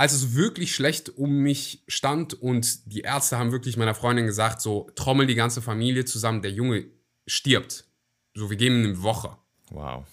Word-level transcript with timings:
als 0.00 0.14
es 0.14 0.34
wirklich 0.34 0.74
schlecht 0.74 1.10
um 1.18 1.40
mich 1.40 1.84
stand 1.86 2.32
und 2.32 2.90
die 2.90 3.02
Ärzte 3.02 3.36
haben 3.36 3.52
wirklich 3.52 3.76
meiner 3.76 3.94
Freundin 3.94 4.24
gesagt, 4.24 4.62
so 4.62 4.88
trommel 4.94 5.26
die 5.26 5.34
ganze 5.34 5.60
Familie 5.60 6.06
zusammen, 6.06 6.40
der 6.40 6.52
Junge 6.52 6.86
stirbt. 7.26 7.84
So, 8.32 8.48
wir 8.48 8.56
geben 8.56 8.82
ihm 8.82 8.92
eine 8.92 9.02
Woche. 9.02 9.36
Wow. 9.68 10.06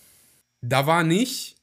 Da 0.59 0.87
war 0.87 1.05
nicht, 1.05 1.55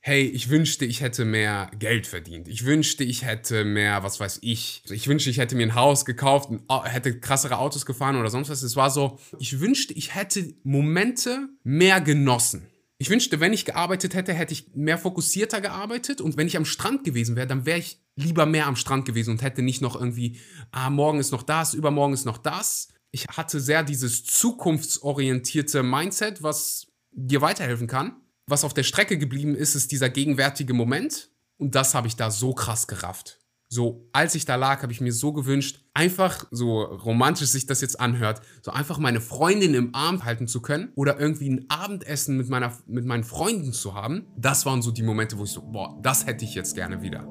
hey, 0.00 0.24
ich 0.24 0.48
wünschte, 0.48 0.86
ich 0.86 1.02
hätte 1.02 1.24
mehr 1.24 1.70
Geld 1.78 2.08
verdient. 2.08 2.48
Ich 2.48 2.64
wünschte, 2.64 3.04
ich 3.04 3.24
hätte 3.24 3.64
mehr, 3.64 4.02
was 4.02 4.18
weiß 4.18 4.40
ich. 4.42 4.82
Ich 4.90 5.06
wünschte, 5.06 5.30
ich 5.30 5.38
hätte 5.38 5.54
mir 5.54 5.62
ein 5.62 5.76
Haus 5.76 6.04
gekauft, 6.04 6.50
hätte 6.82 7.20
krassere 7.20 7.58
Autos 7.58 7.86
gefahren 7.86 8.16
oder 8.16 8.30
sonst 8.30 8.48
was. 8.48 8.64
Es 8.64 8.74
war 8.74 8.90
so, 8.90 9.20
ich 9.38 9.60
wünschte, 9.60 9.94
ich 9.94 10.16
hätte 10.16 10.52
Momente 10.64 11.48
mehr 11.62 12.00
genossen. 12.00 12.66
Ich 13.00 13.10
wünschte, 13.10 13.38
wenn 13.38 13.52
ich 13.52 13.64
gearbeitet 13.64 14.14
hätte, 14.14 14.34
hätte 14.34 14.52
ich 14.52 14.74
mehr 14.74 14.98
fokussierter 14.98 15.60
gearbeitet 15.60 16.20
und 16.20 16.36
wenn 16.36 16.48
ich 16.48 16.56
am 16.56 16.64
Strand 16.64 17.04
gewesen 17.04 17.36
wäre, 17.36 17.46
dann 17.46 17.64
wäre 17.64 17.78
ich 17.78 18.02
lieber 18.16 18.44
mehr 18.44 18.66
am 18.66 18.74
Strand 18.74 19.04
gewesen 19.04 19.30
und 19.30 19.42
hätte 19.42 19.62
nicht 19.62 19.80
noch 19.80 19.94
irgendwie, 19.94 20.40
ah, 20.72 20.90
morgen 20.90 21.20
ist 21.20 21.30
noch 21.30 21.44
das, 21.44 21.74
übermorgen 21.74 22.14
ist 22.14 22.24
noch 22.24 22.38
das. 22.38 22.88
Ich 23.12 23.28
hatte 23.28 23.60
sehr 23.60 23.84
dieses 23.84 24.24
zukunftsorientierte 24.24 25.84
Mindset, 25.84 26.42
was 26.42 26.88
dir 27.12 27.40
weiterhelfen 27.40 27.86
kann. 27.86 28.16
Was 28.46 28.64
auf 28.64 28.74
der 28.74 28.82
Strecke 28.82 29.16
geblieben 29.16 29.54
ist, 29.54 29.76
ist 29.76 29.92
dieser 29.92 30.10
gegenwärtige 30.10 30.74
Moment 30.74 31.30
und 31.56 31.76
das 31.76 31.94
habe 31.94 32.08
ich 32.08 32.16
da 32.16 32.32
so 32.32 32.52
krass 32.52 32.88
gerafft. 32.88 33.38
So, 33.70 34.08
als 34.14 34.34
ich 34.34 34.46
da 34.46 34.54
lag, 34.54 34.82
habe 34.82 34.92
ich 34.94 35.02
mir 35.02 35.12
so 35.12 35.34
gewünscht, 35.34 35.84
einfach, 35.92 36.46
so 36.50 36.80
romantisch 36.80 37.50
sich 37.50 37.66
das 37.66 37.82
jetzt 37.82 38.00
anhört, 38.00 38.40
so 38.62 38.70
einfach 38.70 38.96
meine 38.96 39.20
Freundin 39.20 39.74
im 39.74 39.94
Arm 39.94 40.24
halten 40.24 40.48
zu 40.48 40.62
können 40.62 40.90
oder 40.94 41.20
irgendwie 41.20 41.50
ein 41.50 41.66
Abendessen 41.68 42.38
mit, 42.38 42.48
meiner, 42.48 42.72
mit 42.86 43.04
meinen 43.04 43.24
Freunden 43.24 43.74
zu 43.74 43.92
haben. 43.92 44.26
Das 44.38 44.64
waren 44.64 44.80
so 44.80 44.90
die 44.90 45.02
Momente, 45.02 45.36
wo 45.36 45.44
ich 45.44 45.50
so, 45.50 45.60
boah, 45.60 45.98
das 46.00 46.24
hätte 46.24 46.46
ich 46.46 46.54
jetzt 46.54 46.76
gerne 46.76 47.02
wieder. 47.02 47.24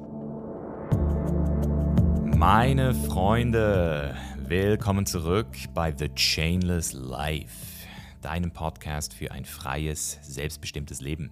Meine 2.38 2.94
Freunde, 2.94 4.16
willkommen 4.48 5.08
zurück 5.08 5.48
bei 5.74 5.92
The 5.98 6.10
Chainless 6.14 6.94
Life, 6.94 7.88
deinem 8.22 8.52
Podcast 8.52 9.16
für 9.16 9.32
ein 9.32 9.44
freies, 9.44 10.20
selbstbestimmtes 10.22 11.02
Leben. 11.02 11.32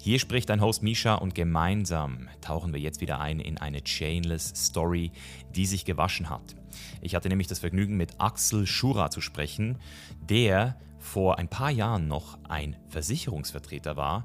Hier 0.00 0.20
spricht 0.20 0.48
dein 0.48 0.60
Host 0.60 0.82
Misha 0.82 1.16
und 1.16 1.34
gemeinsam 1.34 2.28
tauchen 2.40 2.72
wir 2.72 2.80
jetzt 2.80 3.00
wieder 3.00 3.18
ein 3.20 3.40
in 3.40 3.58
eine 3.58 3.82
Chainless 3.82 4.52
Story, 4.54 5.10
die 5.56 5.66
sich 5.66 5.84
gewaschen 5.84 6.30
hat. 6.30 6.54
Ich 7.02 7.16
hatte 7.16 7.28
nämlich 7.28 7.48
das 7.48 7.58
Vergnügen, 7.58 7.96
mit 7.96 8.14
Axel 8.18 8.66
Schura 8.66 9.10
zu 9.10 9.20
sprechen, 9.20 9.76
der 10.28 10.76
vor 10.98 11.38
ein 11.38 11.48
paar 11.48 11.70
Jahren 11.70 12.06
noch 12.06 12.38
ein 12.44 12.76
Versicherungsvertreter 12.88 13.96
war, 13.96 14.24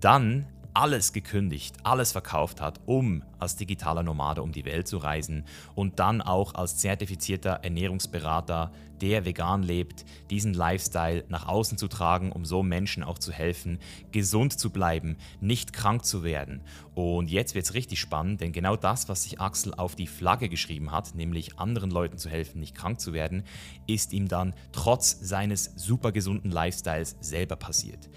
dann 0.00 0.46
alles 0.74 1.12
gekündigt, 1.12 1.76
alles 1.82 2.12
verkauft 2.12 2.60
hat, 2.60 2.80
um 2.86 3.22
als 3.38 3.56
digitaler 3.56 4.02
Nomade 4.02 4.42
um 4.42 4.52
die 4.52 4.64
Welt 4.64 4.88
zu 4.88 4.98
reisen 4.98 5.44
und 5.74 5.98
dann 5.98 6.20
auch 6.22 6.54
als 6.54 6.78
zertifizierter 6.78 7.60
Ernährungsberater, 7.62 8.72
der 9.00 9.24
vegan 9.24 9.64
lebt, 9.64 10.04
diesen 10.30 10.54
Lifestyle 10.54 11.24
nach 11.28 11.48
außen 11.48 11.76
zu 11.76 11.88
tragen, 11.88 12.30
um 12.30 12.44
so 12.44 12.62
Menschen 12.62 13.02
auch 13.02 13.18
zu 13.18 13.32
helfen, 13.32 13.80
gesund 14.12 14.58
zu 14.58 14.70
bleiben, 14.70 15.16
nicht 15.40 15.72
krank 15.72 16.04
zu 16.04 16.22
werden. 16.22 16.62
Und 16.94 17.28
jetzt 17.28 17.56
wird 17.56 17.64
es 17.64 17.74
richtig 17.74 17.98
spannend, 17.98 18.40
denn 18.40 18.52
genau 18.52 18.76
das, 18.76 19.08
was 19.08 19.24
sich 19.24 19.40
Axel 19.40 19.74
auf 19.74 19.96
die 19.96 20.06
Flagge 20.06 20.48
geschrieben 20.48 20.92
hat, 20.92 21.16
nämlich 21.16 21.58
anderen 21.58 21.90
Leuten 21.90 22.16
zu 22.16 22.30
helfen, 22.30 22.60
nicht 22.60 22.76
krank 22.76 23.00
zu 23.00 23.12
werden, 23.12 23.42
ist 23.88 24.12
ihm 24.12 24.28
dann 24.28 24.54
trotz 24.70 25.18
seines 25.20 25.72
super 25.74 26.12
gesunden 26.12 26.52
Lifestyles 26.52 27.16
selber 27.20 27.56
passiert. 27.56 28.08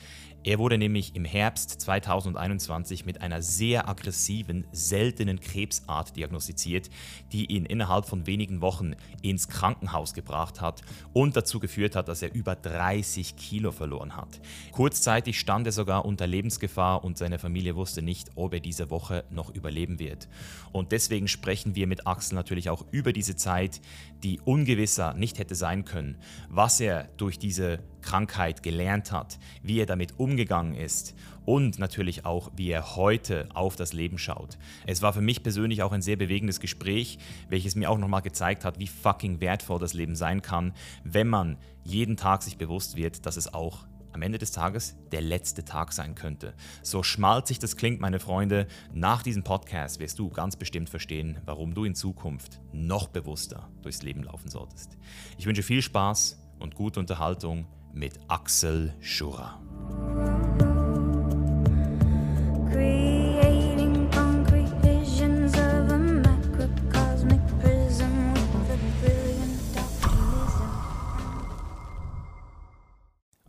Er 0.45 0.59
wurde 0.59 0.77
nämlich 0.77 1.15
im 1.15 1.25
Herbst 1.25 1.81
2021 1.81 3.03
mit 3.03 3.19
einer 3.21 3.41
sehr 3.41 3.89
aggressiven, 3.89 4.67
seltenen 4.71 5.39
Krebsart 5.39 6.15
diagnostiziert, 6.15 6.91
die 7.31 7.47
ihn 7.47 7.65
innerhalb 7.65 8.05
von 8.05 8.27
wenigen 8.27 8.61
Wochen 8.61 8.93
ins 9.23 9.47
Krankenhaus 9.47 10.13
gebracht 10.13 10.61
hat 10.61 10.83
und 11.13 11.35
dazu 11.35 11.59
geführt 11.59 11.95
hat, 11.95 12.09
dass 12.09 12.21
er 12.21 12.35
über 12.35 12.55
30 12.55 13.37
Kilo 13.37 13.71
verloren 13.71 14.15
hat. 14.15 14.39
Kurzzeitig 14.71 15.39
stand 15.39 15.65
er 15.65 15.71
sogar 15.71 16.05
unter 16.05 16.27
Lebensgefahr 16.27 17.03
und 17.03 17.17
seine 17.17 17.39
Familie 17.39 17.75
wusste 17.75 18.03
nicht, 18.03 18.29
ob 18.35 18.53
er 18.53 18.59
diese 18.59 18.91
Woche 18.91 19.23
noch 19.31 19.49
überleben 19.49 19.97
wird. 19.97 20.29
Und 20.71 20.91
deswegen 20.91 21.27
sprechen 21.27 21.73
wir 21.73 21.87
mit 21.87 22.05
Axel 22.05 22.35
natürlich 22.35 22.69
auch 22.69 22.85
über 22.91 23.13
diese 23.13 23.35
Zeit, 23.35 23.81
die 24.21 24.39
ungewisser 24.41 25.15
nicht 25.15 25.39
hätte 25.39 25.55
sein 25.55 25.85
können, 25.85 26.19
was 26.49 26.79
er 26.79 27.05
durch 27.17 27.39
diese 27.39 27.79
Krankheit 28.05 28.63
gelernt 28.63 29.11
hat, 29.11 29.39
wie 29.63 29.79
er 29.79 29.85
damit 29.85 30.19
umgegangen 30.19 30.75
ist 30.75 31.15
und 31.43 31.79
natürlich 31.79 32.25
auch, 32.25 32.51
wie 32.55 32.69
er 32.69 32.95
heute 32.95 33.49
auf 33.53 33.75
das 33.75 33.93
Leben 33.93 34.17
schaut. 34.17 34.57
Es 34.85 35.01
war 35.01 35.11
für 35.11 35.21
mich 35.21 35.43
persönlich 35.43 35.83
auch 35.83 35.91
ein 35.91 36.01
sehr 36.01 36.15
bewegendes 36.15 36.59
Gespräch, 36.59 37.17
welches 37.49 37.75
mir 37.75 37.89
auch 37.89 37.97
nochmal 37.97 38.21
gezeigt 38.21 38.63
hat, 38.63 38.79
wie 38.79 38.87
fucking 38.87 39.41
wertvoll 39.41 39.79
das 39.79 39.93
Leben 39.93 40.15
sein 40.15 40.41
kann, 40.41 40.73
wenn 41.03 41.27
man 41.27 41.57
jeden 41.83 42.15
Tag 42.15 42.43
sich 42.43 42.57
bewusst 42.57 42.95
wird, 42.95 43.25
dass 43.25 43.37
es 43.37 43.53
auch 43.53 43.85
am 44.15 44.21
Ende 44.21 44.37
des 44.37 44.51
Tages 44.51 44.95
der 45.11 45.19
letzte 45.19 45.65
Tag 45.65 45.91
sein 45.91 46.15
könnte. 46.15 46.53
So 46.81 47.03
schmalzig 47.03 47.59
das 47.59 47.75
klingt, 47.75 47.99
meine 47.99 48.21
Freunde, 48.21 48.67
nach 48.93 49.21
diesem 49.21 49.43
Podcast 49.43 49.99
wirst 49.99 50.19
du 50.19 50.29
ganz 50.29 50.55
bestimmt 50.55 50.89
verstehen, 50.89 51.37
warum 51.45 51.73
du 51.75 51.83
in 51.83 51.95
Zukunft 51.95 52.61
noch 52.71 53.09
bewusster 53.09 53.69
durchs 53.81 54.03
Leben 54.03 54.23
laufen 54.23 54.49
solltest. 54.49 54.97
Ich 55.37 55.45
wünsche 55.45 55.63
viel 55.63 55.81
Spaß 55.81 56.39
und 56.59 56.75
gute 56.75 57.01
Unterhaltung 57.01 57.67
mit 57.95 58.19
Axel 58.27 58.93
Schura. 58.99 59.61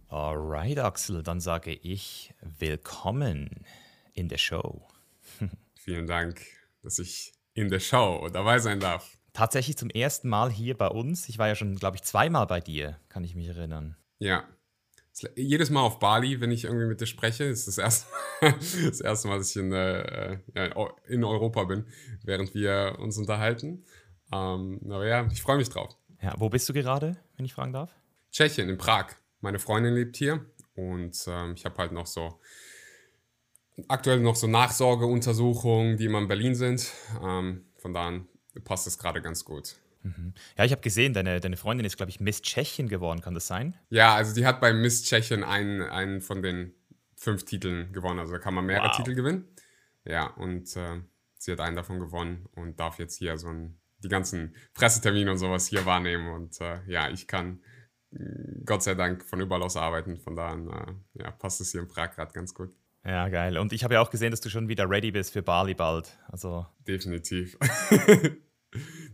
Alright, 0.09 0.79
Axel, 0.79 1.23
dann 1.23 1.41
sage 1.41 1.73
ich 1.73 2.33
willkommen 2.41 3.51
in 4.15 4.29
der 4.29 4.39
Show. 4.39 4.87
Vielen 5.75 6.07
Dank, 6.07 6.41
dass 6.83 6.99
ich 6.99 7.33
in 7.55 7.69
der 7.69 7.81
Show 7.81 8.29
dabei 8.33 8.61
sein 8.61 8.81
darf. 8.81 9.19
Tatsächlich 9.33 9.77
zum 9.77 9.91
ersten 9.91 10.29
Mal 10.29 10.51
hier 10.51 10.77
bei 10.77 10.89
uns. 10.89 11.29
Ich 11.29 11.39
war 11.39 11.49
ja 11.49 11.55
schon, 11.55 11.77
glaube 11.77 11.97
ich, 11.97 12.03
zweimal 12.03 12.47
bei 12.47 12.61
dir, 12.61 12.99
kann 13.09 13.25
ich 13.25 13.35
mich 13.35 13.49
erinnern. 13.49 13.97
Ja. 14.19 14.45
Jedes 15.35 15.71
Mal 15.71 15.81
auf 15.81 15.99
Bali, 15.99 16.43
wenn 16.43 16.51
ich 16.51 16.65
irgendwie 16.65 16.87
mit 16.87 17.01
dir 17.01 17.07
spreche, 17.07 17.45
ist 17.45 17.67
das 17.67 17.79
erste 17.79 18.07
Mal, 18.43 18.53
das 18.87 19.01
erste 19.01 19.29
Mal 19.29 19.39
dass 19.39 19.51
ich 19.51 19.57
in, 19.57 19.73
äh, 19.73 20.39
in 21.09 21.25
Europa 21.25 21.65
bin, 21.65 21.87
während 22.23 22.55
wir 22.55 22.97
uns 22.99 23.17
unterhalten. 23.17 23.85
Ähm, 24.31 24.81
aber 24.85 25.07
ja, 25.07 25.27
ich 25.33 25.41
freue 25.41 25.57
mich 25.57 25.71
drauf. 25.71 25.97
Ja, 26.21 26.35
wo 26.37 26.51
bist 26.51 26.69
du 26.69 26.75
gerade, 26.75 27.17
wenn 27.37 27.47
ich 27.47 27.55
fragen 27.55 27.73
darf? 27.73 27.95
Tschechien, 28.31 28.69
in 28.69 28.77
Prag. 28.77 29.15
Meine 29.41 29.59
Freundin 29.59 29.95
lebt 29.95 30.17
hier 30.17 30.45
und 30.75 31.17
ähm, 31.29 31.55
ich 31.55 31.65
habe 31.65 31.79
halt 31.79 31.93
noch 31.93 32.07
so 32.07 32.39
aktuell 33.89 34.21
noch 34.21 34.37
so 34.37 34.47
Nachsorgeuntersuchungen, 34.47 35.97
die 35.97 36.07
immer 36.07 36.19
in 36.19 36.29
Berlin 36.29 36.55
sind. 36.55 36.91
Ähm, 37.23 37.67
von 37.79 37.95
daher 37.95 38.25
passt 38.65 38.87
es 38.87 38.99
gerade 38.99 39.23
ganz 39.23 39.45
gut. 39.45 39.77
Mhm. 40.07 40.35
Ja, 40.57 40.65
ich 40.65 40.73
habe 40.73 40.83
gesehen, 40.83 41.13
deine, 41.13 41.41
deine 41.41 41.57
Freundin 41.57 41.85
ist, 41.85 41.97
glaube 41.97 42.11
ich, 42.11 42.21
Miss 42.21 42.43
Tschechien 42.43 42.89
geworden, 42.89 43.21
kann 43.21 43.35
das 43.35 43.47
sein? 43.47 43.77
Ja, 43.91 44.15
also 44.15 44.35
die 44.35 44.47
hat 44.47 44.61
bei 44.61 44.73
Miss 44.73 45.03
Tschechien 45.03 45.43
einen, 45.43 45.83
einen 45.83 46.21
von 46.21 46.43
den 46.43 46.75
fünf 47.17 47.45
Titeln 47.45 47.93
gewonnen. 47.93 48.21
Also 48.21 48.33
da 48.35 48.39
kann 48.39 48.55
man 48.55 48.67
mehrere 48.67 48.89
wow. 48.89 48.97
Titel 48.97 49.15
gewinnen. 49.15 49.49
Ja, 50.05 50.27
und 50.27 50.77
äh, 50.77 51.01
sie 51.39 51.53
hat 51.53 51.61
einen 51.61 51.77
davon 51.77 51.99
gewonnen 51.99 52.47
und 52.55 52.79
darf 52.79 52.99
jetzt 52.99 53.17
hier 53.17 53.37
so 53.39 53.49
ein, 53.49 53.79
die 53.99 54.09
ganzen 54.09 54.55
Pressetermine 54.75 55.33
und 55.33 55.39
sowas 55.39 55.67
hier 55.67 55.85
wahrnehmen. 55.87 56.29
Und 56.29 56.61
äh, 56.61 56.79
ja, 56.87 57.11
ich 57.11 57.27
kann 57.27 57.61
mm, 58.11 58.65
Gott 58.65 58.83
sei 58.83 58.95
Dank 58.95 59.25
von 59.25 59.41
überall 59.41 59.63
aus 59.63 59.77
arbeiten. 59.77 60.19
Von 60.19 60.37
daher 60.37 60.57
äh, 61.15 61.23
ja, 61.23 61.31
passt 61.33 61.61
es 61.61 61.73
hier 61.73 61.81
in 61.81 61.89
Prag 61.89 62.13
gerade 62.15 62.33
ganz 62.33 62.55
gut. 62.55 62.73
Ja, 63.05 63.29
geil. 63.29 63.57
Und 63.59 63.73
ich 63.73 63.85
habe 63.85 63.95
ja 63.95 64.01
auch 64.01 64.11
gesehen, 64.11 64.33
dass 64.33 64.41
du 64.41 64.51
schon 64.51 64.69
wieder 64.69 64.91
ready 64.91 65.13
bist 65.13 65.33
für 65.33 65.43
Bali 65.43 65.75
bald. 65.75 66.19
Also 66.29 66.67
Definitiv. 66.87 67.57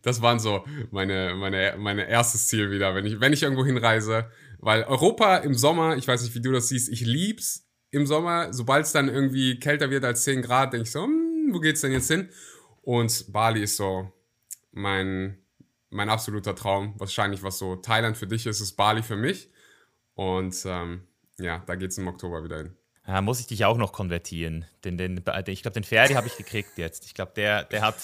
das 0.03 0.21
waren 0.21 0.39
so 0.39 0.65
meine, 0.91 1.35
meine, 1.35 1.77
meine 1.79 2.09
erstes 2.09 2.47
Ziel 2.47 2.71
wieder, 2.71 2.95
wenn 2.95 3.07
ich, 3.07 3.21
wenn 3.21 3.33
ich 3.33 3.43
irgendwo 3.43 3.65
hinreise. 3.65 4.31
Weil 4.59 4.85
Europa 4.85 5.39
im 5.39 5.55
Sommer, 5.55 5.97
ich 5.97 6.07
weiß 6.07 6.23
nicht, 6.23 6.35
wie 6.35 6.41
du 6.41 6.53
das 6.53 6.69
siehst, 6.69 6.89
ich 6.89 7.01
lieb's 7.01 7.69
im 7.91 8.07
Sommer. 8.07 8.53
Sobald 8.53 8.87
es 8.87 8.93
dann 8.93 9.09
irgendwie 9.09 9.59
kälter 9.59 9.91
wird 9.91 10.05
als 10.05 10.25
10 10.25 10.43
Grad, 10.43 10.73
denke 10.73 10.85
ich 10.85 10.91
so, 10.91 11.05
hm, 11.05 11.51
wo 11.53 11.61
geht's 11.61 11.81
denn 11.81 11.93
jetzt 11.93 12.09
hin? 12.09 12.29
Und 12.83 13.33
Bali 13.33 13.63
ist 13.63 13.77
so 13.77 14.13
mein, 14.73 15.39
mein 15.91 16.09
absoluter 16.09 16.55
Traum. 16.55 16.95
Wahrscheinlich, 16.99 17.43
was 17.43 17.59
so 17.59 17.77
Thailand 17.77 18.17
für 18.17 18.27
dich 18.27 18.47
ist, 18.47 18.61
ist 18.61 18.73
Bali 18.77 19.03
für 19.03 19.17
mich. 19.17 19.49
Und 20.15 20.57
ähm, 20.67 21.03
ja, 21.39 21.63
da 21.67 21.75
geht's 21.75 21.99
im 21.99 22.09
Oktober 22.09 22.45
wieder 22.45 22.59
hin. 22.59 22.77
Ja, 23.07 23.21
muss 23.21 23.41
ich 23.41 23.47
dich 23.47 23.65
auch 23.65 23.79
noch 23.79 23.93
konvertieren. 23.93 24.65
Den, 24.85 24.97
den, 24.97 25.23
ich 25.47 25.63
glaube, 25.63 25.75
den 25.75 25.85
Ferdi 25.85 26.15
habe 26.15 26.29
ich 26.29 26.37
gekriegt 26.37 26.77
jetzt. 26.79 27.05
Ich 27.05 27.15
glaube, 27.15 27.33
der, 27.35 27.65
der 27.65 27.83
hat 27.83 27.97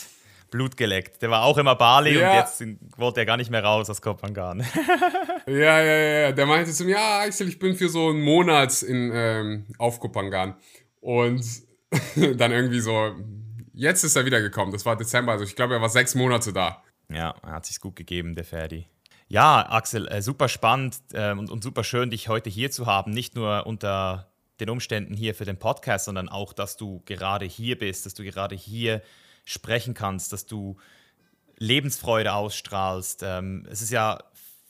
Blut 0.51 0.77
geleckt. 0.77 1.23
Der 1.23 1.31
war 1.31 1.45
auch 1.45 1.59
immer 1.59 1.75
Bali 1.75 2.19
ja. 2.19 2.31
und 2.31 2.37
jetzt 2.37 2.63
wollte 2.99 3.21
er 3.21 3.27
gar 3.27 3.37
nicht 3.37 3.51
mehr 3.51 3.63
raus 3.63 3.89
aus 3.91 4.01
Kopangan. 4.01 4.61
ja, 5.47 5.83
ja, 5.83 5.99
ja. 6.21 6.33
Der 6.33 6.47
meinte 6.47 6.73
zu 6.73 6.85
mir, 6.85 6.93
ja, 6.93 7.21
Axel, 7.21 7.49
ich 7.49 7.59
bin 7.59 7.75
für 7.75 7.89
so 7.89 8.09
einen 8.09 8.21
Monat 8.21 8.83
in, 8.83 9.11
ähm, 9.13 9.67
auf 9.79 10.01
Kopangan. 10.01 10.57
Und 11.01 11.45
dann 12.37 12.53
irgendwie 12.53 12.81
so 12.81 13.15
jetzt 13.79 14.03
ist 14.03 14.17
er 14.17 14.27
wiedergekommen. 14.27 14.73
Das 14.73 14.85
war 14.85 14.97
Dezember, 14.97 15.33
also 15.33 15.45
ich 15.45 15.57
glaube, 15.57 15.75
er 15.75 15.81
war 15.81 15.89
sechs 15.89 16.15
Monate 16.15 16.53
da. 16.53 16.83
Ja, 17.11 17.35
er 17.43 17.53
hat 17.53 17.67
sich 17.67 17.81
gut 17.81 17.97
gegeben, 17.97 18.35
der 18.35 18.45
Ferdi. 18.45 18.87
Ja, 19.29 19.71
Axel, 19.71 20.09
äh, 20.09 20.21
super 20.21 20.49
spannend 20.49 20.97
äh, 21.13 21.33
und, 21.33 21.51
und 21.51 21.63
super 21.63 21.85
schön, 21.85 22.11
dich 22.11 22.29
heute 22.29 22.51
hier 22.51 22.71
zu 22.71 22.87
haben. 22.87 23.13
Nicht 23.13 23.37
nur 23.37 23.67
unter 23.67 24.33
den 24.59 24.69
Umständen 24.69 25.15
hier 25.15 25.35
für 25.35 25.45
den 25.45 25.59
Podcast, 25.59 26.07
sondern 26.07 26.29
auch, 26.29 26.53
dass 26.53 26.77
du 26.77 27.03
gerade 27.05 27.47
hier 27.47 27.79
bist, 27.79 28.05
dass 28.05 28.15
du 28.15 28.25
gerade 28.25 28.57
hier 28.57 29.01
sprechen 29.49 29.95
kannst, 29.95 30.33
dass 30.33 30.47
du 30.47 30.77
Lebensfreude 31.57 32.35
ausstrahlst. 32.35 33.23
Ähm, 33.25 33.67
es 33.71 33.81
ist 33.83 33.91
ja 33.91 34.19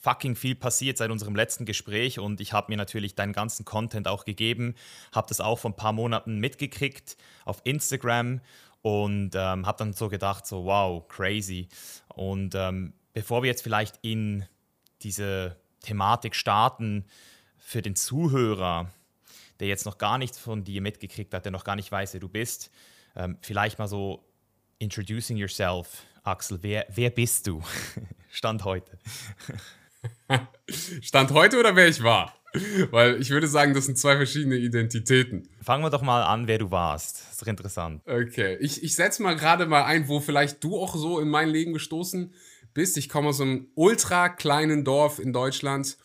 fucking 0.01 0.35
viel 0.35 0.55
passiert 0.55 0.97
seit 0.97 1.11
unserem 1.11 1.35
letzten 1.35 1.65
Gespräch 1.65 2.19
und 2.19 2.39
ich 2.39 2.53
habe 2.53 2.71
mir 2.71 2.77
natürlich 2.77 3.15
deinen 3.15 3.33
ganzen 3.33 3.65
Content 3.65 4.07
auch 4.07 4.23
gegeben, 4.23 4.75
habe 5.13 5.27
das 5.27 5.41
auch 5.41 5.59
vor 5.59 5.71
ein 5.71 5.75
paar 5.75 5.91
Monaten 5.91 6.39
mitgekriegt 6.39 7.17
auf 7.43 7.59
Instagram 7.65 8.39
und 8.81 9.31
ähm, 9.35 9.67
habe 9.67 9.77
dann 9.77 9.91
so 9.91 10.07
gedacht, 10.07 10.47
so 10.47 10.63
wow, 10.63 11.05
crazy. 11.09 11.67
Und 12.07 12.55
ähm, 12.55 12.93
bevor 13.13 13.43
wir 13.43 13.49
jetzt 13.49 13.61
vielleicht 13.61 13.99
in 14.01 14.45
diese 15.01 15.57
Thematik 15.81 16.33
starten, 16.35 17.05
für 17.57 17.81
den 17.81 17.95
Zuhörer, 17.97 18.89
der 19.59 19.67
jetzt 19.67 19.85
noch 19.85 19.97
gar 19.97 20.17
nichts 20.17 20.39
von 20.39 20.63
dir 20.63 20.81
mitgekriegt 20.81 21.33
hat, 21.33 21.43
der 21.43 21.51
noch 21.51 21.65
gar 21.65 21.75
nicht 21.75 21.91
weiß, 21.91 22.13
wer 22.13 22.21
du 22.21 22.29
bist, 22.29 22.71
ähm, 23.15 23.37
vielleicht 23.41 23.77
mal 23.77 23.87
so 23.87 24.28
introducing 24.79 25.37
yourself. 25.37 26.05
Axel, 26.23 26.59
wer, 26.61 26.85
wer 26.93 27.09
bist 27.09 27.47
du? 27.47 27.61
Stand 28.31 28.63
heute. 28.63 28.97
Stand 31.01 31.31
heute 31.31 31.59
oder 31.59 31.75
wer 31.75 31.87
ich 31.87 32.01
war? 32.01 32.33
Weil 32.89 33.21
ich 33.21 33.29
würde 33.29 33.47
sagen, 33.47 33.73
das 33.73 33.85
sind 33.85 33.97
zwei 33.97 34.15
verschiedene 34.15 34.55
Identitäten. 34.55 35.49
Fangen 35.61 35.83
wir 35.83 35.89
doch 35.91 36.01
mal 36.01 36.23
an, 36.23 36.47
wer 36.47 36.57
du 36.57 36.71
warst. 36.71 37.21
Das 37.21 37.31
ist 37.33 37.41
doch 37.41 37.47
interessant. 37.47 38.01
Okay, 38.07 38.57
ich, 38.59 38.83
ich 38.83 38.95
setze 38.95 39.21
mal 39.21 39.35
gerade 39.35 39.67
mal 39.67 39.83
ein, 39.83 40.07
wo 40.07 40.19
vielleicht 40.19 40.63
du 40.63 40.79
auch 40.79 40.95
so 40.95 41.19
in 41.19 41.29
mein 41.29 41.49
Leben 41.49 41.73
gestoßen 41.73 42.33
bist. 42.73 42.97
Ich 42.97 43.09
komme 43.09 43.29
aus 43.29 43.41
einem 43.41 43.67
ultra 43.75 44.29
kleinen 44.29 44.83
Dorf 44.83 45.19
in 45.19 45.31
Deutschland 45.31 45.97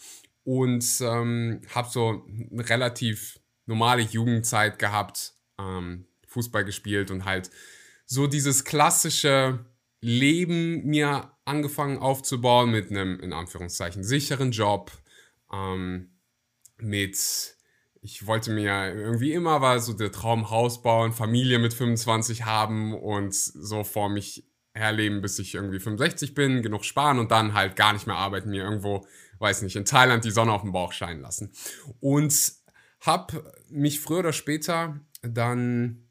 und 0.42 0.84
ähm, 1.00 1.62
habe 1.74 1.88
so 1.90 2.26
eine 2.50 2.68
relativ 2.68 3.40
normale 3.66 4.02
Jugendzeit 4.02 4.78
gehabt, 4.78 5.32
ähm, 5.58 6.06
Fußball 6.28 6.64
gespielt 6.64 7.10
und 7.10 7.24
halt 7.24 7.50
so 8.06 8.26
dieses 8.26 8.64
klassische 8.64 9.64
Leben 10.00 10.84
mir 10.84 11.30
angefangen 11.44 11.98
aufzubauen 11.98 12.70
mit 12.70 12.90
einem, 12.90 13.20
in 13.20 13.32
Anführungszeichen, 13.32 14.04
sicheren 14.04 14.50
Job, 14.50 14.92
ähm, 15.52 16.10
mit, 16.78 17.56
ich 18.00 18.26
wollte 18.26 18.50
mir 18.50 18.94
irgendwie 18.94 19.32
immer 19.32 19.60
war 19.60 19.78
so 19.80 19.92
der 19.92 20.12
Traum 20.12 20.50
Haus 20.50 20.82
bauen, 20.82 21.12
Familie 21.12 21.58
mit 21.58 21.72
25 21.72 22.44
haben 22.44 22.94
und 22.94 23.34
so 23.34 23.84
vor 23.84 24.08
mich 24.08 24.46
herleben, 24.74 25.22
bis 25.22 25.38
ich 25.38 25.54
irgendwie 25.54 25.78
65 25.78 26.34
bin, 26.34 26.62
genug 26.62 26.84
sparen 26.84 27.18
und 27.18 27.30
dann 27.30 27.54
halt 27.54 27.76
gar 27.76 27.92
nicht 27.92 28.06
mehr 28.06 28.16
arbeiten, 28.16 28.50
mir 28.50 28.64
irgendwo, 28.64 29.06
weiß 29.38 29.62
nicht, 29.62 29.76
in 29.76 29.84
Thailand 29.84 30.24
die 30.24 30.32
Sonne 30.32 30.52
auf 30.52 30.62
dem 30.62 30.72
Bauch 30.72 30.92
scheinen 30.92 31.22
lassen. 31.22 31.52
Und 32.00 32.52
hab 33.00 33.32
mich 33.70 34.00
früher 34.00 34.20
oder 34.20 34.32
später 34.32 35.00
dann, 35.22 36.03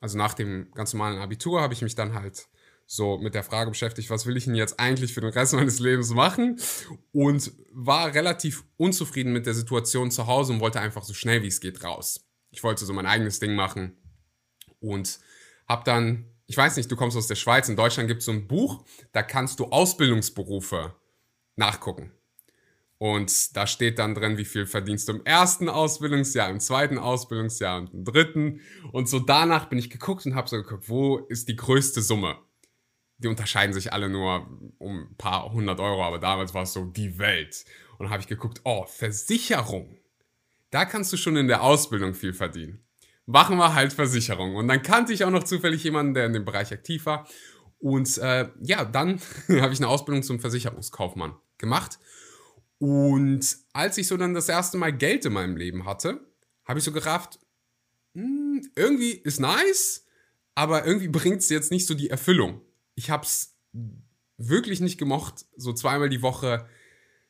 also 0.00 0.18
nach 0.18 0.34
dem 0.34 0.70
ganz 0.74 0.92
normalen 0.92 1.18
Abitur, 1.18 1.60
habe 1.60 1.74
ich 1.74 1.82
mich 1.82 1.94
dann 1.94 2.14
halt 2.14 2.48
so 2.86 3.18
mit 3.18 3.34
der 3.34 3.44
Frage 3.44 3.70
beschäftigt, 3.70 4.08
was 4.08 4.24
will 4.24 4.36
ich 4.36 4.46
denn 4.46 4.54
jetzt 4.54 4.80
eigentlich 4.80 5.12
für 5.12 5.20
den 5.20 5.30
Rest 5.30 5.52
meines 5.52 5.78
Lebens 5.78 6.10
machen? 6.10 6.58
Und 7.12 7.52
war 7.72 8.14
relativ 8.14 8.64
unzufrieden 8.76 9.32
mit 9.32 9.46
der 9.46 9.54
Situation 9.54 10.10
zu 10.10 10.26
Hause 10.26 10.54
und 10.54 10.60
wollte 10.60 10.80
einfach 10.80 11.02
so 11.02 11.12
schnell 11.12 11.42
wie 11.42 11.48
es 11.48 11.60
geht 11.60 11.84
raus. 11.84 12.26
Ich 12.50 12.62
wollte 12.62 12.86
so 12.86 12.92
mein 12.94 13.06
eigenes 13.06 13.40
Ding 13.40 13.54
machen 13.54 13.98
und 14.80 15.20
habe 15.68 15.84
dann, 15.84 16.24
ich 16.46 16.56
weiß 16.56 16.76
nicht, 16.76 16.90
du 16.90 16.96
kommst 16.96 17.16
aus 17.16 17.26
der 17.26 17.34
Schweiz, 17.34 17.68
in 17.68 17.76
Deutschland 17.76 18.08
gibt 18.08 18.20
es 18.20 18.24
so 18.24 18.32
ein 18.32 18.48
Buch, 18.48 18.84
da 19.12 19.22
kannst 19.22 19.60
du 19.60 19.66
Ausbildungsberufe 19.66 20.94
nachgucken. 21.56 22.12
Und 22.98 23.56
da 23.56 23.66
steht 23.66 24.00
dann 24.00 24.14
drin, 24.14 24.38
wie 24.38 24.44
viel 24.44 24.66
verdienst 24.66 25.08
du 25.08 25.12
im 25.12 25.24
ersten 25.24 25.68
Ausbildungsjahr, 25.68 26.50
im 26.50 26.58
zweiten 26.58 26.98
Ausbildungsjahr 26.98 27.78
und 27.78 27.94
im 27.94 28.04
dritten. 28.04 28.60
Und 28.90 29.08
so 29.08 29.20
danach 29.20 29.66
bin 29.66 29.78
ich 29.78 29.88
geguckt 29.88 30.26
und 30.26 30.34
habe 30.34 30.48
so 30.48 30.56
geguckt, 30.56 30.88
wo 30.88 31.18
ist 31.18 31.48
die 31.48 31.56
größte 31.56 32.02
Summe? 32.02 32.38
die 33.18 33.28
unterscheiden 33.28 33.72
sich 33.72 33.92
alle 33.92 34.08
nur 34.08 34.48
um 34.78 35.08
ein 35.10 35.16
paar 35.16 35.52
hundert 35.52 35.80
Euro, 35.80 36.04
aber 36.04 36.18
damals 36.18 36.54
war 36.54 36.62
es 36.62 36.72
so 36.72 36.84
die 36.84 37.18
Welt. 37.18 37.64
Und 37.98 38.04
dann 38.04 38.10
habe 38.10 38.22
ich 38.22 38.28
geguckt, 38.28 38.60
oh, 38.64 38.86
Versicherung. 38.86 39.98
Da 40.70 40.84
kannst 40.84 41.12
du 41.12 41.16
schon 41.16 41.36
in 41.36 41.48
der 41.48 41.62
Ausbildung 41.62 42.14
viel 42.14 42.32
verdienen. 42.32 42.84
Machen 43.26 43.56
wir 43.58 43.74
halt 43.74 43.92
Versicherung. 43.92 44.54
Und 44.54 44.68
dann 44.68 44.82
kannte 44.82 45.12
ich 45.12 45.24
auch 45.24 45.30
noch 45.30 45.44
zufällig 45.44 45.82
jemanden, 45.82 46.14
der 46.14 46.26
in 46.26 46.32
dem 46.32 46.44
Bereich 46.44 46.72
aktiv 46.72 47.06
war. 47.06 47.26
Und 47.80 48.18
äh, 48.18 48.48
ja, 48.62 48.84
dann 48.84 49.20
habe 49.48 49.72
ich 49.72 49.80
eine 49.80 49.88
Ausbildung 49.88 50.22
zum 50.22 50.38
Versicherungskaufmann 50.38 51.34
gemacht. 51.58 51.98
Und 52.78 53.56
als 53.72 53.98
ich 53.98 54.06
so 54.06 54.16
dann 54.16 54.34
das 54.34 54.48
erste 54.48 54.78
Mal 54.78 54.92
Geld 54.92 55.24
in 55.24 55.32
meinem 55.32 55.56
Leben 55.56 55.84
hatte, 55.84 56.20
habe 56.64 56.78
ich 56.78 56.84
so 56.84 56.92
gerafft, 56.92 57.38
hm, 58.14 58.70
irgendwie 58.76 59.12
ist 59.12 59.40
nice, 59.40 60.04
aber 60.54 60.86
irgendwie 60.86 61.08
bringt 61.08 61.38
es 61.38 61.48
jetzt 61.48 61.70
nicht 61.70 61.86
so 61.86 61.94
die 61.94 62.10
Erfüllung 62.10 62.60
ich 62.98 63.10
habe 63.10 63.22
es 63.22 63.56
wirklich 64.38 64.80
nicht 64.80 64.98
gemocht, 64.98 65.46
so 65.56 65.72
zweimal 65.72 66.08
die 66.08 66.20
Woche 66.20 66.66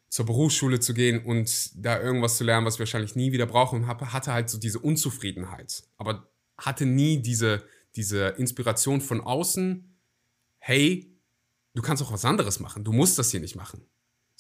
zur 0.09 0.25
Berufsschule 0.25 0.81
zu 0.81 0.95
gehen 0.95 1.23
und 1.23 1.73
da 1.75 2.01
irgendwas 2.01 2.39
zu 2.39 2.45
lernen, 2.45 2.65
was 2.65 2.75
ich 2.75 2.81
wahrscheinlich 2.81 3.17
nie 3.17 3.33
wieder 3.33 3.45
brauche 3.45 3.77
und 3.77 3.87
hab, 3.87 4.01
hatte 4.01 4.33
halt 4.33 4.49
so 4.49 4.59
diese 4.59 4.79
Unzufriedenheit. 4.79 5.85
Aber 5.99 6.31
hatte 6.57 6.87
nie 6.87 7.21
diese, 7.21 7.65
diese 7.97 8.29
Inspiration 8.39 9.03
von 9.03 9.21
außen, 9.21 9.95
hey, 10.59 11.15
du 11.75 11.83
kannst 11.83 12.03
auch 12.03 12.13
was 12.13 12.25
anderes 12.25 12.61
machen, 12.61 12.83
du 12.83 12.93
musst 12.93 13.19
das 13.19 13.31
hier 13.31 13.41
nicht 13.41 13.55
machen, 13.55 13.85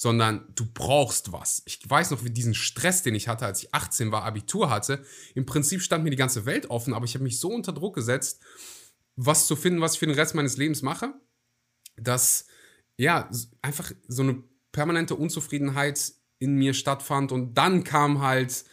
sondern 0.00 0.46
du 0.54 0.64
brauchst 0.64 1.32
was. 1.32 1.60
Ich 1.66 1.80
weiß 1.84 2.12
noch, 2.12 2.22
wie 2.22 2.30
diesen 2.30 2.54
Stress, 2.54 3.02
den 3.02 3.16
ich 3.16 3.26
hatte, 3.26 3.44
als 3.44 3.64
ich 3.64 3.74
18 3.74 4.12
war, 4.12 4.22
Abitur 4.22 4.70
hatte, 4.70 5.04
im 5.34 5.44
Prinzip 5.44 5.82
stand 5.82 6.04
mir 6.04 6.10
die 6.10 6.16
ganze 6.16 6.46
Welt 6.46 6.70
offen, 6.70 6.94
aber 6.94 7.04
ich 7.04 7.14
habe 7.14 7.24
mich 7.24 7.40
so 7.40 7.48
unter 7.48 7.72
Druck 7.72 7.96
gesetzt 7.96 8.40
was 9.16 9.48
zu 9.48 9.56
finden, 9.56 9.80
was 9.80 9.94
ich 9.94 9.98
für 9.98 10.06
den 10.06 10.14
Rest 10.14 10.36
meines 10.36 10.56
Lebens 10.56 10.82
mache, 10.82 11.12
dass 11.96 12.46
ja 12.96 13.28
einfach 13.60 13.90
so 14.06 14.22
eine 14.22 14.44
permanente 14.70 15.16
Unzufriedenheit 15.16 16.12
in 16.38 16.54
mir 16.54 16.72
stattfand 16.72 17.32
und 17.32 17.58
dann 17.58 17.82
kam 17.82 18.22
halt 18.22 18.64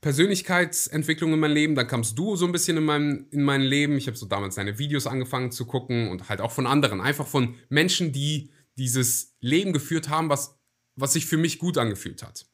Persönlichkeitsentwicklung 0.00 1.34
in 1.34 1.40
mein 1.40 1.50
Leben, 1.50 1.74
dann 1.74 1.86
kamst 1.86 2.18
du 2.18 2.36
so 2.36 2.46
ein 2.46 2.52
bisschen 2.52 2.78
in 2.78 2.84
mein, 2.84 3.26
in 3.30 3.42
mein 3.42 3.60
Leben. 3.60 3.98
Ich 3.98 4.06
habe 4.06 4.16
so 4.16 4.24
damals 4.24 4.54
deine 4.54 4.78
Videos 4.78 5.06
angefangen 5.06 5.50
zu 5.50 5.66
gucken 5.66 6.08
und 6.08 6.30
halt 6.30 6.40
auch 6.40 6.52
von 6.52 6.66
anderen, 6.66 7.02
einfach 7.02 7.26
von 7.26 7.56
Menschen, 7.68 8.12
die 8.12 8.50
dieses 8.78 9.36
Leben 9.40 9.72
geführt 9.72 10.08
haben, 10.08 10.30
was, 10.30 10.58
was 10.96 11.12
sich 11.12 11.26
für 11.26 11.36
mich 11.36 11.58
gut 11.58 11.78
angefühlt 11.78 12.22
hat. 12.22 12.46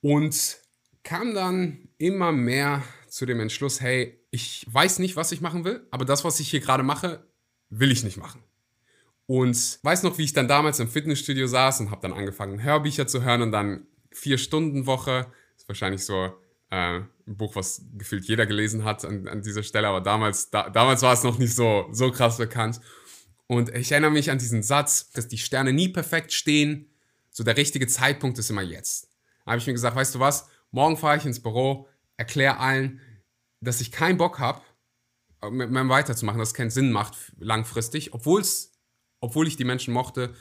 Und 0.00 0.58
kam 1.02 1.34
dann 1.34 1.88
immer 1.98 2.32
mehr 2.32 2.82
zu 3.08 3.26
dem 3.26 3.40
Entschluss, 3.40 3.80
hey, 3.80 4.18
ich 4.30 4.66
weiß 4.70 4.98
nicht, 5.00 5.16
was 5.16 5.32
ich 5.32 5.40
machen 5.40 5.64
will, 5.64 5.86
aber 5.90 6.04
das, 6.04 6.24
was 6.24 6.40
ich 6.40 6.48
hier 6.48 6.60
gerade 6.60 6.82
mache, 6.82 7.26
will 7.68 7.90
ich 7.90 8.04
nicht 8.04 8.16
machen. 8.16 8.42
Und 9.26 9.78
weiß 9.82 10.02
noch, 10.02 10.18
wie 10.18 10.24
ich 10.24 10.32
dann 10.32 10.48
damals 10.48 10.80
im 10.80 10.88
Fitnessstudio 10.88 11.46
saß 11.46 11.80
und 11.80 11.90
habe 11.90 12.02
dann 12.02 12.12
angefangen, 12.12 12.62
Hörbücher 12.62 13.06
zu 13.06 13.22
hören 13.22 13.42
und 13.42 13.52
dann 13.52 13.86
vier 14.10 14.38
Stunden 14.38 14.86
Woche. 14.86 15.26
Ist 15.56 15.68
wahrscheinlich 15.68 16.04
so 16.04 16.32
äh, 16.70 17.00
ein 17.00 17.08
Buch, 17.26 17.56
was 17.56 17.82
gefühlt 17.96 18.24
jeder 18.24 18.46
gelesen 18.46 18.84
hat 18.84 19.04
an, 19.04 19.28
an 19.28 19.42
dieser 19.42 19.62
Stelle, 19.62 19.88
aber 19.88 20.00
damals, 20.00 20.50
da, 20.50 20.70
damals 20.70 21.02
war 21.02 21.12
es 21.12 21.22
noch 21.22 21.38
nicht 21.38 21.54
so, 21.54 21.88
so 21.92 22.10
krass 22.10 22.38
bekannt. 22.38 22.80
Und 23.46 23.74
ich 23.74 23.92
erinnere 23.92 24.10
mich 24.10 24.30
an 24.30 24.38
diesen 24.38 24.62
Satz, 24.62 25.10
dass 25.10 25.28
die 25.28 25.38
Sterne 25.38 25.72
nie 25.72 25.88
perfekt 25.88 26.32
stehen. 26.32 26.90
So 27.30 27.44
der 27.44 27.56
richtige 27.56 27.86
Zeitpunkt 27.86 28.38
ist 28.38 28.50
immer 28.50 28.62
jetzt. 28.62 29.10
Da 29.44 29.52
habe 29.52 29.58
ich 29.58 29.66
mir 29.66 29.72
gesagt, 29.72 29.96
weißt 29.96 30.14
du 30.14 30.20
was, 30.20 30.48
morgen 30.70 30.96
fahre 30.96 31.16
ich 31.16 31.26
ins 31.26 31.42
Büro, 31.42 31.88
erkläre 32.16 32.58
allen, 32.58 33.00
dass 33.60 33.80
ich 33.80 33.92
keinen 33.92 34.18
Bock 34.18 34.38
habe, 34.38 34.62
äh, 35.42 35.50
mit 35.50 35.70
meinem 35.70 35.88
weiterzumachen, 35.88 36.38
dass 36.38 36.48
es 36.48 36.54
keinen 36.54 36.70
Sinn 36.70 36.92
macht 36.92 37.16
langfristig, 37.38 38.14
obwohl's, 38.14 38.72
obwohl 39.20 39.46
ich 39.46 39.56
die 39.56 39.64
Menschen 39.64 39.94
mochte 39.94 40.34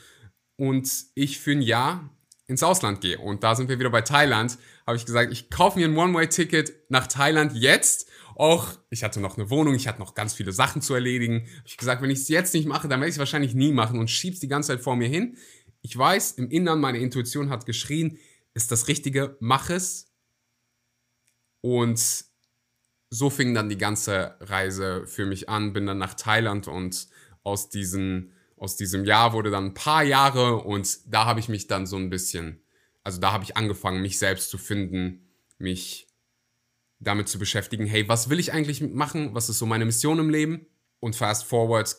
und 0.55 0.89
ich 1.15 1.39
für 1.39 1.51
ein 1.51 1.61
Jahr 1.61 2.09
ins 2.47 2.63
Ausland 2.63 3.01
gehe. 3.01 3.17
Und 3.17 3.43
da 3.43 3.55
sind 3.55 3.69
wir 3.69 3.79
wieder 3.79 3.89
bei 3.89 4.01
Thailand. 4.01 4.57
Habe 4.85 4.97
ich 4.97 5.05
gesagt, 5.05 5.31
ich 5.31 5.49
kaufe 5.49 5.79
mir 5.79 5.87
ein 5.87 5.97
One-Way-Ticket 5.97 6.89
nach 6.89 7.07
Thailand 7.07 7.53
jetzt. 7.55 8.09
Auch, 8.41 8.79
ich 8.89 9.03
hatte 9.03 9.19
noch 9.19 9.37
eine 9.37 9.51
Wohnung, 9.51 9.75
ich 9.75 9.87
hatte 9.87 9.99
noch 9.99 10.15
ganz 10.15 10.33
viele 10.33 10.51
Sachen 10.51 10.81
zu 10.81 10.95
erledigen. 10.95 11.41
Habe 11.57 11.67
ich 11.67 11.77
gesagt, 11.77 12.01
wenn 12.01 12.09
ich 12.09 12.21
es 12.21 12.27
jetzt 12.27 12.55
nicht 12.55 12.65
mache, 12.65 12.87
dann 12.87 12.99
werde 12.99 13.09
ich 13.09 13.13
es 13.13 13.19
wahrscheinlich 13.19 13.53
nie 13.53 13.71
machen 13.71 13.99
und 13.99 14.09
schieb's 14.09 14.39
die 14.39 14.47
ganze 14.47 14.69
Zeit 14.69 14.81
vor 14.81 14.95
mir 14.95 15.07
hin. 15.07 15.37
Ich 15.83 15.95
weiß, 15.95 16.31
im 16.31 16.49
Innern 16.49 16.79
meine 16.79 16.97
Intuition 16.97 17.51
hat 17.51 17.67
geschrien, 17.67 18.17
ist 18.55 18.71
das 18.71 18.87
Richtige, 18.87 19.37
mach 19.41 19.69
es. 19.69 20.11
Und 21.61 22.01
so 23.11 23.29
fing 23.29 23.53
dann 23.53 23.69
die 23.69 23.77
ganze 23.77 24.37
Reise 24.39 25.05
für 25.05 25.27
mich 25.27 25.47
an, 25.47 25.71
bin 25.71 25.85
dann 25.85 25.99
nach 25.99 26.15
Thailand 26.15 26.67
und 26.67 27.09
aus, 27.43 27.69
diesen, 27.69 28.31
aus 28.57 28.75
diesem 28.75 29.05
Jahr 29.05 29.33
wurde 29.33 29.51
dann 29.51 29.65
ein 29.65 29.73
paar 29.75 30.01
Jahre 30.01 30.63
und 30.63 31.13
da 31.13 31.25
habe 31.25 31.39
ich 31.39 31.47
mich 31.47 31.67
dann 31.67 31.85
so 31.85 31.95
ein 31.95 32.09
bisschen, 32.09 32.63
also 33.03 33.21
da 33.21 33.33
habe 33.33 33.43
ich 33.43 33.55
angefangen, 33.55 34.01
mich 34.01 34.17
selbst 34.17 34.49
zu 34.49 34.57
finden, 34.57 35.29
mich 35.59 36.07
damit 37.01 37.27
zu 37.27 37.39
beschäftigen, 37.39 37.85
hey, 37.85 38.07
was 38.07 38.29
will 38.29 38.39
ich 38.39 38.53
eigentlich 38.53 38.81
machen? 38.81 39.33
Was 39.33 39.49
ist 39.49 39.59
so 39.59 39.65
meine 39.65 39.85
Mission 39.85 40.19
im 40.19 40.29
Leben? 40.29 40.67
Und 40.99 41.15
fast 41.15 41.45
forward 41.45 41.95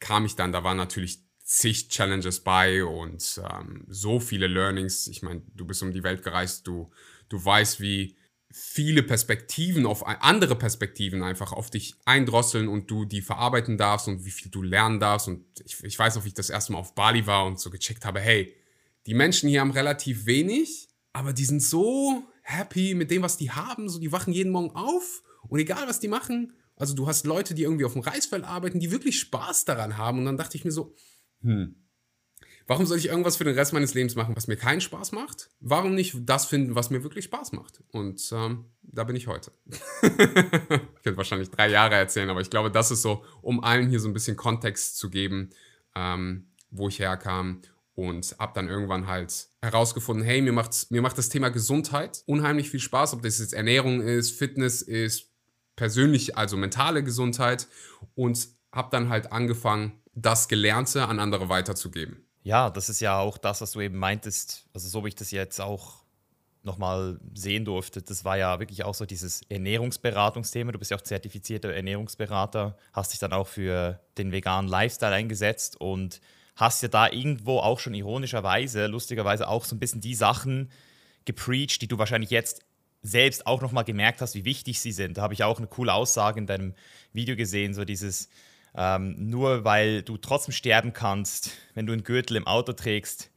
kam 0.00 0.24
ich 0.24 0.34
dann, 0.34 0.52
da 0.52 0.64
waren 0.64 0.76
natürlich 0.76 1.20
zig 1.42 1.88
Challenges 1.88 2.40
bei 2.40 2.84
und 2.84 3.40
ähm, 3.50 3.84
so 3.88 4.18
viele 4.18 4.46
Learnings. 4.46 5.06
Ich 5.06 5.22
meine, 5.22 5.42
du 5.54 5.64
bist 5.64 5.82
um 5.82 5.92
die 5.92 6.02
Welt 6.02 6.22
gereist, 6.22 6.66
du, 6.66 6.90
du 7.28 7.42
weißt, 7.42 7.80
wie 7.80 8.16
viele 8.50 9.02
Perspektiven 9.02 9.86
auf 9.86 10.06
andere 10.06 10.56
Perspektiven 10.56 11.22
einfach 11.22 11.52
auf 11.52 11.68
dich 11.68 11.94
eindrosseln 12.04 12.68
und 12.68 12.90
du 12.90 13.04
die 13.04 13.20
verarbeiten 13.20 13.76
darfst 13.76 14.08
und 14.08 14.24
wie 14.24 14.30
viel 14.30 14.50
du 14.50 14.62
lernen 14.62 14.98
darfst. 14.98 15.28
Und 15.28 15.44
ich, 15.64 15.82
ich 15.84 15.98
weiß 15.98 16.16
noch, 16.16 16.24
wie 16.24 16.28
ich 16.28 16.34
das 16.34 16.50
erste 16.50 16.72
Mal 16.72 16.78
auf 16.78 16.94
Bali 16.94 17.26
war 17.26 17.44
und 17.44 17.60
so 17.60 17.70
gecheckt 17.70 18.04
habe, 18.04 18.20
hey, 18.20 18.54
die 19.06 19.14
Menschen 19.14 19.48
hier 19.48 19.60
haben 19.60 19.72
relativ 19.72 20.26
wenig, 20.26 20.88
aber 21.12 21.32
die 21.32 21.44
sind 21.44 21.62
so 21.62 22.24
happy 22.46 22.94
mit 22.94 23.10
dem, 23.10 23.22
was 23.22 23.36
die 23.36 23.50
haben. 23.50 23.88
So, 23.88 23.98
die 23.98 24.12
wachen 24.12 24.32
jeden 24.32 24.52
Morgen 24.52 24.70
auf 24.74 25.22
und 25.48 25.58
egal, 25.58 25.86
was 25.86 26.00
die 26.00 26.08
machen. 26.08 26.52
Also 26.76 26.94
du 26.94 27.06
hast 27.06 27.26
Leute, 27.26 27.54
die 27.54 27.62
irgendwie 27.62 27.84
auf 27.84 27.94
dem 27.94 28.02
Reisfeld 28.02 28.44
arbeiten, 28.44 28.80
die 28.80 28.90
wirklich 28.90 29.18
Spaß 29.18 29.64
daran 29.64 29.96
haben. 29.96 30.18
Und 30.18 30.26
dann 30.26 30.36
dachte 30.36 30.56
ich 30.56 30.64
mir 30.64 30.72
so, 30.72 30.94
hm, 31.42 31.74
Warum 32.68 32.84
soll 32.84 32.98
ich 32.98 33.06
irgendwas 33.06 33.36
für 33.36 33.44
den 33.44 33.54
Rest 33.54 33.72
meines 33.72 33.94
Lebens 33.94 34.16
machen, 34.16 34.34
was 34.34 34.48
mir 34.48 34.56
keinen 34.56 34.80
Spaß 34.80 35.12
macht? 35.12 35.50
Warum 35.60 35.94
nicht 35.94 36.16
das 36.24 36.46
finden, 36.46 36.74
was 36.74 36.90
mir 36.90 37.04
wirklich 37.04 37.26
Spaß 37.26 37.52
macht? 37.52 37.80
Und 37.92 38.28
ähm, 38.32 38.64
da 38.82 39.04
bin 39.04 39.14
ich 39.14 39.28
heute. 39.28 39.52
ich 39.70 40.10
könnte 40.10 41.16
wahrscheinlich 41.16 41.50
drei 41.50 41.68
Jahre 41.68 41.94
erzählen, 41.94 42.28
aber 42.28 42.40
ich 42.40 42.50
glaube, 42.50 42.72
das 42.72 42.90
ist 42.90 43.02
so, 43.02 43.24
um 43.40 43.62
allen 43.62 43.88
hier 43.88 44.00
so 44.00 44.08
ein 44.08 44.12
bisschen 44.12 44.36
Kontext 44.36 44.98
zu 44.98 45.10
geben, 45.10 45.50
ähm, 45.94 46.50
wo 46.70 46.88
ich 46.88 46.98
herkam 46.98 47.62
und 47.96 48.36
habe 48.38 48.52
dann 48.54 48.68
irgendwann 48.68 49.08
halt 49.08 49.48
herausgefunden, 49.62 50.24
hey, 50.24 50.40
mir 50.42 50.52
macht, 50.52 50.90
mir 50.90 51.02
macht 51.02 51.18
das 51.18 51.30
Thema 51.30 51.48
Gesundheit 51.48 52.22
unheimlich 52.26 52.70
viel 52.70 52.78
Spaß, 52.78 53.14
ob 53.14 53.22
das 53.22 53.38
jetzt 53.38 53.54
Ernährung 53.54 54.00
ist, 54.02 54.32
Fitness 54.32 54.82
ist, 54.82 55.30
persönlich, 55.74 56.36
also 56.36 56.56
mentale 56.56 57.02
Gesundheit 57.02 57.66
und 58.14 58.48
habe 58.70 58.88
dann 58.92 59.08
halt 59.08 59.32
angefangen, 59.32 60.00
das 60.14 60.48
Gelernte 60.48 61.08
an 61.08 61.18
andere 61.18 61.48
weiterzugeben. 61.48 62.26
Ja, 62.42 62.70
das 62.70 62.88
ist 62.88 63.00
ja 63.00 63.18
auch 63.18 63.38
das, 63.38 63.60
was 63.60 63.72
du 63.72 63.80
eben 63.80 63.98
meintest, 63.98 64.66
also 64.72 64.88
so 64.88 65.04
wie 65.04 65.08
ich 65.08 65.14
das 65.14 65.30
jetzt 65.30 65.60
auch 65.60 66.04
nochmal 66.62 67.18
sehen 67.34 67.64
durfte, 67.64 68.02
das 68.02 68.24
war 68.24 68.36
ja 68.36 68.58
wirklich 68.60 68.84
auch 68.84 68.94
so 68.94 69.06
dieses 69.06 69.40
Ernährungsberatungsthema. 69.48 70.72
Du 70.72 70.78
bist 70.78 70.90
ja 70.90 70.98
auch 70.98 71.02
zertifizierter 71.02 71.72
Ernährungsberater, 71.72 72.76
hast 72.92 73.12
dich 73.12 73.20
dann 73.20 73.32
auch 73.32 73.46
für 73.46 74.00
den 74.18 74.32
veganen 74.32 74.68
Lifestyle 74.68 75.14
eingesetzt 75.14 75.80
und 75.80 76.20
hast 76.56 76.82
ja 76.82 76.88
da 76.88 77.10
irgendwo 77.10 77.58
auch 77.58 77.78
schon 77.78 77.94
ironischerweise, 77.94 78.86
lustigerweise 78.86 79.48
auch 79.48 79.64
so 79.64 79.76
ein 79.76 79.78
bisschen 79.78 80.00
die 80.00 80.14
Sachen 80.14 80.70
gepreacht, 81.26 81.80
die 81.82 81.88
du 81.88 81.98
wahrscheinlich 81.98 82.30
jetzt 82.30 82.62
selbst 83.02 83.46
auch 83.46 83.60
nochmal 83.60 83.84
gemerkt 83.84 84.20
hast, 84.20 84.34
wie 84.34 84.44
wichtig 84.44 84.80
sie 84.80 84.92
sind. 84.92 85.18
Da 85.18 85.22
habe 85.22 85.34
ich 85.34 85.44
auch 85.44 85.58
eine 85.58 85.66
coole 85.68 85.92
Aussage 85.92 86.38
in 86.40 86.46
deinem 86.46 86.74
Video 87.12 87.36
gesehen, 87.36 87.74
so 87.74 87.84
dieses, 87.84 88.28
ähm, 88.74 89.14
nur 89.30 89.64
weil 89.64 90.02
du 90.02 90.16
trotzdem 90.16 90.52
sterben 90.52 90.92
kannst, 90.92 91.50
wenn 91.74 91.86
du 91.86 91.92
einen 91.92 92.04
Gürtel 92.04 92.36
im 92.36 92.46
Auto 92.46 92.72
trägst, 92.72 93.30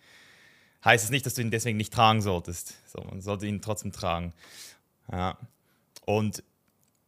heißt 0.84 1.04
es 1.04 1.12
nicht, 1.12 1.26
dass 1.26 1.34
du 1.34 1.42
ihn 1.42 1.52
deswegen 1.52 1.78
nicht 1.78 1.94
tragen 1.94 2.22
solltest. 2.22 2.76
So, 2.88 3.02
man 3.02 3.22
sollte 3.22 3.46
ihn 3.46 3.62
trotzdem 3.62 3.92
tragen. 3.92 4.34
Ja. 5.12 5.38
Und 6.06 6.44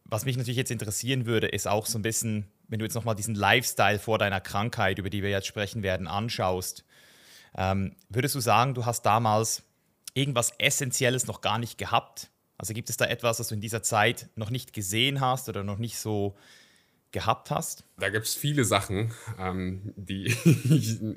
was 0.04 0.24
mich 0.24 0.36
natürlich 0.36 0.58
jetzt 0.58 0.70
interessieren 0.70 1.26
würde, 1.26 1.48
ist 1.48 1.66
auch 1.66 1.86
so 1.86 1.98
ein 1.98 2.02
bisschen, 2.02 2.46
wenn 2.72 2.78
du 2.78 2.86
jetzt 2.86 2.94
nochmal 2.94 3.14
diesen 3.14 3.34
Lifestyle 3.34 3.98
vor 3.98 4.16
deiner 4.16 4.40
Krankheit, 4.40 4.98
über 4.98 5.10
die 5.10 5.22
wir 5.22 5.28
jetzt 5.28 5.46
sprechen 5.46 5.82
werden, 5.82 6.08
anschaust. 6.08 6.86
Ähm, 7.54 7.94
würdest 8.08 8.34
du 8.34 8.40
sagen, 8.40 8.72
du 8.72 8.86
hast 8.86 9.02
damals 9.02 9.62
irgendwas 10.14 10.54
Essentielles 10.56 11.26
noch 11.26 11.42
gar 11.42 11.58
nicht 11.58 11.76
gehabt? 11.76 12.30
Also 12.56 12.72
gibt 12.72 12.88
es 12.88 12.96
da 12.96 13.04
etwas, 13.04 13.38
was 13.38 13.48
du 13.48 13.56
in 13.56 13.60
dieser 13.60 13.82
Zeit 13.82 14.30
noch 14.36 14.48
nicht 14.48 14.72
gesehen 14.72 15.20
hast 15.20 15.50
oder 15.50 15.64
noch 15.64 15.76
nicht 15.76 15.98
so 15.98 16.34
gehabt 17.10 17.50
hast? 17.50 17.84
Da 17.98 18.08
gibt 18.08 18.24
es 18.24 18.34
viele 18.34 18.64
Sachen, 18.64 19.12
ähm, 19.38 19.92
die. 19.96 20.34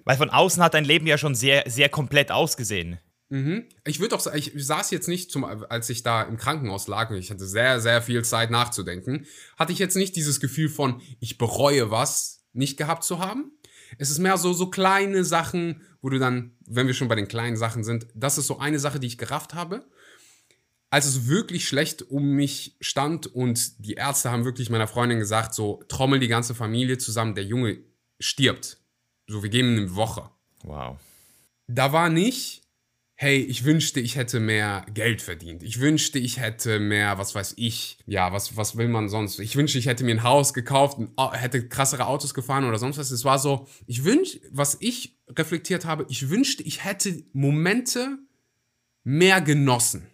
Weil 0.03 0.17
von 0.17 0.29
außen 0.29 0.61
hat 0.61 0.73
dein 0.73 0.83
Leben 0.83 1.07
ja 1.07 1.17
schon 1.17 1.35
sehr, 1.35 1.63
sehr 1.67 1.87
komplett 1.87 2.33
ausgesehen. 2.33 2.99
Mhm. 3.29 3.65
Ich 3.85 3.99
würde 3.99 4.15
auch 4.15 4.19
sagen, 4.19 4.37
ich 4.37 4.51
saß 4.55 4.91
jetzt 4.91 5.07
nicht, 5.07 5.31
zum, 5.31 5.43
als 5.43 5.89
ich 5.89 6.03
da 6.03 6.23
im 6.23 6.37
Krankenhaus 6.37 6.87
lag 6.87 7.09
und 7.09 7.17
ich 7.17 7.31
hatte 7.31 7.45
sehr, 7.45 7.79
sehr 7.81 8.01
viel 8.01 8.23
Zeit 8.23 8.51
nachzudenken, 8.51 9.25
hatte 9.57 9.73
ich 9.73 9.79
jetzt 9.79 9.95
nicht 9.95 10.15
dieses 10.15 10.39
Gefühl 10.39 10.69
von, 10.69 11.01
ich 11.19 11.37
bereue 11.37 11.91
was 11.91 12.45
nicht 12.53 12.77
gehabt 12.77 13.03
zu 13.03 13.19
haben. 13.19 13.51
Es 13.97 14.09
ist 14.09 14.19
mehr 14.19 14.37
so, 14.37 14.53
so 14.53 14.69
kleine 14.69 15.23
Sachen, 15.23 15.81
wo 16.01 16.09
du 16.09 16.19
dann, 16.19 16.51
wenn 16.67 16.87
wir 16.87 16.93
schon 16.93 17.07
bei 17.07 17.15
den 17.15 17.27
kleinen 17.27 17.57
Sachen 17.57 17.83
sind, 17.83 18.07
das 18.13 18.37
ist 18.37 18.47
so 18.47 18.59
eine 18.59 18.79
Sache, 18.79 18.99
die 18.99 19.07
ich 19.07 19.17
gerafft 19.17 19.53
habe 19.53 19.85
als 20.95 21.05
es 21.05 21.27
wirklich 21.27 21.67
schlecht 21.67 22.09
um 22.09 22.23
mich 22.23 22.77
stand 22.79 23.27
und 23.27 23.85
die 23.85 23.95
Ärzte 23.95 24.31
haben 24.31 24.45
wirklich 24.45 24.69
meiner 24.69 24.87
Freundin 24.87 25.19
gesagt, 25.19 25.53
so 25.53 25.83
trommel 25.89 26.19
die 26.19 26.29
ganze 26.29 26.55
Familie 26.55 26.97
zusammen, 26.97 27.35
der 27.35 27.43
Junge 27.43 27.79
stirbt. 28.17 28.77
So, 29.27 29.43
wir 29.43 29.49
geben 29.49 29.75
ihm 29.75 29.83
eine 29.83 29.95
Woche. 29.95 30.29
Wow. 30.63 30.97
Da 31.67 31.91
war 31.91 32.09
nicht, 32.09 32.61
hey, 33.17 33.37
ich 33.37 33.63
wünschte, 33.63 34.01
ich 34.01 34.17
hätte 34.17 34.41
mehr 34.41 34.85
Geld 34.93 35.21
verdient. 35.21 35.63
Ich 35.63 35.79
wünschte, 35.79 36.19
ich 36.19 36.39
hätte 36.39 36.79
mehr, 36.79 37.17
was 37.17 37.33
weiß 37.33 37.53
ich, 37.55 37.97
ja, 38.05 38.33
was, 38.33 38.57
was 38.57 38.75
will 38.77 38.89
man 38.89 39.07
sonst? 39.07 39.39
Ich 39.39 39.55
wünschte, 39.55 39.79
ich 39.79 39.85
hätte 39.85 40.03
mir 40.03 40.15
ein 40.15 40.23
Haus 40.23 40.53
gekauft, 40.53 40.99
hätte 41.31 41.67
krassere 41.69 42.07
Autos 42.07 42.33
gefahren 42.33 42.65
oder 42.65 42.77
sonst 42.77 42.97
was. 42.97 43.11
Es 43.11 43.23
war 43.23 43.39
so, 43.39 43.67
ich 43.87 44.03
wünschte, 44.03 44.41
was 44.51 44.77
ich 44.81 45.17
reflektiert 45.29 45.85
habe, 45.85 46.05
ich 46.09 46.29
wünschte, 46.29 46.63
ich 46.63 46.83
hätte 46.83 47.23
Momente 47.31 48.19
mehr 49.05 49.39
genossen. 49.39 50.07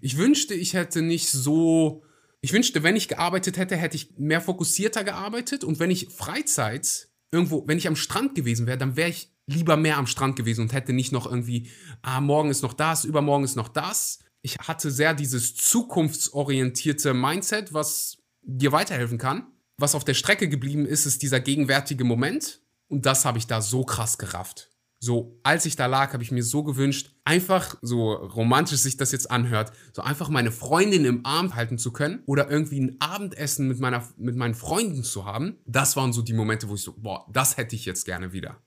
Ich 0.00 0.16
wünschte, 0.16 0.54
ich 0.54 0.72
hätte 0.72 1.02
nicht 1.02 1.28
so. 1.28 2.02
Ich 2.40 2.52
wünschte, 2.52 2.82
wenn 2.82 2.96
ich 2.96 3.08
gearbeitet 3.08 3.58
hätte, 3.58 3.76
hätte 3.76 3.96
ich 3.96 4.18
mehr 4.18 4.40
fokussierter 4.40 5.04
gearbeitet. 5.04 5.64
Und 5.64 5.78
wenn 5.78 5.90
ich 5.90 6.08
Freizeit 6.08 7.08
irgendwo, 7.30 7.66
wenn 7.66 7.78
ich 7.78 7.88
am 7.88 7.96
Strand 7.96 8.34
gewesen 8.34 8.66
wäre, 8.66 8.78
dann 8.78 8.96
wäre 8.96 9.10
ich 9.10 9.33
lieber 9.46 9.76
mehr 9.76 9.98
am 9.98 10.06
Strand 10.06 10.36
gewesen 10.36 10.62
und 10.62 10.72
hätte 10.72 10.92
nicht 10.92 11.12
noch 11.12 11.26
irgendwie, 11.26 11.70
ah, 12.02 12.20
morgen 12.20 12.50
ist 12.50 12.62
noch 12.62 12.72
das, 12.72 13.04
übermorgen 13.04 13.44
ist 13.44 13.56
noch 13.56 13.68
das. 13.68 14.20
Ich 14.42 14.58
hatte 14.58 14.90
sehr 14.90 15.14
dieses 15.14 15.54
zukunftsorientierte 15.54 17.14
Mindset, 17.14 17.72
was 17.72 18.18
dir 18.42 18.72
weiterhelfen 18.72 19.18
kann. 19.18 19.46
Was 19.76 19.94
auf 19.94 20.04
der 20.04 20.14
Strecke 20.14 20.48
geblieben 20.48 20.86
ist, 20.86 21.06
ist 21.06 21.22
dieser 21.22 21.40
gegenwärtige 21.40 22.04
Moment. 22.04 22.60
Und 22.88 23.06
das 23.06 23.24
habe 23.24 23.38
ich 23.38 23.46
da 23.46 23.60
so 23.60 23.84
krass 23.84 24.18
gerafft. 24.18 24.70
So, 25.00 25.38
als 25.42 25.66
ich 25.66 25.76
da 25.76 25.84
lag, 25.84 26.14
habe 26.14 26.22
ich 26.22 26.30
mir 26.30 26.42
so 26.42 26.62
gewünscht, 26.62 27.14
einfach, 27.24 27.76
so 27.82 28.12
romantisch 28.12 28.80
sich 28.80 28.96
das 28.96 29.12
jetzt 29.12 29.30
anhört, 29.30 29.72
so 29.92 30.00
einfach 30.00 30.30
meine 30.30 30.50
Freundin 30.50 31.04
im 31.04 31.26
Arm 31.26 31.54
halten 31.54 31.76
zu 31.76 31.92
können 31.92 32.22
oder 32.24 32.50
irgendwie 32.50 32.80
ein 32.80 32.96
Abendessen 33.00 33.68
mit, 33.68 33.80
meiner, 33.80 34.08
mit 34.16 34.36
meinen 34.36 34.54
Freunden 34.54 35.02
zu 35.02 35.26
haben. 35.26 35.58
Das 35.66 35.96
waren 35.96 36.14
so 36.14 36.22
die 36.22 36.32
Momente, 36.32 36.70
wo 36.70 36.74
ich 36.74 36.82
so, 36.82 36.94
boah, 36.96 37.26
das 37.30 37.58
hätte 37.58 37.76
ich 37.76 37.84
jetzt 37.84 38.06
gerne 38.06 38.32
wieder. 38.32 38.62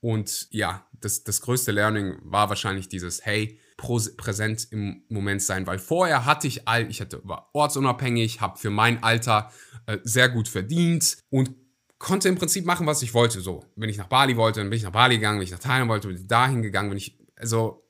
Und 0.00 0.48
ja, 0.50 0.86
das, 1.00 1.24
das 1.24 1.40
größte 1.40 1.72
Learning 1.72 2.16
war 2.22 2.48
wahrscheinlich 2.48 2.88
dieses, 2.88 3.24
hey, 3.24 3.58
präsent 3.76 4.68
im 4.70 5.04
Moment 5.08 5.42
sein, 5.42 5.66
weil 5.66 5.78
vorher 5.78 6.26
hatte 6.26 6.46
ich 6.46 6.68
all, 6.68 6.90
ich 6.90 7.00
hatte, 7.00 7.20
war 7.24 7.48
ortsunabhängig, 7.54 8.40
habe 8.40 8.58
für 8.58 8.70
mein 8.70 9.02
Alter 9.02 9.50
äh, 9.86 9.98
sehr 10.02 10.28
gut 10.28 10.48
verdient 10.48 11.18
und 11.30 11.54
konnte 11.98 12.28
im 12.28 12.36
Prinzip 12.36 12.66
machen, 12.66 12.86
was 12.86 13.02
ich 13.02 13.14
wollte. 13.14 13.40
So, 13.40 13.64
wenn 13.76 13.88
ich 13.88 13.96
nach 13.96 14.08
Bali 14.08 14.36
wollte, 14.36 14.60
dann 14.60 14.70
bin 14.70 14.76
ich 14.76 14.82
nach 14.82 14.92
Bali 14.92 15.16
gegangen, 15.16 15.38
wenn 15.38 15.44
ich 15.44 15.52
nach 15.52 15.58
Thailand 15.58 15.90
wollte, 15.90 16.08
bin 16.08 16.16
ich 16.16 16.26
dahin 16.26 16.62
gegangen, 16.62 16.90
wenn 16.90 16.98
ich, 16.98 17.18
also, 17.36 17.86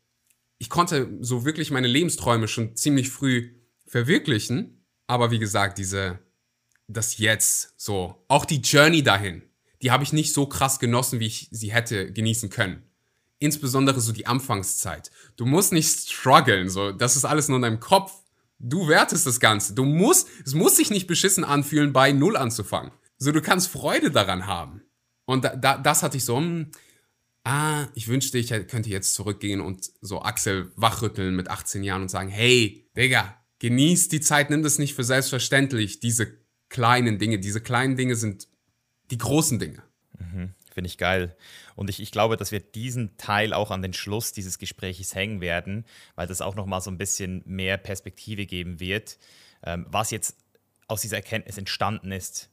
ich 0.59 0.69
konnte 0.69 1.09
so 1.21 1.45
wirklich 1.45 1.71
meine 1.71 1.87
Lebensträume 1.87 2.47
schon 2.47 2.77
ziemlich 2.77 3.09
früh 3.09 3.55
verwirklichen. 3.87 4.85
Aber 5.07 5.31
wie 5.31 5.39
gesagt, 5.39 5.79
diese, 5.79 6.19
das 6.87 7.19
Jetzt, 7.19 7.75
so, 7.81 8.25
auch 8.29 8.45
die 8.45 8.61
Journey 8.61 9.03
dahin, 9.03 9.43
die 9.83 9.91
habe 9.91 10.05
ich 10.05 10.13
nicht 10.13 10.35
so 10.35 10.47
krass 10.47 10.79
genossen, 10.79 11.21
wie 11.21 11.27
ich 11.27 11.49
sie 11.51 11.73
hätte 11.73 12.13
genießen 12.13 12.51
können. 12.51 12.83
Insbesondere 13.39 14.01
so 14.01 14.13
die 14.13 14.27
Anfangszeit. 14.27 15.11
Du 15.37 15.47
musst 15.47 15.73
nicht 15.73 16.11
strugglen, 16.11 16.69
so, 16.69 16.93
das 16.93 17.17
ist 17.17 17.25
alles 17.25 17.49
nur 17.49 17.57
in 17.57 17.63
deinem 17.63 17.81
Kopf. 17.81 18.13
Du 18.59 18.89
wertest 18.89 19.27
das 19.27 19.41
Ganze. 19.41 19.75
Du 19.75 19.87
musst, 19.87 20.29
es 20.45 20.53
muss 20.53 20.77
sich 20.77 20.91
nicht 20.91 21.07
beschissen 21.07 21.45
anfühlen, 21.45 21.95
bei 21.95 22.13
Null 22.13 22.37
anzufangen. 22.37 22.93
So, 23.17 23.33
du 23.33 23.41
kannst 23.41 23.69
Freude 23.69 24.11
daran 24.11 24.47
haben. 24.47 24.83
Und 25.25 25.45
da, 25.45 25.57
da, 25.57 25.79
das 25.79 26.03
hatte 26.03 26.19
ich 26.19 26.25
so, 26.25 26.37
hm, 26.37 26.71
ah, 27.45 27.87
ich 27.95 28.09
wünschte, 28.09 28.37
ich 28.37 28.49
könnte 28.69 28.91
jetzt 28.91 29.15
zurückgehen 29.15 29.63
und 29.63 29.91
so 30.03 30.21
Axel 30.21 30.73
wachrütteln 30.77 31.35
mit 31.35 31.49
18 31.49 31.83
Jahren 31.83 32.03
und 32.03 32.11
sagen, 32.11 32.29
hey, 32.29 32.87
Digga, 32.95 33.37
genieß 33.61 34.09
die 34.09 34.21
Zeit, 34.21 34.51
nimm 34.51 34.63
das 34.63 34.79
nicht 34.79 34.95
für 34.95 35.05
selbstverständlich. 35.05 36.01
Diese 36.01 36.39
kleinen 36.69 37.19
Dinge, 37.19 37.39
diese 37.39 37.63
kleinen 37.63 37.97
Dinge 37.97 38.17
sind 38.17 38.49
die 39.11 39.19
großen 39.19 39.59
Dinge. 39.59 39.83
Mhm, 40.19 40.55
Finde 40.73 40.89
ich 40.89 40.99
geil. 40.99 41.37
Und 41.75 41.91
ich, 41.91 42.01
ich 42.01 42.13
glaube, 42.13 42.37
dass 42.37 42.53
wir 42.53 42.61
diesen 42.61 43.17
Teil 43.17 43.53
auch 43.53 43.71
an 43.71 43.83
den 43.83 43.93
Schluss 43.93 44.33
dieses 44.33 44.59
Gesprächs 44.59 45.15
hängen 45.15 45.41
werden, 45.41 45.85
weil 46.15 46.27
das 46.27 46.41
auch 46.41 46.55
nochmal 46.55 46.81
so 46.81 46.91
ein 46.91 46.99
bisschen 46.99 47.43
mehr 47.47 47.77
Perspektive 47.77 48.47
geben 48.47 48.81
wird, 48.81 49.19
ähm, 49.65 49.87
was 49.89 50.11
jetzt 50.11 50.37
aus 50.89 51.03
dieser 51.03 51.17
Erkenntnis 51.17 51.59
entstanden 51.59 52.13
ist, 52.13 52.51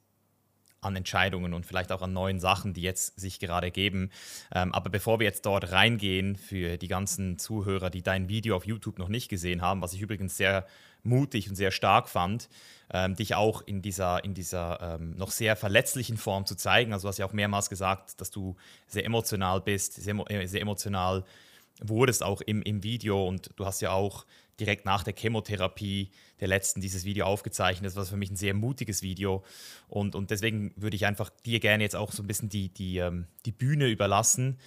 an 0.82 0.96
Entscheidungen 0.96 1.54
und 1.54 1.66
vielleicht 1.66 1.92
auch 1.92 2.02
an 2.02 2.14
neuen 2.14 2.40
Sachen, 2.40 2.74
die 2.74 2.82
jetzt 2.82 3.20
sich 3.20 3.40
gerade 3.40 3.72
geben. 3.72 4.12
Ähm, 4.54 4.74
aber 4.74 4.90
bevor 4.90 5.20
wir 5.20 5.26
jetzt 5.26 5.46
dort 5.46 5.72
reingehen, 5.72 6.36
für 6.36 6.78
die 6.78 6.88
ganzen 6.88 7.40
Zuhörer, 7.40 7.90
die 7.90 8.04
dein 8.04 8.30
Video 8.30 8.56
auf 8.56 8.66
YouTube 8.66 9.00
noch 9.00 9.10
nicht 9.10 9.28
gesehen 9.28 9.62
haben, 9.62 9.82
was 9.82 9.94
ich 9.94 10.02
übrigens 10.02 10.38
sehr 10.38 10.68
mutig 11.04 11.50
und 11.50 11.56
sehr 11.56 11.72
stark 11.72 12.10
fand, 12.10 12.50
ähm, 12.94 13.16
dich 13.16 13.36
auch 13.36 13.62
in 13.62 13.82
dieser, 13.82 14.24
in 14.24 14.34
dieser 14.34 14.96
ähm, 14.96 15.12
noch 15.12 15.32
sehr 15.32 15.56
verletzlichen 15.56 16.18
Form 16.18 16.46
zu 16.46 16.56
zeigen. 16.56 16.94
Also 16.94 17.06
du 17.06 17.10
hast 17.10 17.18
ja 17.18 17.26
auch 17.26 17.34
mehrmals 17.34 17.70
gesagt, 17.70 18.22
dass 18.22 18.32
du 18.32 18.56
sehr 18.88 19.06
emotional 19.06 19.62
bist, 19.62 19.94
sehr, 19.96 20.16
äh, 20.30 20.46
sehr 20.48 20.62
emotional 20.62 21.26
wurdest 21.82 22.24
auch 22.24 22.42
im, 22.42 22.62
im 22.64 22.84
Video 22.84 23.28
und 23.28 23.52
du 23.56 23.66
hast 23.66 23.82
ja 23.82 23.92
auch 23.92 24.26
direkt 24.60 24.86
nach 24.86 25.04
der 25.04 25.14
Chemotherapie 25.16 26.10
der 26.40 26.48
letzten 26.48 26.82
dieses 26.82 27.06
Video 27.06 27.26
aufgezeichnet. 27.26 27.86
Das 27.86 27.96
war 27.96 28.06
für 28.06 28.18
mich 28.18 28.32
ein 28.32 28.36
sehr 28.36 28.56
mutiges 28.56 29.04
Video 29.04 29.44
und, 29.88 30.16
und 30.16 30.32
deswegen 30.32 30.74
würde 30.76 30.96
ich 30.96 31.06
einfach 31.06 31.30
dir 31.46 31.60
gerne 31.60 31.84
jetzt 31.84 31.96
auch 31.96 32.12
so 32.12 32.24
ein 32.24 32.28
bisschen 32.28 32.50
die, 32.50 32.70
die, 32.70 32.98
ähm, 32.98 33.28
die 33.46 33.52
Bühne 33.52 33.88
überlassen, 33.88 34.58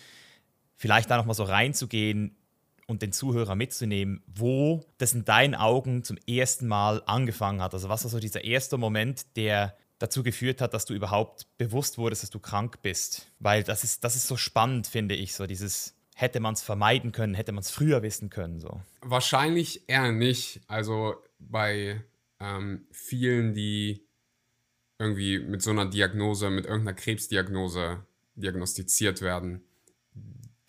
vielleicht 0.76 1.10
da 1.10 1.16
nochmal 1.16 1.34
so 1.34 1.42
reinzugehen 1.42 2.36
und 2.90 3.02
den 3.02 3.12
Zuhörer 3.12 3.54
mitzunehmen, 3.54 4.22
wo 4.26 4.84
das 4.98 5.14
in 5.14 5.24
deinen 5.24 5.54
Augen 5.54 6.04
zum 6.04 6.18
ersten 6.26 6.66
Mal 6.66 7.02
angefangen 7.06 7.62
hat. 7.62 7.72
Also 7.72 7.88
was 7.88 8.04
war 8.04 8.10
so 8.10 8.18
dieser 8.18 8.44
erste 8.44 8.76
Moment, 8.76 9.36
der 9.36 9.76
dazu 10.00 10.22
geführt 10.22 10.60
hat, 10.60 10.74
dass 10.74 10.86
du 10.86 10.94
überhaupt 10.94 11.46
bewusst 11.56 11.98
wurdest, 11.98 12.22
dass 12.24 12.30
du 12.30 12.40
krank 12.40 12.82
bist. 12.82 13.30
Weil 13.38 13.62
das 13.62 13.84
ist, 13.84 14.02
das 14.02 14.16
ist 14.16 14.26
so 14.26 14.36
spannend, 14.36 14.86
finde 14.86 15.14
ich, 15.14 15.34
so 15.34 15.46
dieses, 15.46 15.94
hätte 16.14 16.40
man 16.40 16.54
es 16.54 16.62
vermeiden 16.62 17.12
können, 17.12 17.34
hätte 17.34 17.52
man 17.52 17.62
es 17.62 17.70
früher 17.70 18.02
wissen 18.02 18.28
können. 18.30 18.60
So. 18.60 18.82
Wahrscheinlich 19.02 19.88
eher 19.88 20.10
nicht. 20.10 20.62
Also 20.66 21.14
bei 21.38 22.02
ähm, 22.40 22.86
vielen, 22.90 23.54
die 23.54 24.02
irgendwie 24.98 25.38
mit 25.38 25.62
so 25.62 25.70
einer 25.70 25.86
Diagnose, 25.86 26.50
mit 26.50 26.66
irgendeiner 26.66 26.96
Krebsdiagnose 26.96 28.04
diagnostiziert 28.34 29.22
werden, 29.22 29.62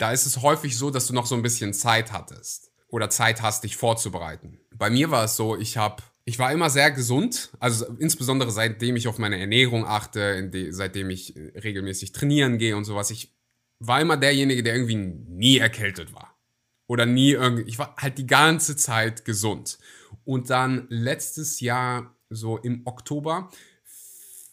da 0.02 0.12
ist 0.12 0.26
es 0.26 0.42
häufig 0.42 0.78
so, 0.78 0.90
dass 0.90 1.08
du 1.08 1.14
noch 1.14 1.28
so 1.28 1.36
ein 1.36 1.44
bisschen 1.44 1.74
Zeit 1.74 2.12
hattest 2.12 2.72
oder 2.88 3.10
Zeit 3.10 3.42
hast, 3.42 3.64
dich 3.64 3.78
vorzubereiten. 3.78 4.60
Bei 4.76 4.90
mir 4.90 5.12
war 5.12 5.26
es 5.26 5.36
so, 5.36 5.56
ich 5.58 5.78
habe 5.78 6.02
ich 6.24 6.38
war 6.40 6.52
immer 6.52 6.70
sehr 6.70 6.92
gesund, 6.92 7.52
also 7.60 7.86
insbesondere 7.98 8.52
seitdem 8.52 8.96
ich 8.96 9.08
auf 9.08 9.18
meine 9.18 9.40
Ernährung 9.40 9.86
achte, 9.86 10.52
seitdem 10.70 11.10
ich 11.10 11.36
regelmäßig 11.36 12.12
trainieren 12.12 12.58
gehe 12.58 12.76
und 12.78 12.86
sowas. 12.86 13.10
Ich 13.10 13.36
war 13.80 14.00
immer 14.02 14.18
derjenige, 14.18 14.62
der 14.62 14.76
irgendwie 14.76 14.96
nie 14.96 15.58
erkältet 15.58 16.14
war. 16.14 16.38
Oder 16.88 17.06
nie 17.06 17.32
irgendwie, 17.32 17.64
ich 17.64 17.80
war 17.80 17.96
halt 17.98 18.18
die 18.18 18.28
ganze 18.28 18.76
Zeit 18.76 19.26
gesund. 19.26 19.80
Und 20.24 20.50
dann 20.50 20.86
letztes 20.90 21.60
Jahr, 21.60 22.16
so 22.30 22.58
im 22.58 22.82
Oktober, 22.86 23.50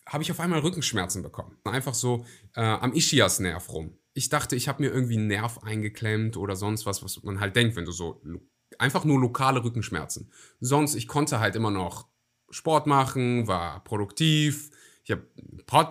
habe 0.07 0.23
ich 0.23 0.31
auf 0.31 0.41
einmal 0.41 0.61
Rückenschmerzen 0.61 1.23
bekommen. 1.23 1.59
Einfach 1.65 1.95
so 1.95 2.25
äh, 2.57 2.63
am 2.63 2.95
Ischiasnerv 2.95 3.69
rum. 3.69 3.98
Ich 4.19 4.31
dachte, 4.31 4.57
ich 4.57 4.67
habe 4.67 4.83
mir 4.83 4.91
irgendwie 4.91 5.17
einen 5.17 5.29
Nerv 5.29 5.59
eingeklemmt 5.59 6.37
oder 6.37 6.57
sonst 6.57 6.87
was, 6.87 7.05
was 7.05 7.23
man 7.23 7.39
halt 7.39 7.55
denkt, 7.55 7.77
wenn 7.77 7.85
du 7.85 7.93
so 7.93 8.21
einfach 8.77 9.05
nur 9.05 9.21
lokale 9.21 9.63
Rückenschmerzen. 9.63 10.33
Sonst, 10.59 10.97
ich 10.97 11.07
konnte 11.07 11.39
halt 11.39 11.55
immer 11.55 11.71
noch 11.71 12.09
Sport 12.51 12.89
machen, 12.89 13.47
war 13.47 13.85
produktiv, 13.85 14.71
ich 15.05 15.13
habe 15.13 15.23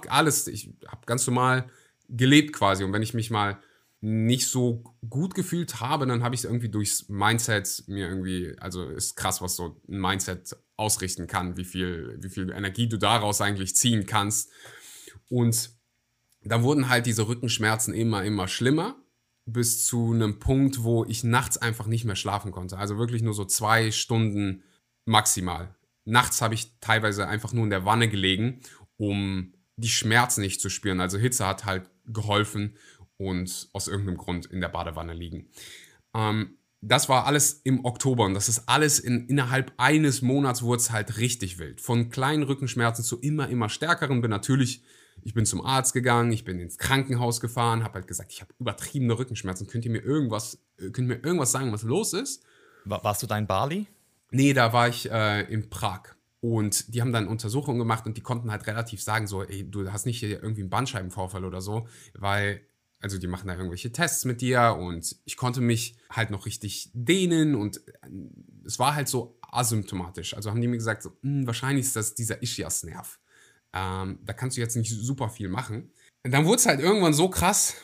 alles, 0.09 0.47
ich 0.47 0.73
habe 0.87 1.05
ganz 1.05 1.25
normal 1.25 1.69
gelebt 2.09 2.51
quasi. 2.51 2.83
Und 2.83 2.91
wenn 2.91 3.01
ich 3.01 3.13
mich 3.13 3.31
mal 3.31 3.59
nicht 4.01 4.47
so 4.47 4.83
gut 5.09 5.33
gefühlt 5.33 5.79
habe, 5.79 6.05
dann 6.05 6.21
habe 6.21 6.35
ich 6.35 6.41
es 6.41 6.45
irgendwie 6.45 6.69
durchs 6.69 7.07
Mindset 7.07 7.85
mir 7.87 8.09
irgendwie, 8.09 8.57
also 8.59 8.89
ist 8.89 9.15
krass, 9.15 9.41
was 9.41 9.55
so 9.55 9.81
ein 9.87 9.99
Mindset 9.99 10.53
ausrichten 10.75 11.27
kann, 11.27 11.55
wie 11.55 11.63
viel, 11.63 12.17
wie 12.19 12.29
viel 12.29 12.51
Energie 12.51 12.89
du 12.89 12.97
daraus 12.97 13.39
eigentlich 13.39 13.73
ziehen 13.77 14.05
kannst. 14.05 14.51
Und 15.29 15.76
dann 16.51 16.63
wurden 16.63 16.89
halt 16.89 17.05
diese 17.05 17.27
Rückenschmerzen 17.27 17.93
immer, 17.93 18.23
immer 18.23 18.47
schlimmer, 18.47 18.95
bis 19.45 19.85
zu 19.85 20.11
einem 20.13 20.39
Punkt, 20.39 20.83
wo 20.83 21.05
ich 21.05 21.23
nachts 21.23 21.57
einfach 21.57 21.87
nicht 21.87 22.05
mehr 22.05 22.15
schlafen 22.15 22.51
konnte. 22.51 22.77
Also 22.77 22.97
wirklich 22.97 23.21
nur 23.21 23.33
so 23.33 23.45
zwei 23.45 23.91
Stunden 23.91 24.63
maximal. 25.05 25.75
Nachts 26.05 26.41
habe 26.41 26.53
ich 26.53 26.79
teilweise 26.79 27.27
einfach 27.27 27.53
nur 27.53 27.63
in 27.63 27.69
der 27.69 27.85
Wanne 27.85 28.09
gelegen, 28.09 28.61
um 28.97 29.53
die 29.77 29.89
Schmerzen 29.89 30.41
nicht 30.41 30.59
zu 30.59 30.69
spüren. 30.69 30.99
Also 30.99 31.17
Hitze 31.17 31.45
hat 31.47 31.65
halt 31.65 31.89
geholfen 32.05 32.75
und 33.17 33.69
aus 33.73 33.87
irgendeinem 33.87 34.17
Grund 34.17 34.45
in 34.45 34.61
der 34.61 34.69
Badewanne 34.69 35.13
liegen. 35.13 35.49
Ähm, 36.15 36.57
das 36.81 37.09
war 37.09 37.25
alles 37.25 37.61
im 37.63 37.85
Oktober 37.85 38.25
und 38.25 38.33
das 38.33 38.49
ist 38.49 38.69
alles 38.69 38.99
in, 38.99 39.27
innerhalb 39.27 39.73
eines 39.77 40.21
Monats 40.21 40.61
wurde 40.61 40.81
es 40.81 40.91
halt 40.91 41.17
richtig 41.17 41.57
wild. 41.57 41.81
Von 41.81 42.09
kleinen 42.09 42.43
Rückenschmerzen 42.43 43.03
zu 43.03 43.19
immer, 43.19 43.49
immer 43.49 43.69
stärkeren. 43.69 44.21
Bin 44.21 44.29
natürlich, 44.29 44.83
ich 45.27 45.33
bin 45.33 45.45
zum 45.45 45.59
Arzt 45.59 45.93
gegangen, 45.93 46.31
ich 46.31 46.45
bin 46.45 46.57
ins 46.57 46.77
Krankenhaus 46.77 47.41
gefahren, 47.41 47.83
habe 47.83 47.95
halt 47.95 48.07
gesagt, 48.07 48.31
ich 48.31 48.39
habe 48.39 48.53
übertriebene 48.59 49.19
Rückenschmerzen. 49.19 49.67
Könnt 49.67 49.83
ihr 49.83 49.91
mir 49.91 50.01
irgendwas, 50.01 50.57
äh, 50.77 50.89
könnt 50.89 51.09
ihr 51.09 51.17
mir 51.17 51.21
irgendwas 51.21 51.51
sagen, 51.51 51.73
was 51.73 51.83
los 51.83 52.13
ist? 52.13 52.45
Warst 52.85 53.23
du 53.23 53.27
da 53.27 53.37
in 53.37 53.45
Bali? 53.45 53.87
Nee, 54.31 54.53
da 54.53 54.71
war 54.71 54.87
ich 54.87 55.11
äh, 55.11 55.41
in 55.51 55.69
Prag. 55.69 56.15
Und 56.39 56.93
die 56.93 57.01
haben 57.01 57.11
dann 57.11 57.27
Untersuchungen 57.27 57.77
gemacht 57.77 58.05
und 58.05 58.15
die 58.15 58.21
konnten 58.21 58.51
halt 58.51 58.67
relativ 58.67 59.01
sagen, 59.01 59.27
so, 59.27 59.43
ey, 59.43 59.69
du 59.69 59.91
hast 59.91 60.05
nicht 60.05 60.19
hier 60.19 60.41
irgendwie 60.41 60.61
einen 60.61 60.69
Bandscheibenvorfall 60.69 61.43
oder 61.43 61.59
so, 61.59 61.89
weil, 62.13 62.61
also 63.01 63.17
die 63.17 63.27
machen 63.27 63.49
da 63.49 63.55
irgendwelche 63.55 63.91
Tests 63.91 64.23
mit 64.23 64.39
dir 64.39 64.77
und 64.79 65.13
ich 65.25 65.35
konnte 65.35 65.59
mich 65.59 65.97
halt 66.09 66.29
noch 66.29 66.45
richtig 66.45 66.89
dehnen 66.93 67.55
und 67.55 67.81
es 68.63 68.79
war 68.79 68.95
halt 68.95 69.09
so 69.09 69.37
asymptomatisch. 69.41 70.35
Also 70.35 70.51
haben 70.51 70.61
die 70.61 70.69
mir 70.69 70.77
gesagt, 70.77 71.03
so, 71.03 71.11
hm, 71.21 71.45
wahrscheinlich 71.45 71.87
ist 71.87 71.97
das 71.97 72.15
dieser 72.15 72.41
Ischias-Nerv. 72.41 73.19
Ähm, 73.73 74.19
da 74.23 74.33
kannst 74.33 74.57
du 74.57 74.61
jetzt 74.61 74.75
nicht 74.75 74.91
super 74.91 75.29
viel 75.29 75.49
machen. 75.49 75.91
Und 76.23 76.31
dann 76.31 76.45
wurde 76.45 76.57
es 76.57 76.65
halt 76.65 76.79
irgendwann 76.79 77.13
so 77.13 77.29
krass, 77.29 77.75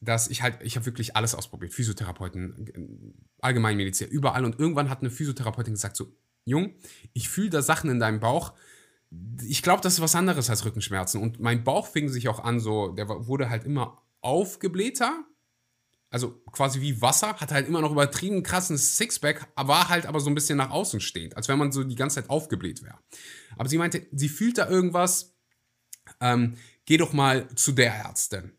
dass 0.00 0.28
ich 0.28 0.42
halt, 0.42 0.58
ich 0.62 0.76
habe 0.76 0.86
wirklich 0.86 1.16
alles 1.16 1.34
ausprobiert. 1.34 1.72
Physiotherapeuten, 1.72 3.14
Allgemeinmedizin, 3.40 4.08
überall. 4.08 4.44
Und 4.44 4.58
irgendwann 4.58 4.90
hat 4.90 5.00
eine 5.00 5.10
Physiotherapeutin 5.10 5.74
gesagt, 5.74 5.96
so, 5.96 6.12
Jung, 6.44 6.74
ich 7.12 7.28
fühle 7.28 7.50
da 7.50 7.62
Sachen 7.62 7.90
in 7.90 7.98
deinem 7.98 8.20
Bauch. 8.20 8.52
Ich 9.46 9.62
glaube, 9.62 9.82
das 9.82 9.94
ist 9.94 10.00
was 10.00 10.14
anderes 10.14 10.50
als 10.50 10.64
Rückenschmerzen. 10.64 11.20
Und 11.20 11.40
mein 11.40 11.64
Bauch 11.64 11.86
fing 11.86 12.08
sich 12.08 12.28
auch 12.28 12.40
an, 12.40 12.60
so, 12.60 12.88
der 12.88 13.08
wurde 13.08 13.48
halt 13.48 13.64
immer 13.64 14.02
aufgeblähter. 14.20 15.24
Also 16.14 16.40
quasi 16.52 16.80
wie 16.80 17.00
Wasser, 17.02 17.34
hat 17.34 17.50
halt 17.50 17.66
immer 17.66 17.80
noch 17.80 17.90
übertrieben 17.90 18.42
krassen 18.42 18.78
Sixpack, 18.78 19.48
war 19.56 19.88
halt 19.88 20.06
aber 20.06 20.20
so 20.20 20.30
ein 20.30 20.34
bisschen 20.34 20.58
nach 20.58 20.70
außen 20.70 21.00
stehend, 21.00 21.36
als 21.36 21.48
wenn 21.48 21.58
man 21.58 21.72
so 21.72 21.82
die 21.82 21.96
ganze 21.96 22.16
Zeit 22.16 22.30
aufgebläht 22.30 22.82
wäre. 22.82 22.98
Aber 23.56 23.68
sie 23.68 23.78
meinte, 23.78 24.06
sie 24.12 24.28
fühlt 24.28 24.58
da 24.58 24.68
irgendwas, 24.68 25.34
ähm, 26.20 26.54
geh 26.86 26.96
doch 26.96 27.12
mal 27.12 27.48
zu 27.56 27.72
der 27.72 27.94
Ärztin 27.94 28.52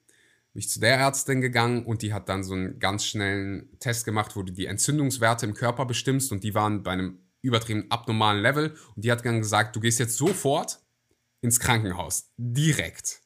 bin 0.56 0.62
ich 0.62 0.70
zu 0.70 0.80
der 0.80 0.96
Ärztin 0.96 1.42
gegangen 1.42 1.86
und 1.86 2.02
die 2.02 2.14
hat 2.14 2.30
dann 2.30 2.46
so 2.46 2.54
einen 2.54 2.80
ganz 2.80 3.06
schnellen 3.06 3.78
Test 3.82 4.06
gemacht, 4.06 4.38
wo 4.38 4.42
du 4.42 4.54
die 4.54 4.68
Entzündungswerte 4.68 5.46
im 5.46 5.54
Körper 5.54 5.86
bestimmst 5.86 6.32
und 6.32 6.46
die 6.46 6.56
waren 6.56 6.82
bei 6.82 6.92
einem 6.92 7.20
übertrieben 7.42 7.88
abnormalen 7.90 8.42
Level. 8.42 8.74
Und 8.96 9.04
die 9.04 9.12
hat 9.12 9.26
dann 9.26 9.42
gesagt, 9.42 9.76
du 9.76 9.82
gehst 9.82 10.00
jetzt 10.00 10.16
sofort 10.16 10.80
ins 11.42 11.60
Krankenhaus. 11.60 12.32
Direkt. 12.38 13.20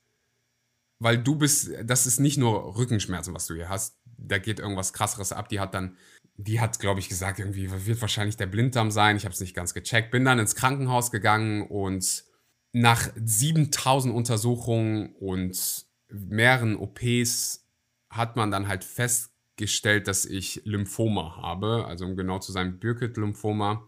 Weil 0.98 1.20
du 1.20 1.36
bist, 1.36 1.70
das 1.84 2.08
ist 2.08 2.20
nicht 2.20 2.38
nur 2.38 2.76
Rückenschmerzen, 2.76 3.36
was 3.36 3.46
du 3.46 3.54
hier 3.54 3.70
hast. 3.70 3.99
Da 4.22 4.38
geht 4.38 4.60
irgendwas 4.60 4.94
krasseres 4.94 5.32
ab. 5.32 5.50
Die 5.50 5.60
hat 5.60 5.74
dann, 5.74 5.98
die 6.38 6.60
hat, 6.60 6.80
glaube 6.80 7.00
ich, 7.00 7.10
gesagt, 7.10 7.40
irgendwie 7.40 7.70
wird 7.86 8.02
wahrscheinlich 8.02 8.38
der 8.38 8.48
Blinddarm 8.48 8.92
sein. 8.92 9.18
Ich 9.18 9.26
habe 9.26 9.34
es 9.34 9.42
nicht 9.42 9.56
ganz 9.56 9.74
gecheckt. 9.74 10.12
Bin 10.12 10.26
dann 10.26 10.40
ins 10.40 10.56
Krankenhaus 10.56 11.12
gegangen 11.12 11.68
und 11.68 12.24
nach 12.72 13.10
7000 13.16 14.14
Untersuchungen 14.14 15.16
und 15.16 15.86
mehreren 16.10 16.76
OPs 16.76 17.66
hat 18.10 18.36
man 18.36 18.52
dann 18.52 18.68
halt 18.68 18.84
festgestellt, 18.84 20.08
dass 20.08 20.26
ich 20.26 20.62
Lymphoma 20.66 21.38
habe, 21.38 21.86
also 21.88 22.06
um 22.06 22.16
genau 22.16 22.40
zu 22.40 22.52
sein, 22.52 22.80
Burkitt-Lymphoma 22.80 23.88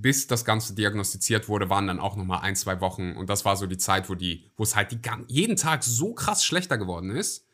bis 0.00 0.26
das 0.26 0.44
Ganze 0.44 0.74
diagnostiziert 0.74 1.48
wurde, 1.48 1.68
waren 1.68 1.86
dann 1.86 2.00
auch 2.00 2.16
nochmal 2.16 2.40
ein, 2.40 2.56
zwei 2.56 2.80
Wochen. 2.80 3.12
Und 3.12 3.28
das 3.28 3.44
war 3.44 3.56
so 3.56 3.66
die 3.66 3.78
Zeit, 3.78 4.08
wo, 4.08 4.14
wo 4.14 4.62
es 4.62 4.76
halt 4.76 4.92
die, 4.92 5.00
jeden 5.28 5.56
Tag 5.56 5.84
so 5.84 6.14
krass 6.14 6.44
schlechter 6.44 6.78
geworden 6.78 7.10
ist. 7.10 7.46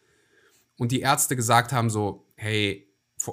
Und 0.78 0.92
die 0.92 1.00
Ärzte 1.00 1.36
gesagt 1.36 1.72
haben 1.72 1.90
so, 1.90 2.26
hey, 2.36 2.90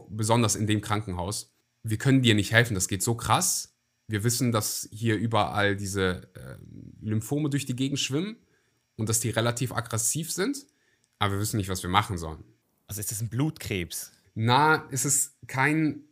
besonders 0.10 0.56
in 0.56 0.68
dem 0.68 0.82
Krankenhaus, 0.82 1.56
wir 1.84 1.98
können 1.98 2.22
dir 2.22 2.36
nicht 2.36 2.52
helfen, 2.52 2.74
das 2.74 2.88
geht 2.88 3.04
so 3.04 3.16
krass. 3.16 3.78
Wir 4.08 4.24
wissen, 4.24 4.52
dass 4.52 4.90
hier 4.92 5.16
überall 5.16 5.76
diese 5.76 6.30
äh, 6.36 6.58
Lymphome 7.02 7.50
durch 7.50 7.66
die 7.66 7.76
Gegend 7.76 8.00
schwimmen 8.00 8.38
und 8.98 9.10
dass 9.10 9.20
die 9.20 9.30
relativ 9.30 9.72
aggressiv 9.72 10.32
sind, 10.32 10.66
aber 11.20 11.34
wir 11.34 11.40
wissen 11.40 11.58
nicht, 11.58 11.70
was 11.70 11.84
wir 11.84 11.90
machen 11.90 12.18
sollen. 12.18 12.44
Also 12.88 13.00
ist 13.00 13.12
das 13.12 13.22
ein 13.22 13.30
Blutkrebs? 13.30 14.12
Na, 14.34 14.88
ist 14.90 15.06
es 15.06 15.38
kein, 15.48 16.04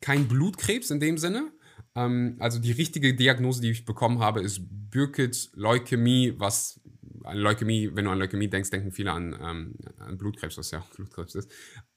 kein 0.00 0.28
Blutkrebs 0.28 0.90
in 0.90 1.00
dem 1.00 1.18
Sinne, 1.18 1.52
ähm, 1.94 2.36
also 2.38 2.58
die 2.58 2.72
richtige 2.72 3.14
Diagnose, 3.14 3.60
die 3.60 3.70
ich 3.70 3.84
bekommen 3.84 4.20
habe, 4.20 4.40
ist 4.40 4.60
Burkitt 4.90 5.50
Leukämie, 5.54 6.34
was 6.38 6.80
an 7.24 7.36
Leukämie, 7.36 7.90
wenn 7.94 8.04
du 8.04 8.10
an 8.10 8.18
Leukämie 8.18 8.48
denkst, 8.48 8.70
denken 8.70 8.92
viele 8.92 9.12
an, 9.12 9.36
ähm, 9.40 9.74
an 9.98 10.18
Blutkrebs, 10.18 10.58
was 10.58 10.70
ja 10.70 10.80
auch 10.80 10.88
Blutkrebs 10.90 11.34
ist. 11.34 11.50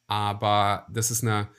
Aber 0.08 0.88
das 0.92 1.12
ist 1.12 1.24
eine, 1.24 1.50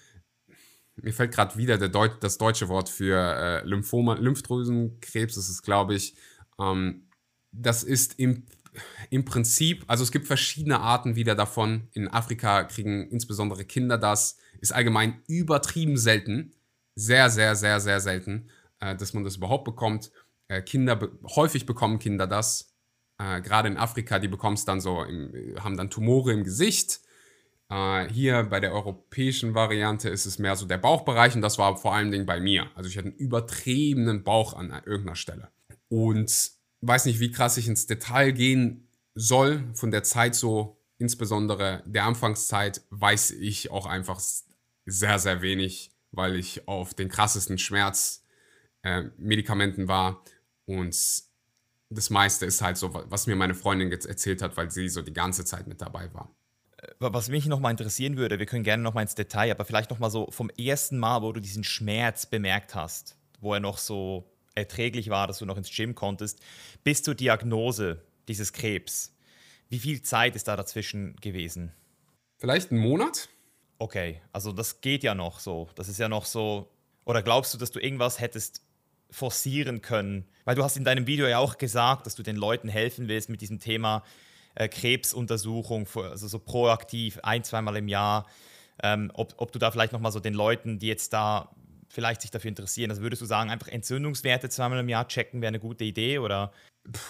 mir 0.96 1.12
fällt 1.12 1.33
gerade 1.33 1.57
wieder 1.57 1.77
Deut 1.77 2.22
das 2.22 2.38
deutsche 2.38 2.68
Wort 2.68 2.88
für 2.88 3.16
äh, 3.16 3.66
Lymphoma, 3.66 4.14
Lymphdrüsenkrebs, 4.14 5.35
das 5.35 5.48
ist, 5.48 5.62
glaube 5.62 5.94
ich, 5.94 6.14
ähm, 6.61 7.09
das 7.53 7.83
ist 7.83 8.18
im, 8.18 8.46
im 9.11 9.24
Prinzip, 9.24 9.85
also 9.87 10.03
es 10.03 10.12
gibt 10.12 10.27
verschiedene 10.27 10.81
Arten 10.81 11.16
wieder 11.16 11.35
davon. 11.35 11.88
In 11.92 12.09
Afrika 12.09 12.64
kriegen 12.64 13.09
insbesondere 13.09 13.64
Kinder 13.64 13.98
das. 13.98 14.38
Ist 14.61 14.72
allgemein 14.72 15.22
übertrieben 15.29 15.96
selten. 15.96 16.55
Sehr, 16.96 17.31
sehr, 17.31 17.55
sehr, 17.55 17.81
sehr 17.81 18.00
selten, 18.00 18.50
äh, 18.81 18.96
dass 18.96 19.14
man 19.14 19.24
das 19.24 19.37
überhaupt 19.37 19.64
bekommt. 19.64 20.11
Äh, 20.48 20.62
Kinder, 20.62 21.11
häufig 21.37 21.66
bekommen 21.66 21.98
Kinder 21.98 22.27
das. 22.27 22.74
Äh, 23.18 23.40
Gerade 23.40 23.68
in 23.68 23.77
Afrika, 23.77 24.18
die 24.18 24.29
bekommen 24.29 24.55
es 24.55 24.64
dann 24.64 24.81
so, 24.81 25.03
im, 25.03 25.57
haben 25.61 25.77
dann 25.77 25.90
Tumore 25.90 26.33
im 26.33 26.44
Gesicht. 26.44 27.00
Äh, 27.70 28.09
hier 28.09 28.44
bei 28.44 28.61
der 28.61 28.72
europäischen 28.72 29.55
Variante 29.55 30.09
ist 30.09 30.27
es 30.27 30.38
mehr 30.38 30.57
so 30.57 30.66
der 30.66 30.79
Bauchbereich 30.79 31.35
und 31.35 31.42
das 31.42 31.59
war 31.59 31.77
vor 31.77 31.94
allen 31.94 32.11
Dingen 32.11 32.27
bei 32.27 32.40
mir. 32.40 32.70
Also 32.74 32.88
ich 32.88 32.96
hatte 32.96 33.09
einen 33.09 33.16
übertriebenen 33.16 34.24
Bauch 34.24 34.55
an 34.55 34.70
irgendeiner 34.85 35.16
Stelle. 35.16 35.50
Und 35.88 36.50
weiß 36.81 37.07
nicht, 37.07 37.20
wie 37.20 37.31
krass 37.31 37.57
ich 37.57 37.68
ins 37.68 37.87
Detail 37.87 38.33
gehen 38.33 38.88
soll 39.14 39.64
von 39.74 39.90
der 39.90 40.03
Zeit 40.03 40.35
so, 40.35 40.81
insbesondere 40.98 41.83
der 41.87 42.05
Anfangszeit, 42.05 42.83
weiß 42.90 43.33
ich 43.33 43.70
auch 43.70 43.87
einfach 43.87 44.20
sehr, 44.87 45.18
sehr 45.18 45.42
wenig, 45.42 45.90
weil 46.12 46.37
ich 46.37 46.68
auf 46.68 46.94
den 46.94 47.09
krassesten 47.09 47.59
Schmerzmedikamenten 47.59 49.85
äh, 49.85 49.88
war 49.88 50.22
und 50.66 50.94
das 51.95 52.11
meiste 52.11 52.47
ist 52.47 52.61
halt 52.63 52.77
so, 52.77 52.93
was 52.93 53.27
mir 53.27 53.37
meine 53.37 53.55
Freundin 53.55 53.91
jetzt 53.91 54.07
erzählt 54.07 54.43
hat, 54.43 54.57
weil 54.57 54.71
sie 54.71 54.89
so 54.89 55.03
die 55.03 55.13
ganze 55.13 55.45
Zeit 55.45 55.67
mit 55.67 55.81
dabei 55.81 56.13
war. 56.13 56.35
Äh, 56.79 56.89
was 56.99 57.29
mich 57.29 57.47
nochmal 57.47 57.71
interessieren 57.71 58.17
würde, 58.17 58.39
wir 58.39 58.47
können 58.47 58.65
gerne 58.65 58.83
nochmal 58.83 59.03
ins 59.03 59.15
Detail, 59.15 59.51
aber 59.51 59.65
vielleicht 59.65 59.91
nochmal 59.91 60.11
so 60.11 60.31
vom 60.31 60.51
ersten 60.51 60.99
Mal, 60.99 61.23
wo 61.23 61.33
du 61.33 61.41
diesen 61.41 61.65
Schmerz 61.65 62.27
bemerkt 62.27 62.75
hast, 62.75 63.17
wo 63.41 63.55
er 63.55 63.61
noch 63.61 63.79
so 63.79 64.31
erträglich 64.55 65.09
war, 65.11 65.27
dass 65.27 65.39
du 65.39 65.47
noch 65.47 65.57
ins 65.57 65.75
Gym 65.75 65.95
konntest, 65.95 66.41
bis 66.85 67.03
zur 67.03 67.15
Diagnose 67.15 68.03
dieses 68.29 68.53
Krebs. 68.53 69.15
Wie 69.69 69.79
viel 69.79 70.03
Zeit 70.03 70.37
ist 70.37 70.49
da 70.49 70.57
dazwischen 70.57 71.17
gewesen? 71.17 71.73
Vielleicht 72.39 72.71
einen 72.71 72.81
Monat. 72.81 73.29
Okay, 73.79 74.21
also 74.33 74.53
das 74.53 74.81
geht 74.81 75.03
ja 75.03 75.15
noch 75.15 75.41
so. 75.41 75.69
Das 75.75 75.89
ist 75.89 75.99
ja 75.99 76.09
noch 76.09 76.25
so. 76.25 76.71
Oder 77.05 77.23
glaubst 77.23 77.53
du, 77.53 77.59
dass 77.59 77.71
du 77.71 77.81
irgendwas 77.81 78.21
hättest 78.21 78.63
forcieren 79.14 79.81
können? 79.81 80.24
Weil 80.44 80.57
du 80.57 80.64
hast 80.64 80.77
in 80.77 80.85
deinem 80.85 81.07
Video 81.07 81.27
ja 81.27 81.38
auch 81.38 81.57
gesagt, 81.57 82.07
dass 82.07 82.16
du 82.16 82.22
den 82.22 82.37
Leuten 82.37 82.68
helfen 82.68 83.09
willst 83.09 83.31
mit 83.31 83.40
diesem 83.40 83.61
Thema 83.61 84.03
äh, 84.57 84.68
Krebsuntersuchung, 84.68 85.87
also 85.94 86.27
so 86.27 86.38
proaktiv, 86.38 87.20
ein, 87.22 87.44
zweimal 87.44 87.77
im 87.77 87.88
Jahr. 87.88 88.27
Ähm, 88.83 89.12
ob, 89.14 89.35
ob 89.37 89.53
du 89.53 89.61
da 89.61 89.70
vielleicht 89.70 89.92
nochmal 89.92 90.11
so 90.11 90.18
den 90.18 90.35
Leuten, 90.35 90.81
die 90.81 90.88
jetzt 90.88 91.12
da 91.12 91.55
vielleicht 91.88 92.22
sich 92.22 92.33
dafür 92.33 92.48
interessieren? 92.48 92.90
Also 92.90 93.03
würdest 93.03 93.22
du 93.22 93.27
sagen, 93.27 93.50
einfach 93.50 93.68
Entzündungswerte 93.68 94.48
zweimal 94.48 94.81
im 94.81 94.88
Jahr 94.88 95.07
checken 95.07 95.40
wäre 95.40 95.48
eine 95.48 95.61
gute 95.61 95.85
Idee 95.85 96.18
oder? 96.18 96.53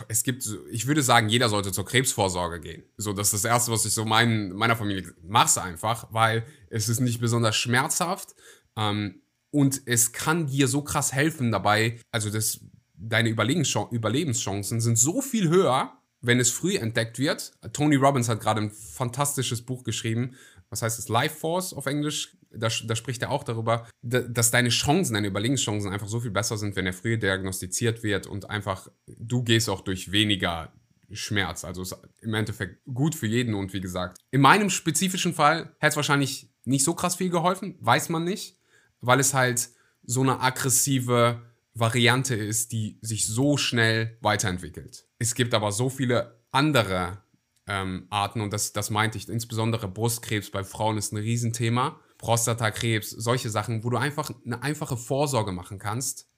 Es 0.08 0.22
gibt, 0.22 0.46
ich 0.70 0.86
würde 0.86 1.02
sagen, 1.02 1.30
jeder 1.30 1.48
sollte 1.48 1.72
zur 1.72 1.86
Krebsvorsorge 1.86 2.60
gehen. 2.60 2.84
So, 2.98 3.14
das 3.14 3.32
ist 3.32 3.44
das 3.44 3.50
Erste, 3.50 3.72
was 3.72 3.86
ich 3.86 3.94
so 3.94 4.04
mein, 4.04 4.50
meiner 4.50 4.76
Familie 4.76 5.14
mache 5.22 5.62
einfach, 5.62 6.08
weil 6.12 6.44
es 6.68 6.90
ist 6.90 7.00
nicht 7.00 7.18
besonders 7.18 7.56
schmerzhaft 7.56 8.34
ähm, 8.76 9.22
und 9.54 9.82
es 9.86 10.10
kann 10.10 10.48
dir 10.48 10.66
so 10.66 10.82
krass 10.82 11.12
helfen 11.12 11.52
dabei. 11.52 12.00
Also 12.10 12.28
das, 12.28 12.58
deine 12.96 13.28
Überlebenschancen 13.28 14.80
sind 14.80 14.98
so 14.98 15.22
viel 15.22 15.48
höher, 15.48 15.92
wenn 16.20 16.40
es 16.40 16.50
früh 16.50 16.76
entdeckt 16.76 17.20
wird. 17.20 17.52
Tony 17.72 17.94
Robbins 17.94 18.28
hat 18.28 18.40
gerade 18.40 18.62
ein 18.62 18.72
fantastisches 18.72 19.62
Buch 19.62 19.84
geschrieben. 19.84 20.34
Was 20.70 20.82
heißt 20.82 20.98
es? 20.98 21.08
Life 21.08 21.36
Force 21.36 21.72
auf 21.72 21.86
Englisch 21.86 22.36
da, 22.50 22.68
da 22.84 22.96
spricht 22.96 23.22
er 23.22 23.30
auch 23.30 23.44
darüber, 23.44 23.86
dass 24.02 24.50
deine 24.50 24.70
Chancen, 24.70 25.14
deine 25.14 25.28
Überlebenschancen 25.28 25.92
einfach 25.92 26.08
so 26.08 26.20
viel 26.20 26.30
besser 26.30 26.56
sind, 26.56 26.74
wenn 26.74 26.86
er 26.86 26.92
früher 26.92 27.16
diagnostiziert 27.16 28.02
wird 28.02 28.26
und 28.26 28.50
einfach 28.50 28.88
du 29.06 29.42
gehst 29.42 29.68
auch 29.68 29.82
durch 29.82 30.10
weniger 30.10 30.72
Schmerz. 31.12 31.64
Also 31.64 31.82
ist 31.82 31.96
im 32.22 32.34
Endeffekt 32.34 32.84
gut 32.92 33.14
für 33.14 33.26
jeden 33.26 33.54
und 33.54 33.72
wie 33.72 33.80
gesagt, 33.80 34.18
in 34.32 34.40
meinem 34.40 34.70
spezifischen 34.70 35.34
Fall 35.34 35.74
hätte 35.78 35.90
es 35.90 35.96
wahrscheinlich 35.96 36.50
nicht 36.64 36.84
so 36.84 36.94
krass 36.94 37.16
viel 37.16 37.30
geholfen, 37.30 37.76
weiß 37.80 38.08
man 38.08 38.24
nicht, 38.24 38.58
weil 39.06 39.20
es 39.20 39.34
halt 39.34 39.68
so 40.02 40.20
eine 40.20 40.40
aggressive 40.40 41.42
Variante 41.74 42.34
ist, 42.34 42.72
die 42.72 42.98
sich 43.00 43.26
so 43.26 43.56
schnell 43.56 44.16
weiterentwickelt. 44.20 45.06
Es 45.18 45.34
gibt 45.34 45.54
aber 45.54 45.72
so 45.72 45.88
viele 45.88 46.38
andere 46.52 47.18
ähm, 47.66 48.06
Arten 48.10 48.40
und 48.40 48.52
das, 48.52 48.72
das 48.72 48.90
meinte 48.90 49.18
ich, 49.18 49.28
insbesondere 49.28 49.88
Brustkrebs 49.88 50.50
bei 50.50 50.62
Frauen 50.62 50.98
ist 50.98 51.12
ein 51.12 51.16
Riesenthema. 51.16 51.98
Prostatakrebs, 52.18 53.10
solche 53.10 53.50
Sachen, 53.50 53.84
wo 53.84 53.90
du 53.90 53.96
einfach 53.96 54.30
eine 54.44 54.62
einfache 54.62 54.96
Vorsorge 54.96 55.52
machen 55.52 55.78
kannst, 55.78 56.28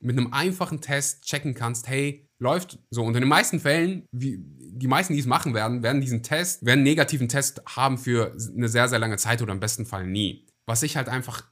mit 0.00 0.18
einem 0.18 0.32
einfachen 0.32 0.80
Test 0.80 1.24
checken 1.24 1.54
kannst, 1.54 1.88
hey, 1.88 2.26
läuft 2.38 2.78
so. 2.90 3.02
Und 3.02 3.14
in 3.14 3.20
den 3.20 3.28
meisten 3.28 3.60
Fällen, 3.60 4.08
wie, 4.12 4.38
die 4.38 4.88
meisten, 4.88 5.12
die 5.12 5.20
es 5.20 5.26
machen 5.26 5.54
werden, 5.54 5.82
werden 5.82 6.00
diesen 6.00 6.22
Test, 6.22 6.64
werden 6.64 6.80
einen 6.80 6.84
negativen 6.84 7.28
Test 7.28 7.62
haben 7.66 7.98
für 7.98 8.34
eine 8.54 8.68
sehr, 8.68 8.88
sehr 8.88 8.98
lange 8.98 9.18
Zeit 9.18 9.40
oder 9.42 9.52
im 9.52 9.60
besten 9.60 9.86
Fall 9.86 10.06
nie. 10.06 10.46
Was 10.66 10.82
ich 10.82 10.96
halt 10.96 11.08
einfach 11.08 11.44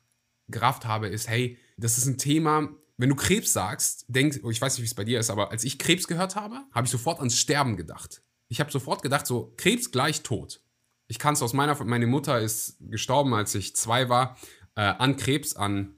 gerafft 0.48 0.84
habe, 0.84 1.08
ist, 1.08 1.28
hey, 1.28 1.58
das 1.76 1.98
ist 1.98 2.06
ein 2.06 2.18
Thema, 2.18 2.68
wenn 2.96 3.08
du 3.08 3.14
Krebs 3.14 3.52
sagst, 3.52 4.06
denkst, 4.08 4.40
oh, 4.42 4.50
ich 4.50 4.60
weiß 4.60 4.74
nicht, 4.74 4.82
wie 4.82 4.88
es 4.88 4.94
bei 4.94 5.04
dir 5.04 5.20
ist, 5.20 5.30
aber 5.30 5.50
als 5.50 5.64
ich 5.64 5.78
Krebs 5.78 6.08
gehört 6.08 6.36
habe, 6.36 6.64
habe 6.72 6.86
ich 6.86 6.90
sofort 6.90 7.18
ans 7.18 7.38
Sterben 7.38 7.76
gedacht. 7.76 8.22
Ich 8.48 8.60
habe 8.60 8.72
sofort 8.72 9.02
gedacht, 9.02 9.26
so 9.26 9.54
Krebs 9.56 9.90
gleich 9.90 10.22
tot 10.22 10.60
ich 11.08 11.18
kann 11.18 11.34
es 11.34 11.42
aus 11.42 11.54
meiner, 11.54 11.82
meine 11.84 12.06
Mutter 12.06 12.38
ist 12.38 12.76
gestorben, 12.80 13.34
als 13.34 13.54
ich 13.54 13.74
zwei 13.74 14.08
war, 14.08 14.36
äh, 14.76 14.82
an 14.82 15.16
Krebs, 15.16 15.56
an 15.56 15.96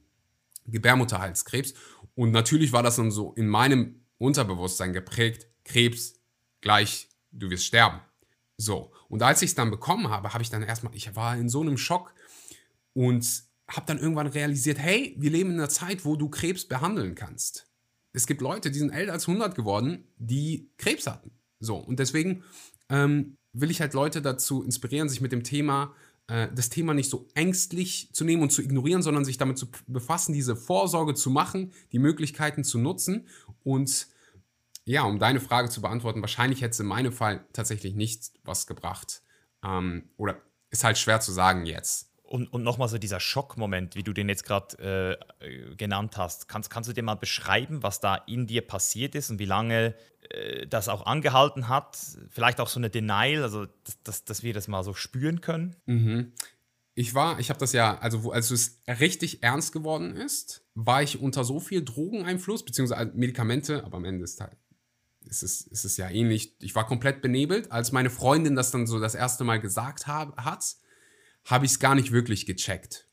Gebärmutterhalskrebs. 0.66 1.74
Und 2.14 2.30
natürlich 2.30 2.72
war 2.72 2.82
das 2.82 2.96
dann 2.96 3.10
so 3.10 3.32
in 3.34 3.48
meinem 3.48 4.06
Unterbewusstsein 4.18 4.92
geprägt, 4.92 5.48
Krebs 5.64 6.14
gleich, 6.60 7.08
du 7.32 7.50
wirst 7.50 7.66
sterben. 7.66 8.00
So, 8.56 8.92
und 9.08 9.22
als 9.22 9.42
ich 9.42 9.50
es 9.50 9.54
dann 9.54 9.70
bekommen 9.70 10.10
habe, 10.10 10.32
habe 10.32 10.42
ich 10.42 10.50
dann 10.50 10.62
erstmal, 10.62 10.94
ich 10.94 11.14
war 11.16 11.36
in 11.36 11.48
so 11.48 11.60
einem 11.60 11.76
Schock 11.76 12.14
und 12.92 13.26
habe 13.70 13.86
dann 13.86 13.98
irgendwann 13.98 14.26
realisiert, 14.26 14.78
hey, 14.78 15.14
wir 15.18 15.30
leben 15.30 15.50
in 15.50 15.58
einer 15.58 15.68
Zeit, 15.68 16.04
wo 16.04 16.16
du 16.16 16.28
Krebs 16.28 16.66
behandeln 16.66 17.14
kannst. 17.14 17.68
Es 18.12 18.26
gibt 18.26 18.40
Leute, 18.40 18.70
die 18.70 18.78
sind 18.78 18.90
älter 18.90 19.12
als 19.12 19.28
100 19.28 19.54
geworden, 19.54 20.08
die 20.16 20.70
Krebs 20.76 21.06
hatten. 21.06 21.30
So, 21.60 21.76
und 21.76 21.98
deswegen 21.98 22.42
ähm, 22.88 23.36
will 23.52 23.70
ich 23.70 23.80
halt 23.80 23.94
Leute 23.94 24.22
dazu 24.22 24.62
inspirieren, 24.62 25.08
sich 25.08 25.20
mit 25.20 25.32
dem 25.32 25.44
Thema, 25.44 25.94
äh, 26.26 26.48
das 26.54 26.70
Thema 26.70 26.94
nicht 26.94 27.10
so 27.10 27.28
ängstlich 27.34 28.10
zu 28.12 28.24
nehmen 28.24 28.42
und 28.42 28.50
zu 28.50 28.62
ignorieren, 28.62 29.02
sondern 29.02 29.24
sich 29.24 29.38
damit 29.38 29.58
zu 29.58 29.68
befassen, 29.86 30.32
diese 30.32 30.56
Vorsorge 30.56 31.14
zu 31.14 31.30
machen, 31.30 31.72
die 31.92 31.98
Möglichkeiten 31.98 32.64
zu 32.64 32.78
nutzen. 32.78 33.28
Und 33.62 34.08
ja, 34.84 35.02
um 35.04 35.18
deine 35.18 35.40
Frage 35.40 35.68
zu 35.68 35.80
beantworten, 35.80 36.22
wahrscheinlich 36.22 36.62
hätte 36.62 36.72
es 36.72 36.80
in 36.80 36.86
meinem 36.86 37.12
Fall 37.12 37.44
tatsächlich 37.52 37.94
nicht 37.94 38.32
was 38.42 38.66
gebracht. 38.66 39.22
Ähm, 39.62 40.10
oder 40.16 40.40
ist 40.70 40.84
halt 40.84 40.98
schwer 40.98 41.20
zu 41.20 41.32
sagen 41.32 41.66
jetzt. 41.66 42.09
Und, 42.30 42.46
und 42.52 42.62
nochmal 42.62 42.86
so 42.88 42.96
dieser 42.96 43.18
Schockmoment, 43.18 43.96
wie 43.96 44.04
du 44.04 44.12
den 44.12 44.28
jetzt 44.28 44.44
gerade 44.44 45.18
äh, 45.40 45.74
genannt 45.74 46.16
hast. 46.16 46.46
Kannst, 46.46 46.70
kannst 46.70 46.88
du 46.88 46.92
dir 46.92 47.02
mal 47.02 47.16
beschreiben, 47.16 47.82
was 47.82 47.98
da 47.98 48.14
in 48.14 48.46
dir 48.46 48.64
passiert 48.64 49.16
ist 49.16 49.30
und 49.30 49.40
wie 49.40 49.46
lange 49.46 49.96
äh, 50.28 50.64
das 50.68 50.88
auch 50.88 51.06
angehalten 51.06 51.66
hat? 51.66 51.98
Vielleicht 52.28 52.60
auch 52.60 52.68
so 52.68 52.78
eine 52.78 52.88
Denial, 52.88 53.42
also 53.42 53.66
dass, 53.66 54.02
dass, 54.04 54.24
dass 54.24 54.42
wir 54.44 54.54
das 54.54 54.68
mal 54.68 54.84
so 54.84 54.94
spüren 54.94 55.40
können? 55.40 55.74
Mhm. 55.86 56.32
Ich 56.94 57.14
war, 57.14 57.40
ich 57.40 57.50
habe 57.50 57.58
das 57.58 57.72
ja, 57.72 57.98
also 57.98 58.30
als 58.30 58.52
es 58.52 58.78
richtig 58.86 59.42
ernst 59.42 59.72
geworden 59.72 60.14
ist, 60.14 60.64
war 60.74 61.02
ich 61.02 61.20
unter 61.20 61.42
so 61.42 61.58
viel 61.58 61.84
Drogeneinfluss, 61.84 62.64
beziehungsweise 62.64 63.10
Medikamente, 63.14 63.84
aber 63.84 63.96
am 63.96 64.04
Ende 64.04 64.22
ist, 64.22 64.40
halt, 64.40 64.56
ist, 65.24 65.42
es, 65.42 65.62
ist 65.62 65.84
es 65.84 65.96
ja 65.96 66.08
ähnlich. 66.08 66.54
Ich 66.60 66.76
war 66.76 66.86
komplett 66.86 67.22
benebelt, 67.22 67.72
als 67.72 67.90
meine 67.90 68.10
Freundin 68.10 68.54
das 68.54 68.70
dann 68.70 68.86
so 68.86 69.00
das 69.00 69.16
erste 69.16 69.42
Mal 69.42 69.60
gesagt 69.60 70.06
hab, 70.06 70.36
hat 70.36 70.76
habe 71.50 71.66
ich 71.66 71.72
es 71.72 71.78
gar 71.80 71.94
nicht 71.94 72.12
wirklich 72.12 72.46
gecheckt. 72.46 73.08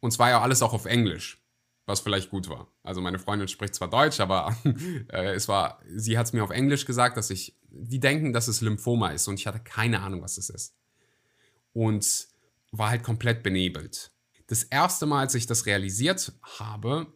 Und 0.00 0.12
zwar 0.12 0.30
ja 0.30 0.40
alles 0.40 0.62
auch 0.62 0.72
auf 0.72 0.84
Englisch, 0.84 1.42
was 1.86 2.00
vielleicht 2.00 2.30
gut 2.30 2.48
war. 2.48 2.70
Also 2.82 3.00
meine 3.00 3.18
Freundin 3.18 3.48
spricht 3.48 3.74
zwar 3.74 3.90
Deutsch, 3.90 4.20
aber 4.20 4.56
äh, 5.12 5.34
es 5.34 5.48
war, 5.48 5.80
sie 5.86 6.16
hat 6.16 6.26
es 6.26 6.32
mir 6.32 6.44
auf 6.44 6.50
Englisch 6.50 6.84
gesagt, 6.84 7.16
dass 7.16 7.30
ich, 7.30 7.58
die 7.68 8.00
denken, 8.00 8.32
dass 8.32 8.48
es 8.48 8.60
Lymphoma 8.60 9.10
ist 9.10 9.26
und 9.28 9.40
ich 9.40 9.46
hatte 9.46 9.60
keine 9.60 10.00
Ahnung, 10.00 10.22
was 10.22 10.38
es 10.38 10.50
ist. 10.50 10.76
Und 11.72 12.28
war 12.70 12.90
halt 12.90 13.02
komplett 13.02 13.42
benebelt. 13.42 14.12
Das 14.46 14.64
erste 14.64 15.06
Mal, 15.06 15.20
als 15.20 15.34
ich 15.34 15.46
das 15.46 15.66
realisiert 15.66 16.32
habe, 16.58 17.06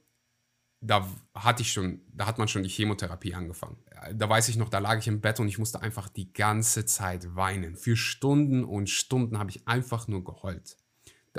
da 0.80 1.06
hatte 1.34 1.62
ich 1.62 1.72
schon, 1.72 2.00
da 2.12 2.26
hat 2.26 2.38
man 2.38 2.48
schon 2.48 2.62
die 2.62 2.68
Chemotherapie 2.68 3.34
angefangen. 3.34 3.78
Da 4.14 4.28
weiß 4.28 4.48
ich 4.48 4.56
noch, 4.56 4.68
da 4.68 4.78
lag 4.78 4.98
ich 4.98 5.08
im 5.08 5.20
Bett 5.20 5.40
und 5.40 5.48
ich 5.48 5.58
musste 5.58 5.82
einfach 5.82 6.08
die 6.08 6.32
ganze 6.32 6.86
Zeit 6.86 7.34
weinen. 7.34 7.76
Für 7.76 7.96
Stunden 7.96 8.64
und 8.64 8.90
Stunden 8.90 9.38
habe 9.38 9.50
ich 9.50 9.66
einfach 9.66 10.08
nur 10.08 10.24
geheult. 10.24 10.76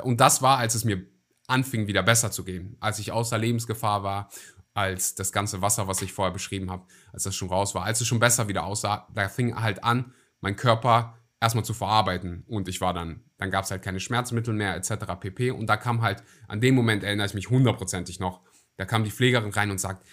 Und 0.02 0.20
das 0.22 0.42
war, 0.42 0.58
als 0.58 0.76
es 0.76 0.86
mir 0.86 1.06
anfing, 1.48 1.88
wieder 1.88 2.04
besser 2.04 2.32
zu 2.32 2.44
gehen. 2.44 2.78
Als 2.80 3.00
ich 3.00 3.12
außer 3.12 3.38
Lebensgefahr 3.38 4.04
war, 4.04 4.30
als 4.74 5.16
das 5.16 5.32
ganze 5.32 5.62
Wasser, 5.62 5.88
was 5.88 6.02
ich 6.02 6.14
vorher 6.14 6.32
beschrieben 6.32 6.70
habe, 6.70 6.86
als 7.12 7.24
das 7.24 7.36
schon 7.36 7.50
raus 7.50 7.76
war, 7.76 7.84
als 7.84 8.02
es 8.02 8.08
schon 8.08 8.20
besser 8.20 8.48
wieder 8.48 8.64
aussah, 8.64 9.08
da 9.14 9.28
fing 9.28 9.56
halt 9.60 9.84
an, 9.84 10.14
mein 10.42 10.56
Körper 10.56 11.18
erstmal 11.42 11.66
zu 11.66 11.74
verarbeiten. 11.74 12.44
Und 12.48 12.68
ich 12.68 12.82
war 12.82 12.94
dann, 12.94 13.24
dann 13.38 13.52
gab 13.52 13.66
es 13.66 13.72
halt 13.72 13.82
keine 13.82 14.00
Schmerzmittel 14.00 14.54
mehr, 14.54 14.76
etc. 14.76 14.92
pp. 15.20 15.52
Und 15.52 15.68
da 15.68 15.78
kam 15.78 16.02
halt, 16.02 16.24
an 16.48 16.62
dem 16.62 16.76
Moment 16.76 17.04
erinnere 17.04 17.28
ich 17.28 17.34
mich 17.34 17.50
hundertprozentig 17.50 18.20
noch, 18.20 18.42
da 18.78 18.86
kam 18.86 19.04
die 19.04 19.12
Pflegerin 19.12 19.52
rein 19.52 19.72
und 19.72 19.80
sagt, 19.80 20.06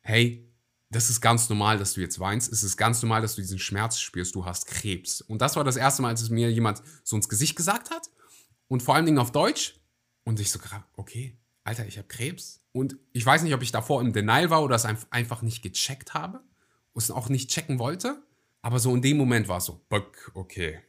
hey, 0.00 0.48
das 0.94 1.10
ist 1.10 1.20
ganz 1.20 1.48
normal, 1.48 1.78
dass 1.78 1.94
du 1.94 2.00
jetzt 2.00 2.20
weinst. 2.20 2.52
Es 2.52 2.62
ist 2.62 2.76
ganz 2.76 3.02
normal, 3.02 3.20
dass 3.20 3.34
du 3.34 3.42
diesen 3.42 3.58
Schmerz 3.58 3.98
spürst. 3.98 4.34
Du 4.36 4.44
hast 4.44 4.66
Krebs. 4.66 5.20
Und 5.20 5.42
das 5.42 5.56
war 5.56 5.64
das 5.64 5.76
erste 5.76 6.02
Mal, 6.02 6.10
als 6.10 6.22
es 6.22 6.30
mir 6.30 6.52
jemand 6.52 6.82
so 7.02 7.16
ins 7.16 7.28
Gesicht 7.28 7.56
gesagt 7.56 7.90
hat. 7.90 8.08
Und 8.68 8.82
vor 8.82 8.94
allen 8.94 9.04
Dingen 9.04 9.18
auf 9.18 9.32
Deutsch. 9.32 9.80
Und 10.22 10.38
ich 10.38 10.50
so, 10.52 10.60
okay, 10.96 11.36
Alter, 11.64 11.84
ich 11.86 11.98
habe 11.98 12.06
Krebs. 12.06 12.60
Und 12.72 12.96
ich 13.12 13.26
weiß 13.26 13.42
nicht, 13.42 13.54
ob 13.54 13.62
ich 13.62 13.72
davor 13.72 14.00
im 14.02 14.12
Denial 14.12 14.50
war 14.50 14.62
oder 14.62 14.76
es 14.76 14.84
einfach 14.84 15.42
nicht 15.42 15.62
gecheckt 15.62 16.14
habe. 16.14 16.40
Und 16.92 17.02
es 17.02 17.10
auch 17.10 17.28
nicht 17.28 17.50
checken 17.50 17.80
wollte. 17.80 18.22
Aber 18.62 18.78
so 18.78 18.94
in 18.94 19.02
dem 19.02 19.16
Moment 19.16 19.48
war 19.48 19.58
es 19.58 19.64
so, 19.64 19.84
okay. 20.32 20.80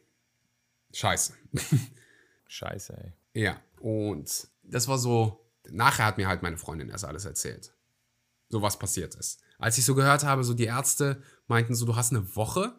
Scheiße. 0.93 1.33
Scheiße, 2.47 2.95
ey. 3.33 3.41
Ja, 3.41 3.59
und 3.79 4.47
das 4.61 4.87
war 4.87 4.99
so, 4.99 5.49
nachher 5.67 6.05
hat 6.05 6.17
mir 6.17 6.27
halt 6.27 6.43
meine 6.43 6.57
Freundin 6.57 6.89
erst 6.89 7.05
alles 7.05 7.25
erzählt. 7.25 7.73
So 8.49 8.61
was 8.61 8.77
passiert 8.77 9.15
ist. 9.15 9.41
Als 9.57 9.77
ich 9.77 9.85
so 9.85 9.95
gehört 9.95 10.23
habe, 10.23 10.43
so 10.43 10.53
die 10.53 10.65
Ärzte 10.65 11.21
meinten 11.47 11.75
so, 11.75 11.85
du 11.85 11.95
hast 11.95 12.11
eine 12.11 12.35
Woche. 12.35 12.73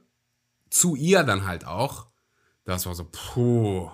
Zu 0.68 0.96
ihr 0.96 1.22
dann 1.22 1.46
halt 1.46 1.64
auch. 1.64 2.08
Das 2.64 2.86
war 2.86 2.94
so, 2.94 3.08
puh. 3.10 3.90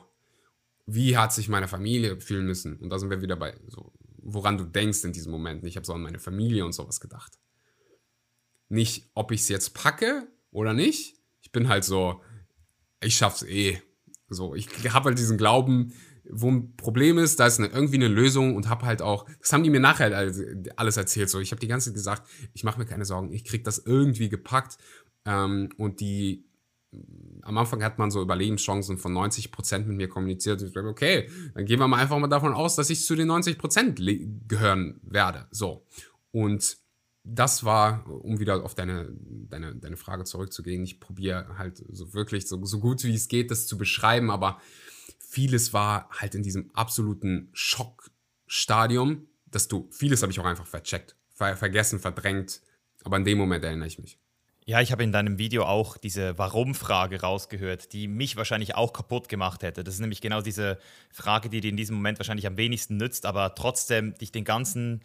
Wie 0.87 1.17
hat 1.17 1.33
sich 1.33 1.49
meine 1.49 1.69
Familie 1.69 2.21
fühlen 2.21 2.47
müssen? 2.47 2.77
Und 2.77 2.91
da 2.91 2.99
sind 2.99 3.11
wir 3.11 3.23
wieder 3.23 3.37
bei, 3.37 3.55
so, 3.69 3.93
woran 4.19 4.59
du 4.59 4.65
denkst 4.65 5.05
in 5.05 5.13
diesem 5.13 5.31
Moment. 5.31 5.65
Ich 5.65 5.77
habe 5.77 5.87
so 5.87 5.93
an 5.93 6.03
meine 6.03 6.19
Familie 6.19 6.65
und 6.65 6.73
sowas 6.73 7.01
gedacht. 7.01 7.39
Nicht, 8.69 9.11
ob 9.15 9.31
ich 9.33 9.43
es 9.43 9.49
jetzt 9.49 9.75
packe 9.75 10.27
oder 10.51 10.73
nicht. 10.73 11.17
Ich 11.43 11.53
bin 11.53 11.69
halt 11.69 11.85
so, 11.85 12.23
ich 13.01 13.17
schaff's 13.17 13.43
eh. 13.43 13.83
So, 14.29 14.55
ich 14.55 14.69
habe 14.93 15.11
halt 15.11 15.19
diesen 15.19 15.37
Glauben, 15.37 15.93
wo 16.31 16.51
ein 16.51 16.77
Problem 16.77 17.19
ist, 17.19 17.41
da 17.41 17.47
ist 17.47 17.59
eine, 17.59 17.69
irgendwie 17.69 17.97
eine 17.97 18.09
Lösung 18.09 18.57
und 18.57 18.69
habe 18.69 18.87
halt 18.87 19.03
auch, 19.03 19.27
das 19.41 19.53
haben 19.53 19.65
die 19.65 19.71
mir 19.71 19.81
nachher 19.81 20.33
alles 20.77 20.97
erzählt. 20.97 21.31
So, 21.31 21.41
ich 21.41 21.51
habe 21.51 21.61
die 21.61 21.69
ganze 21.69 21.91
Zeit 21.91 21.95
gesagt, 21.95 22.29
ich 22.55 22.65
mache 22.65 22.79
mir 22.79 22.87
keine 22.87 23.05
Sorgen, 23.05 23.33
ich 23.33 23.45
krieg 23.45 23.65
das 23.65 23.79
irgendwie 23.79 24.29
gepackt. 24.29 24.79
Ähm, 25.25 25.71
und 25.77 26.01
die, 26.01 26.45
am 27.43 27.59
Anfang 27.59 27.83
hat 27.83 27.99
man 27.99 28.11
so 28.11 28.23
Überlebenschancen 28.23 28.99
von 28.99 29.13
90 29.13 29.51
Prozent 29.51 29.87
mit 29.89 29.97
mir 29.97 30.09
kommuniziert. 30.09 30.63
Ich 30.63 30.73
glaube, 30.73 30.89
okay, 30.89 31.29
dann 31.55 31.65
gehen 31.65 31.81
wir 31.81 31.89
mal 31.89 31.99
einfach 31.99 32.19
mal 32.19 32.29
davon 32.29 32.53
aus, 32.55 32.77
dass 32.77 32.91
ich 32.91 33.05
zu 33.05 33.15
den 33.15 33.29
90 33.29 33.59
Prozent 33.59 34.01
gehören 34.49 35.01
werde. 35.03 35.47
So. 35.51 35.87
Und 36.31 36.79
das 37.25 37.65
war, 37.65 38.05
um 38.09 38.41
wieder 38.41 38.65
auf 38.65 38.75
deine, 38.75 39.09
deine, 39.49 39.77
deine 39.77 39.97
Frage 39.97 40.25
zurückzugehen, 40.25 40.83
ich 40.83 40.99
probiere 40.99 41.57
halt 41.57 41.83
so 41.91 42.15
wirklich 42.15 42.49
so, 42.49 42.65
so 42.65 42.81
gut 42.81 43.05
wie 43.05 43.15
es 43.15 43.29
geht, 43.29 43.51
das 43.51 43.67
zu 43.67 43.79
beschreiben, 43.79 44.31
aber 44.31 44.61
vieles 45.33 45.73
war 45.73 46.11
halt 46.11 46.35
in 46.35 46.43
diesem 46.43 46.71
absoluten 46.75 47.49
Schockstadium, 47.55 49.29
dass 49.47 49.67
du, 49.67 49.89
vieles 49.91 50.21
habe 50.21 50.31
ich 50.31 50.39
auch 50.39 50.45
einfach 50.45 50.67
vercheckt, 50.67 51.17
ver 51.31 51.57
vergessen, 51.57 52.01
verdrängt, 52.01 52.61
aber 53.03 53.17
in 53.17 53.25
dem 53.25 53.39
Moment 53.39 53.65
erinnere 53.65 53.89
ich 53.89 53.99
mich. 53.99 54.19
Ja, 54.65 54.81
ich 54.81 54.93
habe 54.93 55.03
in 55.03 55.11
deinem 55.11 55.39
Video 55.39 55.65
auch 55.65 55.97
diese 55.97 56.39
Warum-Frage 56.39 57.21
rausgehört, 57.21 57.93
die 57.93 58.07
mich 58.07 58.37
wahrscheinlich 58.37 58.77
auch 58.77 58.93
kaputt 58.93 59.29
gemacht 59.29 59.63
hätte. 59.63 59.83
Das 59.83 59.95
ist 59.95 60.01
nämlich 60.01 60.21
genau 60.21 60.41
diese 60.41 60.79
Frage, 61.11 61.49
die 61.49 61.61
dir 61.61 61.71
in 61.71 61.77
diesem 61.77 61.97
Moment 61.97 62.19
wahrscheinlich 62.19 62.47
am 62.47 62.57
wenigsten 62.57 62.97
nützt, 62.97 63.27
aber 63.27 63.57
trotzdem 63.57 64.15
dich 64.15 64.31
den 64.31 64.45
ganzen, 64.45 65.03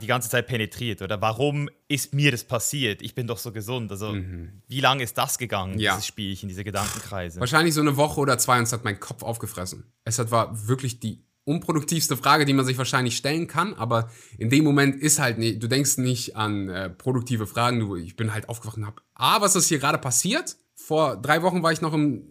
die 0.00 0.06
ganze 0.06 0.30
Zeit 0.30 0.46
penetriert. 0.46 1.02
Oder 1.02 1.20
warum 1.20 1.68
ist 1.88 2.14
mir 2.14 2.30
das 2.30 2.44
passiert? 2.44 3.02
Ich 3.02 3.16
bin 3.16 3.26
doch 3.26 3.38
so 3.38 3.50
gesund. 3.50 3.90
Also, 3.90 4.12
mhm. 4.12 4.62
wie 4.68 4.80
lange 4.80 5.02
ist 5.02 5.18
das 5.18 5.36
gegangen, 5.36 5.80
ja. 5.80 5.92
dieses 5.92 6.06
Spielchen, 6.06 6.48
diese 6.48 6.62
Gedankenkreise? 6.62 7.40
Wahrscheinlich 7.40 7.74
so 7.74 7.80
eine 7.80 7.96
Woche 7.96 8.20
oder 8.20 8.38
zwei 8.38 8.58
und 8.58 8.64
es 8.64 8.72
hat 8.72 8.84
meinen 8.84 9.00
Kopf 9.00 9.24
aufgefressen. 9.24 9.92
Es 10.04 10.20
hat, 10.20 10.30
war 10.30 10.68
wirklich 10.68 11.00
die 11.00 11.24
unproduktivste 11.44 12.16
Frage, 12.16 12.44
die 12.44 12.52
man 12.52 12.64
sich 12.64 12.78
wahrscheinlich 12.78 13.16
stellen 13.16 13.46
kann, 13.46 13.74
aber 13.74 14.10
in 14.38 14.50
dem 14.50 14.64
Moment 14.64 14.96
ist 14.96 15.18
halt 15.18 15.38
nicht, 15.38 15.62
du 15.62 15.68
denkst 15.68 15.98
nicht 15.98 16.36
an 16.36 16.68
äh, 16.68 16.88
produktive 16.90 17.46
Fragen, 17.46 17.80
du, 17.80 17.96
ich 17.96 18.16
bin 18.16 18.32
halt 18.32 18.48
aufgewacht 18.48 18.76
und 18.76 18.86
hab, 18.86 19.02
ah, 19.14 19.40
was 19.40 19.56
ist 19.56 19.68
hier 19.68 19.78
gerade 19.78 19.98
passiert? 19.98 20.56
Vor 20.74 21.16
drei 21.16 21.42
Wochen 21.42 21.62
war 21.62 21.72
ich 21.72 21.80
noch 21.80 21.94
im, 21.94 22.24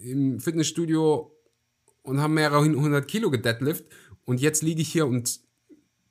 im 0.00 0.40
Fitnessstudio 0.40 1.36
und 2.02 2.20
habe 2.20 2.32
mehrere 2.32 2.60
hundert 2.60 3.08
Kilo 3.08 3.30
gedeadlift 3.30 3.84
und 4.24 4.40
jetzt 4.40 4.62
liege 4.62 4.82
ich 4.82 4.92
hier 4.92 5.06
und 5.06 5.40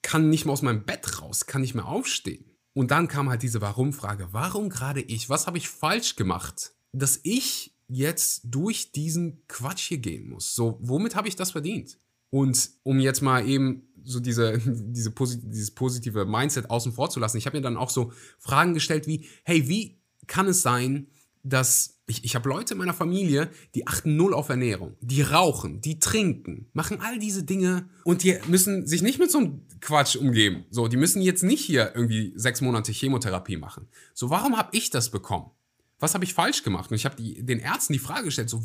kann 0.02 0.30
nicht 0.30 0.46
mehr 0.46 0.54
aus 0.54 0.62
meinem 0.62 0.84
Bett 0.84 1.22
raus, 1.22 1.46
kann 1.46 1.62
nicht 1.62 1.76
mehr 1.76 1.88
aufstehen. 1.88 2.46
Und 2.74 2.92
dann 2.92 3.08
kam 3.08 3.30
halt 3.30 3.44
diese 3.44 3.62
Warum-Frage, 3.62 4.30
warum 4.32 4.70
gerade 4.70 5.02
ich? 5.02 5.30
Was 5.30 5.48
habe 5.48 5.58
ich 5.58 5.70
falsch 5.70 6.16
gemacht, 6.16 6.74
dass 6.94 7.20
ich 7.24 7.76
jetzt 7.88 8.42
durch 8.46 8.92
diesen 8.94 9.46
Quatsch 9.48 9.90
hier 9.90 9.98
gehen 9.98 10.30
muss? 10.30 10.56
So, 10.56 10.78
womit 10.82 11.16
habe 11.16 11.28
ich 11.28 11.36
das 11.36 11.52
verdient? 11.52 11.98
Und 12.32 12.72
um 12.84 13.00
jetzt 13.00 13.22
mal 13.22 13.48
eben 13.48 13.84
so 14.04 14.20
diese, 14.20 14.58
diese 14.66 15.12
dieses 15.12 15.72
positive 15.72 16.26
Mindset 16.26 16.70
außen 16.72 16.94
vor 16.94 17.12
zu 17.12 17.20
lassen, 17.20 17.38
ich 17.38 17.46
habe 17.46 17.58
mir 17.58 17.62
dann 17.62 17.78
auch 17.78 17.92
so 17.92 18.12
Fragen 18.40 18.74
gestellt 18.74 19.06
wie, 19.06 19.28
hey, 19.44 19.68
wie 19.70 20.00
kann 20.26 20.48
es 20.48 20.64
sein, 20.64 21.08
dass 21.44 22.00
ich, 22.06 22.24
ich 22.24 22.36
habe 22.36 22.50
Leute 22.50 22.74
in 22.74 22.78
meiner 22.78 22.94
Familie, 22.94 23.50
die 23.74 23.88
achten 23.88 24.16
null 24.16 24.34
auf 24.34 24.50
Ernährung, 24.50 24.96
die 25.02 25.22
rauchen, 25.22 25.82
die 25.82 26.00
trinken, 26.00 26.70
machen 26.74 27.00
all 27.02 27.20
diese 27.20 27.44
Dinge 27.44 27.90
und 28.04 28.24
die 28.24 28.38
müssen 28.48 28.86
sich 28.86 29.02
nicht 29.02 29.20
mit 29.20 29.32
so 29.32 29.40
einem 29.40 29.62
Quatsch 29.80 30.16
umgeben. 30.16 30.66
So, 30.70 30.88
die 30.88 30.98
müssen 30.98 31.22
jetzt 31.22 31.44
nicht 31.44 31.66
hier 31.66 31.94
irgendwie 31.96 32.34
sechs 32.36 32.62
Monate 32.62 32.92
Chemotherapie 32.92 33.58
machen. 33.58 33.88
So, 34.14 34.30
warum 34.30 34.58
habe 34.58 34.70
ich 34.78 34.90
das 34.90 35.10
bekommen? 35.10 35.50
Was 36.00 36.14
habe 36.14 36.24
ich 36.24 36.34
falsch 36.34 36.64
gemacht? 36.64 36.92
Und 36.92 36.96
ich 36.96 37.06
habe 37.06 37.16
den 37.22 37.60
Ärzten 37.60 37.94
die 37.94 38.00
Frage 38.00 38.26
gestellt, 38.26 38.50
so, 38.50 38.62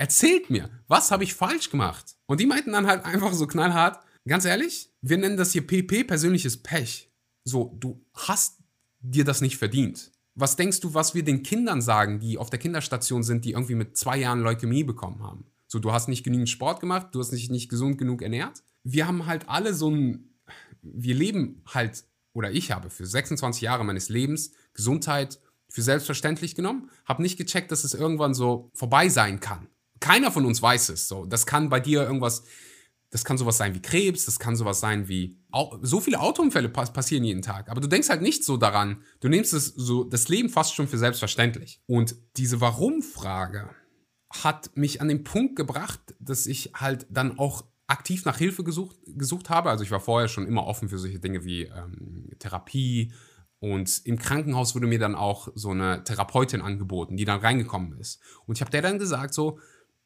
Erzählt 0.00 0.48
mir, 0.48 0.70
was 0.88 1.10
habe 1.10 1.24
ich 1.24 1.34
falsch 1.34 1.68
gemacht? 1.68 2.16
Und 2.30 2.38
die 2.38 2.46
meinten 2.46 2.70
dann 2.70 2.86
halt 2.86 3.04
einfach 3.04 3.32
so 3.32 3.48
knallhart, 3.48 4.04
ganz 4.24 4.44
ehrlich, 4.44 4.92
wir 5.02 5.18
nennen 5.18 5.36
das 5.36 5.50
hier 5.50 5.66
PP, 5.66 6.04
persönliches 6.04 6.62
Pech. 6.62 7.10
So, 7.42 7.76
du 7.80 8.06
hast 8.14 8.60
dir 9.00 9.24
das 9.24 9.40
nicht 9.40 9.56
verdient. 9.56 10.12
Was 10.36 10.54
denkst 10.54 10.78
du, 10.78 10.94
was 10.94 11.12
wir 11.12 11.24
den 11.24 11.42
Kindern 11.42 11.82
sagen, 11.82 12.20
die 12.20 12.38
auf 12.38 12.48
der 12.48 12.60
Kinderstation 12.60 13.24
sind, 13.24 13.44
die 13.44 13.50
irgendwie 13.50 13.74
mit 13.74 13.96
zwei 13.96 14.16
Jahren 14.16 14.42
Leukämie 14.42 14.84
bekommen 14.84 15.24
haben? 15.24 15.44
So, 15.66 15.80
du 15.80 15.90
hast 15.90 16.06
nicht 16.06 16.22
genügend 16.22 16.48
Sport 16.48 16.78
gemacht, 16.78 17.08
du 17.10 17.18
hast 17.18 17.30
dich 17.30 17.50
nicht 17.50 17.68
gesund 17.68 17.98
genug 17.98 18.22
ernährt. 18.22 18.62
Wir 18.84 19.08
haben 19.08 19.26
halt 19.26 19.48
alle 19.48 19.74
so 19.74 19.90
ein, 19.90 20.36
wir 20.82 21.16
leben 21.16 21.64
halt, 21.66 22.04
oder 22.32 22.52
ich 22.52 22.70
habe 22.70 22.90
für 22.90 23.06
26 23.06 23.62
Jahre 23.62 23.84
meines 23.84 24.08
Lebens 24.08 24.52
Gesundheit 24.72 25.40
für 25.68 25.82
selbstverständlich 25.82 26.54
genommen, 26.54 26.90
habe 27.06 27.22
nicht 27.22 27.38
gecheckt, 27.38 27.72
dass 27.72 27.82
es 27.82 27.92
irgendwann 27.92 28.34
so 28.34 28.70
vorbei 28.72 29.08
sein 29.08 29.40
kann. 29.40 29.66
Keiner 30.00 30.32
von 30.32 30.46
uns 30.46 30.60
weiß 30.60 30.88
es. 30.90 31.08
So, 31.08 31.26
das 31.26 31.46
kann 31.46 31.68
bei 31.68 31.78
dir 31.80 32.02
irgendwas, 32.02 32.44
das 33.10 33.24
kann 33.24 33.38
sowas 33.38 33.58
sein 33.58 33.74
wie 33.74 33.82
Krebs, 33.82 34.24
das 34.24 34.38
kann 34.38 34.56
sowas 34.56 34.80
sein 34.80 35.08
wie 35.08 35.38
so 35.82 36.00
viele 36.00 36.20
Autounfälle 36.20 36.68
passieren 36.68 37.24
jeden 37.24 37.42
Tag. 37.42 37.68
Aber 37.70 37.80
du 37.80 37.88
denkst 37.88 38.08
halt 38.08 38.22
nicht 38.22 38.44
so 38.44 38.56
daran. 38.56 39.02
Du 39.20 39.28
nimmst 39.28 39.52
es 39.52 39.66
so 39.66 40.04
das 40.04 40.28
Leben 40.28 40.48
fast 40.48 40.74
schon 40.74 40.88
für 40.88 40.98
selbstverständlich. 40.98 41.82
Und 41.86 42.16
diese 42.36 42.60
Warum-Frage 42.60 43.70
hat 44.30 44.76
mich 44.76 45.00
an 45.00 45.08
den 45.08 45.24
Punkt 45.24 45.56
gebracht, 45.56 46.00
dass 46.20 46.46
ich 46.46 46.72
halt 46.74 47.06
dann 47.10 47.38
auch 47.38 47.64
aktiv 47.88 48.24
nach 48.24 48.38
Hilfe 48.38 48.62
gesucht, 48.62 48.96
gesucht 49.06 49.50
habe. 49.50 49.70
Also 49.70 49.82
ich 49.82 49.90
war 49.90 50.00
vorher 50.00 50.28
schon 50.28 50.46
immer 50.46 50.66
offen 50.66 50.88
für 50.88 50.98
solche 50.98 51.18
Dinge 51.18 51.44
wie 51.44 51.64
ähm, 51.64 52.30
Therapie. 52.38 53.12
Und 53.58 54.00
im 54.06 54.18
Krankenhaus 54.18 54.74
wurde 54.74 54.86
mir 54.86 55.00
dann 55.00 55.16
auch 55.16 55.48
so 55.54 55.70
eine 55.70 56.04
Therapeutin 56.04 56.62
angeboten, 56.62 57.16
die 57.16 57.24
dann 57.24 57.40
reingekommen 57.40 57.98
ist. 57.98 58.20
Und 58.46 58.56
ich 58.56 58.62
habe 58.62 58.70
der 58.70 58.82
dann 58.82 58.98
gesagt, 58.98 59.34
so, 59.34 59.58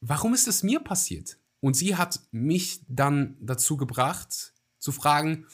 warum 0.09 0.35
ist 0.35 0.49
es 0.49 0.63
mir 0.63 0.81
passiert? 0.81 1.39
Und 1.61 1.75
sie 1.77 1.97
hat 1.97 2.21
mich 2.31 2.81
dann 2.89 3.37
dazu 3.41 3.77
gebracht, 3.77 4.53
zu 4.79 4.93
fragen, 4.93 5.47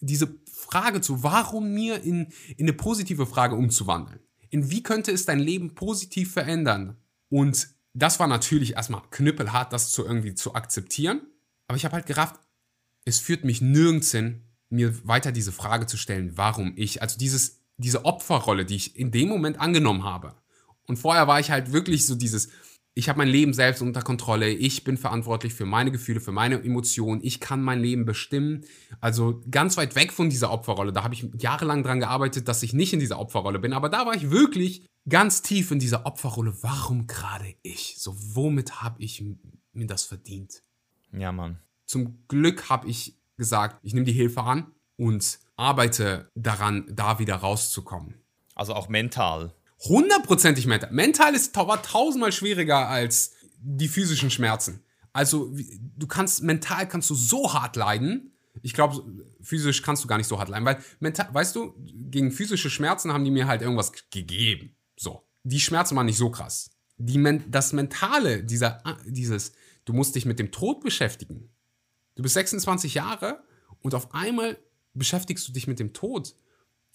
diese 0.00 0.34
Frage 0.52 1.00
zu, 1.00 1.22
warum 1.22 1.72
mir 1.72 2.02
in, 2.02 2.32
in 2.56 2.66
eine 2.66 2.72
positive 2.72 3.26
Frage 3.26 3.54
umzuwandeln. 3.54 4.20
In 4.50 4.70
wie 4.70 4.82
könnte 4.82 5.12
es 5.12 5.24
dein 5.24 5.38
Leben 5.38 5.74
positiv 5.74 6.32
verändern? 6.32 6.96
Und 7.28 7.68
das 7.94 8.18
war 8.18 8.26
natürlich 8.26 8.74
erstmal 8.74 9.02
knüppelhart, 9.10 9.72
das 9.72 9.92
zu 9.92 10.04
irgendwie 10.04 10.34
zu 10.34 10.54
akzeptieren. 10.54 11.22
Aber 11.68 11.76
ich 11.76 11.84
habe 11.84 11.94
halt 11.94 12.06
gerafft, 12.06 12.40
es 13.04 13.20
führt 13.20 13.44
mich 13.44 13.60
nirgends 13.60 14.10
hin, 14.10 14.42
mir 14.70 15.06
weiter 15.06 15.30
diese 15.30 15.52
Frage 15.52 15.86
zu 15.86 15.96
stellen, 15.96 16.36
warum 16.36 16.72
ich, 16.76 17.00
also 17.00 17.16
dieses, 17.16 17.60
diese 17.76 18.04
Opferrolle, 18.04 18.64
die 18.64 18.76
ich 18.76 18.96
in 18.96 19.12
dem 19.12 19.28
Moment 19.28 19.60
angenommen 19.60 20.02
habe. 20.02 20.34
Und 20.86 20.98
vorher 20.98 21.28
war 21.28 21.40
ich 21.40 21.50
halt 21.50 21.72
wirklich 21.72 22.06
so 22.06 22.14
dieses, 22.14 22.48
ich 22.94 23.08
habe 23.08 23.18
mein 23.18 23.28
Leben 23.28 23.52
selbst 23.52 23.82
unter 23.82 24.02
Kontrolle, 24.02 24.50
ich 24.50 24.84
bin 24.84 24.96
verantwortlich 24.96 25.52
für 25.52 25.66
meine 25.66 25.90
Gefühle, 25.90 26.20
für 26.20 26.30
meine 26.30 26.62
Emotionen, 26.62 27.20
ich 27.24 27.40
kann 27.40 27.60
mein 27.60 27.80
Leben 27.80 28.04
bestimmen. 28.04 28.64
Also 29.00 29.42
ganz 29.50 29.76
weit 29.76 29.96
weg 29.96 30.12
von 30.12 30.30
dieser 30.30 30.52
Opferrolle. 30.52 30.92
Da 30.92 31.02
habe 31.02 31.14
ich 31.14 31.28
jahrelang 31.36 31.82
dran 31.82 31.98
gearbeitet, 31.98 32.46
dass 32.46 32.62
ich 32.62 32.72
nicht 32.72 32.92
in 32.92 33.00
dieser 33.00 33.18
Opferrolle 33.18 33.58
bin. 33.58 33.72
Aber 33.72 33.88
da 33.88 34.06
war 34.06 34.14
ich 34.14 34.30
wirklich 34.30 34.86
ganz 35.08 35.42
tief 35.42 35.72
in 35.72 35.80
dieser 35.80 36.06
Opferrolle. 36.06 36.54
Warum 36.62 37.08
gerade 37.08 37.54
ich? 37.62 37.96
So, 37.98 38.14
womit 38.16 38.80
habe 38.80 39.02
ich 39.02 39.24
mir 39.72 39.86
das 39.86 40.04
verdient? 40.04 40.62
Ja, 41.12 41.32
Mann. 41.32 41.58
Zum 41.86 42.24
Glück 42.28 42.70
habe 42.70 42.88
ich 42.88 43.16
gesagt, 43.36 43.80
ich 43.82 43.92
nehme 43.92 44.06
die 44.06 44.12
Hilfe 44.12 44.44
an 44.44 44.72
und 44.96 45.40
arbeite 45.56 46.30
daran, 46.36 46.86
da 46.88 47.18
wieder 47.18 47.36
rauszukommen. 47.36 48.14
Also 48.54 48.74
auch 48.74 48.88
mental 48.88 49.52
hundertprozentig 49.84 50.66
mental. 50.66 50.92
Mental 50.92 51.34
ist 51.34 51.54
war 51.56 51.82
tausendmal 51.82 52.32
schwieriger 52.32 52.88
als 52.88 53.32
die 53.58 53.88
physischen 53.88 54.30
Schmerzen. 54.30 54.82
Also 55.12 55.54
du 55.96 56.06
kannst 56.06 56.42
mental 56.42 56.88
kannst 56.88 57.08
du 57.10 57.14
so 57.14 57.52
hart 57.52 57.76
leiden, 57.76 58.34
ich 58.62 58.72
glaube, 58.72 59.04
physisch 59.40 59.82
kannst 59.82 60.04
du 60.04 60.08
gar 60.08 60.16
nicht 60.16 60.26
so 60.26 60.38
hart 60.38 60.48
leiden, 60.48 60.64
weil, 60.64 60.82
mental, 61.00 61.28
weißt 61.32 61.56
du, 61.56 61.74
gegen 61.76 62.30
physische 62.30 62.70
Schmerzen 62.70 63.12
haben 63.12 63.24
die 63.24 63.30
mir 63.30 63.46
halt 63.46 63.62
irgendwas 63.62 63.92
gegeben. 64.10 64.76
So. 64.96 65.22
Die 65.42 65.60
Schmerzen 65.60 65.96
waren 65.96 66.06
nicht 66.06 66.16
so 66.16 66.30
krass. 66.30 66.70
Die, 66.96 67.22
das 67.48 67.72
Mentale, 67.72 68.44
dieser, 68.44 68.82
dieses, 69.06 69.52
du 69.84 69.92
musst 69.92 70.14
dich 70.14 70.24
mit 70.24 70.38
dem 70.38 70.52
Tod 70.52 70.80
beschäftigen. 70.80 71.50
Du 72.14 72.22
bist 72.22 72.34
26 72.34 72.94
Jahre 72.94 73.42
und 73.80 73.94
auf 73.94 74.14
einmal 74.14 74.56
beschäftigst 74.94 75.46
du 75.48 75.52
dich 75.52 75.66
mit 75.66 75.80
dem 75.80 75.92
Tod. 75.92 76.34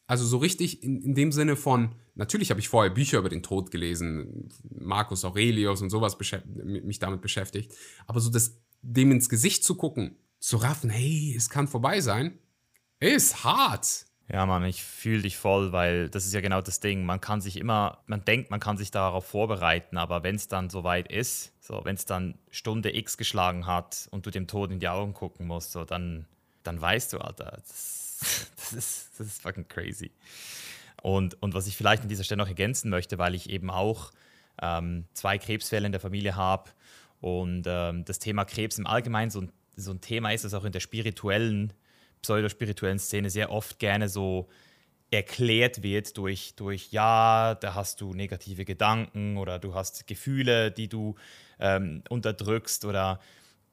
Also 0.09 0.25
so 0.25 0.37
richtig 0.37 0.81
in, 0.81 1.03
in 1.03 1.13
dem 1.13 1.31
Sinne 1.31 1.55
von, 1.55 1.93
natürlich 2.15 2.49
habe 2.49 2.59
ich 2.59 2.67
vorher 2.67 2.89
Bücher 2.89 3.19
über 3.19 3.29
den 3.29 3.43
Tod 3.43 3.69
gelesen, 3.69 4.49
Marcus 4.67 5.23
Aurelius 5.23 5.83
und 5.83 5.91
sowas 5.91 6.17
mich 6.63 6.97
damit 6.97 7.21
beschäftigt, 7.21 7.75
aber 8.07 8.19
so 8.19 8.31
das, 8.31 8.59
dem 8.81 9.11
ins 9.11 9.29
Gesicht 9.29 9.63
zu 9.63 9.75
gucken, 9.75 10.15
zu 10.39 10.57
raffen, 10.57 10.89
hey, 10.89 11.35
es 11.37 11.51
kann 11.51 11.67
vorbei 11.67 12.01
sein, 12.01 12.39
ist 12.99 13.43
hart. 13.43 14.07
Ja, 14.27 14.47
Mann, 14.47 14.65
ich 14.65 14.83
fühle 14.83 15.21
dich 15.21 15.37
voll, 15.37 15.73
weil 15.73 16.09
das 16.09 16.25
ist 16.25 16.33
ja 16.33 16.41
genau 16.41 16.61
das 16.61 16.79
Ding. 16.79 17.05
Man 17.05 17.21
kann 17.21 17.39
sich 17.39 17.57
immer, 17.57 17.99
man 18.07 18.25
denkt, 18.25 18.49
man 18.49 18.59
kann 18.59 18.77
sich 18.77 18.89
darauf 18.89 19.27
vorbereiten, 19.27 19.97
aber 19.97 20.23
wenn 20.23 20.35
es 20.35 20.47
dann 20.47 20.71
soweit 20.71 21.11
ist, 21.11 21.53
so 21.59 21.81
wenn 21.83 21.95
es 21.95 22.05
dann 22.05 22.39
Stunde 22.49 22.97
X 22.97 23.15
geschlagen 23.15 23.67
hat 23.67 24.07
und 24.09 24.25
du 24.25 24.31
dem 24.31 24.47
Tod 24.47 24.71
in 24.71 24.79
die 24.79 24.89
Augen 24.89 25.13
gucken 25.13 25.45
musst, 25.45 25.71
so 25.71 25.85
dann, 25.85 26.25
dann 26.63 26.81
weißt 26.81 27.13
du, 27.13 27.19
Alter, 27.19 27.59
das 27.67 28.08
das 28.55 28.73
ist, 28.73 29.11
das 29.17 29.27
ist 29.27 29.41
fucking 29.41 29.67
crazy. 29.67 30.11
Und, 31.01 31.41
und 31.41 31.53
was 31.53 31.67
ich 31.67 31.77
vielleicht 31.77 32.03
an 32.03 32.09
dieser 32.09 32.23
Stelle 32.23 32.39
noch 32.39 32.47
ergänzen 32.47 32.89
möchte, 32.89 33.17
weil 33.17 33.35
ich 33.35 33.49
eben 33.49 33.69
auch 33.69 34.11
ähm, 34.61 35.05
zwei 35.13 35.37
Krebsfälle 35.37 35.85
in 35.85 35.91
der 35.91 36.01
Familie 36.01 36.35
habe 36.35 36.69
und 37.21 37.63
ähm, 37.67 38.05
das 38.05 38.19
Thema 38.19 38.45
Krebs 38.45 38.77
im 38.77 38.87
Allgemeinen 38.87 39.31
so 39.31 39.41
ein, 39.41 39.51
so 39.75 39.91
ein 39.91 40.01
Thema 40.01 40.31
ist, 40.31 40.43
das 40.43 40.53
auch 40.53 40.65
in 40.65 40.71
der 40.71 40.79
spirituellen, 40.79 41.73
pseudospirituellen 42.21 42.99
Szene 42.99 43.29
sehr 43.29 43.51
oft 43.51 43.79
gerne 43.79 44.09
so 44.09 44.49
erklärt 45.11 45.81
wird 45.81 46.17
durch, 46.17 46.53
durch, 46.55 46.91
ja, 46.91 47.55
da 47.55 47.73
hast 47.73 48.01
du 48.01 48.13
negative 48.13 48.65
Gedanken 48.65 49.37
oder 49.37 49.57
du 49.57 49.73
hast 49.73 50.05
Gefühle, 50.05 50.71
die 50.71 50.87
du 50.87 51.15
ähm, 51.59 52.03
unterdrückst 52.09 52.85
oder 52.85 53.19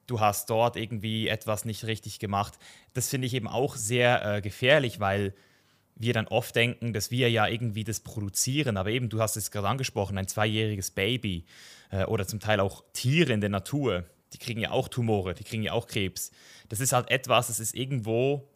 du 0.07 0.21
hast 0.21 0.51
dort 0.51 0.77
irgendwie 0.77 1.29
etwas 1.29 1.65
nicht 1.65 1.85
richtig 1.85 2.19
gemacht. 2.19 2.55
Das 2.95 3.09
finde 3.09 3.27
ich 3.27 3.35
eben 3.35 3.49
auch 3.49 3.77
sehr 3.77 4.37
äh, 4.37 4.41
gefährlich, 4.41 5.01
weil 5.01 5.35
wir 5.97 6.13
dann 6.13 6.29
oft 6.29 6.55
denken, 6.55 6.93
dass 6.93 7.11
wir 7.11 7.31
ja 7.31 7.47
irgendwie 7.47 7.85
das 7.85 8.01
produzieren. 8.01 8.77
Aber 8.77 8.91
eben, 8.91 9.09
du 9.09 9.21
hast 9.21 9.37
es 9.37 9.51
gerade 9.51 9.69
angesprochen, 9.69 10.19
ein 10.19 10.29
zweijähriges 10.29 10.91
Baby 10.91 11.47
äh, 11.91 12.05
oder 12.05 12.27
zum 12.27 12.41
Teil 12.41 12.61
auch 12.61 12.85
Tiere 12.93 13.33
in 13.33 13.41
der 13.41 13.51
Natur, 13.51 14.05
die 14.33 14.39
kriegen 14.39 14.61
ja 14.61 14.73
auch 14.73 14.89
Tumore, 14.89 15.35
die 15.35 15.45
kriegen 15.45 15.63
ja 15.63 15.73
auch 15.73 15.87
Krebs. 15.87 16.33
Das 16.69 16.81
ist 16.81 16.93
halt 16.93 17.11
etwas, 17.11 17.47
das 17.47 17.61
ist 17.61 17.75
irgendwo 17.75 18.49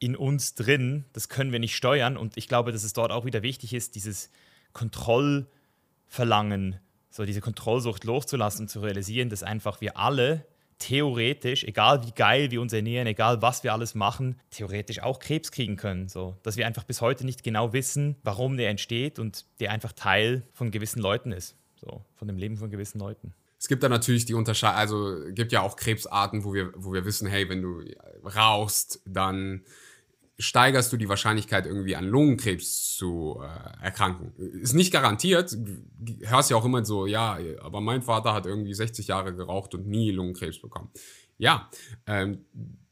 in 0.00 0.16
uns 0.16 0.54
drin, 0.54 1.04
das 1.12 1.28
können 1.28 1.52
wir 1.52 1.58
nicht 1.58 1.76
steuern. 1.76 2.16
Und 2.16 2.36
ich 2.36 2.48
glaube, 2.48 2.72
dass 2.72 2.84
es 2.84 2.92
dort 2.92 3.12
auch 3.12 3.24
wieder 3.24 3.42
wichtig 3.42 3.74
ist, 3.74 3.94
dieses 3.94 4.30
Kontrollverlangen, 4.72 6.80
so 7.10 7.24
diese 7.24 7.40
Kontrollsucht 7.40 8.04
loszulassen 8.04 8.62
und 8.62 8.68
zu 8.68 8.80
realisieren, 8.80 9.30
dass 9.30 9.42
einfach 9.42 9.80
wir 9.80 9.96
alle 9.96 10.46
theoretisch, 10.78 11.64
egal 11.64 12.06
wie 12.06 12.12
geil 12.12 12.50
wir 12.50 12.60
uns 12.60 12.72
ernähren, 12.72 13.06
egal 13.06 13.42
was 13.42 13.64
wir 13.64 13.72
alles 13.72 13.94
machen, 13.94 14.36
theoretisch 14.50 15.02
auch 15.02 15.18
Krebs 15.18 15.50
kriegen 15.50 15.76
können. 15.76 16.08
So, 16.08 16.36
dass 16.42 16.56
wir 16.56 16.66
einfach 16.66 16.84
bis 16.84 17.00
heute 17.00 17.24
nicht 17.24 17.42
genau 17.42 17.72
wissen, 17.72 18.16
warum 18.22 18.56
der 18.56 18.70
entsteht 18.70 19.18
und 19.18 19.44
der 19.60 19.70
einfach 19.72 19.92
Teil 19.92 20.42
von 20.52 20.70
gewissen 20.70 21.00
Leuten 21.00 21.32
ist. 21.32 21.56
So, 21.76 22.04
von 22.14 22.28
dem 22.28 22.38
Leben 22.38 22.56
von 22.56 22.70
gewissen 22.70 22.98
Leuten. 22.98 23.34
Es 23.58 23.66
gibt 23.66 23.82
da 23.82 23.88
natürlich 23.88 24.24
die 24.24 24.34
Unterscheidung, 24.34 24.78
also 24.78 25.16
gibt 25.30 25.50
ja 25.52 25.62
auch 25.62 25.76
Krebsarten, 25.76 26.44
wo 26.44 26.54
wir, 26.54 26.72
wo 26.76 26.92
wir 26.92 27.04
wissen, 27.04 27.26
hey, 27.26 27.48
wenn 27.48 27.60
du 27.60 27.82
rauchst, 28.24 29.00
dann 29.04 29.64
steigerst 30.38 30.92
du 30.92 30.96
die 30.96 31.08
Wahrscheinlichkeit, 31.08 31.66
irgendwie 31.66 31.96
an 31.96 32.04
Lungenkrebs 32.04 32.96
zu 32.96 33.40
äh, 33.42 33.84
erkranken. 33.84 34.32
Ist 34.36 34.74
nicht 34.74 34.92
garantiert. 34.92 35.56
Hörst 36.22 36.50
ja 36.50 36.56
auch 36.56 36.64
immer 36.64 36.84
so, 36.84 37.06
ja, 37.06 37.38
aber 37.60 37.80
mein 37.80 38.02
Vater 38.02 38.32
hat 38.34 38.46
irgendwie 38.46 38.74
60 38.74 39.08
Jahre 39.08 39.34
geraucht 39.34 39.74
und 39.74 39.86
nie 39.88 40.12
Lungenkrebs 40.12 40.60
bekommen. 40.60 40.90
Ja, 41.38 41.68
ähm, 42.06 42.44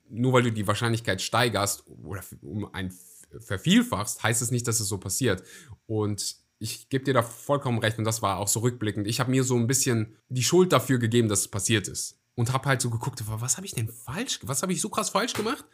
nur 0.09 0.33
weil 0.33 0.43
du 0.43 0.53
die 0.53 0.67
Wahrscheinlichkeit 0.67 1.23
steigerst 1.23 1.85
oder 2.03 2.23
um 2.43 2.73
ein 2.75 2.93
vervielfachst, 3.41 4.23
heißt 4.23 4.43
es 4.43 4.51
nicht, 4.51 4.67
dass 4.67 4.81
es 4.81 4.89
so 4.89 4.99
passiert. 4.99 5.43
Und 5.87 6.37
ich 6.59 6.89
gebe 6.89 7.05
dir 7.05 7.15
da 7.15 7.23
vollkommen 7.23 7.79
recht 7.79 7.99
und 7.99 8.05
das 8.05 8.23
war 8.23 8.39
auch 8.39 8.49
so 8.49 8.61
rückblickend. 8.61 9.07
Ich 9.07 9.21
habe 9.21 9.31
mir 9.31 9.45
so 9.45 9.57
ein 9.57 9.67
bisschen 9.67 10.17
die 10.29 10.45
Schuld 10.45 10.73
dafür 10.73 10.99
gegeben, 10.99 11.29
dass 11.29 11.41
es 11.41 11.49
passiert 11.49 11.87
ist. 11.87 12.19
Und 12.35 12.53
habe 12.53 12.69
halt 12.69 12.83
so 12.83 12.91
geguckt, 12.91 13.23
was 13.27 13.57
habe 13.57 13.67
ich 13.67 13.73
denn 13.73 13.89
falsch, 13.89 14.41
was 14.43 14.63
habe 14.63 14.73
ich 14.73 14.81
so 14.81 14.89
krass 14.89 15.11
falsch 15.11 15.33
gemacht, 15.33 15.65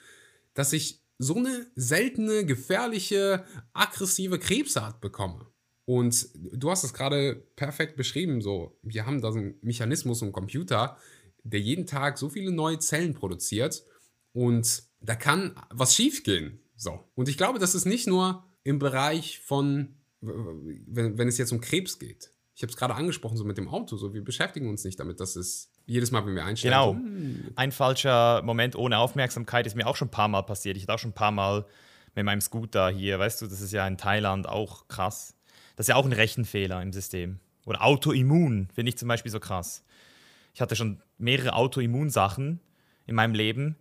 dass 0.55 0.73
ich 0.73 1.02
so 1.23 1.37
eine 1.37 1.67
seltene, 1.77 2.45
gefährliche, 2.45 3.45
aggressive 3.73 4.39
Krebsart 4.39 5.01
bekomme. 5.01 5.47
Und 5.85 6.29
du 6.35 6.71
hast 6.71 6.85
es 6.85 6.95
gerade 6.95 7.37
perfekt 7.57 7.97
beschrieben, 7.97 8.41
so, 8.41 8.79
wir 8.83 9.07
haben 9.07 9.21
da 9.21 9.33
so 9.33 9.39
einen 9.39 9.55
Mechanismus 9.63 10.23
im 10.23 10.33
Computer, 10.33 10.97
der 11.45 11.61
jeden 11.61 11.87
Tag 11.87 12.19
so 12.19 12.29
viele 12.29 12.53
neue 12.53 12.79
Zellen 12.79 13.15
produziert 13.15 13.85
und 14.33 14.85
da 15.01 15.15
kann 15.15 15.55
was 15.71 15.95
schiefgehen. 15.95 16.61
So. 16.77 17.01
Und 17.15 17.29
ich 17.29 17.37
glaube, 17.37 17.59
das 17.59 17.75
ist 17.75 17.85
nicht 17.85 18.07
nur 18.07 18.45
im 18.63 18.79
Bereich 18.79 19.41
von, 19.41 19.97
wenn, 20.21 21.19
wenn 21.19 21.29
es 21.29 21.39
jetzt 21.39 21.53
um 21.53 21.61
Krebs 21.61 21.99
geht. 21.99 22.33
Ich 22.55 22.63
habe 22.63 22.71
es 22.71 22.77
gerade 22.77 22.95
angesprochen, 22.95 23.37
so 23.37 23.45
mit 23.45 23.59
dem 23.59 23.69
Auto, 23.69 23.97
so 23.97 24.15
wir 24.15 24.23
beschäftigen 24.23 24.69
uns 24.69 24.85
nicht 24.85 25.01
damit, 25.01 25.19
dass 25.19 25.37
es 25.37 25.72
jedes 25.87 26.11
Mal, 26.11 26.25
wenn 26.27 26.35
wir 26.35 26.45
einsteigen. 26.45 27.43
Genau. 27.45 27.53
Ein 27.57 27.73
falscher 27.73 28.43
Moment 28.43 28.77
ohne 28.77 28.99
Aufmerksamkeit 28.99 29.67
ist 29.67 29.77
mir 29.77 29.87
auch 29.87 29.97
schon 29.97 30.09
ein 30.09 30.13
paar 30.13 30.29
Mal 30.29 30.43
passiert. 30.43 30.77
Ich 30.77 30.85
hatte 30.85 30.95
auch 30.95 30.99
schon 30.99 31.11
ein 31.11 31.15
paar 31.15 31.33
Mal 31.33 31.67
mit 32.15 32.25
meinem 32.25 32.41
Scooter 32.41 32.91
hier, 32.91 33.19
weißt 33.19 33.43
du, 33.43 33.47
das 33.47 33.61
ist 33.61 33.73
ja 33.73 33.87
in 33.87 33.97
Thailand 33.97 34.49
auch 34.49 34.89
krass. 34.89 35.35
Das 35.77 35.85
ist 35.85 35.89
ja 35.89 35.97
auch 35.97 36.05
ein 36.05 36.13
Rechenfehler 36.13 36.83
im 36.83 36.93
System. 36.93 37.41
Oder 37.65 37.83
Autoimmun 37.83 38.69
finde 38.75 38.91
ich 38.91 38.99
zum 38.99 39.09
Beispiel 39.09 39.33
so 39.33 39.41
krass. 39.41 39.85
Ich 40.55 40.61
hatte 40.61 40.77
schon 40.77 41.01
mehrere 41.19 41.55
Autoimmunsachen 41.55 42.61
in 43.07 43.15
meinem 43.15 43.35
Leben. 43.35 43.77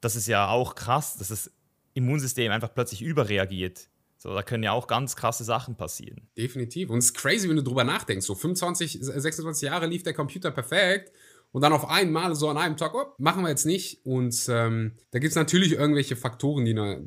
Das 0.00 0.16
ist 0.16 0.26
ja 0.26 0.48
auch 0.48 0.74
krass, 0.74 1.16
dass 1.16 1.28
das 1.28 1.50
Immunsystem 1.94 2.52
einfach 2.52 2.74
plötzlich 2.74 3.02
überreagiert. 3.02 3.88
So, 4.18 4.32
da 4.34 4.42
können 4.42 4.62
ja 4.62 4.72
auch 4.72 4.86
ganz 4.86 5.16
krasse 5.16 5.42
Sachen 5.42 5.74
passieren. 5.74 6.28
Definitiv. 6.36 6.90
Und 6.90 6.98
es 6.98 7.06
ist 7.06 7.14
crazy, 7.14 7.48
wenn 7.48 7.56
du 7.56 7.62
drüber 7.62 7.82
nachdenkst. 7.82 8.24
So 8.24 8.34
25, 8.34 8.98
26 9.00 9.66
Jahre 9.66 9.86
lief 9.86 10.04
der 10.04 10.14
Computer 10.14 10.50
perfekt 10.50 11.10
und 11.52 11.60
dann 11.62 11.72
auf 11.72 11.88
einmal 11.88 12.34
so 12.34 12.48
an 12.48 12.56
einem 12.56 12.76
Tag, 12.76 12.94
oh, 12.94 13.12
machen 13.18 13.42
wir 13.42 13.50
jetzt 13.50 13.66
nicht. 13.66 14.04
Und 14.04 14.46
ähm, 14.48 14.92
da 15.10 15.18
gibt 15.18 15.30
es 15.30 15.36
natürlich 15.36 15.72
irgendwelche 15.72 16.16
Faktoren, 16.16 16.64
die 16.64 16.72
eine, 16.72 17.06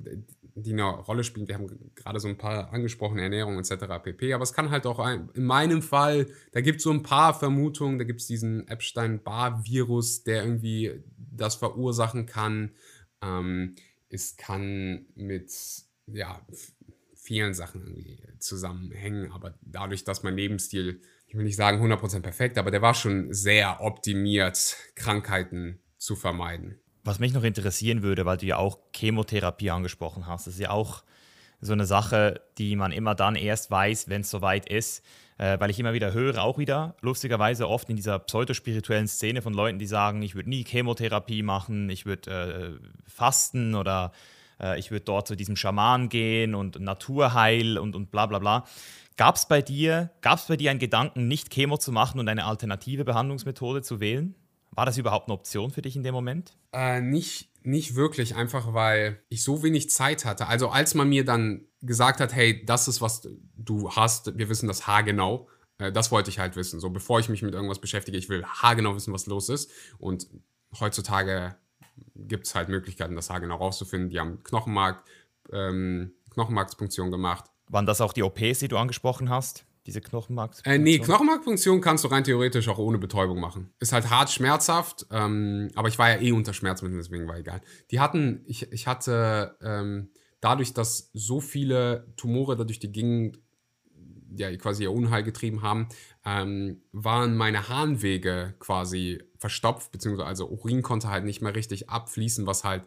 die 0.53 0.71
eine 0.71 0.83
Rolle 0.83 1.23
spielen. 1.23 1.47
Wir 1.47 1.55
haben 1.55 1.67
gerade 1.95 2.19
so 2.19 2.27
ein 2.27 2.37
paar 2.37 2.71
angesprochen, 2.71 3.17
Ernährung 3.17 3.57
etc. 3.57 3.85
pp. 4.03 4.33
Aber 4.33 4.43
es 4.43 4.53
kann 4.53 4.69
halt 4.69 4.85
auch 4.85 4.99
ein, 4.99 5.29
in 5.33 5.45
meinem 5.45 5.81
Fall, 5.81 6.27
da 6.51 6.61
gibt 6.61 6.77
es 6.77 6.83
so 6.83 6.91
ein 6.91 7.01
paar 7.01 7.33
Vermutungen, 7.33 7.97
da 7.97 8.05
gibt 8.05 8.21
es 8.21 8.27
diesen 8.27 8.67
Epstein-Barr-Virus, 8.67 10.23
der 10.23 10.43
irgendwie 10.43 11.03
das 11.17 11.55
verursachen 11.55 12.27
kann. 12.27 12.71
Ähm, 13.23 13.75
es 14.09 14.37
kann 14.37 15.07
mit 15.15 15.51
ja, 16.05 16.39
vielen 17.15 17.55
Sachen 17.55 17.81
irgendwie 17.81 18.19
zusammenhängen. 18.37 19.31
Aber 19.31 19.57
dadurch, 19.61 20.03
dass 20.03 20.21
mein 20.21 20.35
Lebensstil, 20.35 21.01
ich 21.35 21.39
will 21.39 21.45
nicht 21.47 21.57
sagen 21.57 21.83
100% 21.83 22.21
perfekt, 22.21 22.57
aber 22.57 22.71
der 22.71 22.81
war 22.81 22.93
schon 22.93 23.33
sehr 23.33 23.81
optimiert, 23.81 24.77
Krankheiten 24.95 25.79
zu 25.97 26.15
vermeiden. 26.15 26.79
Was 27.03 27.19
mich 27.19 27.33
noch 27.33 27.43
interessieren 27.43 28.03
würde, 28.03 28.25
weil 28.25 28.37
du 28.37 28.45
ja 28.45 28.55
auch 28.55 28.79
Chemotherapie 28.95 29.69
angesprochen 29.69 30.27
hast, 30.27 30.47
das 30.47 30.53
ist 30.53 30.61
ja 30.61 30.69
auch 30.69 31.03
so 31.59 31.73
eine 31.73 31.85
Sache, 31.85 32.39
die 32.57 32.77
man 32.77 32.93
immer 32.93 33.15
dann 33.15 33.35
erst 33.35 33.69
weiß, 33.69 34.07
wenn 34.07 34.21
es 34.21 34.29
soweit 34.29 34.69
ist. 34.69 35.03
Äh, 35.37 35.59
weil 35.59 35.69
ich 35.69 35.77
immer 35.77 35.91
wieder 35.91 36.13
höre, 36.13 36.41
auch 36.41 36.57
wieder 36.57 36.95
lustigerweise 37.01 37.67
oft 37.67 37.89
in 37.89 37.97
dieser 37.97 38.17
pseudospirituellen 38.19 39.09
Szene 39.09 39.41
von 39.41 39.53
Leuten, 39.53 39.77
die 39.77 39.87
sagen, 39.87 40.21
ich 40.21 40.35
würde 40.35 40.49
nie 40.49 40.63
Chemotherapie 40.63 41.43
machen, 41.43 41.89
ich 41.89 42.05
würde 42.05 42.79
äh, 42.79 43.09
fasten 43.09 43.75
oder 43.75 44.13
äh, 44.61 44.79
ich 44.79 44.91
würde 44.91 45.03
dort 45.03 45.27
zu 45.27 45.35
diesem 45.35 45.57
Schaman 45.57 46.07
gehen 46.07 46.55
und 46.55 46.79
Naturheil 46.79 47.77
und, 47.77 47.97
und 47.97 48.11
bla 48.11 48.25
bla 48.25 48.39
bla. 48.39 48.65
Gab 49.17 49.35
es 49.35 49.47
bei 49.47 49.61
dir, 49.61 50.11
gab's 50.21 50.47
bei 50.47 50.57
dir 50.57 50.71
einen 50.71 50.79
Gedanken, 50.79 51.27
nicht 51.27 51.49
Chemo 51.49 51.77
zu 51.77 51.91
machen 51.91 52.19
und 52.19 52.27
eine 52.27 52.45
alternative 52.45 53.05
Behandlungsmethode 53.05 53.81
zu 53.81 53.99
wählen? 53.99 54.35
War 54.71 54.85
das 54.85 54.97
überhaupt 54.97 55.29
eine 55.29 55.35
Option 55.35 55.71
für 55.71 55.81
dich 55.81 55.95
in 55.95 56.03
dem 56.03 56.13
Moment? 56.13 56.57
Äh, 56.73 56.99
nicht, 56.99 57.49
nicht 57.65 57.95
wirklich, 57.95 58.35
einfach 58.35 58.73
weil 58.73 59.21
ich 59.29 59.41
so 59.41 59.63
wenig 59.63 59.89
Zeit 59.89 60.25
hatte. 60.25 60.47
Also 60.47 60.67
als 60.67 60.95
man 60.95 61.07
mir 61.07 61.23
dann 61.23 61.65
gesagt 61.81 62.19
hat, 62.19 62.33
hey, 62.33 62.65
das 62.65 62.89
ist, 62.89 62.99
was 62.99 63.29
du 63.55 63.89
hast, 63.91 64.37
wir 64.37 64.49
wissen 64.49 64.67
das 64.67 64.85
haargenau, 64.85 65.47
äh, 65.77 65.93
das 65.93 66.11
wollte 66.11 66.29
ich 66.29 66.39
halt 66.39 66.57
wissen. 66.57 66.81
So 66.81 66.89
bevor 66.89 67.21
ich 67.21 67.29
mich 67.29 67.41
mit 67.41 67.53
irgendwas 67.53 67.79
beschäftige, 67.79 68.17
ich 68.17 68.27
will 68.27 68.43
haargenau 68.45 68.95
wissen, 68.95 69.13
was 69.13 69.27
los 69.27 69.47
ist. 69.47 69.71
Und 69.97 70.27
heutzutage 70.77 71.55
gibt 72.15 72.47
es 72.47 72.55
halt 72.55 72.67
Möglichkeiten, 72.67 73.15
das 73.15 73.29
haargenau 73.29 73.55
rauszufinden. 73.55 74.09
Die 74.09 74.19
haben 74.19 74.43
Knochenmark, 74.43 75.05
ähm, 75.53 76.11
Knochenmarkspunktion 76.31 77.11
gemacht. 77.11 77.45
Waren 77.67 77.85
das 77.85 78.01
auch 78.01 78.13
die 78.13 78.23
OPs, 78.23 78.59
die 78.59 78.67
du 78.67 78.77
angesprochen 78.77 79.29
hast? 79.29 79.65
diese 79.85 80.01
Knochenmarkpunktion? 80.01 80.73
Äh, 80.73 80.79
nee, 80.79 80.99
Knochenmarkpunktion 80.99 81.81
kannst 81.81 82.03
du 82.03 82.07
rein 82.07 82.23
theoretisch 82.23 82.67
auch 82.67 82.77
ohne 82.77 82.97
Betäubung 82.97 83.39
machen. 83.39 83.71
Ist 83.79 83.93
halt 83.93 84.09
hart 84.09 84.31
schmerzhaft, 84.31 85.05
ähm, 85.11 85.69
aber 85.75 85.87
ich 85.87 85.99
war 85.99 86.09
ja 86.09 86.19
eh 86.19 86.31
unter 86.31 86.53
Schmerzmitteln, 86.53 86.99
deswegen 86.99 87.27
war 87.27 87.37
egal. 87.37 87.61
Die 87.91 87.99
hatten, 87.99 88.43
ich, 88.47 88.71
ich 88.71 88.87
hatte 88.87 89.57
ähm, 89.61 90.09
dadurch, 90.41 90.73
dass 90.73 91.11
so 91.13 91.39
viele 91.39 92.11
Tumore 92.17 92.55
dadurch 92.55 92.79
die 92.79 92.91
Gegend 92.91 93.39
ja 94.37 94.53
quasi 94.57 94.83
ihr 94.83 94.91
Unheil 94.91 95.23
getrieben 95.23 95.61
haben, 95.61 95.87
ähm, 96.25 96.81
waren 96.91 97.37
meine 97.37 97.69
Harnwege 97.69 98.55
quasi 98.59 99.23
verstopft, 99.37 99.91
beziehungsweise 99.91 100.27
also 100.27 100.49
Urin 100.49 100.81
konnte 100.81 101.09
halt 101.09 101.23
nicht 101.23 101.41
mehr 101.41 101.55
richtig 101.55 101.89
abfließen, 101.89 102.45
was 102.45 102.63
halt 102.63 102.83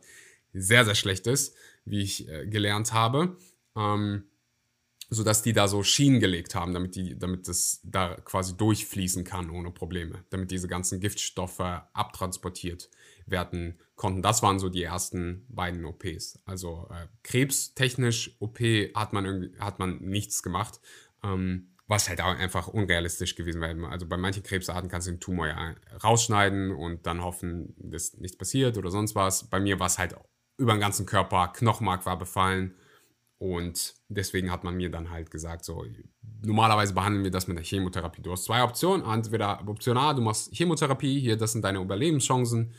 sehr, 0.52 0.84
sehr 0.84 0.94
schlecht 0.94 1.26
ist, 1.26 1.54
wie 1.84 2.02
ich 2.02 2.28
äh, 2.28 2.46
gelernt 2.46 2.92
habe. 2.92 3.36
Ähm, 3.76 4.24
sodass 5.10 5.42
die 5.42 5.52
da 5.52 5.68
so 5.68 5.82
Schienen 5.82 6.20
gelegt 6.20 6.54
haben, 6.54 6.74
damit, 6.74 6.94
die, 6.94 7.18
damit 7.18 7.48
das 7.48 7.80
da 7.82 8.14
quasi 8.24 8.56
durchfließen 8.56 9.24
kann 9.24 9.50
ohne 9.50 9.70
Probleme, 9.70 10.24
damit 10.30 10.50
diese 10.50 10.68
ganzen 10.68 11.00
Giftstoffe 11.00 11.60
abtransportiert 11.60 12.90
werden 13.26 13.78
konnten. 13.96 14.22
Das 14.22 14.42
waren 14.42 14.58
so 14.58 14.68
die 14.68 14.82
ersten 14.82 15.46
beiden 15.48 15.84
OPs. 15.86 16.40
Also 16.44 16.88
äh, 16.90 17.06
krebstechnisch 17.22 18.36
OP 18.38 18.58
hat 18.94 19.12
man 19.12 19.50
hat 19.58 19.78
man 19.78 19.98
nichts 20.00 20.42
gemacht, 20.42 20.80
ähm, 21.24 21.68
was 21.86 22.10
halt 22.10 22.20
einfach 22.20 22.68
unrealistisch 22.68 23.34
gewesen 23.34 23.62
wäre. 23.62 23.88
Also 23.88 24.06
bei 24.06 24.18
manchen 24.18 24.42
Krebsarten 24.42 24.90
kannst 24.90 25.06
du 25.06 25.12
den 25.12 25.20
Tumor 25.20 25.46
ja 25.46 25.74
rausschneiden 26.04 26.70
und 26.70 27.06
dann 27.06 27.22
hoffen, 27.22 27.74
dass 27.78 28.14
nichts 28.18 28.36
passiert 28.36 28.76
oder 28.76 28.90
sonst 28.90 29.14
was. 29.14 29.48
Bei 29.48 29.58
mir 29.58 29.80
war 29.80 29.86
es 29.86 29.98
halt 29.98 30.14
über 30.58 30.72
den 30.72 30.80
ganzen 30.80 31.06
Körper, 31.06 31.48
Knochenmark 31.48 32.04
war 32.04 32.18
befallen 32.18 32.74
und 33.38 33.94
deswegen 34.08 34.50
hat 34.50 34.64
man 34.64 34.76
mir 34.76 34.90
dann 34.90 35.10
halt 35.10 35.30
gesagt, 35.30 35.64
so, 35.64 35.84
normalerweise 36.42 36.92
behandeln 36.92 37.22
wir 37.22 37.30
das 37.30 37.46
mit 37.46 37.56
der 37.56 37.64
Chemotherapie. 37.64 38.20
Du 38.20 38.32
hast 38.32 38.44
zwei 38.44 38.64
Optionen. 38.64 39.06
Entweder 39.08 39.66
Option 39.66 39.96
A, 39.96 40.12
du 40.12 40.22
machst 40.22 40.52
Chemotherapie, 40.52 41.20
hier, 41.20 41.36
das 41.36 41.52
sind 41.52 41.62
deine 41.62 41.78
Überlebenschancen. 41.78 42.74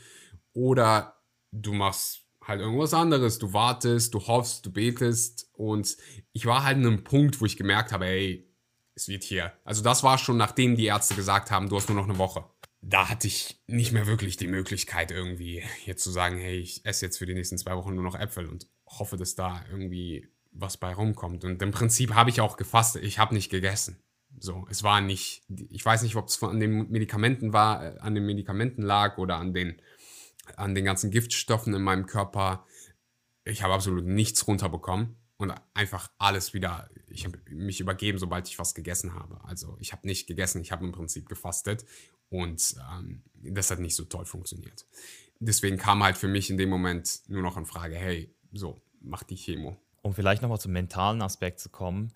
Oder 0.52 1.16
du 1.50 1.72
machst 1.72 2.26
halt 2.44 2.60
irgendwas 2.60 2.92
anderes. 2.92 3.38
Du 3.38 3.54
wartest, 3.54 4.12
du 4.12 4.20
hoffst, 4.26 4.66
du 4.66 4.72
betest. 4.72 5.48
Und 5.54 5.96
ich 6.32 6.44
war 6.44 6.62
halt 6.62 6.76
an 6.76 6.86
einem 6.86 7.04
Punkt, 7.04 7.40
wo 7.40 7.46
ich 7.46 7.56
gemerkt 7.56 7.92
habe, 7.92 8.06
ey, 8.06 8.46
es 8.94 9.08
wird 9.08 9.24
hier. 9.24 9.54
Also 9.64 9.82
das 9.82 10.02
war 10.02 10.18
schon, 10.18 10.36
nachdem 10.36 10.76
die 10.76 10.86
Ärzte 10.86 11.14
gesagt 11.14 11.50
haben, 11.50 11.70
du 11.70 11.76
hast 11.76 11.88
nur 11.88 11.96
noch 11.96 12.08
eine 12.08 12.18
Woche. 12.18 12.44
Da 12.82 13.08
hatte 13.08 13.28
ich 13.28 13.62
nicht 13.66 13.92
mehr 13.92 14.06
wirklich 14.06 14.36
die 14.36 14.46
Möglichkeit, 14.46 15.10
irgendwie 15.10 15.62
jetzt 15.86 16.02
zu 16.02 16.10
sagen, 16.10 16.38
hey, 16.38 16.58
ich 16.58 16.84
esse 16.84 17.06
jetzt 17.06 17.18
für 17.18 17.26
die 17.26 17.34
nächsten 17.34 17.56
zwei 17.56 17.76
Wochen 17.76 17.94
nur 17.94 18.04
noch 18.04 18.18
Äpfel 18.18 18.46
und 18.46 18.68
hoffe, 18.86 19.16
dass 19.16 19.34
da 19.34 19.64
irgendwie 19.70 20.28
was 20.52 20.76
bei 20.76 20.92
rumkommt. 20.92 21.44
Und 21.44 21.62
im 21.62 21.70
Prinzip 21.70 22.14
habe 22.14 22.30
ich 22.30 22.40
auch 22.40 22.56
gefastet. 22.56 23.04
Ich 23.04 23.18
habe 23.18 23.34
nicht 23.34 23.50
gegessen. 23.50 24.02
So, 24.38 24.66
es 24.70 24.82
war 24.82 25.00
nicht, 25.00 25.42
ich 25.70 25.84
weiß 25.84 26.02
nicht, 26.02 26.16
ob 26.16 26.28
es 26.28 26.42
an 26.42 26.60
den 26.60 26.90
Medikamenten 26.90 27.52
war, 27.52 27.84
äh, 27.84 27.98
an 27.98 28.14
den 28.14 28.26
Medikamenten 28.26 28.82
lag 28.82 29.18
oder 29.18 29.36
an 29.36 29.52
den, 29.52 29.80
an 30.56 30.74
den 30.74 30.84
ganzen 30.84 31.10
Giftstoffen 31.10 31.74
in 31.74 31.82
meinem 31.82 32.06
Körper. 32.06 32.64
Ich 33.44 33.62
habe 33.62 33.74
absolut 33.74 34.04
nichts 34.04 34.46
runterbekommen 34.46 35.16
und 35.36 35.52
einfach 35.74 36.10
alles 36.18 36.54
wieder, 36.54 36.88
ich 37.08 37.24
habe 37.24 37.40
mich 37.50 37.80
übergeben, 37.80 38.18
sobald 38.18 38.46
ich 38.48 38.58
was 38.58 38.74
gegessen 38.74 39.14
habe. 39.14 39.40
Also 39.44 39.76
ich 39.80 39.92
habe 39.92 40.06
nicht 40.06 40.26
gegessen, 40.26 40.60
ich 40.62 40.70
habe 40.70 40.84
im 40.84 40.92
Prinzip 40.92 41.28
gefastet 41.28 41.84
und 42.28 42.76
ähm, 42.92 43.24
das 43.34 43.70
hat 43.70 43.80
nicht 43.80 43.96
so 43.96 44.04
toll 44.04 44.26
funktioniert. 44.26 44.86
Deswegen 45.40 45.76
kam 45.76 46.02
halt 46.02 46.16
für 46.16 46.28
mich 46.28 46.50
in 46.50 46.56
dem 46.56 46.68
Moment 46.68 47.22
nur 47.26 47.42
noch 47.42 47.56
in 47.56 47.66
Frage, 47.66 47.96
hey, 47.96 48.32
so, 48.52 48.80
mach 49.00 49.22
die 49.22 49.36
Chemo 49.36 49.76
um 50.02 50.14
vielleicht 50.14 50.42
nochmal 50.42 50.60
zum 50.60 50.72
mentalen 50.72 51.22
Aspekt 51.22 51.60
zu 51.60 51.68
kommen, 51.68 52.12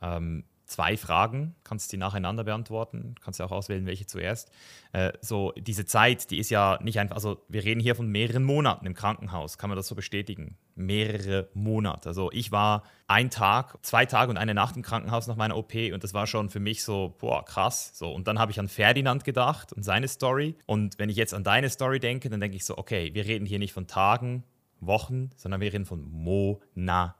ähm, 0.00 0.44
zwei 0.68 0.98
Fragen, 0.98 1.54
kannst 1.64 1.90
du 1.90 1.96
die 1.96 2.00
nacheinander 2.00 2.44
beantworten, 2.44 3.14
kannst 3.22 3.40
du 3.40 3.44
auch 3.44 3.50
auswählen, 3.50 3.86
welche 3.86 4.06
zuerst. 4.06 4.52
Äh, 4.92 5.12
so, 5.22 5.52
diese 5.56 5.86
Zeit, 5.86 6.30
die 6.30 6.38
ist 6.38 6.50
ja 6.50 6.78
nicht 6.82 7.00
einfach, 7.00 7.16
also 7.16 7.42
wir 7.48 7.64
reden 7.64 7.80
hier 7.80 7.94
von 7.94 8.06
mehreren 8.06 8.44
Monaten 8.44 8.86
im 8.86 8.94
Krankenhaus, 8.94 9.56
kann 9.56 9.70
man 9.70 9.76
das 9.76 9.88
so 9.88 9.94
bestätigen? 9.94 10.58
Mehrere 10.74 11.48
Monate. 11.54 12.10
Also 12.10 12.30
ich 12.32 12.52
war 12.52 12.82
ein 13.06 13.30
Tag, 13.30 13.78
zwei 13.82 14.04
Tage 14.04 14.30
und 14.30 14.36
eine 14.36 14.54
Nacht 14.54 14.76
im 14.76 14.82
Krankenhaus 14.82 15.26
nach 15.26 15.36
meiner 15.36 15.56
OP 15.56 15.74
und 15.74 16.04
das 16.04 16.12
war 16.12 16.26
schon 16.26 16.50
für 16.50 16.60
mich 16.60 16.84
so, 16.84 17.16
boah, 17.18 17.44
krass. 17.44 17.92
So, 17.94 18.12
und 18.12 18.28
dann 18.28 18.38
habe 18.38 18.52
ich 18.52 18.60
an 18.60 18.68
Ferdinand 18.68 19.24
gedacht 19.24 19.72
und 19.72 19.82
seine 19.82 20.06
Story. 20.06 20.54
Und 20.66 20.98
wenn 20.98 21.08
ich 21.08 21.16
jetzt 21.16 21.32
an 21.32 21.44
deine 21.44 21.70
Story 21.70 21.98
denke, 21.98 22.28
dann 22.28 22.40
denke 22.40 22.56
ich 22.56 22.66
so, 22.66 22.76
okay, 22.76 23.10
wir 23.14 23.24
reden 23.24 23.46
hier 23.46 23.58
nicht 23.58 23.72
von 23.72 23.86
Tagen, 23.86 24.44
Wochen, 24.80 25.30
sondern 25.36 25.60
wir 25.60 25.72
reden 25.72 25.86
von 25.86 26.02
Monaten. 26.02 27.17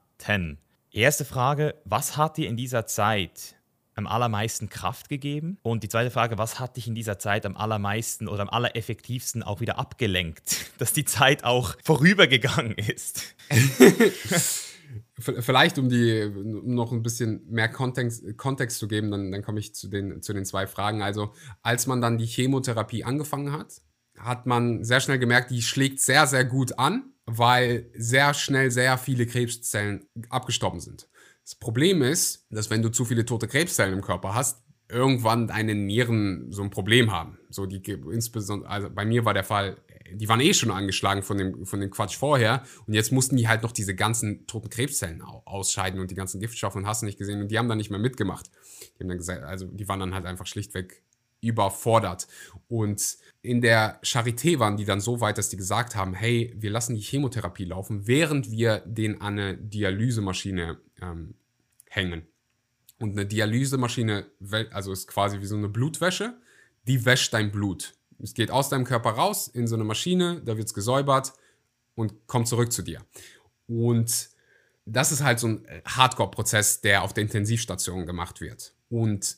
Erste 0.90 1.24
Frage, 1.24 1.74
was 1.84 2.16
hat 2.16 2.36
dir 2.36 2.48
in 2.48 2.56
dieser 2.56 2.86
Zeit 2.86 3.54
am 3.94 4.06
allermeisten 4.06 4.68
Kraft 4.68 5.08
gegeben? 5.08 5.58
Und 5.62 5.82
die 5.82 5.88
zweite 5.88 6.10
Frage, 6.10 6.38
was 6.38 6.60
hat 6.60 6.76
dich 6.76 6.86
in 6.86 6.94
dieser 6.94 7.18
Zeit 7.18 7.44
am 7.44 7.56
allermeisten 7.56 8.28
oder 8.28 8.42
am 8.42 8.48
allereffektivsten 8.48 9.42
auch 9.42 9.60
wieder 9.60 9.78
abgelenkt, 9.78 10.72
dass 10.78 10.92
die 10.92 11.04
Zeit 11.04 11.44
auch 11.44 11.76
vorübergegangen 11.84 12.74
ist? 12.74 13.34
Vielleicht, 15.20 15.78
um, 15.78 15.88
die, 15.88 16.22
um 16.22 16.74
noch 16.74 16.92
ein 16.92 17.02
bisschen 17.02 17.44
mehr 17.50 17.68
Kontext, 17.68 18.38
Kontext 18.38 18.78
zu 18.78 18.86
geben, 18.86 19.10
dann, 19.10 19.32
dann 19.32 19.42
komme 19.42 19.58
ich 19.58 19.74
zu 19.74 19.88
den, 19.88 20.22
zu 20.22 20.32
den 20.32 20.44
zwei 20.44 20.68
Fragen. 20.68 21.02
Also, 21.02 21.32
als 21.62 21.88
man 21.88 22.00
dann 22.00 22.18
die 22.18 22.26
Chemotherapie 22.26 23.02
angefangen 23.02 23.52
hat, 23.52 23.82
hat 24.16 24.46
man 24.46 24.84
sehr 24.84 25.00
schnell 25.00 25.18
gemerkt, 25.18 25.50
die 25.50 25.60
schlägt 25.60 26.00
sehr, 26.00 26.26
sehr 26.28 26.44
gut 26.44 26.78
an 26.78 27.12
weil 27.28 27.90
sehr 27.94 28.32
schnell 28.32 28.70
sehr 28.70 28.96
viele 28.96 29.26
Krebszellen 29.26 30.06
abgestorben 30.30 30.80
sind. 30.80 31.08
Das 31.44 31.54
Problem 31.54 32.02
ist, 32.02 32.46
dass 32.50 32.70
wenn 32.70 32.82
du 32.82 32.88
zu 32.88 33.04
viele 33.04 33.24
tote 33.26 33.48
Krebszellen 33.48 33.94
im 33.94 34.02
Körper 34.02 34.34
hast, 34.34 34.62
irgendwann 34.88 35.48
deine 35.48 35.74
Nieren 35.74 36.50
so 36.50 36.62
ein 36.62 36.70
Problem 36.70 37.12
haben. 37.12 37.38
So 37.50 37.66
die 37.66 37.82
insbesondere, 38.10 38.70
also 38.70 38.88
bei 38.90 39.04
mir 39.04 39.26
war 39.26 39.34
der 39.34 39.44
Fall, 39.44 39.76
die 40.10 40.26
waren 40.28 40.40
eh 40.40 40.54
schon 40.54 40.70
angeschlagen 40.70 41.22
von 41.22 41.36
dem, 41.36 41.66
von 41.66 41.80
dem 41.80 41.90
Quatsch 41.90 42.16
vorher 42.16 42.64
und 42.86 42.94
jetzt 42.94 43.12
mussten 43.12 43.36
die 43.36 43.46
halt 43.46 43.62
noch 43.62 43.72
diese 43.72 43.94
ganzen 43.94 44.46
toten 44.46 44.70
Krebszellen 44.70 45.20
ausscheiden 45.20 46.00
und 46.00 46.10
die 46.10 46.14
ganzen 46.14 46.40
Giftstoffe 46.40 46.76
und 46.76 46.86
hast 46.86 47.02
du 47.02 47.06
nicht 47.06 47.18
gesehen 47.18 47.42
und 47.42 47.50
die 47.50 47.58
haben 47.58 47.68
dann 47.68 47.76
nicht 47.76 47.90
mehr 47.90 48.00
mitgemacht. 48.00 48.50
Die 48.96 49.04
haben 49.04 49.08
dann 49.08 49.18
gesagt, 49.18 49.42
also 49.42 49.66
die 49.66 49.86
waren 49.86 50.00
dann 50.00 50.14
halt 50.14 50.24
einfach 50.24 50.46
schlichtweg 50.46 51.02
überfordert. 51.40 52.26
Und 52.68 53.18
in 53.42 53.60
der 53.60 54.00
Charité 54.02 54.58
waren 54.58 54.76
die 54.76 54.84
dann 54.84 55.00
so 55.00 55.20
weit, 55.20 55.38
dass 55.38 55.48
die 55.48 55.56
gesagt 55.56 55.94
haben, 55.94 56.14
hey, 56.14 56.52
wir 56.56 56.70
lassen 56.70 56.94
die 56.94 57.00
Chemotherapie 57.00 57.64
laufen, 57.64 58.06
während 58.06 58.50
wir 58.50 58.80
den 58.80 59.20
an 59.20 59.38
eine 59.38 59.56
Dialysemaschine 59.56 60.78
ähm, 61.00 61.34
hängen. 61.88 62.26
Und 62.98 63.12
eine 63.12 63.26
Dialysemaschine, 63.26 64.26
also 64.72 64.92
ist 64.92 65.06
quasi 65.06 65.40
wie 65.40 65.46
so 65.46 65.56
eine 65.56 65.68
Blutwäsche, 65.68 66.36
die 66.86 67.04
wäscht 67.04 67.32
dein 67.32 67.52
Blut. 67.52 67.94
Es 68.20 68.34
geht 68.34 68.50
aus 68.50 68.68
deinem 68.68 68.84
Körper 68.84 69.10
raus 69.10 69.46
in 69.46 69.68
so 69.68 69.76
eine 69.76 69.84
Maschine, 69.84 70.42
da 70.44 70.56
wird 70.56 70.66
es 70.66 70.74
gesäubert 70.74 71.32
und 71.94 72.26
kommt 72.26 72.48
zurück 72.48 72.72
zu 72.72 72.82
dir. 72.82 73.04
Und 73.68 74.30
das 74.84 75.12
ist 75.12 75.22
halt 75.22 75.38
so 75.38 75.48
ein 75.48 75.66
Hardcore-Prozess, 75.84 76.80
der 76.80 77.02
auf 77.02 77.12
der 77.12 77.22
Intensivstation 77.22 78.06
gemacht 78.06 78.40
wird. 78.40 78.74
Und 78.88 79.36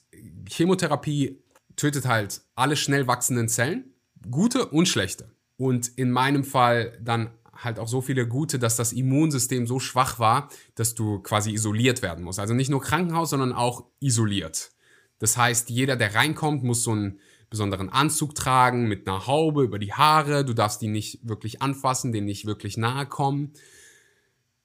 Chemotherapie 0.49 1.43
tötet 1.77 2.07
halt 2.07 2.41
alle 2.55 2.77
schnell 2.77 3.07
wachsenden 3.07 3.49
Zellen, 3.49 3.90
gute 4.29 4.67
und 4.67 4.89
schlechte. 4.89 5.31
Und 5.57 5.89
in 5.97 6.11
meinem 6.11 6.45
Fall 6.45 6.99
dann 7.03 7.31
halt 7.55 7.79
auch 7.79 7.89
so 7.89 8.01
viele 8.01 8.27
gute, 8.27 8.59
dass 8.59 8.77
das 8.77 8.93
Immunsystem 8.93 9.67
so 9.67 9.79
schwach 9.79 10.19
war, 10.19 10.49
dass 10.75 10.95
du 10.95 11.21
quasi 11.21 11.53
isoliert 11.53 12.03
werden 12.03 12.25
musst. 12.25 12.39
Also 12.39 12.55
nicht 12.55 12.71
nur 12.71 12.81
Krankenhaus, 12.81 13.31
sondern 13.31 13.53
auch 13.53 13.85
isoliert. 14.01 14.71
Das 15.19 15.37
heißt, 15.37 15.69
jeder, 15.69 15.97
der 15.97 16.15
reinkommt, 16.15 16.65
muss 16.65 16.83
so 16.83 16.93
einen 16.93 17.21
besonderen 17.51 17.91
Anzug 17.91 18.35
tragen 18.35 18.89
mit 18.89 19.07
einer 19.07 19.27
Haube 19.27 19.65
über 19.65 19.79
die 19.79 19.93
Haare. 19.93 20.45
Du 20.45 20.55
darfst 20.55 20.81
die 20.81 20.89
nicht 20.89 21.29
wirklich 21.29 21.61
anfassen, 21.61 22.13
denen 22.13 22.27
nicht 22.27 22.47
wirklich 22.47 22.77
nahe 22.77 23.07
kommen. 23.07 23.53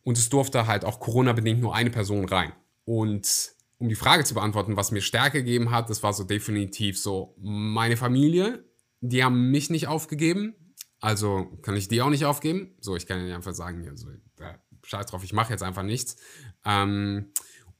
Und 0.03 0.17
es 0.17 0.29
durfte 0.29 0.67
halt 0.67 0.85
auch 0.85 0.99
Corona-bedingt 0.99 1.59
nur 1.59 1.75
eine 1.75 1.89
Person 1.89 2.25
rein. 2.25 2.53
Und 2.85 3.55
um 3.79 3.89
die 3.89 3.95
Frage 3.95 4.23
zu 4.23 4.35
beantworten, 4.35 4.77
was 4.77 4.91
mir 4.91 5.01
Stärke 5.01 5.43
gegeben 5.43 5.71
hat, 5.71 5.89
das 5.89 6.03
war 6.03 6.13
so 6.13 6.23
definitiv 6.23 6.99
so 6.99 7.35
meine 7.39 7.97
Familie. 7.97 8.63
Die 9.09 9.23
haben 9.23 9.51
mich 9.51 9.69
nicht 9.69 9.87
aufgegeben. 9.87 10.55
Also 10.99 11.57
kann 11.61 11.75
ich 11.75 11.87
die 11.87 12.01
auch 12.01 12.09
nicht 12.09 12.25
aufgeben. 12.25 12.75
So, 12.79 12.95
ich 12.95 13.05
kann 13.05 13.25
ja 13.27 13.35
einfach 13.35 13.53
sagen, 13.53 13.87
also, 13.87 14.09
ja, 14.39 14.59
scheiß 14.83 15.07
drauf, 15.07 15.23
ich 15.23 15.33
mache 15.33 15.51
jetzt 15.51 15.63
einfach 15.63 15.83
nichts. 15.83 16.17
Ähm, 16.63 17.31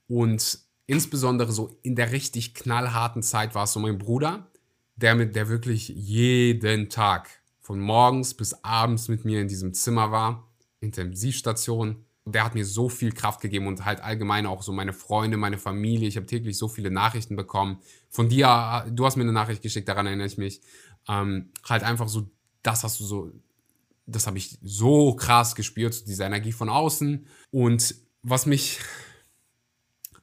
und 0.07 0.59
insbesondere 0.87 1.51
so 1.51 1.79
in 1.81 1.95
der 1.95 2.11
richtig 2.11 2.53
knallharten 2.53 3.23
Zeit 3.23 3.55
war 3.55 3.63
es 3.63 3.73
so 3.73 3.79
mein 3.79 3.97
Bruder, 3.97 4.51
der 4.95 5.15
mit 5.15 5.35
der 5.35 5.49
wirklich 5.49 5.89
jeden 5.89 6.89
Tag 6.89 7.29
von 7.61 7.79
morgens 7.79 8.35
bis 8.35 8.53
abends 8.63 9.07
mit 9.07 9.25
mir 9.25 9.41
in 9.41 9.47
diesem 9.47 9.73
Zimmer 9.73 10.11
war, 10.11 10.51
Intensivstation, 10.79 12.05
der 12.25 12.43
hat 12.43 12.55
mir 12.55 12.65
so 12.65 12.89
viel 12.89 13.11
Kraft 13.11 13.41
gegeben 13.41 13.67
und 13.67 13.85
halt 13.85 14.01
allgemein 14.01 14.45
auch 14.45 14.63
so 14.63 14.71
meine 14.71 14.93
Freunde, 14.93 15.37
meine 15.37 15.59
Familie. 15.59 16.07
Ich 16.07 16.17
habe 16.17 16.25
täglich 16.25 16.57
so 16.57 16.67
viele 16.67 16.89
Nachrichten 16.89 17.35
bekommen. 17.35 17.79
Von 18.09 18.29
dir, 18.29 18.85
du 18.91 19.05
hast 19.05 19.15
mir 19.15 19.23
eine 19.23 19.31
Nachricht 19.31 19.61
geschickt, 19.61 19.87
daran 19.87 20.07
erinnere 20.07 20.27
ich 20.27 20.37
mich. 20.37 20.61
Ähm, 21.07 21.51
halt 21.67 21.83
einfach 21.83 22.07
so, 22.07 22.29
das 22.63 22.83
hast 22.83 22.99
du 22.99 23.03
so, 23.03 23.31
das 24.05 24.27
habe 24.27 24.37
ich 24.37 24.57
so 24.61 25.15
krass 25.15 25.55
gespürt, 25.55 26.07
diese 26.07 26.23
Energie 26.23 26.51
von 26.51 26.69
außen. 26.69 27.27
Und 27.51 27.95
was 28.21 28.45
mich 28.45 28.79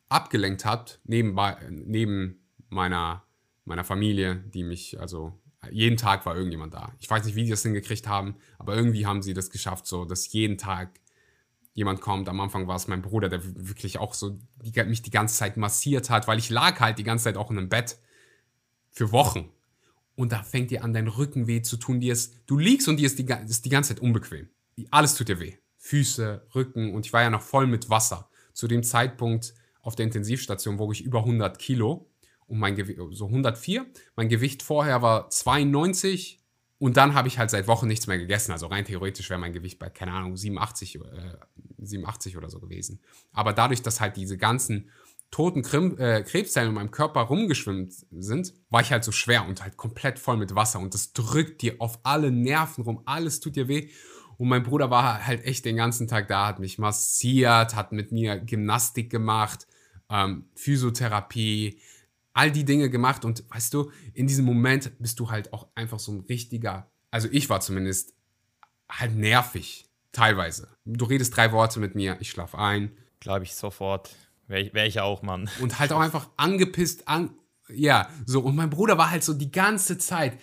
abgelenkt 0.09 0.65
hat, 0.65 1.01
nebenbei, 1.05 1.57
neben 1.71 2.45
meiner, 2.69 3.25
meiner 3.65 3.85
Familie, 3.85 4.37
die 4.37 4.65
mich, 4.65 5.01
also 5.01 5.39
jeden 5.71 5.97
Tag 5.97 6.27
war 6.27 6.35
irgendjemand 6.37 6.75
da. 6.75 6.93
Ich 6.99 7.09
weiß 7.09 7.25
nicht, 7.25 7.37
wie 7.37 7.45
die 7.45 7.51
das 7.51 7.63
hingekriegt 7.63 8.09
haben, 8.09 8.37
aber 8.59 8.75
irgendwie 8.75 9.07
haben 9.07 9.23
sie 9.23 9.35
das 9.35 9.51
geschafft, 9.51 9.87
so 9.87 10.05
dass 10.05 10.33
jeden 10.33 10.59
Tag 10.59 11.01
jemand 11.75 12.01
kommt. 12.01 12.29
Am 12.29 12.41
Anfang 12.41 12.67
war 12.67 12.77
es 12.77 12.89
mein 12.89 13.03
Bruder, 13.03 13.29
der 13.29 13.41
wirklich 13.45 13.99
auch 13.99 14.15
so 14.15 14.39
die, 14.63 14.83
mich 14.85 15.03
die 15.03 15.11
ganze 15.11 15.37
Zeit 15.37 15.57
massiert 15.57 16.11
hat, 16.11 16.29
weil 16.29 16.39
ich 16.39 16.51
lag 16.51 16.81
halt 16.81 16.99
die 16.99 17.05
ganze 17.05 17.25
Zeit 17.25 17.37
auch 17.37 17.51
in 17.51 17.59
einem 17.59 17.69
Bett 17.69 17.99
für 18.91 19.13
Wochen. 19.13 19.51
Und 20.15 20.33
da 20.33 20.43
fängt 20.43 20.71
dir 20.71 20.85
an, 20.85 20.93
dein 20.93 21.09
Rücken 21.09 21.47
weh 21.47 21.63
zu 21.63 21.77
tun. 21.77 22.01
Dir 22.01 22.13
ist, 22.13 22.35
du 22.47 22.59
liegst 22.59 22.89
und 22.89 22.99
dir 22.99 23.07
ist 23.07 23.19
die, 23.19 23.27
ist 23.47 23.65
die 23.65 23.71
ganze 23.71 23.95
Zeit 23.95 24.03
unbequem. 24.03 24.49
Alles 24.91 25.15
tut 25.15 25.29
dir 25.29 25.41
weh. 25.41 25.55
Füße, 25.79 26.47
Rücken 26.55 26.95
und 26.95 27.07
ich 27.07 27.13
war 27.13 27.23
ja 27.23 27.31
noch 27.31 27.43
voll 27.43 27.67
mit 27.67 27.91
Wasser. 27.91 28.29
Zu 28.53 28.69
dem 28.69 28.83
Zeitpunkt 28.83 29.55
auf 29.81 29.97
der 29.97 30.05
Intensivstation 30.05 30.79
wog 30.79 30.93
ich 30.93 31.03
über 31.03 31.21
100 31.21 31.59
Kilo 31.59 32.09
und 32.47 32.59
mein 32.59 32.77
Gewicht, 32.77 33.01
so 33.13 33.27
104. 33.27 33.87
Mein 34.15 34.29
Gewicht 34.29 34.63
vorher 34.63 35.03
war 35.03 35.29
92 35.29 36.41
und 36.79 36.97
dann 36.97 37.15
habe 37.15 37.29
ich 37.29 37.39
halt 37.39 37.51
seit 37.51 37.67
Wochen 37.67 37.87
nichts 37.87 38.07
mehr 38.07 38.19
gegessen. 38.19 38.53
Also 38.53 38.67
rein 38.67 38.85
theoretisch 38.85 39.31
wäre 39.31 39.41
mein 39.41 39.53
Gewicht 39.53 39.79
bei, 39.79 39.89
keine 39.89 40.13
Ahnung, 40.13 40.37
87, 40.37 40.97
äh, 40.97 41.37
87 41.79 42.37
oder 42.37 42.51
so 42.51 42.61
gewesen. 42.61 43.01
Aber 43.33 43.53
dadurch, 43.53 43.83
dass 43.83 44.01
halt 44.01 44.17
diese 44.17 44.37
ganzen 44.37 44.91
toten 45.33 45.63
Krim, 45.63 45.99
äh, 45.99 46.23
Krebszellen 46.23 46.69
in 46.69 46.75
meinem 46.75 46.91
Körper 46.93 47.23
rumgeschwimmt 47.23 47.93
sind, 48.11 48.53
war 48.71 48.83
ich 48.83 48.93
halt 48.93 49.03
so 49.03 49.11
schwer 49.11 49.49
und 49.49 49.63
halt 49.63 49.77
komplett 49.77 50.21
voll 50.21 50.37
mit 50.37 50.55
Wasser. 50.55 50.79
Und 50.79 50.95
das 50.95 51.15
drückt 51.15 51.63
dir 51.63 51.77
auf 51.79 51.99
alle 52.05 52.31
Nerven 52.31 52.85
rum, 52.85 53.03
alles 53.07 53.41
tut 53.41 53.57
dir 53.57 53.67
weh. 53.67 53.89
Und 54.37 54.49
mein 54.49 54.63
Bruder 54.63 54.91
war 54.91 55.27
halt 55.27 55.45
echt 55.45 55.65
den 55.65 55.77
ganzen 55.77 56.07
Tag 56.07 56.29
da, 56.29 56.47
hat 56.47 56.61
mich 56.61 56.79
massiert, 56.79 57.75
hat 57.75 57.93
mit 57.93 58.13
mir 58.13 58.39
Gymnastik 58.39 59.11
gemacht, 59.11 59.67
ähm, 60.11 60.51
Physiotherapie, 60.55 61.81
all 62.35 62.51
die 62.51 62.65
Dinge 62.65 62.91
gemacht 62.91 63.25
und 63.25 63.45
weißt 63.51 63.73
du, 63.75 63.91
in 64.15 64.27
diesem 64.27 64.45
Moment 64.45 64.93
bist 64.99 65.19
du 65.19 65.31
halt 65.31 65.53
auch 65.53 65.69
einfach 65.75 65.99
so 65.99 66.13
ein 66.13 66.21
richtiger, 66.21 66.91
also 67.11 67.29
ich 67.31 67.49
war 67.49 67.61
zumindest 67.61 68.15
halt 68.91 69.17
nervig, 69.17 69.89
teilweise. 70.13 70.69
Du 70.85 71.07
redest 71.07 71.37
drei 71.37 71.53
Worte 71.53 71.81
mit 71.81 71.95
mir, 71.95 72.19
ich 72.21 72.31
schlaf 72.31 72.55
ein. 72.55 72.97
Glaube 73.21 73.45
ich 73.45 73.55
sofort. 73.55 74.11
Wäre 74.47 74.73
wär 74.75 74.87
ich 74.87 75.01
auch, 75.01 75.23
Mann. 75.23 75.49
Und 75.61 75.79
halt 75.79 75.93
auch 75.93 76.01
einfach 76.01 76.29
angepisst, 76.37 77.09
an, 77.09 77.35
ja, 77.69 78.09
so. 78.27 78.41
Und 78.41 78.57
mein 78.57 78.71
Bruder 78.71 78.99
war 78.99 79.11
halt 79.11 79.25
so 79.25 79.35
die 79.35 79.51
ganze 79.51 79.99
Zeit, 79.99 80.39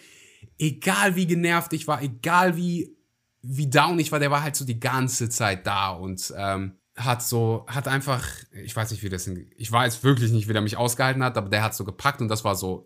egal 0.57 1.15
wie 1.15 1.27
genervt 1.27 1.73
ich 1.73 1.87
war, 1.87 2.01
egal 2.01 2.55
wie, 2.55 2.95
wie 3.41 3.69
down 3.69 3.99
ich 3.99 4.11
war, 4.11 4.19
der 4.19 4.31
war 4.31 4.43
halt 4.43 4.55
so 4.55 4.65
die 4.65 4.79
ganze 4.79 5.29
Zeit 5.29 5.65
da 5.65 5.91
und 5.91 6.33
ähm, 6.35 6.75
hat 6.95 7.23
so, 7.23 7.65
hat 7.67 7.87
einfach, 7.87 8.27
ich 8.51 8.75
weiß 8.75 8.91
nicht, 8.91 9.03
wie 9.03 9.09
das, 9.09 9.27
ich 9.27 9.71
weiß 9.71 10.03
wirklich 10.03 10.31
nicht, 10.31 10.47
wie 10.49 10.53
der 10.53 10.61
mich 10.61 10.77
ausgehalten 10.77 11.23
hat, 11.23 11.37
aber 11.37 11.49
der 11.49 11.63
hat 11.63 11.73
so 11.73 11.85
gepackt 11.85 12.21
und 12.21 12.27
das 12.27 12.43
war 12.43 12.55
so 12.55 12.85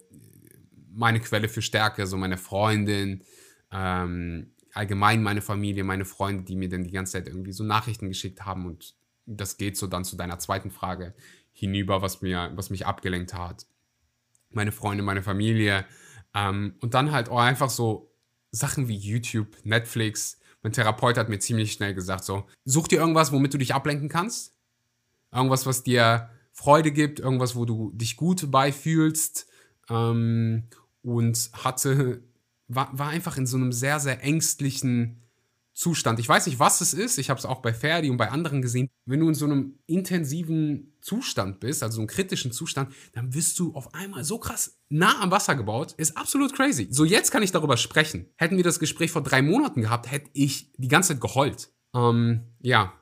meine 0.91 1.20
Quelle 1.20 1.49
für 1.49 1.64
Stärke, 1.64 2.05
so 2.05 2.18
meine 2.18 2.38
Freundin, 2.38 3.24
ähm, 3.72 4.51
allgemein 4.74 5.24
meine 5.24 5.41
Familie, 5.41 5.84
meine 5.84 6.05
Freunde, 6.05 6.43
die 6.43 6.55
mir 6.55 6.70
dann 6.70 6.84
die 6.84 6.91
ganze 6.91 7.14
Zeit 7.14 7.28
irgendwie 7.28 7.53
so 7.53 7.64
Nachrichten 7.64 8.07
geschickt 8.07 8.45
haben 8.45 8.66
und 8.68 8.95
das 9.26 9.57
geht 9.57 9.78
so 9.78 9.88
dann 9.88 10.05
zu 10.05 10.15
deiner 10.15 10.39
zweiten 10.39 10.71
Frage 10.71 11.13
hinüber, 11.51 12.01
was 12.01 12.21
mir, 12.21 12.51
was 12.55 12.69
mich 12.69 12.86
abgelenkt 12.86 13.34
hat. 13.34 13.65
Meine 14.49 14.71
Freunde, 14.71 15.03
meine 15.03 15.24
Familie 15.24 15.86
ähm, 16.34 16.76
und 16.82 16.93
dann 16.93 17.11
halt 17.11 17.30
auch 17.30 17.39
einfach 17.39 17.69
so 17.69 18.11
Sachen 18.51 18.88
wie 18.88 18.97
YouTube, 18.97 19.57
Netflix, 19.63 20.39
mein 20.63 20.74
Therapeut 20.74 21.17
hat 21.17 21.30
mir 21.30 21.39
ziemlich 21.39 21.74
schnell 21.74 21.93
gesagt, 21.93 22.24
so, 22.24 22.45
such 22.63 22.88
dir 22.88 22.99
irgendwas, 22.99 23.32
womit 23.32 23.53
du 23.53 23.57
dich 23.57 23.74
ablenken 23.74 24.09
kannst. 24.09 24.55
Irgendwas, 25.32 25.65
was 25.65 25.84
dir 25.84 26.30
Freude 26.53 26.91
gibt, 26.91 27.19
irgendwas, 27.19 27.55
wo 27.55 27.65
du 27.65 27.91
dich 27.93 28.15
gut 28.15 28.49
beifühlst. 28.49 29.47
Ähm, 29.89 30.63
und 31.01 31.49
hatte, 31.51 32.24
war, 32.69 32.97
war 32.97 33.09
einfach 33.09 33.36
in 33.36 33.45
so 33.45 33.57
einem 33.57 33.74
sehr, 33.74 33.99
sehr 33.99 34.24
ängstlichen 34.24 35.22
Zustand. 35.74 36.19
Ich 36.19 36.30
weiß 36.30 36.45
nicht, 36.45 36.59
was 36.59 36.82
es 36.82 36.93
ist. 36.93 37.17
Ich 37.17 37.30
habe 37.30 37.39
es 37.39 37.45
auch 37.45 37.61
bei 37.61 37.74
Ferdi 37.74 38.09
und 38.09 38.17
bei 38.17 38.30
anderen 38.30 38.61
gesehen. 38.61 38.89
Wenn 39.05 39.19
du 39.19 39.28
in 39.28 39.36
so 39.36 39.45
einem 39.45 39.80
intensiven 39.88 40.95
Zustand 41.01 41.59
bist, 41.59 41.82
also 41.82 41.95
so 41.95 42.01
einem 42.01 42.07
kritischen 42.07 42.51
Zustand, 42.51 42.93
dann 43.13 43.34
wirst 43.34 43.59
du 43.59 43.74
auf 43.74 43.93
einmal 43.93 44.24
so 44.24 44.38
krass 44.38 44.80
nah 44.89 45.21
am 45.21 45.32
Wasser 45.32 45.55
gebaut. 45.55 45.93
Ist 45.97 46.15
absolut 46.15 46.53
crazy. 46.53 46.88
So, 46.91 47.05
jetzt 47.05 47.32
kann 47.32 47.43
ich 47.43 47.51
darüber 47.51 47.78
sprechen. 47.78 48.30
Hätten 48.38 48.57
wir 48.57 48.63
das 48.63 48.80
Gespräch 48.80 49.11
vor 49.11 49.24
drei 49.24 49.41
Monaten 49.41 49.82
gehabt, 49.82 50.11
hätte 50.11 50.30
ich 50.34 50.71
die 50.74 50.88
ganze 50.88 51.13
Zeit 51.13 51.21
geheult. 51.21 51.69
Ähm, 51.95 52.41
ja, 52.61 52.93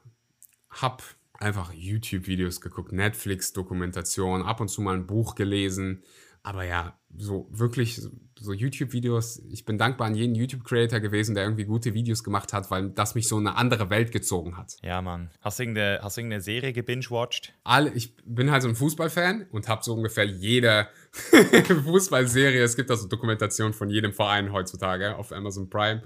hab 0.69 1.03
einfach 1.33 1.73
YouTube-Videos 1.73 2.61
geguckt, 2.61 2.91
Netflix-Dokumentation, 2.93 4.43
ab 4.43 4.61
und 4.61 4.69
zu 4.69 4.81
mal 4.81 4.95
ein 4.95 5.07
Buch 5.07 5.35
gelesen. 5.35 6.03
Aber 6.43 6.63
ja, 6.63 6.99
so 7.17 7.47
wirklich 7.51 8.01
so 8.41 8.53
YouTube-Videos, 8.53 9.43
ich 9.49 9.65
bin 9.65 9.77
dankbar 9.77 10.07
an 10.07 10.15
jeden 10.15 10.33
YouTube-Creator 10.33 10.99
gewesen, 10.99 11.35
der 11.35 11.43
irgendwie 11.43 11.65
gute 11.65 11.93
Videos 11.93 12.23
gemacht 12.23 12.53
hat, 12.53 12.71
weil 12.71 12.89
das 12.89 13.13
mich 13.13 13.27
so 13.27 13.37
in 13.37 13.47
eine 13.47 13.55
andere 13.55 13.89
Welt 13.89 14.11
gezogen 14.11 14.57
hat. 14.57 14.77
Ja, 14.81 15.01
Mann. 15.01 15.29
Hast 15.41 15.59
du 15.59 15.63
irgendeine, 15.63 15.99
hast 16.01 16.17
du 16.17 16.21
irgendeine 16.21 16.41
Serie 16.41 16.73
gebingewatcht? 16.73 17.53
Alle, 17.63 17.91
ich 17.93 18.15
bin 18.25 18.49
halt 18.49 18.63
so 18.63 18.69
ein 18.69 18.75
Fußballfan 18.75 19.47
und 19.51 19.67
habe 19.67 19.83
so 19.83 19.93
ungefähr 19.93 20.25
jede 20.25 20.87
Fußballserie, 21.83 22.63
es 22.63 22.75
gibt 22.75 22.89
also 22.89 23.07
Dokumentationen 23.07 23.73
von 23.73 23.89
jedem 23.89 24.13
Verein 24.13 24.51
heutzutage 24.51 25.15
auf 25.15 25.31
Amazon 25.31 25.69
Prime, 25.69 26.01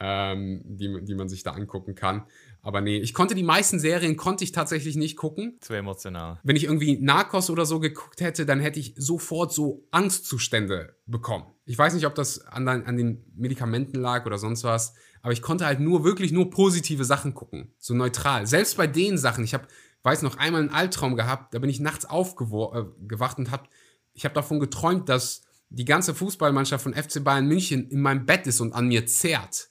ähm, 0.00 0.62
die, 0.64 1.04
die 1.04 1.14
man 1.14 1.28
sich 1.28 1.44
da 1.44 1.52
angucken 1.52 1.94
kann. 1.94 2.26
Aber 2.66 2.80
nee, 2.80 2.96
ich 2.96 3.14
konnte 3.14 3.36
die 3.36 3.44
meisten 3.44 3.78
Serien 3.78 4.16
konnte 4.16 4.42
ich 4.42 4.50
tatsächlich 4.50 4.96
nicht 4.96 5.16
gucken. 5.16 5.56
Zu 5.60 5.74
emotional. 5.74 6.40
Wenn 6.42 6.56
ich 6.56 6.64
irgendwie 6.64 6.98
Narcos 6.98 7.48
oder 7.48 7.64
so 7.64 7.78
geguckt 7.78 8.20
hätte, 8.20 8.44
dann 8.44 8.58
hätte 8.58 8.80
ich 8.80 8.92
sofort 8.96 9.52
so 9.52 9.86
Angstzustände 9.92 10.96
bekommen. 11.06 11.44
Ich 11.64 11.78
weiß 11.78 11.94
nicht, 11.94 12.06
ob 12.06 12.16
das 12.16 12.44
an, 12.44 12.66
an 12.66 12.96
den 12.96 13.22
Medikamenten 13.36 14.00
lag 14.00 14.26
oder 14.26 14.36
sonst 14.36 14.64
was, 14.64 14.94
aber 15.22 15.32
ich 15.32 15.42
konnte 15.42 15.64
halt 15.64 15.78
nur 15.78 16.02
wirklich 16.02 16.32
nur 16.32 16.50
positive 16.50 17.04
Sachen 17.04 17.34
gucken, 17.34 17.72
so 17.78 17.94
neutral. 17.94 18.48
Selbst 18.48 18.76
bei 18.76 18.88
den 18.88 19.16
Sachen, 19.16 19.44
ich 19.44 19.54
habe, 19.54 19.68
weiß 20.02 20.22
noch 20.22 20.36
einmal 20.36 20.62
einen 20.62 20.70
Albtraum 20.70 21.14
gehabt, 21.14 21.54
da 21.54 21.60
bin 21.60 21.70
ich 21.70 21.78
nachts 21.78 22.04
aufgewacht 22.04 23.38
äh, 23.38 23.40
und 23.40 23.50
habe, 23.52 23.68
ich 24.12 24.24
habe 24.24 24.34
davon 24.34 24.58
geträumt, 24.58 25.08
dass 25.08 25.44
die 25.68 25.84
ganze 25.84 26.16
Fußballmannschaft 26.16 26.82
von 26.82 26.94
FC 26.94 27.22
Bayern 27.22 27.46
München 27.46 27.88
in 27.90 28.00
meinem 28.00 28.26
Bett 28.26 28.48
ist 28.48 28.60
und 28.60 28.72
an 28.72 28.88
mir 28.88 29.06
zerrt. 29.06 29.68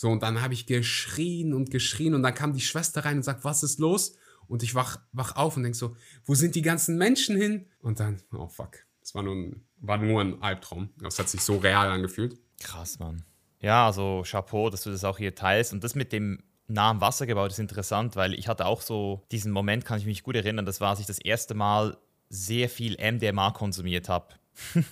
So, 0.00 0.08
und 0.08 0.22
dann 0.22 0.40
habe 0.40 0.54
ich 0.54 0.64
geschrien 0.64 1.52
und 1.52 1.70
geschrien 1.70 2.14
und 2.14 2.22
dann 2.22 2.32
kam 2.32 2.54
die 2.54 2.62
Schwester 2.62 3.04
rein 3.04 3.18
und 3.18 3.22
sagt, 3.22 3.44
was 3.44 3.62
ist 3.62 3.78
los? 3.78 4.16
Und 4.48 4.62
ich 4.62 4.74
wach, 4.74 4.98
wach 5.12 5.36
auf 5.36 5.58
und 5.58 5.62
denk 5.62 5.76
so, 5.76 5.94
wo 6.24 6.34
sind 6.34 6.54
die 6.54 6.62
ganzen 6.62 6.96
Menschen 6.96 7.36
hin? 7.36 7.66
Und 7.82 8.00
dann, 8.00 8.22
oh 8.32 8.48
fuck, 8.48 8.78
das 9.00 9.14
war 9.14 9.22
nur 9.22 9.34
ein, 9.34 9.62
war 9.76 9.98
nur 9.98 10.22
ein 10.22 10.40
Albtraum. 10.40 10.88
Das 11.02 11.18
hat 11.18 11.28
sich 11.28 11.42
so 11.42 11.58
real 11.58 11.90
angefühlt. 11.90 12.38
Krass, 12.62 12.98
Mann. 12.98 13.26
Ja, 13.60 13.84
also 13.84 14.22
Chapeau, 14.24 14.70
dass 14.70 14.84
du 14.84 14.90
das 14.90 15.04
auch 15.04 15.18
hier 15.18 15.34
teilst. 15.34 15.74
Und 15.74 15.84
das 15.84 15.94
mit 15.94 16.14
dem 16.14 16.44
nah 16.66 16.88
am 16.88 17.02
Wasser 17.02 17.26
gebaut 17.26 17.50
ist 17.50 17.58
interessant, 17.58 18.16
weil 18.16 18.32
ich 18.32 18.48
hatte 18.48 18.64
auch 18.64 18.80
so 18.80 19.26
diesen 19.30 19.52
Moment, 19.52 19.84
kann 19.84 19.98
ich 19.98 20.06
mich 20.06 20.22
gut 20.22 20.34
erinnern, 20.34 20.64
das 20.64 20.80
war, 20.80 20.88
als 20.88 21.00
ich 21.00 21.06
das 21.06 21.18
erste 21.18 21.52
Mal 21.52 21.98
sehr 22.30 22.70
viel 22.70 22.96
MDMA 22.96 23.50
konsumiert 23.50 24.08
habe. 24.08 24.28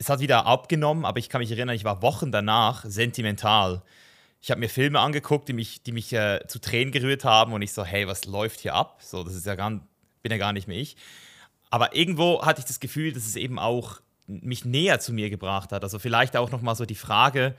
es 0.00 0.08
hat 0.10 0.18
wieder 0.18 0.44
abgenommen, 0.44 1.04
aber 1.04 1.20
ich 1.20 1.28
kann 1.28 1.38
mich 1.38 1.52
erinnern, 1.52 1.76
ich 1.76 1.84
war 1.84 2.02
Wochen 2.02 2.32
danach 2.32 2.84
sentimental 2.84 3.84
ich 4.40 4.50
habe 4.50 4.60
mir 4.60 4.68
Filme 4.68 5.00
angeguckt, 5.00 5.48
die 5.48 5.52
mich, 5.52 5.82
die 5.82 5.92
mich 5.92 6.12
äh, 6.12 6.40
zu 6.46 6.60
Tränen 6.60 6.92
gerührt 6.92 7.24
haben 7.24 7.52
und 7.52 7.62
ich 7.62 7.72
so, 7.72 7.84
hey, 7.84 8.06
was 8.06 8.24
läuft 8.24 8.60
hier 8.60 8.74
ab? 8.74 9.00
So, 9.02 9.24
das 9.24 9.34
ist 9.34 9.46
ja 9.46 9.56
gar, 9.56 9.70
bin 9.70 10.32
ja 10.32 10.38
gar 10.38 10.52
nicht 10.52 10.68
mehr 10.68 10.78
ich. 10.78 10.96
Aber 11.70 11.94
irgendwo 11.94 12.44
hatte 12.44 12.60
ich 12.60 12.66
das 12.66 12.80
Gefühl, 12.80 13.12
dass 13.12 13.26
es 13.26 13.36
eben 13.36 13.58
auch 13.58 14.00
mich 14.26 14.64
näher 14.64 15.00
zu 15.00 15.12
mir 15.12 15.30
gebracht 15.30 15.72
hat. 15.72 15.82
Also 15.82 15.98
vielleicht 15.98 16.36
auch 16.36 16.50
noch 16.50 16.62
mal 16.62 16.74
so 16.74 16.84
die 16.84 16.94
Frage, 16.94 17.56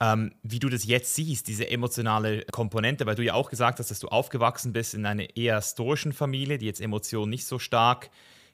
ähm, 0.00 0.32
wie 0.42 0.58
du 0.58 0.68
das 0.68 0.84
jetzt 0.84 1.14
siehst, 1.14 1.46
diese 1.46 1.68
emotionale 1.68 2.44
Komponente, 2.46 3.04
weil 3.04 3.16
du 3.16 3.22
ja 3.22 3.34
auch 3.34 3.50
gesagt 3.50 3.78
hast, 3.78 3.90
dass 3.90 4.00
du 4.00 4.08
aufgewachsen 4.08 4.72
bist 4.72 4.94
in 4.94 5.04
einer 5.04 5.36
eher 5.36 5.60
stoischen 5.60 6.12
Familie, 6.12 6.58
die 6.58 6.66
jetzt 6.66 6.80
Emotionen 6.80 7.30
nicht 7.30 7.44
so 7.44 7.58
stark 7.58 8.10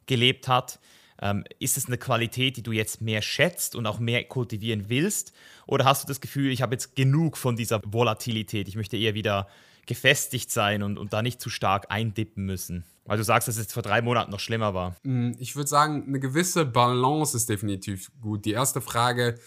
gelebt 0.06 0.48
hat. 0.48 0.80
Ähm, 1.20 1.44
ist 1.58 1.76
es 1.76 1.86
eine 1.86 1.98
Qualität, 1.98 2.56
die 2.56 2.62
du 2.62 2.72
jetzt 2.72 3.00
mehr 3.00 3.22
schätzt 3.22 3.74
und 3.74 3.86
auch 3.86 3.98
mehr 3.98 4.24
kultivieren 4.24 4.88
willst? 4.88 5.32
Oder 5.66 5.84
hast 5.84 6.04
du 6.04 6.08
das 6.08 6.20
Gefühl, 6.20 6.50
ich 6.50 6.62
habe 6.62 6.74
jetzt 6.74 6.96
genug 6.96 7.36
von 7.36 7.56
dieser 7.56 7.80
Volatilität, 7.84 8.68
ich 8.68 8.76
möchte 8.76 8.96
eher 8.96 9.14
wieder 9.14 9.48
gefestigt 9.86 10.50
sein 10.50 10.82
und, 10.82 10.98
und 10.98 11.12
da 11.12 11.22
nicht 11.22 11.40
zu 11.40 11.48
stark 11.48 11.86
eindippen 11.88 12.44
müssen? 12.44 12.84
Weil 13.04 13.18
du 13.18 13.24
sagst, 13.24 13.48
dass 13.48 13.56
es 13.56 13.72
vor 13.72 13.82
drei 13.82 14.02
Monaten 14.02 14.32
noch 14.32 14.40
schlimmer 14.40 14.74
war. 14.74 14.96
Mm, 15.04 15.32
ich 15.38 15.54
würde 15.54 15.68
sagen, 15.68 16.04
eine 16.06 16.20
gewisse 16.20 16.64
Balance 16.64 17.36
ist 17.36 17.48
definitiv 17.48 18.10
gut. 18.20 18.44
Die 18.44 18.52
erste 18.52 18.80
Frage 18.80 19.38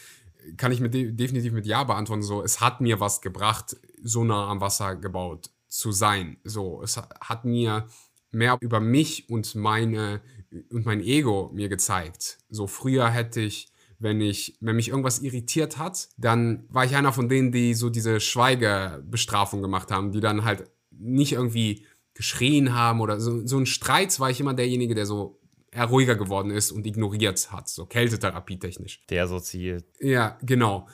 kann 0.58 0.72
ich 0.72 0.80
mit 0.80 0.94
de 0.94 1.12
definitiv 1.12 1.52
mit 1.52 1.66
Ja 1.66 1.84
beantworten. 1.84 2.24
So, 2.24 2.42
es 2.42 2.62
hat 2.62 2.82
mir 2.82 3.00
was 3.00 3.22
gebracht, 3.22 3.76
so 4.02 4.24
nah 4.24 4.50
am 4.50 4.62
Wasser 4.62 4.96
gebaut 4.96 5.50
zu 5.68 5.92
sein. 5.92 6.38
So, 6.44 6.82
es 6.82 6.98
hat 6.98 7.46
mir 7.46 7.88
mehr 8.32 8.58
über 8.62 8.80
mich 8.80 9.30
und 9.30 9.56
meine 9.56 10.22
und 10.72 10.86
mein 10.86 11.02
Ego 11.02 11.50
mir 11.54 11.70
gezeigt. 11.70 12.40
So 12.50 12.68
früher 12.68 13.10
hätte 13.10 13.42
ich, 13.42 13.72
wenn 14.00 14.22
ich, 14.22 14.58
wenn 14.62 14.76
mich 14.76 14.90
irgendwas 14.90 15.20
irritiert 15.20 15.78
hat, 15.78 16.10
dann 16.18 16.66
war 16.70 16.86
ich 16.86 16.96
einer 16.96 17.12
von 17.14 17.30
denen, 17.30 17.52
die 17.52 17.74
so 17.74 17.90
diese 17.90 18.20
Schweigebestrafung 18.20 19.62
gemacht 19.62 19.92
haben, 19.92 20.12
die 20.12 20.22
dann 20.22 20.46
halt 20.46 20.70
nicht 20.92 21.34
irgendwie 21.34 21.86
geschrien 22.14 22.74
haben 22.74 23.02
oder 23.02 23.20
so, 23.20 23.46
so 23.46 23.58
ein 23.58 23.66
Streit 23.66 24.20
war 24.20 24.30
ich 24.30 24.40
immer 24.40 24.54
derjenige, 24.54 24.96
der 24.96 25.06
so 25.06 25.40
eher 25.72 25.86
ruhiger 25.86 26.16
geworden 26.16 26.52
ist 26.52 26.72
und 26.72 26.86
ignoriert 26.86 27.52
hat, 27.52 27.70
so 27.70 27.86
Kältetherapie 27.86 28.58
technisch. 28.58 29.02
Der 29.10 29.28
so 29.28 29.40
zielt. 29.40 29.86
Ja, 30.00 30.38
genau. 30.42 30.88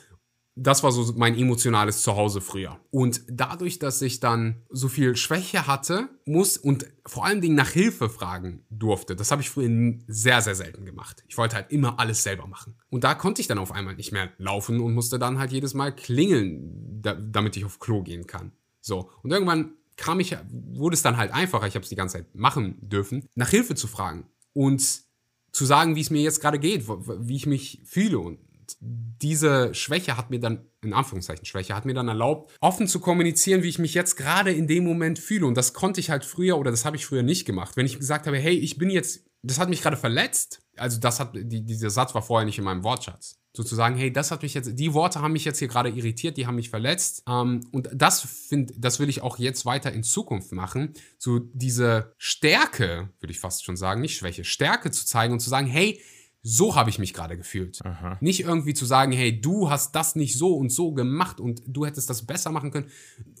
Das 0.58 0.82
war 0.82 0.90
so 0.90 1.12
mein 1.16 1.38
emotionales 1.38 2.02
Zuhause 2.02 2.40
früher. 2.40 2.80
Und 2.90 3.20
dadurch, 3.28 3.78
dass 3.78 4.00
ich 4.00 4.20
dann 4.20 4.62
so 4.70 4.88
viel 4.88 5.14
Schwäche 5.14 5.66
hatte, 5.66 6.08
muss 6.24 6.56
und 6.56 6.86
vor 7.04 7.26
allen 7.26 7.42
Dingen 7.42 7.54
nach 7.54 7.68
Hilfe 7.68 8.08
fragen 8.08 8.64
durfte, 8.70 9.14
das 9.14 9.30
habe 9.30 9.42
ich 9.42 9.50
früher 9.50 9.98
sehr, 10.08 10.40
sehr 10.40 10.54
selten 10.54 10.86
gemacht. 10.86 11.22
Ich 11.28 11.36
wollte 11.36 11.56
halt 11.56 11.70
immer 11.70 11.98
alles 12.00 12.22
selber 12.22 12.46
machen. 12.46 12.74
Und 12.88 13.04
da 13.04 13.14
konnte 13.14 13.42
ich 13.42 13.48
dann 13.48 13.58
auf 13.58 13.70
einmal 13.70 13.96
nicht 13.96 14.12
mehr 14.12 14.30
laufen 14.38 14.80
und 14.80 14.94
musste 14.94 15.18
dann 15.18 15.38
halt 15.38 15.52
jedes 15.52 15.74
Mal 15.74 15.94
klingeln, 15.94 17.02
da, 17.02 17.12
damit 17.14 17.56
ich 17.58 17.66
auf 17.66 17.78
Klo 17.78 18.02
gehen 18.02 18.26
kann. 18.26 18.52
So. 18.80 19.10
Und 19.22 19.32
irgendwann 19.32 19.74
kam 19.96 20.20
ich, 20.20 20.36
wurde 20.50 20.94
es 20.94 21.02
dann 21.02 21.16
halt 21.18 21.32
einfacher, 21.32 21.66
ich 21.66 21.74
habe 21.74 21.82
es 21.82 21.88
die 21.90 21.96
ganze 21.96 22.18
Zeit 22.18 22.34
machen 22.34 22.76
dürfen, 22.80 23.28
nach 23.34 23.50
Hilfe 23.50 23.74
zu 23.74 23.88
fragen 23.88 24.26
und 24.52 25.04
zu 25.52 25.64
sagen, 25.64 25.96
wie 25.96 26.02
es 26.02 26.10
mir 26.10 26.22
jetzt 26.22 26.40
gerade 26.40 26.58
geht, 26.58 26.86
wie 26.86 27.36
ich 27.36 27.46
mich 27.46 27.80
fühle. 27.84 28.18
Und 28.18 28.38
diese 28.80 29.74
Schwäche 29.74 30.16
hat 30.16 30.30
mir 30.30 30.40
dann, 30.40 30.66
in 30.82 30.92
Anführungszeichen 30.92 31.44
Schwäche, 31.44 31.74
hat 31.74 31.84
mir 31.84 31.94
dann 31.94 32.08
erlaubt, 32.08 32.54
offen 32.60 32.88
zu 32.88 33.00
kommunizieren, 33.00 33.62
wie 33.62 33.68
ich 33.68 33.78
mich 33.78 33.94
jetzt 33.94 34.16
gerade 34.16 34.52
in 34.52 34.66
dem 34.66 34.84
Moment 34.84 35.18
fühle. 35.18 35.46
Und 35.46 35.56
das 35.56 35.72
konnte 35.72 36.00
ich 36.00 36.10
halt 36.10 36.24
früher 36.24 36.58
oder 36.58 36.70
das 36.70 36.84
habe 36.84 36.96
ich 36.96 37.06
früher 37.06 37.22
nicht 37.22 37.44
gemacht. 37.44 37.76
Wenn 37.76 37.86
ich 37.86 37.98
gesagt 37.98 38.26
habe, 38.26 38.38
hey, 38.38 38.54
ich 38.56 38.78
bin 38.78 38.90
jetzt, 38.90 39.24
das 39.42 39.58
hat 39.58 39.68
mich 39.68 39.82
gerade 39.82 39.96
verletzt, 39.96 40.62
also 40.76 41.00
das 41.00 41.20
hat, 41.20 41.30
die, 41.34 41.64
dieser 41.64 41.90
Satz 41.90 42.14
war 42.14 42.22
vorher 42.22 42.46
nicht 42.46 42.58
in 42.58 42.64
meinem 42.64 42.84
Wortschatz. 42.84 43.38
Sozusagen, 43.56 43.96
hey, 43.96 44.12
das 44.12 44.30
hat 44.30 44.42
mich 44.42 44.52
jetzt, 44.52 44.78
die 44.78 44.92
Worte 44.92 45.22
haben 45.22 45.32
mich 45.32 45.46
jetzt 45.46 45.58
hier 45.58 45.68
gerade 45.68 45.88
irritiert, 45.88 46.36
die 46.36 46.46
haben 46.46 46.56
mich 46.56 46.68
verletzt. 46.68 47.22
Ähm, 47.26 47.66
und 47.72 47.88
das 47.94 48.20
finde, 48.20 48.74
das 48.76 48.98
will 48.98 49.08
ich 49.08 49.22
auch 49.22 49.38
jetzt 49.38 49.64
weiter 49.64 49.92
in 49.92 50.02
Zukunft 50.02 50.52
machen. 50.52 50.92
So 51.16 51.38
diese 51.38 52.12
Stärke, 52.18 53.08
würde 53.18 53.32
ich 53.32 53.40
fast 53.40 53.64
schon 53.64 53.78
sagen, 53.78 54.02
nicht 54.02 54.18
Schwäche, 54.18 54.44
Stärke 54.44 54.90
zu 54.90 55.06
zeigen 55.06 55.32
und 55.32 55.40
zu 55.40 55.48
sagen, 55.48 55.66
hey, 55.66 56.02
so 56.48 56.76
habe 56.76 56.90
ich 56.90 57.00
mich 57.00 57.12
gerade 57.12 57.36
gefühlt. 57.36 57.84
Aha. 57.84 58.18
Nicht 58.20 58.40
irgendwie 58.40 58.72
zu 58.72 58.86
sagen, 58.86 59.10
hey, 59.10 59.40
du 59.40 59.68
hast 59.68 59.96
das 59.96 60.14
nicht 60.14 60.38
so 60.38 60.54
und 60.54 60.70
so 60.70 60.92
gemacht 60.92 61.40
und 61.40 61.62
du 61.66 61.84
hättest 61.84 62.08
das 62.08 62.24
besser 62.24 62.52
machen 62.52 62.70
können 62.70 62.88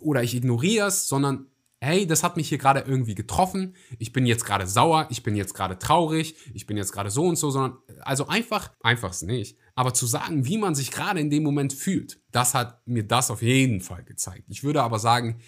oder 0.00 0.24
ich 0.24 0.34
ignoriere 0.34 0.88
es, 0.88 1.06
sondern 1.06 1.46
hey, 1.80 2.06
das 2.06 2.24
hat 2.24 2.36
mich 2.36 2.48
hier 2.48 2.58
gerade 2.58 2.80
irgendwie 2.80 3.14
getroffen. 3.14 3.76
Ich 4.00 4.12
bin 4.12 4.26
jetzt 4.26 4.44
gerade 4.44 4.66
sauer, 4.66 5.06
ich 5.10 5.22
bin 5.22 5.36
jetzt 5.36 5.54
gerade 5.54 5.78
traurig, 5.78 6.34
ich 6.52 6.66
bin 6.66 6.76
jetzt 6.76 6.90
gerade 6.90 7.10
so 7.10 7.26
und 7.26 7.36
so, 7.36 7.50
sondern 7.50 7.78
also 8.00 8.26
einfach, 8.26 8.72
einfach 8.82 9.10
es 9.10 9.22
nicht. 9.22 9.56
Aber 9.76 9.94
zu 9.94 10.06
sagen, 10.06 10.44
wie 10.46 10.58
man 10.58 10.74
sich 10.74 10.90
gerade 10.90 11.20
in 11.20 11.30
dem 11.30 11.44
Moment 11.44 11.74
fühlt, 11.74 12.20
das 12.32 12.54
hat 12.54 12.84
mir 12.88 13.04
das 13.04 13.30
auf 13.30 13.40
jeden 13.40 13.82
Fall 13.82 14.02
gezeigt. 14.02 14.44
Ich 14.48 14.64
würde 14.64 14.82
aber 14.82 14.98
sagen, 14.98 15.38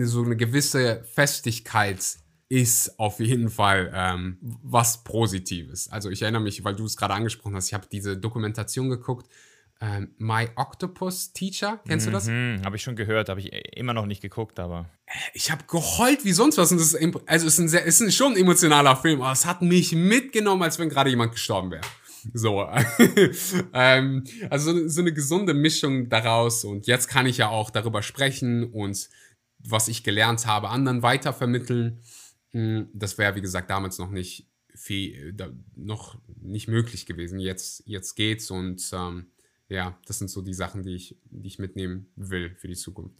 so 0.00 0.22
eine 0.22 0.36
gewisse 0.36 1.04
Festigkeit 1.12 2.00
ist 2.48 2.98
auf 2.98 3.18
jeden 3.18 3.50
Fall 3.50 3.90
ähm, 3.94 4.38
was 4.40 5.02
Positives. 5.02 5.88
Also 5.88 6.10
ich 6.10 6.22
erinnere 6.22 6.42
mich, 6.42 6.62
weil 6.64 6.76
du 6.76 6.84
es 6.84 6.96
gerade 6.96 7.14
angesprochen 7.14 7.56
hast, 7.56 7.68
ich 7.68 7.74
habe 7.74 7.86
diese 7.90 8.16
Dokumentation 8.16 8.88
geguckt, 8.88 9.28
ähm, 9.80 10.14
My 10.16 10.48
Octopus 10.54 11.32
Teacher, 11.32 11.80
kennst 11.86 12.06
mhm, 12.06 12.10
du 12.10 12.16
das? 12.16 12.28
Mhm, 12.28 12.62
habe 12.64 12.76
ich 12.76 12.82
schon 12.82 12.96
gehört, 12.96 13.28
habe 13.28 13.40
ich 13.40 13.52
immer 13.76 13.92
noch 13.92 14.06
nicht 14.06 14.22
geguckt, 14.22 14.58
aber. 14.58 14.88
Ich 15.34 15.50
habe 15.50 15.64
geheult 15.64 16.24
wie 16.24 16.32
sonst 16.32 16.56
was. 16.56 16.72
Und 16.72 16.78
das 16.78 16.94
ist, 16.94 17.16
also 17.26 17.46
es 17.46 17.54
ist, 17.54 17.58
ein 17.58 17.68
sehr, 17.68 17.84
ist 17.84 18.14
schon 18.14 18.32
ein 18.32 18.38
emotionaler 18.38 18.96
Film, 18.96 19.20
aber 19.20 19.32
es 19.32 19.44
hat 19.44 19.60
mich 19.60 19.92
mitgenommen, 19.92 20.62
als 20.62 20.78
wenn 20.78 20.88
gerade 20.88 21.10
jemand 21.10 21.32
gestorben 21.32 21.70
wäre. 21.72 21.84
So, 22.32 22.66
ähm, 23.74 24.24
also 24.48 24.88
so 24.88 25.00
eine 25.00 25.12
gesunde 25.12 25.52
Mischung 25.52 26.08
daraus. 26.08 26.64
Und 26.64 26.86
jetzt 26.86 27.08
kann 27.08 27.26
ich 27.26 27.36
ja 27.36 27.48
auch 27.48 27.70
darüber 27.70 28.02
sprechen 28.02 28.64
und 28.64 29.08
was 29.58 29.88
ich 29.88 30.04
gelernt 30.04 30.46
habe, 30.46 30.70
anderen 30.70 31.02
weitervermitteln. 31.02 32.00
Hm, 32.56 32.88
das 32.94 33.18
wäre, 33.18 33.34
wie 33.34 33.42
gesagt, 33.42 33.68
damals 33.68 33.98
noch 33.98 34.10
nicht 34.10 34.48
viel, 34.74 35.36
noch 35.74 36.18
nicht 36.40 36.68
möglich 36.68 37.04
gewesen. 37.04 37.38
Jetzt, 37.38 37.82
jetzt 37.84 38.14
geht's 38.14 38.50
und 38.50 38.82
ähm, 38.94 39.26
ja, 39.68 39.98
das 40.06 40.20
sind 40.20 40.28
so 40.28 40.40
die 40.40 40.54
Sachen, 40.54 40.82
die 40.82 40.94
ich, 40.94 41.18
die 41.26 41.48
ich 41.48 41.58
mitnehmen 41.58 42.06
will 42.16 42.54
für 42.56 42.68
die 42.68 42.74
Zukunft. 42.74 43.14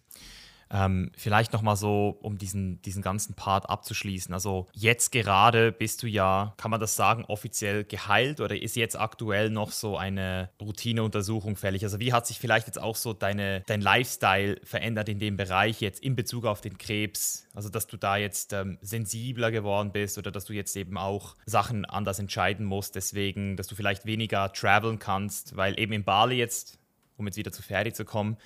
Ähm, 0.70 1.12
vielleicht 1.16 1.52
nochmal 1.52 1.76
so, 1.76 2.16
um 2.20 2.38
diesen, 2.38 2.82
diesen 2.82 3.02
ganzen 3.02 3.34
Part 3.34 3.70
abzuschließen. 3.70 4.34
Also 4.34 4.66
jetzt 4.72 5.12
gerade 5.12 5.70
bist 5.70 6.02
du 6.02 6.08
ja, 6.08 6.54
kann 6.56 6.70
man 6.70 6.80
das 6.80 6.96
sagen, 6.96 7.24
offiziell 7.26 7.84
geheilt 7.84 8.40
oder 8.40 8.60
ist 8.60 8.74
jetzt 8.74 8.98
aktuell 8.98 9.50
noch 9.50 9.70
so 9.70 9.96
eine 9.96 10.50
Routineuntersuchung 10.60 11.56
fällig? 11.56 11.84
Also 11.84 12.00
wie 12.00 12.12
hat 12.12 12.26
sich 12.26 12.38
vielleicht 12.38 12.66
jetzt 12.66 12.80
auch 12.80 12.96
so 12.96 13.12
deine, 13.12 13.62
dein 13.66 13.80
Lifestyle 13.80 14.60
verändert 14.64 15.08
in 15.08 15.18
dem 15.18 15.36
Bereich 15.36 15.80
jetzt 15.80 16.02
in 16.02 16.16
Bezug 16.16 16.46
auf 16.46 16.60
den 16.60 16.78
Krebs? 16.78 17.46
Also 17.54 17.68
dass 17.68 17.86
du 17.86 17.96
da 17.96 18.16
jetzt 18.16 18.52
ähm, 18.52 18.78
sensibler 18.80 19.50
geworden 19.50 19.92
bist 19.92 20.18
oder 20.18 20.30
dass 20.30 20.46
du 20.46 20.52
jetzt 20.52 20.76
eben 20.76 20.98
auch 20.98 21.36
Sachen 21.46 21.84
anders 21.84 22.18
entscheiden 22.18 22.66
musst, 22.66 22.96
deswegen, 22.96 23.56
dass 23.56 23.68
du 23.68 23.76
vielleicht 23.76 24.04
weniger 24.04 24.52
traveln 24.52 24.98
kannst, 24.98 25.56
weil 25.56 25.78
eben 25.78 25.92
in 25.92 26.04
Bali 26.04 26.36
jetzt, 26.36 26.78
um 27.16 27.26
jetzt 27.26 27.36
wieder 27.36 27.52
zu 27.52 27.62
Ferdi 27.62 27.92
zu 27.92 28.04
kommen, 28.04 28.36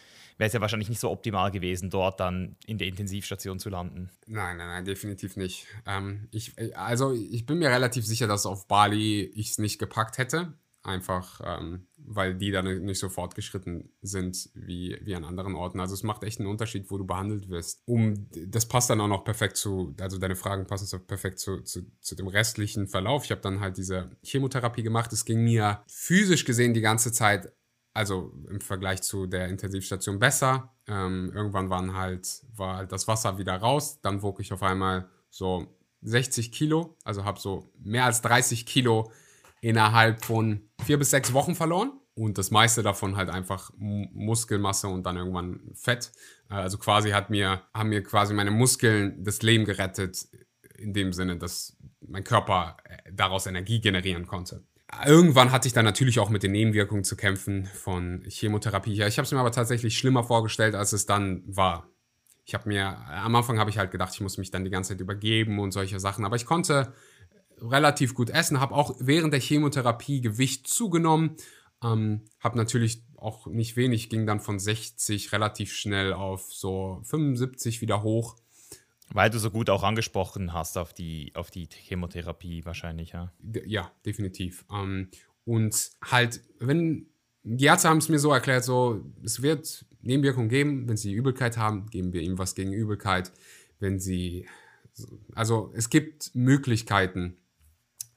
wäre 0.41 0.47
es 0.47 0.55
ja 0.55 0.61
wahrscheinlich 0.63 0.89
nicht 0.89 1.01
so 1.01 1.11
optimal 1.11 1.51
gewesen, 1.51 1.91
dort 1.91 2.19
dann 2.19 2.57
in 2.65 2.79
der 2.79 2.89
Intensivstation 2.89 3.59
zu 3.59 3.69
landen. 3.69 4.09
Nein, 4.27 4.57
nein, 4.57 4.69
nein, 4.69 4.85
definitiv 4.87 5.37
nicht. 5.37 5.67
Ähm, 5.87 6.29
ich, 6.31 6.55
also 6.75 7.13
ich 7.13 7.45
bin 7.45 7.59
mir 7.59 7.69
relativ 7.69 8.07
sicher, 8.07 8.27
dass 8.27 8.47
auf 8.47 8.67
Bali 8.67 9.21
ich 9.35 9.51
es 9.51 9.59
nicht 9.59 9.79
gepackt 9.79 10.17
hätte. 10.17 10.55
Einfach, 10.83 11.43
ähm, 11.45 11.89
weil 11.99 12.35
die 12.35 12.51
dann 12.51 12.85
nicht 12.85 12.99
so 12.99 13.11
fortgeschritten 13.11 13.93
sind 14.01 14.49
wie, 14.55 14.99
wie 15.03 15.15
an 15.15 15.25
anderen 15.25 15.55
Orten. 15.55 15.79
Also 15.79 15.93
es 15.93 16.03
macht 16.03 16.25
echt 16.25 16.41
einen 16.41 16.49
Unterschied, 16.49 16.91
wo 16.91 16.97
du 16.97 17.05
behandelt 17.05 17.51
wirst. 17.51 17.83
Um, 17.85 18.27
das 18.31 18.67
passt 18.67 18.89
dann 18.89 19.03
auch 19.03 19.09
noch 19.09 19.25
perfekt 19.25 19.59
zu, 19.59 19.95
also 20.01 20.17
deine 20.17 20.37
Fragen 20.37 20.67
passen 20.67 20.87
so 20.87 20.99
perfekt 20.99 21.39
zu, 21.39 21.61
zu, 21.65 21.83
zu 22.01 22.15
dem 22.15 22.29
restlichen 22.29 22.89
Verlauf. 22.89 23.27
Ich 23.27 23.31
habe 23.31 23.43
dann 23.43 23.61
halt 23.61 23.77
diese 23.77 24.17
Chemotherapie 24.23 24.83
gemacht. 24.83 25.13
Es 25.13 25.27
ging 25.27 25.45
mir 25.45 25.83
physisch 25.87 26.47
gesehen 26.47 26.73
die 26.73 26.81
ganze 26.81 27.13
Zeit 27.13 27.53
also 27.93 28.33
im 28.49 28.61
Vergleich 28.61 29.03
zu 29.03 29.27
der 29.27 29.49
Intensivstation 29.49 30.19
besser. 30.19 30.75
Ähm, 30.87 31.33
irgendwann 31.35 31.71
waren 31.71 31.95
halt, 31.97 32.43
war 32.55 32.77
halt 32.79 32.93
das 32.93 33.09
Wasser 33.09 33.39
wieder 33.39 33.57
raus. 33.57 34.01
Dann 34.01 34.23
wog 34.23 34.41
ich 34.41 34.53
auf 34.53 34.63
einmal 34.63 35.09
so 35.29 35.67
60 36.03 36.53
Kilo, 36.53 36.97
also 37.05 37.25
habe 37.25 37.39
so 37.39 37.71
mehr 37.79 38.05
als 38.05 38.23
30 38.23 38.65
Kilo 38.67 39.11
innerhalb 39.61 40.25
von 40.25 40.63
vier 40.85 40.99
bis 40.99 41.11
sechs 41.11 41.33
Wochen 41.33 41.55
verloren. 41.55 41.93
Und 42.15 42.39
das 42.39 42.51
meiste 42.51 42.83
davon 42.83 43.17
halt 43.17 43.31
einfach 43.31 43.71
Muskelmasse 43.77 44.89
und 44.89 45.05
dann 45.05 45.17
irgendwann 45.17 45.61
Fett. 45.75 46.13
Äh, 46.51 46.55
also 46.55 46.79
quasi 46.79 47.11
hat 47.11 47.31
mir, 47.31 47.63
haben 47.73 47.89
mir 47.89 48.03
quasi 48.03 48.35
meine 48.35 48.51
Muskeln 48.51 49.23
das 49.25 49.43
Leben 49.43 49.65
gerettet, 49.65 50.27
in 50.77 50.93
dem 50.93 51.13
Sinne, 51.13 51.37
dass 51.37 51.77
mein 52.01 52.25
Körper 52.25 52.77
äh, 52.85 53.13
daraus 53.13 53.47
Energie 53.47 53.81
generieren 53.81 54.27
konnte. 54.27 54.65
Irgendwann 55.07 55.53
hatte 55.53 55.69
ich 55.69 55.73
dann 55.73 55.85
natürlich 55.85 56.19
auch 56.19 56.31
mit 56.31 56.43
den 56.43 56.53
Nebenwirkungen 56.53 57.05
zu 57.05 57.17
kämpfen 57.17 57.67
von 57.67 58.23
Chemotherapie. 58.29 58.93
Ja, 58.93 59.07
ich 59.07 59.19
habe 59.19 59.25
es 59.25 59.33
mir 59.33 59.39
aber 59.39 59.53
tatsächlich 59.53 59.97
schlimmer 59.97 60.25
vorgestellt, 60.25 60.75
als 60.75 60.93
es 60.93 61.07
dann 61.07 61.43
war. 61.47 61.89
Ich 62.45 62.55
habe 62.55 62.69
mir, 62.69 62.99
am 63.09 63.35
Anfang 63.35 63.59
habe 63.59 63.71
ich 63.71 63.79
halt 63.79 63.93
gedacht, 63.93 64.13
ich 64.15 64.21
muss 64.21 64.37
mich 64.37 64.51
dann 64.51 64.65
die 64.65 64.71
ganze 64.71 64.91
Zeit 64.91 65.01
übergeben 65.01 65.59
und 65.61 65.71
solche 65.71 66.01
Sachen. 66.01 66.25
Aber 66.25 66.37
ich 66.37 66.47
konnte 66.47 66.93
relativ 67.61 68.15
gut 68.15 68.31
essen, 68.31 68.61
habe 68.61 68.75
auch 68.75 68.97
während 68.99 69.33
der 69.33 69.41
Chemotherapie 69.41 70.21
Gewicht 70.21 70.67
zugenommen. 70.67 71.37
Ähm, 71.83 72.23
habe 72.41 72.59
natürlich 72.59 73.05
auch 73.17 73.47
nicht 73.47 73.77
wenig, 73.77 74.11
ging 74.11 74.27
dann 74.27 74.41
von 74.41 74.59
60 74.59 75.33
relativ 75.33 75.73
schnell 75.73 76.13
auf 76.13 76.53
so 76.53 77.01
75 77.05 77.81
wieder 77.81 78.03
hoch. 78.03 78.37
Weil 79.13 79.31
du 79.31 79.39
so 79.39 79.51
gut 79.51 79.71
auch 79.71 79.83
angesprochen 79.83 80.53
hast 80.53 80.79
auf 80.79 80.93
die, 80.93 81.33
auf 81.35 81.51
die 81.51 81.69
Chemotherapie 81.69 82.65
wahrscheinlich, 82.65 83.13
ja? 83.13 83.33
Ja, 83.67 83.91
definitiv. 84.07 84.65
Ähm, 84.73 85.09
und 85.45 85.91
halt, 86.03 86.41
wenn 86.59 87.07
die 87.43 87.65
Ärzte 87.65 87.89
haben 87.89 87.99
es 87.99 88.09
mir 88.09 88.19
so 88.19 88.33
erklärt, 88.33 88.65
so, 88.65 89.05
es 89.25 89.43
wird 89.43 89.85
Nebenwirkungen 90.03 90.49
geben, 90.49 90.89
wenn 90.89 90.97
sie 90.97 91.13
Übelkeit 91.13 91.57
haben, 91.57 91.87
geben 91.87 92.13
wir 92.13 92.21
ihm 92.21 92.39
was 92.39 92.55
gegen 92.55 92.73
Übelkeit. 92.73 93.33
Wenn 93.79 93.99
sie, 93.99 94.47
also 95.35 95.73
es 95.75 95.91
gibt 95.91 96.35
Möglichkeiten, 96.35 97.37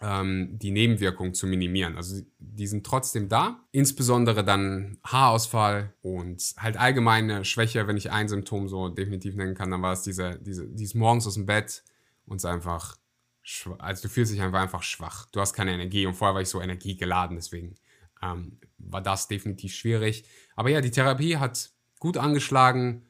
ähm, 0.01 0.57
die 0.59 0.71
Nebenwirkungen 0.71 1.33
zu 1.33 1.47
minimieren. 1.47 1.95
Also 1.95 2.21
die 2.39 2.67
sind 2.67 2.85
trotzdem 2.85 3.29
da. 3.29 3.59
Insbesondere 3.71 4.43
dann 4.43 4.97
Haarausfall 5.03 5.93
und 6.01 6.41
halt 6.57 6.77
allgemeine 6.77 7.45
Schwäche, 7.45 7.87
wenn 7.87 7.97
ich 7.97 8.11
ein 8.11 8.27
Symptom 8.27 8.67
so 8.67 8.89
definitiv 8.89 9.35
nennen 9.35 9.55
kann, 9.55 9.71
dann 9.71 9.81
war 9.81 9.93
es 9.93 10.01
diese, 10.01 10.39
diese, 10.39 10.67
dieses 10.67 10.95
morgens 10.95 11.27
aus 11.27 11.35
dem 11.35 11.45
Bett 11.45 11.83
und 12.25 12.37
es 12.37 12.45
einfach, 12.45 12.97
also 13.79 14.03
du 14.03 14.09
fühlst 14.09 14.33
dich 14.33 14.41
einfach, 14.41 14.61
einfach 14.61 14.83
schwach. 14.83 15.27
Du 15.31 15.39
hast 15.39 15.53
keine 15.53 15.73
Energie 15.73 16.05
und 16.05 16.15
vorher 16.15 16.35
war 16.35 16.41
ich 16.41 16.49
so 16.49 16.61
energiegeladen, 16.61 17.35
deswegen 17.35 17.75
ähm, 18.21 18.59
war 18.77 19.01
das 19.01 19.27
definitiv 19.27 19.73
schwierig. 19.73 20.25
Aber 20.55 20.69
ja, 20.69 20.81
die 20.81 20.91
Therapie 20.91 21.37
hat 21.37 21.71
gut 21.99 22.17
angeschlagen, 22.17 23.05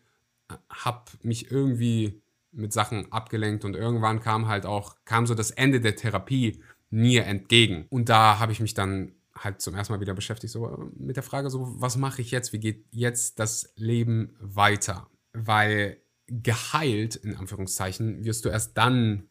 hab 0.69 1.11
mich 1.23 1.51
irgendwie 1.51 2.21
mit 2.53 2.71
Sachen 2.71 3.11
abgelenkt 3.11 3.65
und 3.65 3.75
irgendwann 3.75 4.19
kam 4.19 4.47
halt 4.47 4.65
auch, 4.65 4.95
kam 5.05 5.25
so 5.25 5.33
das 5.33 5.51
Ende 5.51 5.81
der 5.81 5.95
Therapie 5.95 6.61
mir 6.93 7.25
entgegen. 7.25 7.87
Und 7.89 8.07
da 8.09 8.37
habe 8.37 8.51
ich 8.51 8.59
mich 8.59 8.75
dann 8.75 9.13
halt 9.35 9.61
zum 9.61 9.73
ersten 9.73 9.93
Mal 9.93 9.99
wieder 9.99 10.13
beschäftigt, 10.13 10.53
so 10.53 10.67
äh, 10.67 10.77
mit 10.95 11.15
der 11.15 11.23
Frage, 11.23 11.49
so, 11.49 11.73
was 11.81 11.97
mache 11.97 12.21
ich 12.21 12.29
jetzt? 12.29 12.53
Wie 12.53 12.59
geht 12.59 12.85
jetzt 12.91 13.39
das 13.39 13.73
Leben 13.75 14.35
weiter? 14.39 15.09
Weil 15.33 15.97
geheilt, 16.27 17.15
in 17.15 17.35
Anführungszeichen, 17.35 18.23
wirst 18.23 18.45
du 18.45 18.49
erst 18.49 18.77
dann, 18.77 19.27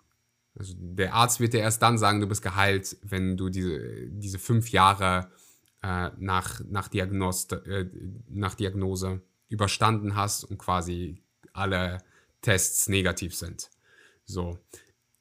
also 0.56 0.74
der 0.76 1.14
Arzt 1.14 1.38
wird 1.38 1.52
dir 1.52 1.60
erst 1.60 1.80
dann 1.82 1.98
sagen, 1.98 2.20
du 2.20 2.26
bist 2.26 2.42
geheilt, 2.42 2.96
wenn 3.02 3.36
du 3.36 3.48
diese, 3.48 4.08
diese 4.08 4.40
fünf 4.40 4.70
Jahre 4.70 5.30
äh, 5.82 6.10
nach, 6.18 6.60
nach, 6.68 6.88
Diagnost, 6.88 7.52
äh, 7.52 7.88
nach 8.28 8.56
Diagnose 8.56 9.22
überstanden 9.48 10.16
hast 10.16 10.42
und 10.42 10.58
quasi 10.58 11.22
alle 11.52 11.98
Tests 12.40 12.88
negativ 12.88 13.36
sind. 13.36 13.70
So. 14.24 14.58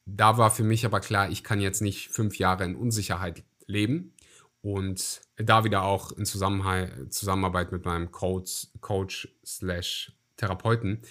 Da 0.06 0.38
war 0.38 0.52
für 0.52 0.64
mich 0.64 0.86
aber 0.86 1.00
klar, 1.00 1.30
ich 1.30 1.44
kann 1.44 1.62
jetzt 1.62 1.82
nicht 1.82 2.10
fünf 2.10 2.38
Jahre 2.38 2.64
in 2.66 2.76
Unsicherheit 2.76 3.44
leben 3.68 4.14
und 4.62 5.22
da 5.38 5.64
wieder 5.64 5.84
auch 5.84 6.12
in 6.12 6.26
Zusammenarbeit 6.26 7.72
mit 7.72 7.86
meinem 7.86 8.12
Coach, 8.12 9.30
slash 9.46 10.14
Therapeuten, 10.38 11.02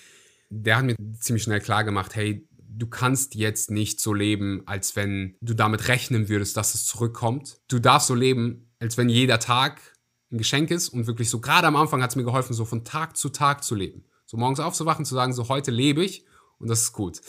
der 0.50 0.76
hat 0.76 0.84
mir 0.84 0.96
ziemlich 1.18 1.44
schnell 1.44 1.60
klar 1.60 1.84
gemacht, 1.84 2.14
hey, 2.16 2.46
du 2.58 2.86
kannst 2.86 3.34
jetzt 3.34 3.70
nicht 3.70 4.00
so 4.00 4.12
leben, 4.14 4.62
als 4.66 4.96
wenn 4.96 5.36
du 5.40 5.54
damit 5.54 5.88
rechnen 5.88 6.28
würdest, 6.28 6.56
dass 6.56 6.74
es 6.74 6.86
zurückkommt. 6.86 7.60
Du 7.68 7.78
darfst 7.78 8.08
so 8.08 8.14
leben, 8.14 8.70
als 8.78 8.96
wenn 8.96 9.08
jeder 9.08 9.38
Tag 9.38 9.80
ein 10.30 10.38
Geschenk 10.38 10.70
ist 10.70 10.88
und 10.88 11.06
wirklich 11.06 11.30
so, 11.30 11.40
gerade 11.40 11.66
am 11.66 11.76
Anfang 11.76 12.02
hat 12.02 12.10
es 12.10 12.16
mir 12.16 12.24
geholfen, 12.24 12.54
so 12.54 12.64
von 12.64 12.84
Tag 12.84 13.16
zu 13.16 13.28
Tag 13.30 13.64
zu 13.64 13.74
leben. 13.74 14.04
So 14.26 14.36
morgens 14.36 14.60
aufzuwachen, 14.60 15.04
zu 15.04 15.14
sagen, 15.14 15.32
so 15.32 15.48
heute 15.48 15.70
lebe 15.72 16.04
ich 16.04 16.24
und 16.58 16.68
das 16.68 16.82
ist 16.82 16.92
gut. 16.92 17.20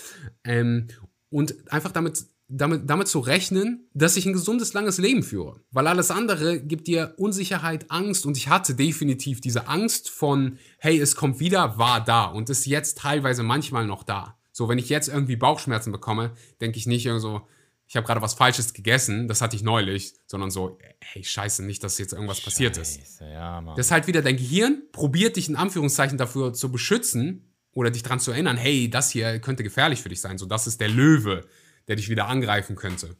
Ähm, 0.44 0.88
und 1.32 1.72
einfach 1.72 1.92
damit, 1.92 2.26
damit, 2.48 2.88
damit 2.90 3.08
zu 3.08 3.20
rechnen, 3.20 3.88
dass 3.94 4.18
ich 4.18 4.26
ein 4.26 4.34
gesundes, 4.34 4.74
langes 4.74 5.00
Leben 5.00 5.24
führe. 5.24 5.62
Weil 5.72 5.88
alles 5.88 6.12
andere 6.12 6.60
gibt 6.60 6.88
dir 6.88 7.16
Unsicherheit, 7.18 7.90
Angst 7.90 8.26
und 8.26 8.38
ich 8.38 8.50
hatte 8.50 8.76
definitiv 8.76 9.42
diese 9.42 9.68
Angst 9.68 10.10
von, 10.10 10.60
hey, 10.78 11.00
es 11.00 11.16
kommt 11.16 11.40
wieder, 11.40 11.78
war 11.78 12.04
da 12.04 12.26
und 12.26 12.50
ist 12.50 12.66
jetzt 12.66 13.00
teilweise 13.00 13.42
manchmal 13.42 13.88
noch 13.88 14.04
da. 14.04 14.38
So, 14.52 14.68
wenn 14.68 14.78
ich 14.78 14.90
jetzt 14.90 15.08
irgendwie 15.08 15.38
Bauchschmerzen 15.38 15.92
bekomme, 15.92 16.34
denke 16.60 16.78
ich 16.78 16.86
nicht 16.86 17.06
irgendwie 17.06 17.22
so, 17.22 17.42
ich 17.88 17.96
habe 17.96 18.06
gerade 18.06 18.22
was 18.22 18.36
Falsches 18.36 18.74
gegessen, 18.74 19.28
das 19.28 19.42
hatte 19.42 19.56
ich 19.56 19.64
neulich, 19.64 20.14
sondern 20.26 20.52
so, 20.52 20.78
hey, 21.00 21.24
scheiße, 21.24 21.64
nicht, 21.66 21.84
dass 21.84 21.98
jetzt 21.98 22.14
irgendwas 22.14 22.38
scheiße, 22.38 22.50
passiert 22.50 22.78
ist. 22.78 23.20
Ja, 23.20 23.60
Mann. 23.60 23.76
Das 23.76 23.88
ist 23.88 23.92
halt 23.92 24.08
wieder 24.08 24.22
dein 24.22 24.38
Gehirn, 24.38 24.84
probiert 24.92 25.36
dich 25.36 25.50
in 25.50 25.56
Anführungszeichen 25.56 26.18
dafür 26.18 26.54
zu 26.54 26.72
beschützen 26.72 27.51
oder 27.74 27.92
dich 27.92 28.04
daran 28.04 28.20
zu 28.20 28.32
erinnern, 28.32 28.58
hey, 28.58 28.90
das 28.90 29.12
hier 29.12 29.40
könnte 29.40 29.64
gefährlich 29.64 30.02
für 30.02 30.10
dich 30.10 30.22
sein. 30.22 30.38
So, 30.38 30.46
das 30.46 30.68
ist 30.68 30.82
der 30.82 30.90
Löwe, 30.90 31.46
der 31.88 31.96
dich 31.96 32.10
wieder 32.10 32.28
angreifen 32.28 32.76
könnte. 32.76 33.16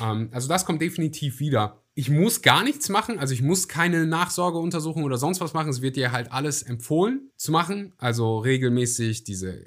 Ähm, 0.00 0.28
also 0.32 0.48
das 0.48 0.64
kommt 0.64 0.80
definitiv 0.80 1.40
wieder. 1.40 1.82
Ich 1.94 2.08
muss 2.08 2.40
gar 2.40 2.62
nichts 2.62 2.88
machen, 2.88 3.18
also 3.18 3.34
ich 3.34 3.42
muss 3.42 3.68
keine 3.68 4.06
Nachsorgeuntersuchung 4.06 5.04
oder 5.04 5.18
sonst 5.18 5.40
was 5.40 5.52
machen. 5.52 5.68
Es 5.70 5.82
wird 5.82 5.96
dir 5.96 6.12
halt 6.12 6.32
alles 6.32 6.62
empfohlen 6.62 7.30
zu 7.36 7.52
machen. 7.52 7.92
Also 7.98 8.38
regelmäßig 8.38 9.24
diese 9.24 9.66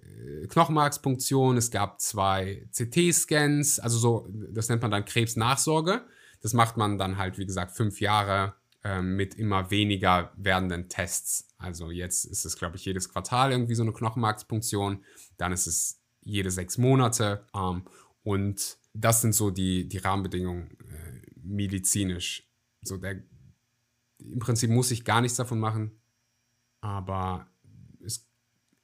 Knochenmarkspunktion, 0.49 1.57
es 1.57 1.69
gab 1.69 2.01
zwei 2.01 2.67
CT-Scans, 2.71 3.79
also 3.79 3.97
so, 3.97 4.27
das 4.51 4.69
nennt 4.69 4.81
man 4.81 4.91
dann 4.91 5.05
Krebsnachsorge. 5.05 6.01
Das 6.41 6.53
macht 6.53 6.75
man 6.75 6.97
dann 6.97 7.17
halt, 7.17 7.37
wie 7.37 7.45
gesagt, 7.45 7.71
fünf 7.71 8.01
Jahre 8.01 8.55
ähm, 8.83 9.15
mit 9.15 9.35
immer 9.35 9.71
weniger 9.71 10.33
werdenden 10.37 10.89
Tests. 10.89 11.47
Also 11.57 11.91
jetzt 11.91 12.25
ist 12.25 12.45
es, 12.45 12.57
glaube 12.57 12.75
ich, 12.75 12.85
jedes 12.85 13.09
Quartal 13.09 13.51
irgendwie 13.51 13.75
so 13.75 13.83
eine 13.83 13.93
Knochenmarkspunktion, 13.93 15.03
dann 15.37 15.51
ist 15.51 15.67
es 15.67 16.01
jede 16.21 16.51
sechs 16.51 16.77
Monate 16.77 17.45
ähm, 17.53 17.83
und 18.23 18.77
das 18.93 19.21
sind 19.21 19.33
so 19.33 19.49
die, 19.49 19.87
die 19.87 19.97
Rahmenbedingungen 19.97 20.77
äh, 20.81 21.21
medizinisch. 21.41 22.47
So 22.81 22.97
der, 22.97 23.23
Im 24.19 24.39
Prinzip 24.39 24.69
muss 24.69 24.91
ich 24.91 25.03
gar 25.03 25.21
nichts 25.21 25.37
davon 25.37 25.59
machen, 25.59 25.99
aber 26.81 27.47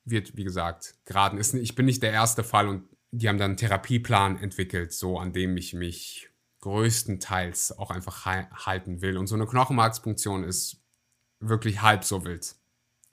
wird, 0.09 0.35
wie 0.35 0.43
gesagt, 0.43 0.95
geraten. 1.05 1.37
Ist, 1.37 1.53
ich 1.53 1.75
bin 1.75 1.85
nicht 1.85 2.03
der 2.03 2.11
erste 2.11 2.43
Fall 2.43 2.67
und 2.67 2.83
die 3.11 3.27
haben 3.27 3.37
dann 3.37 3.51
einen 3.51 3.57
Therapieplan 3.57 4.37
entwickelt, 4.37 4.93
so 4.93 5.17
an 5.19 5.33
dem 5.33 5.57
ich 5.57 5.73
mich 5.73 6.28
größtenteils 6.62 7.78
auch 7.78 7.91
einfach 7.91 8.26
halten 8.26 9.01
will. 9.01 9.18
Und 9.18 9.28
so 9.28 9.36
eine 9.36 9.47
Knochenmarkspunktion 9.47 10.43
ist 10.43 10.84
wirklich 11.39 11.82
halb 11.82 12.03
so 12.03 12.26
wild. 12.26 12.55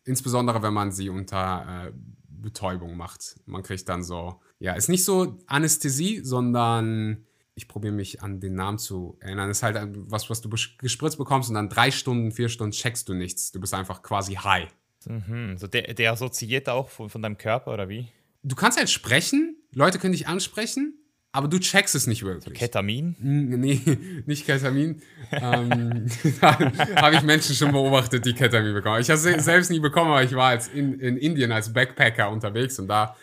Insbesondere, 0.05 0.63
wenn 0.63 0.75
man 0.75 0.93
sie 0.93 1.09
unter 1.09 1.87
äh, 1.87 1.93
Betäubung 2.29 2.97
macht. 2.97 3.37
Man 3.47 3.63
kriegt 3.63 3.89
dann 3.89 4.05
so, 4.05 4.41
ja, 4.59 4.75
ist 4.75 4.89
nicht 4.89 5.05
so 5.05 5.39
Anästhesie, 5.47 6.21
sondern 6.23 7.27
ich 7.55 7.69
probiere 7.69 7.93
mich 7.93 8.23
an 8.23 8.41
den 8.41 8.55
Namen 8.55 8.79
zu 8.79 9.17
erinnern. 9.21 9.51
Ist 9.51 9.63
halt 9.63 9.77
was, 10.11 10.29
was 10.31 10.43
du 10.43 10.49
gespritzt 10.49 11.19
bekommst 11.19 11.49
und 11.49 11.55
dann 11.55 11.69
drei 11.69 11.91
Stunden, 11.91 12.31
vier 12.31 12.49
Stunden 12.49 12.73
checkst 12.73 13.09
du 13.09 13.15
nichts. 13.15 13.51
Du 13.51 13.61
bist 13.61 13.75
einfach 13.75 14.03
quasi 14.03 14.35
high. 14.35 14.69
Mhm. 15.07 15.57
So 15.57 15.67
der, 15.67 15.95
der 15.95 16.13
assoziiert 16.13 16.69
auch 16.69 16.89
von, 16.91 17.09
von 17.09 17.23
deinem 17.23 17.39
Körper 17.39 17.73
oder 17.73 17.89
wie? 17.89 18.09
Du 18.43 18.55
kannst 18.55 18.79
halt 18.79 18.91
sprechen, 18.91 19.57
Leute 19.73 19.99
können 19.99 20.13
dich 20.13 20.29
ansprechen, 20.29 20.95
aber 21.37 21.49
du 21.49 21.59
checkst 21.59 21.95
es 21.95 22.07
nicht 22.07 22.22
wirklich. 22.22 22.59
Ketamin? 22.59 23.14
Nee, 23.20 23.82
nicht 24.26 24.47
Ketamin. 24.47 25.03
ähm, 25.32 26.07
habe 26.41 27.14
ich 27.14 27.22
Menschen 27.22 27.55
schon 27.55 27.72
beobachtet, 27.72 28.24
die 28.24 28.32
Ketamin 28.32 28.72
bekommen. 28.72 29.03
Ich 29.03 29.11
habe 29.11 29.20
es 29.20 29.45
selbst 29.45 29.70
nie 29.70 29.80
bekommen, 29.80 30.12
aber 30.12 30.22
ich 30.22 30.34
war 30.34 30.49
als 30.49 30.68
in, 30.68 30.99
in 30.99 31.18
Indien 31.18 31.53
als 31.53 31.74
Backpacker 31.74 32.30
unterwegs 32.30 32.78
und 32.78 32.89
da 32.89 33.14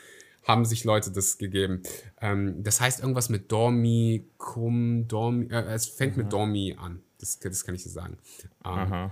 haben 0.44 0.64
sich 0.64 0.84
Leute 0.84 1.12
das 1.12 1.40
gegeben. 1.40 1.82
Ähm, 2.22 2.64
das 2.64 2.82
heißt 2.82 3.00
irgendwas 3.00 3.30
mit 3.30 3.52
Dormi, 3.52 4.28
Kum, 4.38 5.08
Dormi, 5.08 5.48
äh, 5.48 5.74
es 5.74 5.88
fängt 5.88 6.16
mhm. 6.16 6.24
mit 6.24 6.34
Dormi 6.34 6.76
an. 6.78 7.02
Das, 7.20 7.40
das 7.40 7.66
kann 7.66 7.74
ich 7.74 7.82
dir 7.82 7.90
sagen. 7.90 8.20
Ähm, 8.64 9.10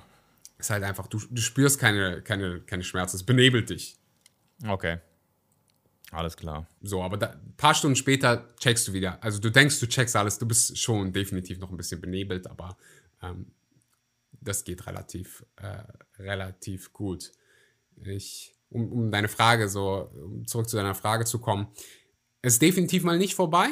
ist 0.59 0.69
halt 0.69 0.83
einfach, 0.83 1.07
du, 1.07 1.19
du 1.27 1.41
spürst 1.41 1.79
keine, 1.79 2.21
keine, 2.21 2.59
keine 2.61 2.83
Schmerzen, 2.83 3.15
es 3.15 3.23
benebelt 3.23 3.71
dich. 3.71 3.97
Okay. 4.67 4.99
Alles 6.11 6.35
klar. 6.35 6.67
So, 6.81 7.01
aber 7.01 7.31
ein 7.31 7.55
paar 7.55 7.73
Stunden 7.73 7.95
später 7.95 8.53
checkst 8.59 8.87
du 8.87 8.93
wieder. 8.93 9.23
Also 9.23 9.39
du 9.39 9.49
denkst, 9.49 9.79
du 9.79 9.87
checkst 9.87 10.15
alles, 10.15 10.37
du 10.37 10.45
bist 10.45 10.77
schon 10.77 11.13
definitiv 11.13 11.57
noch 11.57 11.71
ein 11.71 11.77
bisschen 11.77 12.01
benebelt, 12.01 12.47
aber 12.47 12.77
ähm, 13.21 13.47
das 14.41 14.65
geht 14.65 14.85
relativ, 14.87 15.45
äh, 15.55 15.83
relativ 16.21 16.91
gut. 16.91 17.31
Ich, 18.03 18.53
um, 18.69 18.91
um 18.91 19.11
deine 19.11 19.29
Frage 19.29 19.69
so, 19.69 20.11
um 20.13 20.45
zurück 20.45 20.67
zu 20.67 20.75
deiner 20.75 20.95
Frage 20.95 21.23
zu 21.23 21.39
kommen, 21.39 21.67
ist 22.41 22.61
definitiv 22.61 23.03
mal 23.03 23.17
nicht 23.17 23.35
vorbei. 23.35 23.69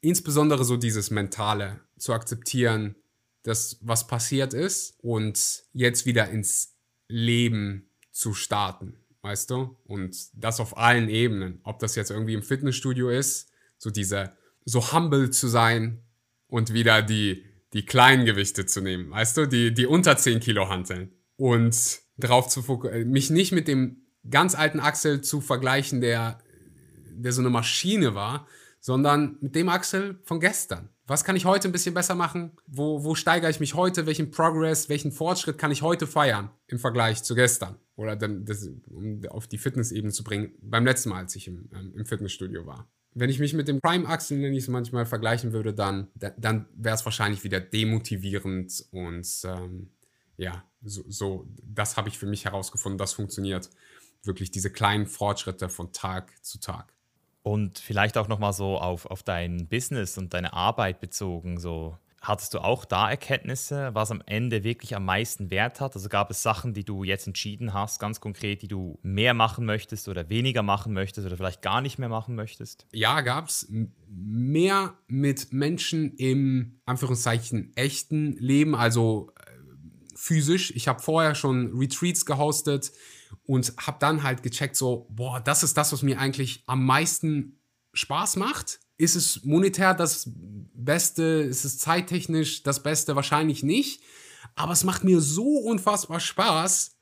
Insbesondere 0.00 0.64
so 0.64 0.76
dieses 0.76 1.10
Mentale 1.10 1.80
zu 1.98 2.12
akzeptieren, 2.12 2.94
das, 3.42 3.78
was 3.80 4.06
passiert 4.06 4.54
ist 4.54 4.98
und 5.00 5.64
jetzt 5.72 6.06
wieder 6.06 6.28
ins 6.28 6.76
Leben 7.08 7.90
zu 8.12 8.34
starten, 8.34 8.98
weißt 9.26 9.50
du? 9.50 9.76
Und 9.84 10.16
das 10.34 10.60
auf 10.60 10.78
allen 10.78 11.08
Ebenen. 11.08 11.60
Ob 11.64 11.80
das 11.80 11.96
jetzt 11.96 12.10
irgendwie 12.10 12.34
im 12.34 12.44
Fitnessstudio 12.44 13.10
ist, 13.10 13.50
so 13.76 13.90
diese, 13.90 14.32
so 14.64 14.92
humble 14.92 15.30
zu 15.30 15.48
sein 15.48 16.02
und 16.46 16.72
wieder 16.72 17.02
die, 17.02 17.44
die 17.72 17.84
kleinen 17.84 18.24
Gewichte 18.24 18.66
zu 18.66 18.80
nehmen, 18.80 19.10
weißt 19.10 19.36
du? 19.36 19.46
Die, 19.46 19.74
die 19.74 19.86
unter 19.86 20.16
10 20.16 20.38
Kilo 20.38 20.68
hanteln. 20.68 21.10
Und 21.36 21.98
darauf 22.16 22.48
zu 22.48 22.62
fokussieren, 22.62 23.10
mich 23.10 23.30
nicht 23.30 23.50
mit 23.50 23.66
dem 23.66 24.06
ganz 24.30 24.54
alten 24.54 24.78
Axel 24.78 25.22
zu 25.22 25.40
vergleichen, 25.40 26.00
der, 26.00 26.38
der 27.10 27.32
so 27.32 27.42
eine 27.42 27.50
Maschine 27.50 28.14
war, 28.14 28.46
sondern 28.80 29.36
mit 29.40 29.54
dem 29.54 29.68
Axel 29.68 30.18
von 30.22 30.40
gestern 30.40 30.90
was 31.06 31.24
kann 31.24 31.36
ich 31.36 31.44
heute 31.44 31.68
ein 31.68 31.72
bisschen 31.72 31.94
besser 31.94 32.14
machen? 32.14 32.52
Wo, 32.66 33.04
wo 33.04 33.14
steigere 33.14 33.48
ich 33.48 33.60
mich 33.60 33.74
heute? 33.74 34.06
Welchen 34.06 34.30
Progress, 34.30 34.88
welchen 34.88 35.12
Fortschritt 35.12 35.56
kann 35.56 35.70
ich 35.70 35.82
heute 35.82 36.06
feiern 36.06 36.50
im 36.66 36.78
Vergleich 36.78 37.22
zu 37.22 37.34
gestern? 37.34 37.76
Oder 37.94 38.16
dann, 38.16 38.44
das, 38.44 38.68
um 38.88 39.24
auf 39.28 39.46
die 39.46 39.58
Fitnessebene 39.58 40.12
zu 40.12 40.24
bringen, 40.24 40.52
beim 40.60 40.84
letzten 40.84 41.10
Mal, 41.10 41.18
als 41.18 41.36
ich 41.36 41.46
im, 41.46 41.70
ähm, 41.72 41.94
im 41.96 42.06
Fitnessstudio 42.06 42.66
war. 42.66 42.88
Wenn 43.14 43.30
ich 43.30 43.38
mich 43.38 43.54
mit 43.54 43.68
dem 43.68 43.80
Prime-Axel, 43.80 44.36
nenne 44.36 44.56
ich 44.56 44.64
es 44.64 44.68
manchmal, 44.68 45.06
vergleichen 45.06 45.52
würde, 45.52 45.72
dann, 45.72 46.08
dann 46.14 46.68
wäre 46.74 46.96
es 46.96 47.04
wahrscheinlich 47.04 47.44
wieder 47.44 47.60
demotivierend 47.60 48.84
und 48.90 49.26
ähm, 49.44 49.90
ja, 50.36 50.64
so, 50.82 51.02
so 51.08 51.48
das 51.62 51.96
habe 51.96 52.10
ich 52.10 52.18
für 52.18 52.26
mich 52.26 52.44
herausgefunden, 52.44 52.98
das 52.98 53.14
funktioniert. 53.14 53.70
Wirklich 54.22 54.50
diese 54.50 54.70
kleinen 54.70 55.06
Fortschritte 55.06 55.70
von 55.70 55.92
Tag 55.92 56.32
zu 56.44 56.60
Tag. 56.60 56.92
Und 57.46 57.78
vielleicht 57.78 58.18
auch 58.18 58.26
nochmal 58.26 58.52
so 58.52 58.76
auf, 58.76 59.06
auf 59.06 59.22
dein 59.22 59.68
Business 59.68 60.18
und 60.18 60.34
deine 60.34 60.52
Arbeit 60.52 60.98
bezogen. 60.98 61.60
So, 61.60 61.96
hattest 62.20 62.54
du 62.54 62.58
auch 62.58 62.84
da 62.84 63.08
Erkenntnisse, 63.08 63.90
was 63.92 64.10
am 64.10 64.20
Ende 64.26 64.64
wirklich 64.64 64.96
am 64.96 65.04
meisten 65.04 65.48
Wert 65.52 65.80
hat? 65.80 65.94
Also 65.94 66.08
gab 66.08 66.28
es 66.32 66.42
Sachen, 66.42 66.74
die 66.74 66.82
du 66.82 67.04
jetzt 67.04 67.28
entschieden 67.28 67.72
hast, 67.72 68.00
ganz 68.00 68.18
konkret, 68.18 68.62
die 68.62 68.66
du 68.66 68.98
mehr 69.02 69.32
machen 69.32 69.64
möchtest 69.64 70.08
oder 70.08 70.28
weniger 70.28 70.64
machen 70.64 70.92
möchtest 70.92 71.24
oder 71.24 71.36
vielleicht 71.36 71.62
gar 71.62 71.80
nicht 71.82 72.00
mehr 72.00 72.08
machen 72.08 72.34
möchtest? 72.34 72.88
Ja, 72.92 73.20
gab 73.20 73.46
es 73.46 73.72
mehr 74.08 74.94
mit 75.06 75.52
Menschen 75.52 76.16
im 76.16 76.80
Anführungszeichen 76.84 77.70
echten 77.76 78.32
Leben, 78.38 78.74
also 78.74 79.30
äh, 79.38 79.52
physisch. 80.16 80.72
Ich 80.74 80.88
habe 80.88 81.00
vorher 81.00 81.36
schon 81.36 81.78
Retreats 81.78 82.26
gehostet 82.26 82.90
und 83.44 83.72
habe 83.78 83.98
dann 84.00 84.22
halt 84.22 84.42
gecheckt, 84.42 84.76
so, 84.76 85.06
boah, 85.10 85.40
das 85.40 85.62
ist 85.62 85.76
das, 85.76 85.92
was 85.92 86.02
mir 86.02 86.18
eigentlich 86.18 86.62
am 86.66 86.84
meisten 86.84 87.58
Spaß 87.92 88.36
macht. 88.36 88.80
Ist 88.98 89.14
es 89.14 89.44
monetär 89.44 89.94
das 89.94 90.30
Beste? 90.74 91.22
Ist 91.22 91.64
es 91.64 91.78
zeittechnisch 91.78 92.62
das 92.62 92.82
Beste? 92.82 93.16
Wahrscheinlich 93.16 93.62
nicht. 93.62 94.02
Aber 94.54 94.72
es 94.72 94.84
macht 94.84 95.04
mir 95.04 95.20
so 95.20 95.58
unfassbar 95.58 96.20
Spaß, 96.20 96.96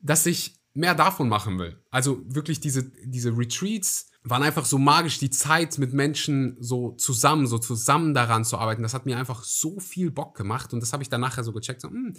dass 0.00 0.26
ich 0.26 0.56
mehr 0.74 0.94
davon 0.94 1.28
machen 1.28 1.58
will. 1.58 1.80
Also 1.90 2.20
wirklich 2.24 2.60
diese, 2.60 2.84
diese 3.04 3.36
Retreats 3.36 4.10
waren 4.22 4.42
einfach 4.42 4.64
so 4.64 4.78
magisch, 4.78 5.18
die 5.18 5.30
Zeit 5.30 5.78
mit 5.78 5.92
Menschen 5.92 6.56
so 6.60 6.92
zusammen, 6.92 7.46
so 7.46 7.58
zusammen 7.58 8.14
daran 8.14 8.44
zu 8.44 8.58
arbeiten. 8.58 8.82
Das 8.82 8.94
hat 8.94 9.06
mir 9.06 9.18
einfach 9.18 9.42
so 9.42 9.80
viel 9.80 10.10
Bock 10.10 10.36
gemacht 10.36 10.72
und 10.72 10.80
das 10.80 10.92
habe 10.92 11.02
ich 11.02 11.08
dann 11.08 11.20
nachher 11.20 11.44
so 11.44 11.52
gecheckt. 11.52 11.80
So, 11.80 11.88
mh, 11.88 12.14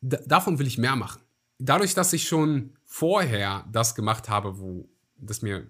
hm, 0.00 0.18
davon 0.26 0.58
will 0.58 0.66
ich 0.66 0.78
mehr 0.78 0.96
machen. 0.96 1.22
Dadurch, 1.58 1.94
dass 1.94 2.12
ich 2.12 2.26
schon 2.26 2.76
vorher 2.94 3.68
das 3.72 3.96
gemacht 3.96 4.28
habe, 4.28 4.60
wo 4.60 4.88
das 5.16 5.42
mir 5.42 5.66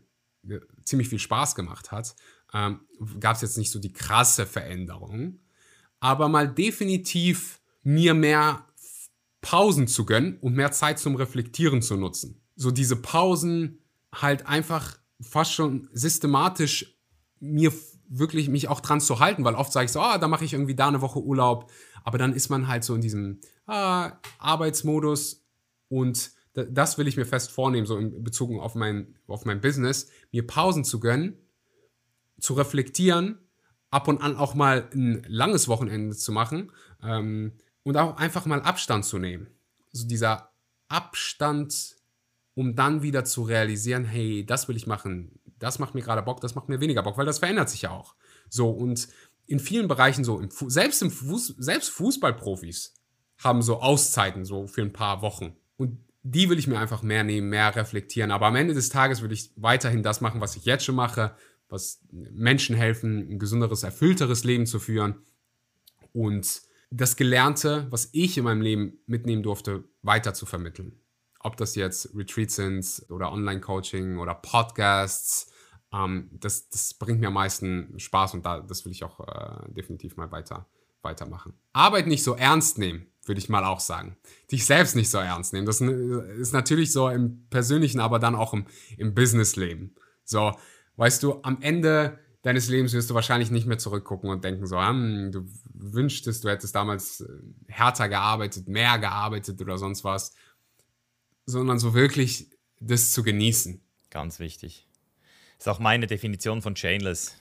äh, 0.47 0.61
ziemlich 0.85 1.09
viel 1.09 1.19
Spaß 1.19 1.55
gemacht 1.55 1.91
hat, 1.91 2.15
ähm, 2.53 2.81
gab 3.19 3.37
es 3.37 3.41
jetzt 3.41 3.57
nicht 3.57 3.71
so 3.71 3.79
die 3.79 3.95
krasse 3.95 4.45
Veränderung. 4.45 5.41
Aber 6.01 6.29
mal 6.29 6.47
definitiv 6.47 7.63
mir 7.83 8.13
mehr 8.13 8.67
Pausen 9.41 9.89
zu 9.89 10.05
gönnen 10.05 10.37
und 10.43 10.55
mehr 10.55 10.71
Zeit 10.73 10.99
zum 10.99 11.17
Reflektieren 11.17 11.81
zu 11.81 11.97
nutzen. 11.97 12.43
So 12.57 12.71
diese 12.71 12.97
Pausen 12.97 13.79
halt 14.15 14.47
einfach 14.47 14.99
fast 15.19 15.55
schon 15.55 15.89
systematisch 15.95 16.95
mir 17.41 17.73
wirklich 18.07 18.51
mich 18.51 18.69
auch 18.69 18.81
dran 18.81 19.01
zu 19.01 19.19
halten, 19.19 19.45
weil 19.45 19.55
oft 19.55 19.73
sage 19.73 19.87
ich 19.87 19.93
so, 19.93 20.01
ah, 20.01 20.19
da 20.19 20.29
mache 20.29 20.45
ich 20.45 20.53
irgendwie 20.53 20.75
da 20.77 20.89
eine 20.89 21.01
Woche 21.01 21.23
Urlaub, 21.23 21.71
aber 22.03 22.19
dann 22.19 22.35
ist 22.35 22.51
man 22.51 22.69
halt 22.69 22.85
so 22.85 22.95
in 22.95 23.01
diesem 23.01 23.41
ah, 23.67 24.13
Arbeitsmodus 24.39 25.43
und 25.89 26.34
das 26.55 26.99
will 26.99 27.09
ich 27.09 27.17
mir 27.17 27.27
fest 27.27 27.51
vornehmen, 27.51 27.87
so 27.87 27.99
in 27.99 28.23
Bezug 28.23 28.51
auf 28.61 28.75
mein, 28.75 29.17
auf 29.27 29.45
mein 29.45 29.61
Business, 29.61 30.09
mir 30.33 30.47
Pausen 30.47 30.85
zu 30.85 31.01
gönnen, 31.01 31.37
zu 32.39 32.55
reflektieren, 32.55 33.39
ab 33.91 34.09
und 34.09 34.21
an 34.21 34.37
auch 34.37 34.55
mal 34.55 34.89
ein 34.93 35.25
langes 35.29 35.69
Wochenende 35.69 36.17
zu 36.17 36.33
machen, 36.33 36.73
ähm, 37.03 37.53
und 37.83 37.97
auch 37.97 38.17
einfach 38.17 38.47
mal 38.47 38.63
Abstand 38.63 39.05
zu 39.05 39.19
nehmen. 39.19 39.49
So 39.93 40.07
dieser 40.07 40.51
Abstand, 40.89 41.97
um 42.55 42.75
dann 42.75 43.03
wieder 43.03 43.25
zu 43.25 43.43
realisieren, 43.43 44.05
hey, 44.05 44.45
das 44.45 44.69
will 44.69 44.77
ich 44.77 44.87
machen, 44.87 45.39
das 45.59 45.79
macht 45.79 45.95
mir 45.95 46.03
gerade 46.03 46.23
Bock, 46.23 46.41
das 46.41 46.55
macht 46.55 46.69
mir 46.69 46.81
weniger 46.81 47.03
Bock, 47.03 47.17
weil 47.19 47.27
das 47.27 47.39
verändert 47.39 47.69
sich 47.69 47.83
ja 47.83 47.91
auch. 47.91 48.15
So 48.49 48.71
und 48.71 49.09
in 49.47 49.61
vielen 49.61 49.89
Bereichen 49.89 50.25
so, 50.25 50.41
im 50.41 50.51
selbst 50.51 51.03
im 51.03 51.11
Fuß, 51.11 51.55
selbst 51.59 51.91
Fußballprofis 51.91 52.95
haben 53.39 53.63
so 53.63 53.81
Auszeiten 53.81 54.45
so 54.45 54.67
für 54.67 54.83
ein 54.83 54.93
paar 54.93 55.23
Wochen 55.23 55.57
und 55.77 55.99
die 56.25 56.49
will 56.49 56.59
ich 56.59 56.67
mir 56.67 56.79
einfach 56.79 57.03
mehr 57.03 57.23
nehmen, 57.23 57.51
mehr 57.51 57.77
reflektieren. 57.77 58.31
Aber 58.31 58.47
am 58.47 58.57
Ende 58.57 58.73
des 58.75 58.89
Tages 58.89 59.23
will 59.23 59.31
ich 59.31 59.53
weiterhin 59.57 60.03
das 60.03 60.23
machen, 60.23 60.41
was 60.41 60.57
ich 60.57 60.65
jetzt 60.65 60.85
schon 60.85 60.95
mache, 60.95 61.37
was 61.69 62.01
Menschen 62.11 62.75
helfen, 62.75 63.31
ein 63.31 63.39
gesünderes, 63.39 63.83
erfüllteres 63.83 64.43
Leben 64.43 64.67
zu 64.67 64.79
führen 64.79 65.17
und 66.13 66.63
das 66.91 67.17
Gelernte, 67.17 67.87
was 67.91 68.09
ich 68.13 68.39
in 68.39 68.45
meinem 68.45 68.63
Leben 68.63 68.99
mitnehmen 69.07 69.43
durfte, 69.43 69.85
weiter 70.03 70.33
zu 70.33 70.47
vermitteln. 70.47 70.99
Ob 71.41 71.59
das 71.59 71.75
jetzt 71.75 72.17
Retreats 72.17 72.55
sind 72.55 73.05
oder 73.11 73.31
Online-Coaching 73.31 74.19
oder 74.19 74.35
Podcasts, 74.35 75.53
ähm, 75.93 76.31
das, 76.33 76.71
das 76.71 76.95
bringt 76.95 77.21
mir 77.21 77.27
am 77.27 77.35
meisten 77.35 77.99
Spaß 77.99 78.35
und 78.35 78.47
da, 78.47 78.61
das 78.61 78.85
will 78.87 78.93
ich 78.93 79.05
auch 79.05 79.21
äh, 79.21 79.73
definitiv 79.73 80.17
mal 80.17 80.31
weiter, 80.33 80.67
weitermachen. 81.03 81.53
Arbeit 81.75 82.07
nicht 82.07 82.23
so 82.23 82.35
ernst 82.35 82.79
nehmen, 82.79 83.07
würde 83.27 83.39
ich 83.39 83.49
mal 83.49 83.65
auch 83.65 83.81
sagen. 83.81 84.17
Dich 84.51 84.67
selbst 84.67 84.97
nicht 84.97 85.11
so 85.11 85.19
ernst 85.19 85.53
nehmen. 85.53 85.67
Das 85.67 85.81
ist 85.81 86.53
natürlich 86.53 86.93
so 86.93 87.09
im 87.09 87.47
persönlichen, 87.49 88.01
aber 88.01 88.19
dann 88.19 88.35
auch 88.35 88.53
im, 88.53 88.67
im 88.97 89.15
Businessleben. 89.15 89.95
So, 90.25 90.53
weißt 90.97 91.23
du, 91.23 91.41
am 91.43 91.61
Ende 91.61 92.19
deines 92.43 92.69
Lebens 92.69 92.93
wirst 92.93 93.09
du 93.11 93.15
wahrscheinlich 93.15 93.51
nicht 93.51 93.67
mehr 93.67 93.79
zurückgucken 93.79 94.29
und 94.31 94.45
denken 94.45 94.67
so, 94.67 94.79
hm, 94.79 95.33
du 95.33 95.47
wünschtest, 95.73 96.45
du 96.45 96.49
hättest 96.51 96.75
damals 96.75 97.23
äh, 97.23 97.29
härter 97.69 98.09
gearbeitet, 98.09 98.69
mehr 98.69 98.99
gearbeitet 98.99 99.61
oder 99.61 99.79
sonst 99.79 100.05
was, 100.05 100.35
sondern 101.47 101.79
so 101.79 101.95
wirklich 101.95 102.51
das 102.81 103.13
zu 103.13 103.23
genießen. 103.23 103.81
Ganz 104.11 104.39
wichtig. 104.39 104.87
Ist 105.59 105.69
auch 105.69 105.79
meine 105.79 106.07
Definition 106.07 106.61
von 106.61 106.75
Chainless. 106.75 107.35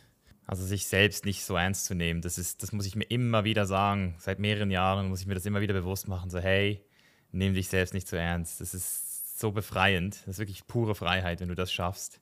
Also 0.45 0.65
sich 0.65 0.87
selbst 0.87 1.25
nicht 1.25 1.43
so 1.43 1.55
ernst 1.55 1.85
zu 1.85 1.95
nehmen. 1.95 2.21
Das, 2.21 2.37
ist, 2.37 2.63
das 2.63 2.71
muss 2.71 2.85
ich 2.85 2.95
mir 2.95 3.05
immer 3.05 3.43
wieder 3.43 3.65
sagen. 3.65 4.15
Seit 4.19 4.39
mehreren 4.39 4.71
Jahren 4.71 5.09
muss 5.09 5.21
ich 5.21 5.27
mir 5.27 5.35
das 5.35 5.45
immer 5.45 5.61
wieder 5.61 5.73
bewusst 5.73 6.07
machen. 6.07 6.29
So, 6.29 6.39
hey, 6.39 6.83
nimm 7.31 7.53
dich 7.53 7.69
selbst 7.69 7.93
nicht 7.93 8.07
so 8.07 8.15
ernst. 8.15 8.59
Das 8.61 8.73
ist 8.73 9.39
so 9.39 9.51
befreiend. 9.51 10.15
Das 10.25 10.35
ist 10.35 10.39
wirklich 10.39 10.67
pure 10.67 10.95
Freiheit, 10.95 11.39
wenn 11.39 11.49
du 11.49 11.55
das 11.55 11.71
schaffst 11.71 12.19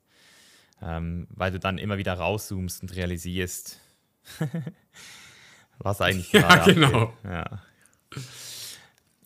ähm, 0.82 1.26
weil 1.30 1.52
du 1.52 1.60
dann 1.60 1.78
immer 1.78 1.96
wieder 1.96 2.14
rauszoomst 2.14 2.82
und 2.82 2.94
realisierst, 2.94 3.80
was 5.78 6.00
eigentlich 6.00 6.32
gerade 6.32 6.72
Ja, 6.72 6.74
genau. 6.74 7.12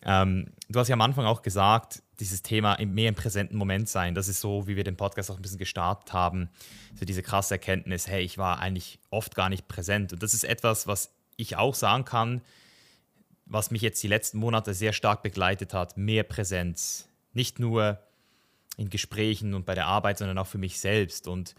Ähm, 0.03 0.47
du 0.69 0.79
hast 0.79 0.87
ja 0.87 0.93
am 0.93 1.01
Anfang 1.01 1.25
auch 1.25 1.41
gesagt, 1.41 2.03
dieses 2.19 2.41
Thema 2.41 2.77
mehr 2.83 3.09
im 3.09 3.15
präsenten 3.15 3.57
Moment 3.57 3.89
sein, 3.89 4.15
das 4.15 4.27
ist 4.27 4.41
so, 4.41 4.67
wie 4.67 4.75
wir 4.75 4.83
den 4.83 4.97
Podcast 4.97 5.29
auch 5.29 5.35
ein 5.35 5.41
bisschen 5.41 5.57
gestartet 5.59 6.13
haben, 6.13 6.49
so 6.95 7.05
diese 7.05 7.21
krasse 7.21 7.55
Erkenntnis, 7.55 8.07
hey, 8.07 8.23
ich 8.23 8.37
war 8.37 8.59
eigentlich 8.59 8.99
oft 9.09 9.35
gar 9.35 9.49
nicht 9.49 9.67
präsent. 9.67 10.13
Und 10.13 10.23
das 10.23 10.33
ist 10.33 10.43
etwas, 10.43 10.87
was 10.87 11.11
ich 11.35 11.55
auch 11.57 11.75
sagen 11.75 12.05
kann, 12.05 12.41
was 13.45 13.71
mich 13.71 13.81
jetzt 13.81 14.01
die 14.03 14.07
letzten 14.07 14.39
Monate 14.39 14.73
sehr 14.73 14.93
stark 14.93 15.23
begleitet 15.23 15.73
hat, 15.73 15.97
mehr 15.97 16.23
Präsenz. 16.23 17.07
Nicht 17.33 17.59
nur 17.59 17.99
in 18.77 18.89
Gesprächen 18.89 19.53
und 19.53 19.65
bei 19.65 19.75
der 19.75 19.85
Arbeit, 19.85 20.17
sondern 20.17 20.37
auch 20.37 20.47
für 20.47 20.57
mich 20.57 20.79
selbst. 20.79 21.27
Und 21.27 21.55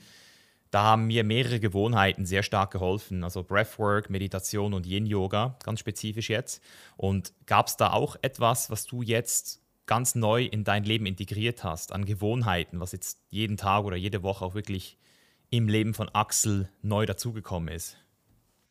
da 0.70 0.82
haben 0.82 1.06
mir 1.06 1.24
mehrere 1.24 1.60
Gewohnheiten 1.60 2.26
sehr 2.26 2.42
stark 2.42 2.70
geholfen. 2.72 3.24
Also 3.24 3.42
Breathwork, 3.42 4.10
Meditation 4.10 4.74
und 4.74 4.86
Yin-Yoga, 4.86 5.58
ganz 5.64 5.80
spezifisch 5.80 6.30
jetzt. 6.30 6.62
Und 6.96 7.32
gab 7.46 7.68
es 7.68 7.76
da 7.76 7.92
auch 7.92 8.16
etwas, 8.22 8.70
was 8.70 8.86
du 8.86 9.02
jetzt 9.02 9.62
ganz 9.86 10.14
neu 10.14 10.44
in 10.44 10.64
dein 10.64 10.84
Leben 10.84 11.06
integriert 11.06 11.64
hast, 11.64 11.92
an 11.92 12.04
Gewohnheiten, 12.04 12.80
was 12.80 12.92
jetzt 12.92 13.20
jeden 13.30 13.56
Tag 13.56 13.84
oder 13.84 13.96
jede 13.96 14.22
Woche 14.22 14.44
auch 14.44 14.54
wirklich 14.54 14.98
im 15.50 15.68
Leben 15.68 15.94
von 15.94 16.10
Axel 16.10 16.68
neu 16.82 17.06
dazugekommen 17.06 17.74
ist? 17.74 17.96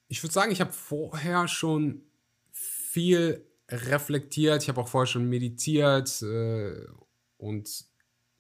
Ich 0.08 0.24
würde 0.24 0.34
sagen, 0.34 0.52
ich 0.52 0.62
habe 0.62 0.72
vorher 0.72 1.48
schon 1.48 2.04
viel 2.52 3.46
reflektiert. 3.70 4.64
Ich 4.64 4.70
habe 4.70 4.80
auch 4.82 4.88
vorher 4.88 5.08
schon 5.08 5.28
meditiert 5.28 6.22
äh, 6.22 6.86
und 7.38 7.86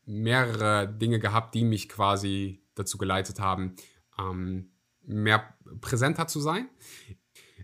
mehrere 0.05 0.87
Dinge 0.87 1.19
gehabt, 1.19 1.55
die 1.55 1.65
mich 1.65 1.89
quasi 1.89 2.61
dazu 2.77 2.97
geleitet 2.97 3.39
haben, 3.39 3.75
ähm, 4.19 4.71
mehr 5.05 5.53
präsenter 5.81 6.27
zu 6.27 6.39
sein. 6.39 6.69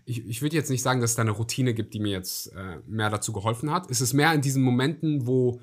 Ich, 0.06 0.26
ich 0.26 0.42
würde 0.42 0.56
jetzt 0.56 0.70
nicht 0.70 0.82
sagen, 0.82 1.00
dass 1.00 1.10
es 1.10 1.16
da 1.16 1.22
eine 1.22 1.30
Routine 1.30 1.74
gibt, 1.74 1.94
die 1.94 2.00
mir 2.00 2.12
jetzt 2.12 2.48
äh, 2.54 2.80
mehr 2.86 3.10
dazu 3.10 3.32
geholfen 3.32 3.70
hat. 3.70 3.90
Es 3.90 4.00
ist 4.00 4.12
mehr 4.12 4.32
in 4.34 4.40
diesen 4.40 4.62
Momenten, 4.62 5.26
wo 5.26 5.60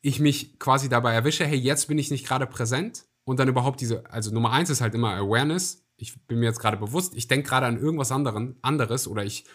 ich 0.00 0.20
mich 0.20 0.58
quasi 0.58 0.88
dabei 0.88 1.14
erwische, 1.14 1.46
hey, 1.46 1.58
jetzt 1.58 1.88
bin 1.88 1.98
ich 1.98 2.10
nicht 2.10 2.26
gerade 2.26 2.46
präsent 2.46 3.06
und 3.24 3.38
dann 3.40 3.48
überhaupt 3.48 3.80
diese, 3.80 4.08
also 4.10 4.30
Nummer 4.30 4.52
eins 4.52 4.70
ist 4.70 4.80
halt 4.80 4.94
immer 4.94 5.14
Awareness. 5.14 5.86
Ich 5.96 6.20
bin 6.26 6.40
mir 6.40 6.46
jetzt 6.46 6.60
gerade 6.60 6.76
bewusst, 6.76 7.14
ich 7.14 7.26
denke 7.26 7.48
gerade 7.48 7.66
an 7.66 7.78
irgendwas 7.78 8.12
anderen, 8.12 8.56
anderes 8.60 9.08
oder 9.08 9.24
ich, 9.24 9.46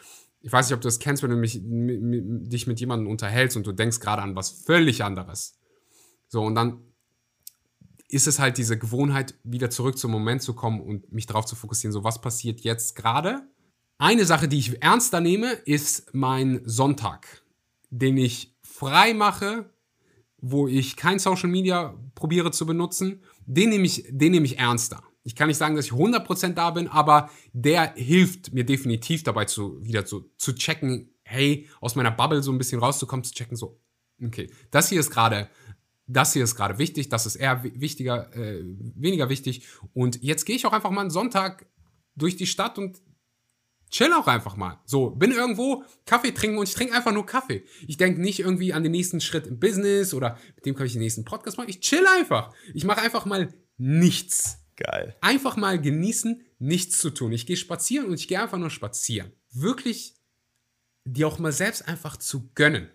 ich 0.41 0.51
weiß 0.51 0.68
nicht, 0.68 0.74
ob 0.74 0.82
du 0.82 0.88
das 0.88 0.99
kennst, 0.99 1.22
wenn 1.22 1.30
du 1.30 1.36
mich, 1.36 1.60
dich 1.62 2.66
mit 2.66 2.80
jemandem 2.80 3.10
unterhältst 3.10 3.57
und 3.57 3.68
du 3.68 3.74
denkst 3.74 3.99
gerade 3.99 4.22
an 4.22 4.36
was 4.36 4.49
völlig 4.49 5.03
anderes. 5.03 5.60
So, 6.28 6.41
und 6.43 6.55
dann 6.55 6.82
ist 8.10 8.28
es 8.28 8.39
halt 8.39 8.57
diese 8.57 8.78
Gewohnheit, 8.78 9.36
wieder 9.43 9.70
zurück 9.70 9.97
zum 9.97 10.12
Moment 10.12 10.41
zu 10.41 10.53
kommen 10.53 10.82
und 10.82 11.12
mich 11.12 11.28
darauf 11.28 11.45
zu 11.45 11.55
fokussieren, 11.55 11.93
so 11.93 12.03
was 12.03 12.20
passiert 12.20 12.62
jetzt 12.62 12.95
gerade. 12.95 13.47
Eine 13.99 14.26
Sache, 14.26 14.47
die 14.47 14.57
ich 14.57 14.82
ernster 14.82 15.22
nehme, 15.22 15.51
ist 15.51 16.14
mein 16.14 16.62
Sonntag, 16.66 17.43
den 17.89 18.18
ich 18.18 18.57
frei 18.64 19.14
mache, 19.14 19.70
wo 20.38 20.68
ich 20.68 20.95
kein 20.95 21.20
Social 21.20 21.49
Media 21.49 21.95
probiere 22.16 22.51
zu 22.51 22.66
benutzen. 22.66 23.22
Den 23.45 23.70
nehme 23.70 23.86
ich, 23.86 24.05
den 24.10 24.32
nehme 24.32 24.45
ich 24.45 24.57
ernster. 24.57 25.03
Ich 25.24 25.36
kann 25.36 25.47
nicht 25.47 25.57
sagen, 25.57 25.76
dass 25.76 25.86
ich 25.86 25.91
100% 25.91 26.53
da 26.53 26.72
bin, 26.72 26.88
aber 26.88 27.30
der 27.53 27.93
hilft 27.93 28.53
mir 28.53 28.64
definitiv 28.64 29.24
dabei, 29.24 29.45
zu, 29.45 29.84
wieder 29.86 30.05
zu, 30.05 30.32
zu 30.38 30.55
checken, 30.55 31.14
hey, 31.24 31.68
aus 31.82 31.95
meiner 31.95 32.12
Bubble 32.12 32.41
so 32.41 32.51
ein 32.51 32.57
bisschen 32.57 32.80
rauszukommen, 32.80 33.24
zu 33.24 33.34
checken, 33.34 33.57
so, 33.57 33.80
okay, 34.24 34.49
das 34.72 34.89
hier 34.89 34.99
ist 34.99 35.12
gerade 35.12 35.49
das 36.10 36.34
hier 36.34 36.43
ist 36.43 36.55
gerade 36.55 36.80
wichtig, 36.80 37.10
das 37.10 37.26
ist 37.26 37.36
eher 37.36 37.64
wichtiger, 37.64 38.36
äh, 38.36 38.64
weniger 38.95 39.30
wichtig. 39.30 39.68
Und 39.93 40.22
jetzt 40.24 40.45
gehe 40.45 40.55
ich 40.55 40.66
auch 40.66 40.74
einfach 40.74 40.89
mal 40.89 41.01
einen 41.01 41.12
Sonntag 41.12 41.68
durch 42.16 42.36
die 42.36 42.47
Stadt 42.47 42.78
und 42.80 42.99
chill 43.91 44.12
auch 44.14 44.28
einfach 44.28 44.55
mal. 44.55 44.80
So, 44.86 45.12
bin 45.12 45.32
irgendwo, 45.32 45.84
Kaffee 46.05 46.32
trinken 46.32 46.57
und 46.57 46.68
ich 46.68 46.74
trinke 46.74 46.95
einfach 46.95 47.14
nur 47.14 47.28
Kaffee. 47.28 47.64
Ich 47.88 47.97
denke 47.97 48.22
nicht 48.22 48.39
irgendwie 48.39 48.74
an 48.74 48.82
den 48.82 48.91
nächsten 48.91 49.22
Schritt 49.22 49.45
im 49.45 49.60
Business 49.60 50.14
oder 50.14 50.38
mit 50.55 50.66
dem 50.66 50.76
kann 50.76 50.88
ich 50.88 50.93
den 50.93 51.01
nächsten 51.01 51.26
Podcast 51.26 51.57
machen. 51.57 51.70
Ich 51.70 51.80
chill 51.80 52.05
einfach. 52.18 52.53
Ich 52.74 52.86
mache 52.86 53.01
einfach 53.01 53.26
mal 53.26 53.53
nichts. 53.78 54.57
Geil. 54.76 55.16
Einfach 55.22 55.57
mal 55.57 55.80
genießen, 55.80 56.41
nichts 56.57 56.99
zu 56.99 57.12
tun. 57.12 57.34
Ich 57.34 57.45
gehe 57.45 57.57
spazieren 57.57 58.07
und 58.07 58.16
ich 58.16 58.28
gehe 58.28 58.41
einfach 58.41 58.57
nur 58.57 58.72
spazieren. 58.72 59.32
Wirklich 59.51 60.16
dir 61.05 61.28
auch 61.28 61.38
mal 61.38 61.51
selbst 61.51 61.88
einfach 61.88 62.18
zu 62.18 62.49
gönnen 62.55 62.89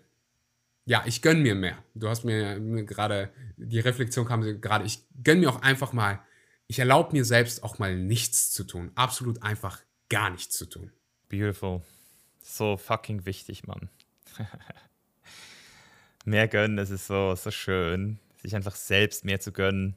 ja, 0.85 1.03
ich 1.05 1.21
gönn 1.21 1.41
mir 1.41 1.55
mehr. 1.55 1.77
Du 1.95 2.07
hast 2.07 2.23
mir, 2.23 2.59
gerade, 2.85 3.31
die 3.57 3.79
Reflexion 3.79 4.25
kam 4.25 4.41
gerade, 4.61 4.85
ich 4.85 5.03
gönn 5.23 5.39
mir 5.39 5.49
auch 5.49 5.61
einfach 5.61 5.93
mal, 5.93 6.21
ich 6.67 6.79
erlaube 6.79 7.13
mir 7.13 7.25
selbst 7.25 7.63
auch 7.63 7.79
mal 7.79 7.95
nichts 7.95 8.51
zu 8.51 8.63
tun. 8.63 8.91
Absolut 8.95 9.41
einfach 9.43 9.81
gar 10.09 10.29
nichts 10.29 10.55
zu 10.55 10.65
tun. 10.67 10.91
Beautiful. 11.29 11.81
So 12.41 12.77
fucking 12.77 13.25
wichtig, 13.25 13.65
Mann. 13.65 13.89
Mehr 16.25 16.47
gönnen, 16.47 16.77
das 16.77 16.89
ist 16.89 17.07
so, 17.07 17.35
so 17.35 17.51
schön, 17.51 18.19
sich 18.41 18.55
einfach 18.55 18.75
selbst 18.75 19.25
mehr 19.25 19.39
zu 19.39 19.51
gönnen. 19.51 19.95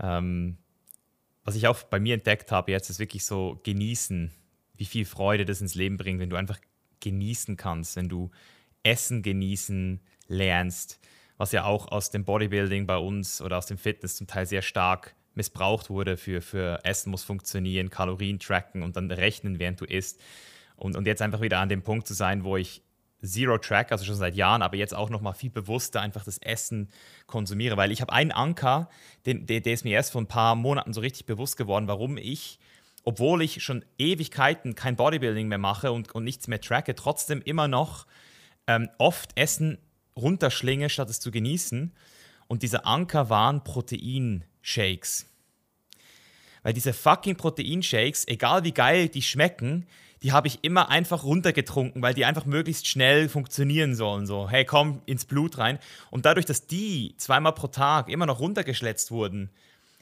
Ähm, 0.00 0.56
was 1.42 1.56
ich 1.56 1.66
auch 1.66 1.82
bei 1.82 1.98
mir 1.98 2.14
entdeckt 2.14 2.52
habe 2.52 2.70
jetzt, 2.70 2.90
ist 2.90 3.00
wirklich 3.00 3.24
so 3.24 3.60
genießen, 3.64 4.30
wie 4.76 4.84
viel 4.84 5.04
Freude 5.04 5.44
das 5.44 5.60
ins 5.60 5.74
Leben 5.74 5.96
bringt, 5.96 6.20
wenn 6.20 6.30
du 6.30 6.36
einfach 6.36 6.60
genießen 7.00 7.56
kannst, 7.56 7.96
wenn 7.96 8.08
du 8.08 8.30
Essen 8.88 9.22
genießen 9.22 10.00
lernst, 10.28 10.98
was 11.36 11.52
ja 11.52 11.64
auch 11.64 11.88
aus 11.88 12.10
dem 12.10 12.24
Bodybuilding 12.24 12.86
bei 12.86 12.96
uns 12.96 13.42
oder 13.42 13.58
aus 13.58 13.66
dem 13.66 13.78
Fitness 13.78 14.16
zum 14.16 14.26
Teil 14.26 14.46
sehr 14.46 14.62
stark 14.62 15.14
missbraucht 15.34 15.90
wurde 15.90 16.16
für, 16.16 16.40
für 16.40 16.80
Essen 16.84 17.10
muss 17.10 17.22
funktionieren, 17.22 17.90
Kalorien 17.90 18.38
tracken 18.38 18.82
und 18.82 18.96
dann 18.96 19.10
rechnen, 19.10 19.58
während 19.58 19.80
du 19.80 19.84
isst. 19.84 20.20
Und, 20.76 20.96
und 20.96 21.06
jetzt 21.06 21.22
einfach 21.22 21.40
wieder 21.40 21.58
an 21.58 21.68
dem 21.68 21.82
Punkt 21.82 22.06
zu 22.06 22.14
sein, 22.14 22.44
wo 22.44 22.56
ich 22.56 22.82
Zero 23.22 23.58
Track, 23.58 23.90
also 23.90 24.04
schon 24.04 24.14
seit 24.14 24.36
Jahren, 24.36 24.62
aber 24.62 24.76
jetzt 24.76 24.94
auch 24.94 25.10
noch 25.10 25.20
mal 25.20 25.32
viel 25.32 25.50
bewusster 25.50 26.00
einfach 26.00 26.24
das 26.24 26.38
Essen 26.38 26.88
konsumiere, 27.26 27.76
weil 27.76 27.90
ich 27.90 28.00
habe 28.00 28.12
einen 28.12 28.30
Anker, 28.30 28.88
den, 29.26 29.46
der, 29.46 29.60
der 29.60 29.74
ist 29.74 29.84
mir 29.84 29.92
erst 29.92 30.12
vor 30.12 30.22
ein 30.22 30.28
paar 30.28 30.54
Monaten 30.54 30.92
so 30.92 31.00
richtig 31.00 31.26
bewusst 31.26 31.56
geworden, 31.56 31.88
warum 31.88 32.16
ich, 32.16 32.58
obwohl 33.02 33.42
ich 33.42 33.62
schon 33.62 33.84
Ewigkeiten 33.98 34.76
kein 34.76 34.94
Bodybuilding 34.96 35.48
mehr 35.48 35.58
mache 35.58 35.90
und, 35.90 36.14
und 36.14 36.24
nichts 36.24 36.46
mehr 36.46 36.60
tracke, 36.60 36.94
trotzdem 36.94 37.42
immer 37.42 37.66
noch 37.66 38.06
ähm, 38.68 38.88
oft 38.98 39.36
Essen 39.36 39.78
runterschlinge, 40.16 40.88
statt 40.88 41.10
es 41.10 41.18
zu 41.18 41.32
genießen. 41.32 41.92
Und 42.46 42.62
dieser 42.62 42.86
Anker 42.86 43.28
waren 43.30 43.64
Proteinshakes. 43.64 45.26
Weil 46.62 46.72
diese 46.72 46.92
fucking 46.92 47.36
Proteinshakes, 47.36 48.28
egal 48.28 48.64
wie 48.64 48.72
geil 48.72 49.08
die 49.08 49.22
schmecken, 49.22 49.86
die 50.22 50.32
habe 50.32 50.48
ich 50.48 50.64
immer 50.64 50.88
einfach 50.88 51.24
runtergetrunken, 51.24 52.02
weil 52.02 52.14
die 52.14 52.24
einfach 52.24 52.44
möglichst 52.44 52.88
schnell 52.88 53.28
funktionieren 53.28 53.94
sollen. 53.94 54.26
So, 54.26 54.48
hey, 54.50 54.64
komm 54.64 55.00
ins 55.06 55.24
Blut 55.24 55.58
rein. 55.58 55.78
Und 56.10 56.26
dadurch, 56.26 56.46
dass 56.46 56.66
die 56.66 57.14
zweimal 57.18 57.52
pro 57.52 57.68
Tag 57.68 58.08
immer 58.08 58.26
noch 58.26 58.40
runtergeschletzt 58.40 59.10
wurden, 59.10 59.50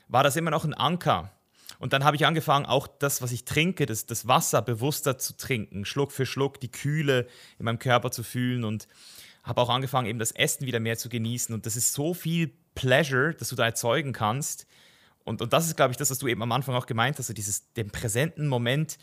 war 0.08 0.22
das 0.22 0.36
immer 0.36 0.50
noch 0.50 0.64
ein 0.64 0.74
Anker. 0.74 1.30
Und 1.78 1.92
dann 1.92 2.04
habe 2.04 2.16
ich 2.16 2.26
angefangen, 2.26 2.66
auch 2.66 2.86
das, 2.86 3.22
was 3.22 3.32
ich 3.32 3.44
trinke, 3.44 3.86
das, 3.86 4.06
das 4.06 4.26
Wasser 4.26 4.62
bewusster 4.62 5.18
zu 5.18 5.36
trinken, 5.36 5.84
Schluck 5.84 6.12
für 6.12 6.26
Schluck 6.26 6.60
die 6.60 6.70
Kühle 6.70 7.26
in 7.58 7.64
meinem 7.64 7.78
Körper 7.78 8.10
zu 8.10 8.22
fühlen 8.22 8.64
und 8.64 8.88
habe 9.42 9.60
auch 9.60 9.68
angefangen, 9.68 10.08
eben 10.08 10.18
das 10.18 10.32
Essen 10.32 10.66
wieder 10.66 10.80
mehr 10.80 10.98
zu 10.98 11.08
genießen. 11.08 11.54
Und 11.54 11.66
das 11.66 11.76
ist 11.76 11.92
so 11.92 12.14
viel 12.14 12.52
Pleasure, 12.74 13.34
das 13.34 13.48
du 13.48 13.56
da 13.56 13.64
erzeugen 13.64 14.12
kannst. 14.12 14.66
Und, 15.24 15.42
und 15.42 15.52
das 15.52 15.66
ist, 15.66 15.76
glaube 15.76 15.92
ich, 15.92 15.96
das, 15.96 16.10
was 16.10 16.18
du 16.18 16.28
eben 16.28 16.42
am 16.42 16.52
Anfang 16.52 16.74
auch 16.74 16.86
gemeint 16.86 17.18
hast, 17.18 17.28
so 17.28 17.32
dieses, 17.32 17.72
den 17.74 17.90
präsenten 17.90 18.48
Moment 18.48 18.98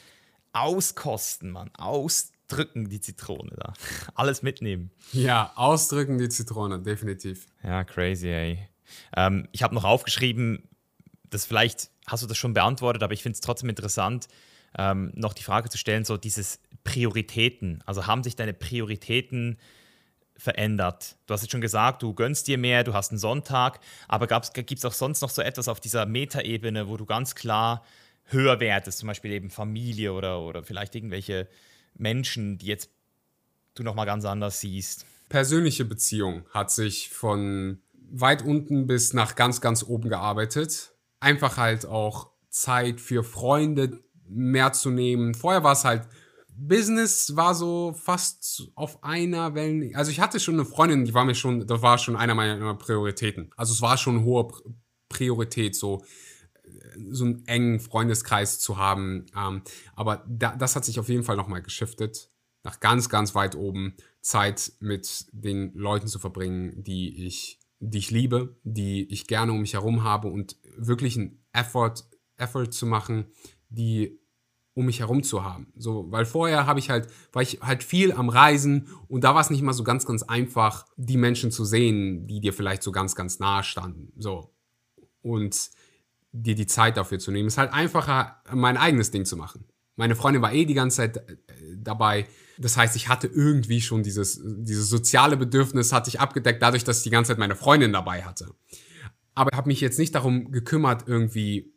auskosten, 0.54 1.52
Mann. 1.52 1.72
Ausdrücken 1.76 2.90
die 2.90 3.02
Zitrone 3.02 3.52
da. 3.58 3.74
Alles 4.16 4.42
mitnehmen. 4.42 4.92
Ja, 5.12 5.52
ausdrücken 5.56 6.18
die 6.18 6.30
Zitrone, 6.30 6.80
definitiv. 6.80 7.48
Ja, 7.64 7.84
crazy, 7.84 8.30
ey. 8.30 8.70
Ähm, 9.16 9.48
ich 9.52 9.64
habe 9.64 9.74
noch 9.74 9.84
aufgeschrieben, 9.84 10.68
das 11.30 11.46
vielleicht 11.46 11.90
hast 12.08 12.24
du 12.24 12.28
das 12.28 12.38
schon 12.38 12.54
beantwortet, 12.54 13.04
aber 13.04 13.14
ich 13.14 13.24
finde 13.24 13.36
es 13.36 13.41
trotzdem 13.41 13.70
interessant, 13.70 14.28
ähm, 14.78 15.12
noch 15.16 15.34
die 15.34 15.43
Frage 15.43 15.70
zu 15.70 15.78
stellen, 15.78 16.06
so 16.06 16.18
dieses 16.18 16.60
Prioritäten. 16.84 17.82
Also 17.86 18.08
haben 18.08 18.24
sich 18.24 18.36
deine 18.36 18.54
Prioritäten 18.54 19.58
verändert? 20.36 21.16
Du 21.28 21.34
hast 21.34 21.41
jetzt 21.41 21.51
schon 21.51 21.62
gesagt, 21.62 22.01
du 22.01 22.14
gönnst 22.14 22.47
dir 22.47 22.58
mehr, 22.58 22.84
du 22.84 22.93
hast 22.93 23.12
einen 23.12 23.20
Sonntag, 23.20 23.80
aber 24.08 24.28
gibt 24.28 24.72
es 24.72 24.86
auch 24.86 24.93
sonst 24.93 25.22
noch 25.22 25.30
so 25.30 25.41
etwas 25.41 25.68
auf 25.68 25.80
dieser 25.80 26.06
Metaebene, 26.06 26.88
wo 26.88 26.97
du 26.97 27.06
ganz 27.06 27.36
klar 27.36 27.84
höher 28.26 28.60
wertest, 28.60 28.99
zum 28.99 29.08
Beispiel 29.08 29.32
eben 29.32 29.49
Familie 29.49 30.14
oder, 30.14 30.41
oder 30.41 30.64
vielleicht 30.64 30.95
irgendwelche 30.95 31.47
Menschen, 31.95 32.58
die 32.58 32.68
jetzt 32.68 32.89
du 33.76 33.84
nochmal 33.84 34.06
ganz 34.06 34.26
anders 34.26 34.60
siehst? 34.60 35.06
Persönliche 35.30 35.86
Beziehung 35.86 36.45
hat 36.49 36.72
sich 36.72 37.10
von 37.10 37.82
weit 38.12 38.43
unten 38.43 38.88
bis 38.88 39.14
nach 39.14 39.36
ganz, 39.36 39.62
ganz 39.62 39.84
oben 39.84 40.10
gearbeitet. 40.10 40.93
Einfach 41.24 41.58
halt 41.58 41.86
auch 41.86 42.32
Zeit 42.50 43.00
für 43.02 43.24
Freunde 43.24 44.04
mehr 44.28 44.74
zu 44.74 44.90
nehmen. 44.90 45.34
Vorher 45.34 45.64
war 45.64 45.74
es 45.74 45.86
halt 45.86 46.08
Business 46.56 47.36
war 47.36 47.56
so 47.56 47.94
fast 47.94 48.70
auf 48.76 49.04
einer 49.04 49.56
Welle. 49.56 49.96
Also 49.96 50.12
ich 50.12 50.20
hatte 50.20 50.40
schon 50.40 50.54
eine 50.54 50.66
Freundin, 50.66 51.06
die 51.06 51.14
war 51.14 51.26
mir 51.26 51.34
schon, 51.34 51.66
das 51.66 51.82
war 51.82 51.98
schon 51.98 52.16
einer 52.16 52.36
meiner 52.36 52.76
Prioritäten. 52.76 53.50
Also 53.58 53.74
es 53.74 53.82
war 53.82 53.98
schon 53.98 54.18
eine 54.18 54.26
hohe 54.26 54.50
Priorität, 55.10 55.76
so 55.76 56.04
so 57.10 57.26
einen 57.26 57.46
engen 57.48 57.80
Freundeskreis 57.80 58.60
zu 58.60 58.78
haben. 58.78 59.26
Ähm, 59.36 59.64
aber 59.96 60.24
da, 60.28 60.56
das 60.56 60.76
hat 60.76 60.86
sich 60.86 61.00
auf 61.00 61.10
jeden 61.10 61.24
Fall 61.24 61.36
nochmal 61.36 61.62
geschiftet. 61.62 62.30
Nach 62.64 62.80
ganz, 62.80 63.10
ganz 63.10 63.36
weit 63.36 63.56
oben 63.56 63.96
Zeit 64.22 64.74
mit 64.80 65.26
den 65.32 65.74
Leuten 65.74 66.08
zu 66.08 66.20
verbringen, 66.20 66.84
die 66.84 67.26
ich, 67.26 67.60
die 67.80 67.98
ich 67.98 68.12
liebe, 68.12 68.58
die 68.64 69.12
ich 69.12 69.28
gerne 69.28 69.52
um 69.52 69.62
mich 69.62 69.74
herum 69.74 70.04
habe 70.04 70.30
und 70.30 70.56
wirklich 70.78 71.18
einen 71.18 71.44
Effort, 71.54 71.96
Effort 72.38 72.68
zu 72.68 72.86
machen, 72.86 73.28
die 73.70 74.20
um 74.76 74.86
mich 74.86 75.00
herum 75.00 75.24
zu 75.24 75.44
haben. 75.44 75.72
So, 75.76 76.12
weil 76.12 76.26
vorher 76.26 76.66
habe 76.66 76.80
ich 76.80 76.90
halt, 76.90 77.08
war 77.32 77.42
ich 77.42 77.60
halt 77.62 77.84
viel 77.84 78.12
am 78.12 78.30
Reisen 78.30 78.88
und 79.08 79.24
da 79.24 79.36
war 79.36 79.42
es 79.42 79.50
nicht 79.50 79.62
mal 79.62 79.74
so 79.74 79.84
ganz, 79.84 80.06
ganz 80.06 80.24
einfach, 80.24 80.88
die 80.98 81.18
Menschen 81.18 81.52
zu 81.52 81.64
sehen, 81.64 82.28
die 82.28 82.40
dir 82.40 82.54
vielleicht 82.54 82.82
so 82.82 82.92
ganz, 82.92 83.16
ganz 83.16 83.40
nahe 83.40 83.64
standen. 83.64 84.12
So. 84.18 84.52
Und 85.22 85.70
dir 86.32 86.56
die 86.56 86.66
Zeit 86.66 86.98
dafür 86.98 87.20
zu 87.20 87.32
nehmen. 87.32 87.48
Es 87.48 87.54
ist 87.54 87.58
halt 87.60 87.72
einfacher, 87.74 88.42
mein 88.52 88.78
eigenes 88.78 89.12
Ding 89.12 89.26
zu 89.26 89.38
machen. 89.38 89.66
Meine 89.96 90.16
Freundin 90.16 90.42
war 90.42 90.54
eh 90.54 90.66
die 90.66 90.74
ganze 90.74 90.98
Zeit 90.98 91.18
äh, 91.18 91.44
dabei. 91.78 92.26
Das 92.58 92.78
heißt, 92.78 92.96
ich 92.96 93.08
hatte 93.10 93.28
irgendwie 93.28 93.82
schon 93.82 94.02
dieses, 94.02 94.42
dieses 94.44 94.90
soziale 94.90 95.38
Bedürfnis 95.38 95.94
hatte 95.94 96.10
ich 96.10 96.20
abgedeckt, 96.20 96.64
dadurch, 96.64 96.84
dass 96.84 96.98
ich 96.98 97.04
die 97.04 97.10
ganze 97.12 97.30
Zeit 97.30 97.38
meine 97.38 97.56
Freundin 97.56 97.94
dabei 97.94 98.24
hatte. 98.24 98.56
Aber 99.36 99.56
habe 99.56 99.68
mich 99.68 99.82
jetzt 99.82 100.00
nicht 100.00 100.16
darum 100.16 100.52
gekümmert, 100.52 101.08
irgendwie 101.08 101.74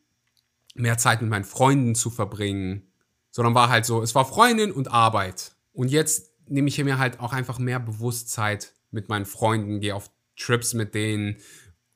mehr 0.74 0.98
Zeit 0.98 1.22
mit 1.22 1.30
meinen 1.30 1.44
Freunden 1.44 1.94
zu 1.94 2.10
verbringen, 2.10 2.92
sondern 3.30 3.54
war 3.54 3.68
halt 3.68 3.86
so, 3.86 4.02
es 4.02 4.14
war 4.14 4.24
Freundin 4.24 4.72
und 4.72 4.90
Arbeit. 4.90 5.56
Und 5.72 5.90
jetzt 5.90 6.32
nehme 6.48 6.68
ich 6.68 6.82
mir 6.82 6.98
halt 6.98 7.20
auch 7.20 7.32
einfach 7.32 7.58
mehr 7.58 7.80
Bewusstsein 7.80 8.58
mit 8.90 9.08
meinen 9.08 9.26
Freunden, 9.26 9.80
gehe 9.80 9.94
auf 9.94 10.10
Trips 10.36 10.74
mit 10.74 10.94
denen, 10.94 11.38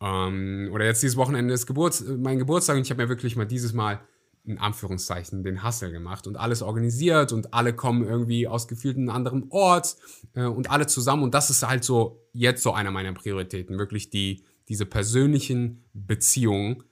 ähm, 0.00 0.70
oder 0.72 0.86
jetzt 0.86 1.02
dieses 1.02 1.16
Wochenende 1.16 1.52
ist 1.52 1.66
Geburts 1.66 2.04
mein 2.18 2.38
Geburtstag 2.38 2.76
und 2.76 2.82
ich 2.82 2.90
habe 2.90 3.02
mir 3.02 3.08
wirklich 3.08 3.36
mal 3.36 3.44
dieses 3.44 3.72
Mal 3.72 4.00
in 4.44 4.58
Anführungszeichen 4.58 5.42
den 5.44 5.62
Hustle 5.62 5.92
gemacht 5.92 6.26
und 6.26 6.36
alles 6.36 6.62
organisiert 6.62 7.32
und 7.32 7.52
alle 7.52 7.74
kommen 7.74 8.02
irgendwie 8.02 8.48
aus 8.48 8.66
gefühlt 8.66 8.96
einem 8.96 9.10
anderen 9.10 9.46
Ort 9.50 9.96
äh, 10.34 10.44
und 10.44 10.70
alle 10.70 10.86
zusammen 10.86 11.22
und 11.22 11.34
das 11.34 11.50
ist 11.50 11.66
halt 11.66 11.84
so 11.84 12.26
jetzt 12.32 12.62
so 12.62 12.72
einer 12.72 12.90
meiner 12.90 13.12
Prioritäten, 13.12 13.78
wirklich 13.78 14.08
die, 14.08 14.44
diese 14.70 14.86
persönlichen 14.86 15.84
Beziehungen, 15.92 16.84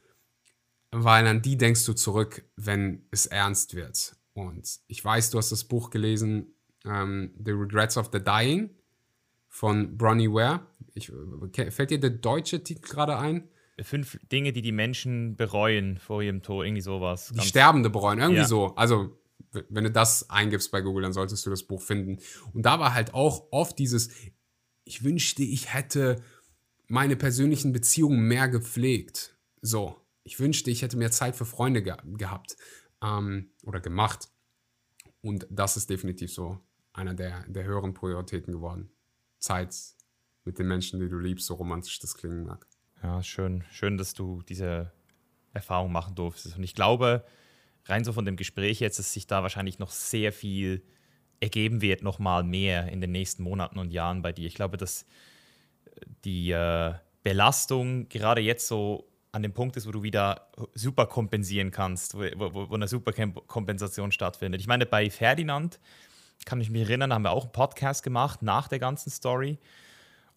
weil 0.91 1.27
an 1.27 1.41
die 1.41 1.57
denkst 1.57 1.87
du 1.87 1.93
zurück, 1.95 2.45
wenn 2.57 3.07
es 3.13 3.27
ernst 3.27 3.75
wird. 3.75 4.17
Und 4.35 4.81
ich 4.89 5.03
weiß, 5.03 5.31
du 5.31 5.39
hast 5.39 5.53
das 5.53 5.65
Buch 5.65 5.91
gelesen, 5.91 6.49
ähm, 6.85 7.31
The 7.43 7.53
Regrets 7.53 7.97
of 7.97 8.11
the 8.13 8.19
Dying 8.19 8.71
von 9.49 9.97
Bronnie 9.97 10.29
Ware. 10.29 10.67
Ich, 10.95 11.13
fällt 11.73 11.91
dir 11.91 12.01
der 12.01 12.11
deutsche 12.11 12.63
Titel 12.65 12.83
gerade 12.83 13.17
ein? 13.17 13.49
Fünf 13.81 14.19
Dinge, 14.33 14.53
die 14.53 14.63
die 14.63 14.73
Menschen 14.73 15.37
bereuen 15.37 15.99
vor 15.99 16.21
ihrem 16.21 16.43
Tod, 16.43 16.67
irgendwie 16.67 16.83
sowas. 16.83 17.33
Die 17.33 17.47
Sterbende 17.47 17.91
bereuen, 17.91 18.19
irgendwie 18.19 18.41
ja. 18.41 18.49
so. 18.49 18.75
Also, 18.75 19.17
wenn 19.69 19.85
du 19.85 19.93
das 19.93 20.29
eingibst 20.31 20.73
bei 20.73 20.81
Google, 20.81 21.03
dann 21.03 21.13
solltest 21.13 21.47
du 21.47 21.51
das 21.51 21.63
Buch 21.63 21.81
finden. 21.81 22.19
Und 22.53 22.63
da 22.63 22.81
war 22.81 22.93
halt 22.93 23.15
auch 23.15 23.47
oft 23.53 23.79
dieses, 23.79 24.11
ich 24.83 25.05
wünschte, 25.05 25.45
ich 25.45 25.73
hätte 25.73 26.21
meine 26.89 27.17
persönlichen 27.17 27.73
Beziehungen 27.73 28.21
mehr 28.21 28.49
gepflegt. 28.49 29.37
So, 29.61 29.97
ich 30.25 30.41
wünschte, 30.41 30.71
ich 30.71 30.83
hätte 30.83 30.97
mehr 30.97 31.11
Zeit 31.11 31.37
für 31.37 31.45
Freunde 31.45 31.83
ge 31.83 31.95
gehabt 32.05 32.57
ähm, 33.03 33.51
oder 33.63 33.81
gemacht. 33.81 34.29
Und 35.21 35.47
das 35.51 35.77
ist 35.77 35.91
definitiv 35.91 36.33
so 36.33 36.61
einer 36.93 37.15
der, 37.15 37.45
der 37.49 37.65
höheren 37.65 37.95
Prioritäten 37.95 38.53
geworden. 38.53 38.91
Zeit 39.39 39.75
mit 40.45 40.59
den 40.59 40.67
Menschen, 40.67 40.99
die 41.01 41.09
du 41.09 41.19
liebst, 41.19 41.47
so 41.47 41.55
romantisch 41.55 41.99
das 41.99 42.15
klingen 42.15 42.45
mag. 42.45 42.67
Ja, 43.03 43.23
schön. 43.23 43.65
Schön, 43.71 43.99
dass 43.99 44.15
du 44.15 44.43
diese 44.43 44.93
Erfahrung 45.53 45.93
machen 45.93 46.15
durftest. 46.15 46.57
Und 46.57 46.65
ich 46.65 46.75
glaube, 46.75 47.25
rein 47.85 48.05
so 48.05 48.13
von 48.13 48.25
dem 48.25 48.37
Gespräch 48.37 48.81
jetzt, 48.81 48.99
dass 48.99 49.13
sich 49.13 49.27
da 49.27 49.43
wahrscheinlich 49.43 49.79
noch 49.79 49.91
sehr 49.91 50.33
viel 50.33 50.83
ergeben 51.41 51.81
wird, 51.81 52.03
noch 52.03 52.19
mal 52.19 52.43
mehr 52.43 52.89
in 52.89 53.01
den 53.01 53.13
nächsten 53.13 53.43
Monaten 53.43 53.79
und 53.79 53.93
Jahren 53.93 54.23
bei 54.23 54.33
dir. 54.33 54.47
Ich 54.47 54.55
glaube, 54.55 54.77
dass 54.77 55.07
die 56.25 56.51
äh, 56.51 56.95
Belastung 57.23 58.09
gerade 58.09 58.41
jetzt 58.41 58.69
so 58.69 59.09
an 59.33 59.43
dem 59.43 59.53
Punkt 59.53 59.77
ist, 59.77 59.87
wo 59.87 59.91
du 59.91 60.03
wieder 60.03 60.49
super 60.75 61.07
kompensieren 61.07 61.71
kannst, 61.71 62.15
wo, 62.15 62.21
wo, 62.37 62.71
wo 62.71 62.75
eine 62.75 62.89
super 62.89 63.13
Kompensation 63.13 64.11
stattfindet. 64.11 64.61
Ich 64.61 64.67
meine, 64.67 64.87
bei 64.87 65.11
Ferdinand 65.11 65.79
kann 66.45 66.61
ich 66.61 66.71
mich 66.71 66.83
erinnern, 66.83 67.13
haben 67.13 67.23
wir 67.23 67.33
auch 67.33 67.45
einen 67.45 67.53
Podcast 67.53 68.03
gemacht 68.03 68.43
nach 68.43 68.69
der 68.69 68.79
ganzen 68.79 69.11
Story. 69.11 69.59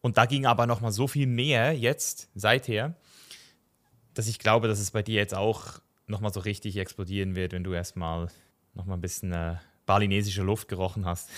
Und 0.02 0.18
da 0.18 0.26
ging 0.26 0.46
aber 0.46 0.66
noch 0.66 0.82
mal 0.82 0.92
so 0.92 1.08
viel 1.08 1.28
mehr 1.28 1.74
jetzt, 1.74 2.30
seither, 2.36 2.96
dass 4.14 4.28
ich 4.28 4.40
glaube, 4.40 4.68
dass 4.68 4.80
es 4.80 4.92
bei 4.92 5.04
dir 5.04 5.16
jetzt 5.16 5.36
auch 5.36 5.80
noch 6.08 6.20
mal 6.20 6.34
so 6.34 6.42
richtig 6.42 6.78
explodieren 6.78 7.36
wird, 7.36 7.54
wenn 7.54 7.64
du 7.64 7.74
erstmal 7.74 8.28
noch 8.74 8.86
mal 8.86 8.96
ein 8.96 9.02
bisschen 9.02 9.32
äh, 9.32 9.56
balinesische 9.86 10.42
Luft 10.42 10.68
gerochen 10.68 11.06
hast. 11.06 11.30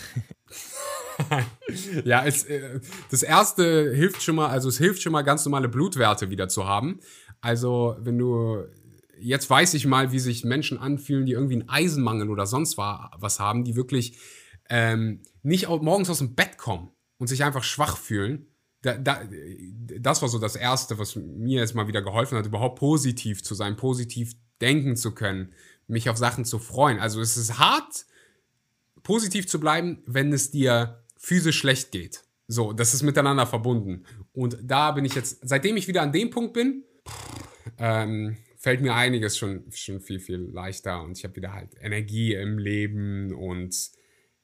ja, 2.06 2.26
es, 2.26 2.44
äh, 2.46 2.80
das 3.12 3.24
erste 3.24 3.94
hilft 3.94 4.22
schon 4.24 4.36
mal, 4.36 4.50
also 4.50 4.70
es 4.70 4.78
hilft 4.78 5.02
schon 5.02 5.12
mal 5.12 5.22
ganz 5.22 5.46
normale 5.46 5.70
Blutwerte 5.70 6.30
wieder 6.30 6.48
zu 6.50 6.66
haben. 6.66 7.00
Also, 7.42 7.96
wenn 8.00 8.18
du 8.18 8.64
jetzt 9.20 9.50
weiß 9.50 9.74
ich 9.76 9.86
mal, 9.86 10.12
wie 10.12 10.20
sich 10.20 10.44
Menschen 10.44 10.78
anfühlen, 10.78 11.26
die 11.26 11.34
irgendwie 11.34 11.56
einen 11.56 11.70
Eisenmangel 11.70 12.30
oder 12.30 12.46
sonst 12.46 12.78
was 12.78 13.40
haben, 13.40 13.64
die 13.64 13.76
wirklich 13.76 14.18
ähm, 14.70 15.22
nicht 15.42 15.70
morgens 15.70 16.10
aus 16.10 16.20
dem 16.20 16.36
Bett 16.36 16.58
kommen 16.58 16.92
und 17.18 17.28
sich 17.28 17.44
einfach 17.44 17.64
schwach 17.64 17.98
fühlen. 17.98 18.48
Da, 18.82 18.98
da, 18.98 19.22
das 20.00 20.22
war 20.22 20.30
so 20.30 20.40
das 20.40 20.58
Erste, 20.58 21.00
was 21.00 21.16
mir 21.16 21.62
jetzt 21.62 21.74
mal 21.74 21.88
wieder 21.88 22.02
geholfen 22.02 22.38
hat, 22.38 22.46
überhaupt 22.46 22.80
positiv 22.80 23.44
zu 23.44 23.56
sein, 23.56 23.78
positiv 23.78 24.34
denken 24.62 24.98
zu 24.98 25.14
können, 25.14 25.54
mich 25.88 26.10
auf 26.10 26.18
Sachen 26.18 26.44
zu 26.44 26.60
freuen. 26.60 27.00
Also 27.00 27.22
es 27.22 27.38
ist 27.38 27.60
hart, 27.60 28.06
positiv 29.04 29.48
zu 29.48 29.60
bleiben, 29.60 30.04
wenn 30.06 30.34
es 30.34 30.52
dir 30.52 31.03
physisch 31.24 31.58
schlecht 31.58 31.92
geht. 31.92 32.24
So, 32.48 32.74
das 32.74 32.94
ist 32.94 33.02
miteinander 33.02 33.48
verbunden. 33.48 34.04
Und 34.34 34.58
da 34.62 34.92
bin 34.92 35.06
ich 35.06 35.16
jetzt, 35.16 35.40
seitdem 35.42 35.78
ich 35.78 35.88
wieder 35.88 36.02
an 36.02 36.12
dem 36.12 36.30
Punkt 36.30 36.54
bin, 36.54 36.84
ähm, 37.78 38.38
fällt 38.58 38.82
mir 38.82 38.94
einiges 38.94 39.38
schon, 39.38 39.72
schon 39.72 40.02
viel, 40.02 40.20
viel 40.20 40.50
leichter 40.52 41.02
und 41.02 41.18
ich 41.18 41.24
habe 41.24 41.36
wieder 41.38 41.54
halt 41.54 41.76
Energie 41.80 42.34
im 42.34 42.58
Leben 42.58 43.34
und 43.34 43.74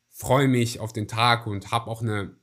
freue 0.09 0.47
mich 0.47 0.79
auf 0.79 0.93
den 0.93 1.07
Tag 1.07 1.47
und 1.47 1.71
habe 1.71 1.91
auch 1.91 2.01
eine 2.01 2.37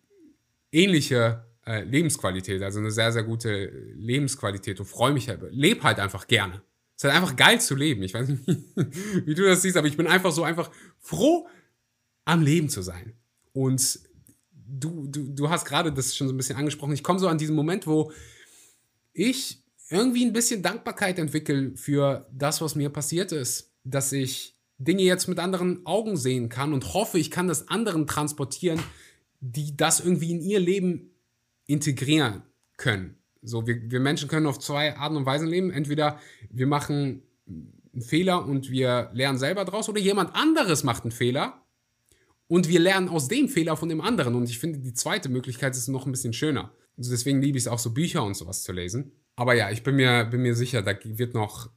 ähnliche 0.70 1.46
äh, 1.66 1.82
Lebensqualität, 1.84 2.62
also 2.62 2.78
eine 2.78 2.90
sehr, 2.90 3.12
sehr 3.12 3.24
gute 3.24 3.66
Lebensqualität 3.94 4.78
und 4.80 4.86
freue 4.86 5.12
mich, 5.12 5.28
halt, 5.30 5.40
lebe 5.50 5.82
halt 5.82 5.98
einfach 5.98 6.26
gerne. 6.26 6.62
Es 6.94 7.04
ist 7.04 7.10
halt 7.10 7.22
einfach 7.22 7.36
geil 7.36 7.60
zu 7.60 7.74
leben. 7.74 8.02
Ich 8.02 8.12
weiß 8.12 8.28
nicht, 8.28 8.46
wie 9.26 9.34
du 9.34 9.44
das 9.44 9.62
siehst, 9.62 9.78
aber 9.78 9.88
ich 9.88 9.96
bin 9.96 10.06
einfach 10.06 10.32
so 10.32 10.44
einfach 10.44 10.70
froh, 10.98 11.48
am 12.26 12.42
Leben 12.42 12.68
zu 12.68 12.82
sein. 12.82 13.14
Und 13.52 14.05
du, 14.68 15.06
du, 15.08 15.32
du 15.32 15.50
hast 15.50 15.64
gerade 15.64 15.92
das 15.92 16.16
schon 16.16 16.28
so 16.28 16.34
ein 16.34 16.36
bisschen 16.36 16.56
angesprochen. 16.56 16.92
Ich 16.92 17.02
komme 17.02 17.18
so 17.18 17.28
an 17.28 17.38
diesen 17.38 17.56
Moment, 17.56 17.86
wo 17.86 18.12
ich 19.12 19.62
irgendwie 19.88 20.24
ein 20.24 20.32
bisschen 20.32 20.62
Dankbarkeit 20.62 21.18
entwickle 21.18 21.76
für 21.76 22.26
das, 22.32 22.60
was 22.60 22.74
mir 22.74 22.90
passiert 22.90 23.32
ist. 23.32 23.72
Dass 23.84 24.12
ich 24.12 24.56
Dinge 24.78 25.02
jetzt 25.02 25.28
mit 25.28 25.38
anderen 25.38 25.86
Augen 25.86 26.16
sehen 26.16 26.48
kann 26.48 26.72
und 26.72 26.92
hoffe, 26.92 27.18
ich 27.18 27.30
kann 27.30 27.48
das 27.48 27.68
anderen 27.68 28.06
transportieren, 28.06 28.80
die 29.40 29.76
das 29.76 30.00
irgendwie 30.00 30.32
in 30.32 30.40
ihr 30.40 30.60
Leben 30.60 31.10
integrieren 31.66 32.42
können. 32.76 33.16
So, 33.42 33.66
wir, 33.66 33.90
wir 33.90 34.00
Menschen 34.00 34.28
können 34.28 34.46
auf 34.46 34.58
zwei 34.58 34.96
Arten 34.96 35.16
und 35.16 35.26
Weisen 35.26 35.46
leben. 35.46 35.70
Entweder 35.70 36.18
wir 36.50 36.66
machen 36.66 37.22
einen 37.46 38.02
Fehler 38.02 38.44
und 38.44 38.70
wir 38.70 39.10
lernen 39.14 39.38
selber 39.38 39.64
draus, 39.64 39.88
oder 39.88 40.00
jemand 40.00 40.34
anderes 40.34 40.84
macht 40.84 41.04
einen 41.04 41.12
Fehler 41.12 41.65
und 42.48 42.68
wir 42.68 42.80
lernen 42.80 43.08
aus 43.08 43.28
dem 43.28 43.48
Fehler 43.48 43.76
von 43.76 43.88
dem 43.88 44.00
anderen. 44.00 44.34
Und 44.34 44.48
ich 44.48 44.58
finde, 44.58 44.78
die 44.78 44.94
zweite 44.94 45.28
Möglichkeit 45.28 45.76
ist 45.76 45.88
noch 45.88 46.06
ein 46.06 46.12
bisschen 46.12 46.32
schöner. 46.32 46.72
Also 46.96 47.10
deswegen 47.10 47.42
liebe 47.42 47.58
ich 47.58 47.64
es 47.64 47.68
auch 47.68 47.78
so, 47.78 47.92
Bücher 47.92 48.22
und 48.22 48.34
sowas 48.34 48.62
zu 48.62 48.72
lesen. 48.72 49.12
Aber 49.36 49.54
ja, 49.54 49.70
ich 49.70 49.82
bin 49.82 49.96
mir, 49.96 50.24
bin 50.24 50.42
mir 50.42 50.54
sicher, 50.54 50.82
da 50.82 50.96
wird 51.02 51.34
noch 51.34 51.70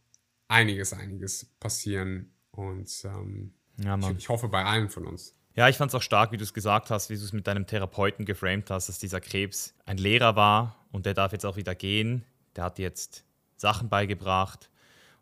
einiges, 0.47 0.93
einiges 0.93 1.53
passieren. 1.59 2.31
Und 2.51 2.89
ähm, 3.03 3.53
ja, 3.83 3.97
ich, 3.97 4.17
ich, 4.17 4.29
hoffe 4.29 4.47
bei 4.47 4.63
allen 4.63 4.89
von 4.89 5.05
uns. 5.05 5.35
Ja, 5.55 5.67
ich 5.67 5.77
fand 5.77 5.91
es 5.91 5.95
auch 5.95 6.01
stark, 6.01 6.31
wie 6.31 6.37
du 6.37 6.43
es 6.43 6.53
gesagt 6.53 6.89
hast, 6.89 7.09
wie 7.09 7.17
du 7.17 7.23
es 7.23 7.33
mit 7.33 7.47
deinem 7.47 7.65
Therapeuten 7.65 8.25
geframed 8.25 8.69
hast, 8.69 8.87
dass 8.87 8.99
dieser 8.99 9.19
Krebs 9.19 9.73
ein 9.85 9.97
Lehrer 9.97 10.35
war 10.35 10.85
und 10.91 11.05
der 11.05 11.13
darf 11.13 11.33
jetzt 11.33 11.45
auch 11.45 11.57
wieder 11.57 11.75
gehen. 11.75 12.23
Der 12.55 12.63
hat 12.65 12.79
jetzt 12.79 13.25
Sachen 13.57 13.89
beigebracht. 13.89 14.69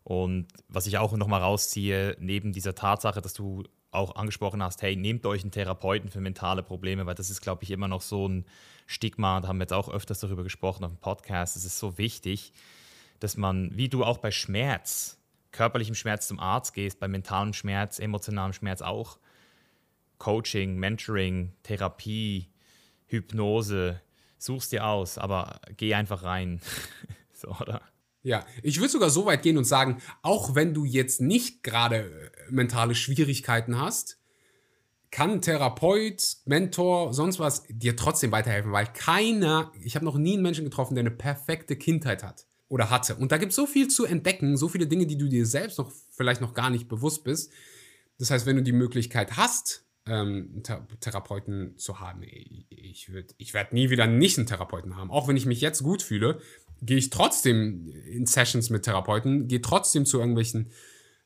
Und 0.04 0.46
was 0.68 0.86
ich 0.86 0.96
auch 0.98 1.12
nochmal 1.16 1.42
rausziehe, 1.42 2.16
neben 2.20 2.52
dieser 2.52 2.74
Tatsache, 2.74 3.20
dass 3.20 3.34
du 3.34 3.64
auch 3.90 4.16
angesprochen 4.16 4.62
hast, 4.62 4.82
hey, 4.82 4.96
nehmt 4.96 5.24
euch 5.26 5.42
einen 5.42 5.50
Therapeuten 5.50 6.10
für 6.10 6.20
mentale 6.20 6.62
Probleme, 6.62 7.06
weil 7.06 7.14
das 7.14 7.30
ist, 7.30 7.40
glaube 7.40 7.64
ich, 7.64 7.70
immer 7.70 7.88
noch 7.88 8.02
so 8.02 8.28
ein 8.28 8.44
Stigma. 8.86 9.40
Da 9.40 9.48
haben 9.48 9.58
wir 9.58 9.64
jetzt 9.64 9.72
auch 9.72 9.88
öfters 9.88 10.20
darüber 10.20 10.42
gesprochen 10.42 10.84
auf 10.84 10.92
dem 10.92 10.98
Podcast. 10.98 11.56
Es 11.56 11.64
ist 11.64 11.78
so 11.78 11.98
wichtig, 11.98 12.52
dass 13.20 13.36
man, 13.36 13.76
wie 13.76 13.88
du 13.88 14.04
auch 14.04 14.18
bei 14.18 14.30
Schmerz, 14.30 15.18
körperlichem 15.52 15.94
Schmerz 15.94 16.28
zum 16.28 16.38
Arzt 16.38 16.74
gehst, 16.74 17.00
bei 17.00 17.08
mentalem 17.08 17.52
Schmerz, 17.52 17.98
emotionalem 17.98 18.52
Schmerz 18.52 18.82
auch, 18.82 19.18
Coaching, 20.18 20.76
Mentoring, 20.76 21.52
Therapie, 21.62 22.48
Hypnose, 23.06 24.00
suchst 24.36 24.72
dir 24.72 24.86
aus, 24.86 25.16
aber 25.16 25.60
geh 25.76 25.94
einfach 25.94 26.22
rein. 26.22 26.60
so, 27.32 27.48
oder? 27.56 27.80
Ja, 28.28 28.44
ich 28.62 28.78
würde 28.78 28.90
sogar 28.90 29.08
so 29.08 29.24
weit 29.24 29.42
gehen 29.42 29.56
und 29.56 29.64
sagen, 29.64 30.02
auch 30.20 30.54
wenn 30.54 30.74
du 30.74 30.84
jetzt 30.84 31.22
nicht 31.22 31.62
gerade 31.62 31.96
äh, 31.96 32.30
mentale 32.50 32.94
Schwierigkeiten 32.94 33.80
hast, 33.80 34.18
kann 35.10 35.40
Therapeut, 35.40 36.36
Mentor, 36.44 37.14
sonst 37.14 37.38
was 37.38 37.62
dir 37.70 37.96
trotzdem 37.96 38.30
weiterhelfen, 38.30 38.70
weil 38.70 38.86
keiner, 38.92 39.72
ich 39.82 39.94
habe 39.94 40.04
noch 40.04 40.18
nie 40.18 40.34
einen 40.34 40.42
Menschen 40.42 40.66
getroffen, 40.66 40.94
der 40.94 41.04
eine 41.04 41.10
perfekte 41.10 41.74
Kindheit 41.76 42.22
hat 42.22 42.44
oder 42.68 42.90
hatte. 42.90 43.16
Und 43.16 43.32
da 43.32 43.38
gibt 43.38 43.52
es 43.52 43.56
so 43.56 43.64
viel 43.64 43.88
zu 43.88 44.04
entdecken, 44.04 44.58
so 44.58 44.68
viele 44.68 44.86
Dinge, 44.86 45.06
die 45.06 45.16
du 45.16 45.26
dir 45.26 45.46
selbst 45.46 45.78
noch 45.78 45.90
vielleicht 46.10 46.42
noch 46.42 46.52
gar 46.52 46.68
nicht 46.68 46.86
bewusst 46.86 47.24
bist. 47.24 47.50
Das 48.18 48.30
heißt, 48.30 48.44
wenn 48.44 48.56
du 48.56 48.62
die 48.62 48.72
Möglichkeit 48.72 49.38
hast, 49.38 49.86
ähm, 50.04 50.62
Therapeuten 51.00 51.78
zu 51.78 51.98
haben, 51.98 52.22
ich, 52.22 53.10
ich 53.38 53.54
werde 53.54 53.74
nie 53.74 53.88
wieder 53.88 54.06
nicht 54.06 54.36
einen 54.36 54.46
Therapeuten 54.46 54.96
haben. 54.96 55.10
Auch 55.10 55.28
wenn 55.28 55.36
ich 55.38 55.46
mich 55.46 55.62
jetzt 55.62 55.82
gut 55.82 56.02
fühle, 56.02 56.42
gehe 56.82 56.96
ich 56.96 57.10
trotzdem 57.10 57.88
in 58.06 58.26
Sessions 58.26 58.70
mit 58.70 58.84
Therapeuten, 58.84 59.48
gehe 59.48 59.60
trotzdem 59.60 60.06
zu 60.06 60.18
irgendwelchen 60.18 60.70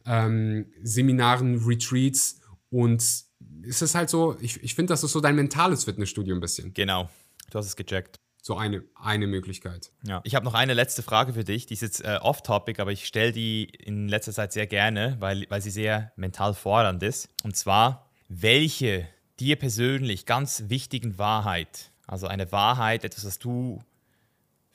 ähm, 0.06 0.66
Seminaren, 0.82 1.64
Retreats 1.64 2.40
und 2.70 3.02
es 3.02 3.82
ist 3.82 3.94
halt 3.94 4.10
so, 4.10 4.36
ich, 4.40 4.62
ich 4.62 4.74
finde, 4.74 4.92
das 4.92 5.04
ist 5.04 5.12
so 5.12 5.20
dein 5.20 5.36
mentales 5.36 5.84
Fitnessstudio 5.84 6.34
ein 6.34 6.40
bisschen. 6.40 6.74
Genau, 6.74 7.08
du 7.50 7.58
hast 7.58 7.66
es 7.66 7.76
gecheckt. 7.76 8.16
So 8.44 8.56
eine, 8.56 8.82
eine 8.96 9.28
Möglichkeit. 9.28 9.92
Ja. 10.04 10.20
Ich 10.24 10.34
habe 10.34 10.44
noch 10.44 10.54
eine 10.54 10.74
letzte 10.74 11.04
Frage 11.04 11.32
für 11.32 11.44
dich. 11.44 11.66
Die 11.66 11.74
ist 11.74 11.82
jetzt 11.82 12.04
äh, 12.04 12.18
off-topic, 12.20 12.82
aber 12.82 12.90
ich 12.90 13.06
stelle 13.06 13.30
die 13.30 13.64
in 13.64 14.08
letzter 14.08 14.32
Zeit 14.32 14.52
sehr 14.52 14.66
gerne, 14.66 15.16
weil, 15.20 15.46
weil 15.48 15.62
sie 15.62 15.70
sehr 15.70 16.10
mental 16.16 16.52
fordernd 16.54 17.04
ist. 17.04 17.28
Und 17.44 17.56
zwar, 17.56 18.10
welche 18.28 19.06
dir 19.38 19.54
persönlich 19.54 20.26
ganz 20.26 20.64
wichtigen 20.66 21.18
Wahrheit, 21.18 21.92
also 22.08 22.26
eine 22.26 22.50
Wahrheit, 22.50 23.04
etwas, 23.04 23.24
was 23.24 23.38
du 23.38 23.80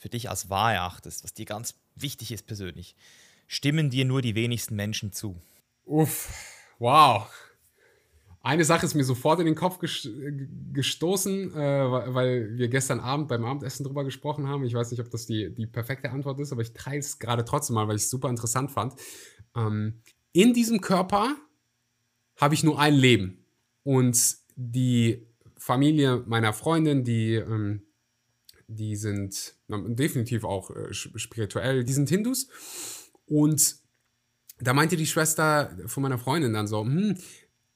für 0.08 0.12
dich 0.12 0.30
als 0.30 0.50
wahr 0.50 0.74
erachtest, 0.74 1.26
was 1.26 1.34
dir 1.34 1.46
ganz 1.46 1.76
wichtig 1.96 2.32
ist 2.32 2.48
persönlich, 2.48 2.96
stimmen 3.46 3.90
dir 3.90 4.06
nur 4.06 4.22
die 4.22 4.36
wenigsten 4.36 4.78
Menschen 4.78 5.12
zu? 5.12 5.42
Uff, 5.84 6.30
wow. 6.80 7.30
Eine 8.40 8.64
Sache 8.64 8.86
ist 8.86 8.96
mir 8.96 9.04
sofort 9.04 9.42
in 9.42 9.46
den 9.46 9.56
Kopf 9.56 9.80
gestoßen, 9.80 11.54
äh, 11.54 11.58
weil 11.58 12.58
wir 12.58 12.70
gestern 12.70 13.02
Abend 13.02 13.28
beim 13.28 13.44
Abendessen 13.44 13.84
drüber 13.84 14.06
gesprochen 14.06 14.48
haben. 14.48 14.64
Ich 14.64 14.74
weiß 14.74 14.92
nicht, 14.92 15.02
ob 15.02 15.10
das 15.10 15.26
die, 15.26 15.54
die 15.54 15.68
perfekte 15.68 16.10
Antwort 16.12 16.40
ist, 16.40 16.54
aber 16.54 16.62
ich 16.62 16.72
teile 16.72 17.00
es 17.00 17.20
gerade 17.20 17.44
trotzdem 17.44 17.74
mal, 17.74 17.90
weil 17.90 17.98
ich 17.98 18.04
es 18.04 18.10
super 18.10 18.30
interessant 18.30 18.72
fand. 18.72 18.94
Ähm, 19.58 20.02
in 20.32 20.54
diesem 20.54 20.80
Körper 20.80 21.36
habe 22.38 22.54
ich 22.54 22.64
nur 22.64 22.80
ein 22.80 22.94
Leben. 22.94 23.46
Und 23.84 24.38
die 24.56 25.28
Familie 25.58 26.24
meiner 26.28 26.54
Freundin, 26.54 27.04
die 27.04 27.34
ähm, 27.34 27.87
die 28.68 28.96
sind 28.96 29.56
definitiv 29.70 30.44
auch 30.44 30.72
äh, 30.72 30.94
spirituell, 30.94 31.84
die 31.84 31.94
sind 31.94 32.10
Hindus. 32.10 32.50
Und 33.26 33.78
da 34.60 34.74
meinte 34.74 34.98
die 34.98 35.06
Schwester 35.06 35.76
von 35.86 36.04
meiner 36.04 36.18
Freundin 36.18 36.54
dann 36.54 36.68
so, 36.68 36.82
hm, 36.82 37.18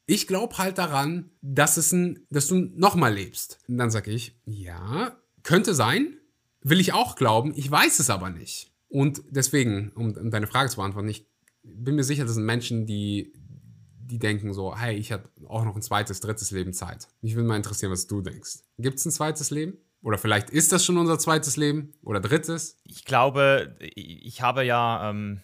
ich 0.06 0.28
glaube 0.28 0.58
halt 0.58 0.78
daran, 0.78 1.32
dass, 1.42 1.78
es 1.78 1.92
ein, 1.92 2.26
dass 2.30 2.48
du 2.48 2.56
nochmal 2.56 3.14
lebst. 3.14 3.60
Und 3.68 3.78
dann 3.78 3.92
sage 3.92 4.12
ich, 4.12 4.36
ja, 4.46 5.18
könnte 5.44 5.74
sein, 5.74 6.18
will 6.62 6.80
ich 6.80 6.94
auch 6.94 7.16
glauben, 7.16 7.54
ich 7.56 7.70
weiß 7.70 8.00
es 8.00 8.10
aber 8.10 8.30
nicht. 8.30 8.74
Und 8.90 9.24
deswegen, 9.30 9.92
um, 9.96 10.12
um 10.18 10.32
deine 10.32 10.48
Frage 10.48 10.70
zu 10.70 10.78
beantworten, 10.78 11.08
ich 11.08 11.26
bin 11.64 11.96
mir 11.96 12.04
sicher, 12.04 12.26
das 12.26 12.34
sind 12.34 12.46
Menschen, 12.46 12.86
die, 12.86 13.34
die 14.00 14.20
denken 14.20 14.54
so, 14.54 14.78
hey, 14.78 14.96
ich 14.98 15.12
habe 15.12 15.30
auch 15.48 15.64
noch 15.64 15.76
ein 15.76 15.82
zweites, 15.82 16.20
drittes 16.20 16.52
Leben 16.52 16.74
Zeit. 16.74 17.08
Mich 17.22 17.36
würde 17.36 17.48
mal 17.48 17.56
interessieren, 17.56 17.92
was 17.92 18.08
du 18.08 18.22
denkst. 18.22 18.60
Gibt 18.78 19.00
es 19.00 19.06
ein 19.06 19.12
zweites 19.12 19.50
Leben? 19.52 19.78
Oder 20.04 20.18
vielleicht 20.18 20.50
ist 20.50 20.72
das 20.72 20.84
schon 20.84 20.98
unser 20.98 21.20
zweites 21.20 21.58
Leben 21.58 21.94
oder 22.04 22.20
drittes? 22.20 22.78
Ich 22.86 23.06
glaube, 23.06 23.76
ich 23.96 24.42
habe 24.42 24.64
ja 24.64 25.10
ähm, 25.10 25.42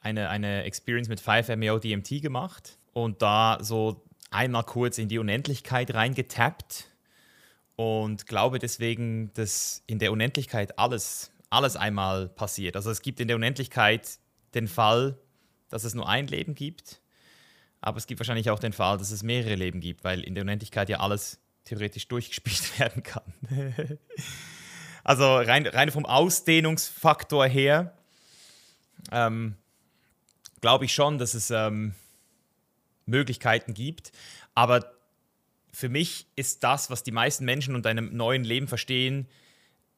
eine, 0.00 0.28
eine 0.28 0.62
Experience 0.64 1.08
mit 1.08 1.20
5MEO 1.20 1.78
DMT 1.80 2.22
gemacht 2.22 2.78
und 2.92 3.22
da 3.22 3.58
so 3.60 4.04
einmal 4.30 4.64
kurz 4.64 4.98
in 4.98 5.08
die 5.08 5.18
Unendlichkeit 5.18 5.94
reingetappt 5.94 6.86
und 7.76 8.26
glaube 8.26 8.58
deswegen, 8.58 9.32
dass 9.34 9.82
in 9.86 9.98
der 9.98 10.12
Unendlichkeit 10.12 10.78
alles, 10.78 11.32
alles 11.50 11.76
einmal 11.76 12.28
passiert. 12.28 12.76
Also 12.76 12.90
es 12.90 13.02
gibt 13.02 13.20
in 13.20 13.28
der 13.28 13.36
Unendlichkeit 13.36 14.18
den 14.54 14.68
Fall, 14.68 15.18
dass 15.70 15.84
es 15.84 15.94
nur 15.94 16.08
ein 16.08 16.26
Leben 16.28 16.54
gibt, 16.54 17.00
aber 17.80 17.98
es 17.98 18.06
gibt 18.06 18.20
wahrscheinlich 18.20 18.50
auch 18.50 18.58
den 18.58 18.72
Fall, 18.72 18.98
dass 18.98 19.10
es 19.10 19.22
mehrere 19.22 19.54
Leben 19.54 19.80
gibt, 19.80 20.04
weil 20.04 20.22
in 20.22 20.34
der 20.34 20.42
Unendlichkeit 20.42 20.88
ja 20.88 21.00
alles 21.00 21.40
theoretisch 21.68 22.08
durchgespielt 22.08 22.78
werden 22.78 23.02
kann. 23.02 23.22
also 25.04 25.36
rein, 25.36 25.66
rein 25.66 25.90
vom 25.90 26.06
Ausdehnungsfaktor 26.06 27.46
her 27.46 27.94
ähm, 29.12 29.56
glaube 30.60 30.84
ich 30.84 30.94
schon, 30.94 31.18
dass 31.18 31.34
es 31.34 31.50
ähm, 31.50 31.94
Möglichkeiten 33.06 33.74
gibt. 33.74 34.12
Aber 34.54 34.92
für 35.72 35.88
mich 35.88 36.26
ist 36.36 36.64
das, 36.64 36.90
was 36.90 37.02
die 37.02 37.12
meisten 37.12 37.44
Menschen 37.44 37.74
unter 37.74 37.90
einem 37.90 38.16
neuen 38.16 38.44
Leben 38.44 38.68
verstehen, 38.68 39.28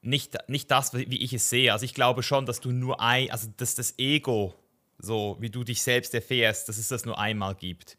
nicht, 0.02 0.36
nicht 0.48 0.70
das, 0.70 0.94
wie 0.94 1.22
ich 1.22 1.32
es 1.32 1.50
sehe. 1.50 1.72
Also 1.72 1.84
ich 1.84 1.94
glaube 1.94 2.22
schon, 2.22 2.46
dass 2.46 2.60
du 2.60 2.70
nur 2.70 3.00
ein, 3.00 3.30
also 3.30 3.48
dass 3.56 3.74
das 3.74 3.98
Ego, 3.98 4.54
so 4.98 5.36
wie 5.40 5.50
du 5.50 5.64
dich 5.64 5.82
selbst 5.82 6.14
erfährst, 6.14 6.68
dass 6.68 6.78
es 6.78 6.88
das 6.88 7.04
nur 7.04 7.18
einmal 7.18 7.54
gibt. 7.54 7.96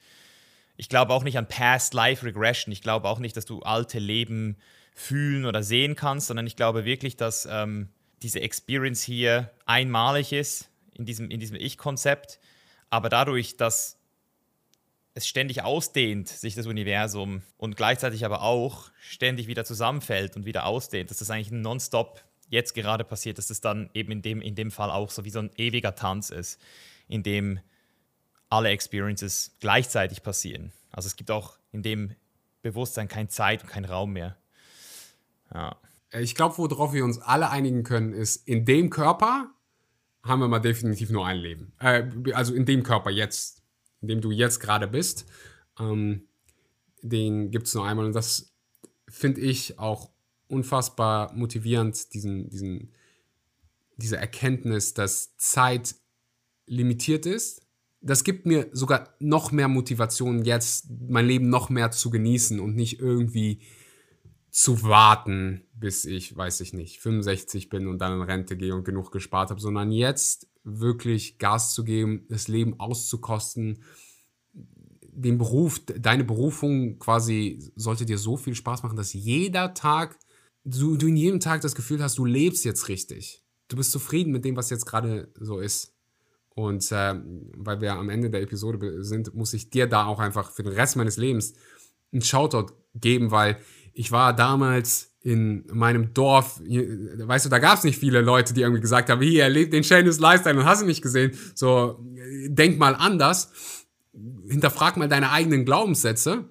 Ich 0.81 0.89
glaube 0.89 1.13
auch 1.13 1.23
nicht 1.23 1.37
an 1.37 1.47
Past 1.47 1.93
Life 1.93 2.25
Regression. 2.25 2.71
Ich 2.71 2.81
glaube 2.81 3.07
auch 3.07 3.19
nicht, 3.19 3.37
dass 3.37 3.45
du 3.45 3.59
alte 3.59 3.99
Leben 3.99 4.57
fühlen 4.95 5.45
oder 5.45 5.61
sehen 5.61 5.95
kannst, 5.95 6.25
sondern 6.25 6.47
ich 6.47 6.55
glaube 6.55 6.85
wirklich, 6.85 7.15
dass 7.15 7.47
ähm, 7.49 7.89
diese 8.23 8.41
Experience 8.41 9.03
hier 9.03 9.51
einmalig 9.67 10.33
ist 10.33 10.71
in 10.95 11.05
diesem, 11.05 11.29
in 11.29 11.39
diesem 11.39 11.55
Ich-Konzept. 11.55 12.39
Aber 12.89 13.09
dadurch, 13.09 13.57
dass 13.57 13.99
es 15.13 15.27
ständig 15.27 15.61
ausdehnt, 15.61 16.29
sich 16.29 16.55
das 16.55 16.65
Universum, 16.65 17.43
und 17.57 17.77
gleichzeitig 17.77 18.25
aber 18.25 18.41
auch 18.41 18.89
ständig 18.99 19.45
wieder 19.45 19.65
zusammenfällt 19.65 20.35
und 20.35 20.47
wieder 20.47 20.65
ausdehnt, 20.65 21.11
dass 21.11 21.19
das 21.19 21.29
eigentlich 21.29 21.51
nonstop 21.51 22.23
jetzt 22.49 22.73
gerade 22.73 23.03
passiert, 23.03 23.37
dass 23.37 23.49
das 23.49 23.61
dann 23.61 23.91
eben 23.93 24.11
in 24.13 24.23
dem, 24.23 24.41
in 24.41 24.55
dem 24.55 24.71
Fall 24.71 24.89
auch 24.89 25.11
so 25.11 25.25
wie 25.25 25.29
so 25.29 25.41
ein 25.41 25.51
ewiger 25.57 25.93
Tanz 25.93 26.31
ist, 26.31 26.59
in 27.07 27.21
dem 27.21 27.59
alle 28.51 28.69
Experiences 28.69 29.55
gleichzeitig 29.59 30.23
passieren. 30.23 30.71
Also 30.91 31.07
es 31.07 31.15
gibt 31.15 31.31
auch 31.31 31.57
in 31.71 31.83
dem 31.83 32.15
Bewusstsein 32.61 33.07
kein 33.07 33.29
Zeit 33.29 33.63
und 33.63 33.69
kein 33.69 33.85
Raum 33.85 34.13
mehr. 34.13 34.37
Ja. 35.53 35.77
Ich 36.13 36.35
glaube, 36.35 36.57
worauf 36.57 36.93
wir 36.93 37.05
uns 37.05 37.19
alle 37.19 37.49
einigen 37.49 37.83
können, 37.83 38.13
ist, 38.13 38.47
in 38.47 38.65
dem 38.65 38.89
Körper 38.89 39.49
haben 40.23 40.39
wir 40.39 40.47
mal 40.47 40.59
definitiv 40.59 41.09
nur 41.09 41.25
ein 41.25 41.37
Leben. 41.37 41.73
Äh, 41.79 42.03
also 42.33 42.53
in 42.53 42.65
dem 42.65 42.83
Körper 42.83 43.09
jetzt 43.09 43.61
in 44.01 44.07
dem 44.07 44.21
du 44.21 44.31
jetzt 44.31 44.59
gerade 44.59 44.87
bist, 44.87 45.25
ähm, 45.79 46.27
den 47.01 47.51
gibt 47.51 47.67
es 47.67 47.73
nur 47.73 47.85
einmal. 47.87 48.05
Und 48.05 48.13
das 48.13 48.53
finde 49.07 49.41
ich 49.41 49.79
auch 49.79 50.09
unfassbar 50.47 51.33
motivierend, 51.33 52.13
diesen, 52.13 52.49
diesen, 52.49 52.93
diese 53.97 54.17
Erkenntnis, 54.17 54.93
dass 54.93 55.37
Zeit 55.37 55.95
limitiert 56.65 57.25
ist. 57.25 57.61
Das 58.01 58.23
gibt 58.23 58.45
mir 58.45 58.67
sogar 58.71 59.15
noch 59.19 59.51
mehr 59.51 59.67
Motivation, 59.67 60.43
jetzt 60.43 60.87
mein 61.07 61.27
Leben 61.27 61.49
noch 61.49 61.69
mehr 61.69 61.91
zu 61.91 62.09
genießen 62.09 62.59
und 62.59 62.75
nicht 62.75 62.99
irgendwie 62.99 63.61
zu 64.49 64.83
warten, 64.83 65.63
bis 65.73 66.05
ich, 66.05 66.35
weiß 66.35 66.61
ich 66.61 66.73
nicht, 66.73 66.99
65 66.99 67.69
bin 67.69 67.87
und 67.87 67.99
dann 67.99 68.13
in 68.13 68.21
Rente 68.21 68.57
gehe 68.57 68.75
und 68.75 68.83
genug 68.83 69.11
gespart 69.11 69.49
habe, 69.49 69.61
sondern 69.61 69.91
jetzt 69.91 70.47
wirklich 70.63 71.37
Gas 71.37 71.73
zu 71.73 71.83
geben, 71.83 72.25
das 72.29 72.47
Leben 72.47 72.79
auszukosten, 72.79 73.83
den 75.13 75.37
Beruf, 75.37 75.79
deine 75.85 76.23
Berufung 76.23 76.99
quasi 76.99 77.71
sollte 77.75 78.05
dir 78.05 78.17
so 78.17 78.37
viel 78.37 78.55
Spaß 78.55 78.83
machen, 78.83 78.97
dass 78.97 79.13
jeder 79.13 79.73
Tag, 79.73 80.17
du, 80.63 80.97
du 80.97 81.07
in 81.07 81.17
jedem 81.17 81.39
Tag 81.39 81.61
das 81.61 81.75
Gefühl 81.75 82.01
hast, 82.01 82.17
du 82.17 82.25
lebst 82.25 82.65
jetzt 82.65 82.87
richtig. 82.87 83.43
Du 83.67 83.77
bist 83.77 83.91
zufrieden 83.91 84.31
mit 84.31 84.45
dem, 84.45 84.55
was 84.55 84.69
jetzt 84.69 84.85
gerade 84.85 85.31
so 85.39 85.59
ist. 85.59 85.90
Und 86.53 86.91
äh, 86.91 87.15
weil 87.57 87.81
wir 87.81 87.93
am 87.93 88.09
Ende 88.09 88.29
der 88.29 88.41
Episode 88.41 89.03
sind, 89.03 89.33
muss 89.33 89.53
ich 89.53 89.69
dir 89.69 89.87
da 89.87 90.05
auch 90.05 90.19
einfach 90.19 90.51
für 90.51 90.63
den 90.63 90.73
Rest 90.73 90.95
meines 90.97 91.17
Lebens 91.17 91.53
einen 92.11 92.21
Shoutout 92.21 92.73
geben, 92.93 93.31
weil 93.31 93.57
ich 93.93 94.11
war 94.11 94.35
damals 94.35 95.11
in 95.23 95.65
meinem 95.71 96.13
Dorf, 96.13 96.59
weißt 96.59 97.45
du, 97.45 97.49
da 97.49 97.59
gab 97.59 97.77
es 97.77 97.83
nicht 97.83 97.99
viele 97.99 98.21
Leute, 98.21 98.53
die 98.53 98.61
irgendwie 98.61 98.81
gesagt 98.81 99.09
haben, 99.09 99.21
hier, 99.21 99.47
lebt 99.49 99.71
den 99.71 99.83
Shameless 99.83 100.19
Lifestyle 100.19 100.57
und 100.57 100.65
hast 100.65 100.81
du 100.81 100.85
nicht 100.85 101.03
gesehen. 101.03 101.37
So, 101.53 102.03
denk 102.47 102.79
mal 102.79 102.95
anders, 102.95 103.51
hinterfrag 104.47 104.97
mal 104.97 105.07
deine 105.07 105.31
eigenen 105.31 105.63
Glaubenssätze. 105.63 106.45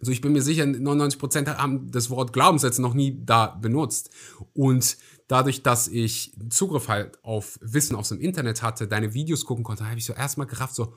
So, 0.00 0.10
ich 0.10 0.20
bin 0.20 0.32
mir 0.32 0.42
sicher, 0.42 0.64
99% 0.64 1.58
haben 1.58 1.92
das 1.92 2.10
Wort 2.10 2.32
Glaubenssätze 2.32 2.82
noch 2.82 2.94
nie 2.94 3.24
da 3.24 3.46
benutzt. 3.46 4.10
Und 4.52 4.96
dadurch, 5.28 5.62
dass 5.62 5.88
ich 5.88 6.36
Zugriff 6.50 6.88
halt 6.88 7.22
auf 7.24 7.58
Wissen 7.62 7.96
aus 7.96 8.10
dem 8.10 8.20
Internet 8.20 8.62
hatte, 8.62 8.88
deine 8.88 9.14
Videos 9.14 9.44
gucken 9.44 9.64
konnte, 9.64 9.86
habe 9.86 9.98
ich 9.98 10.04
so 10.04 10.12
erstmal 10.12 10.46
gerafft, 10.46 10.74
so, 10.74 10.94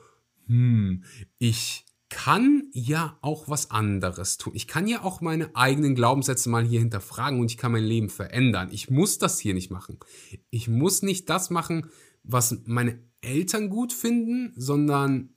hm, 0.47 1.03
ich 1.37 1.85
kann 2.09 2.69
ja 2.71 3.17
auch 3.21 3.49
was 3.49 3.71
anderes 3.71 4.37
tun. 4.37 4.53
Ich 4.55 4.67
kann 4.67 4.87
ja 4.87 5.03
auch 5.03 5.21
meine 5.21 5.55
eigenen 5.55 5.95
Glaubenssätze 5.95 6.49
mal 6.49 6.63
hier 6.63 6.79
hinterfragen 6.79 7.39
und 7.39 7.51
ich 7.51 7.57
kann 7.57 7.71
mein 7.71 7.83
Leben 7.83 8.09
verändern. 8.09 8.69
Ich 8.71 8.89
muss 8.89 9.17
das 9.17 9.39
hier 9.39 9.53
nicht 9.53 9.71
machen. 9.71 9.99
Ich 10.49 10.67
muss 10.67 11.01
nicht 11.01 11.29
das 11.29 11.49
machen, 11.49 11.89
was 12.23 12.57
meine 12.65 12.99
Eltern 13.21 13.69
gut 13.69 13.91
finden, 13.91 14.53
sondern 14.55 15.33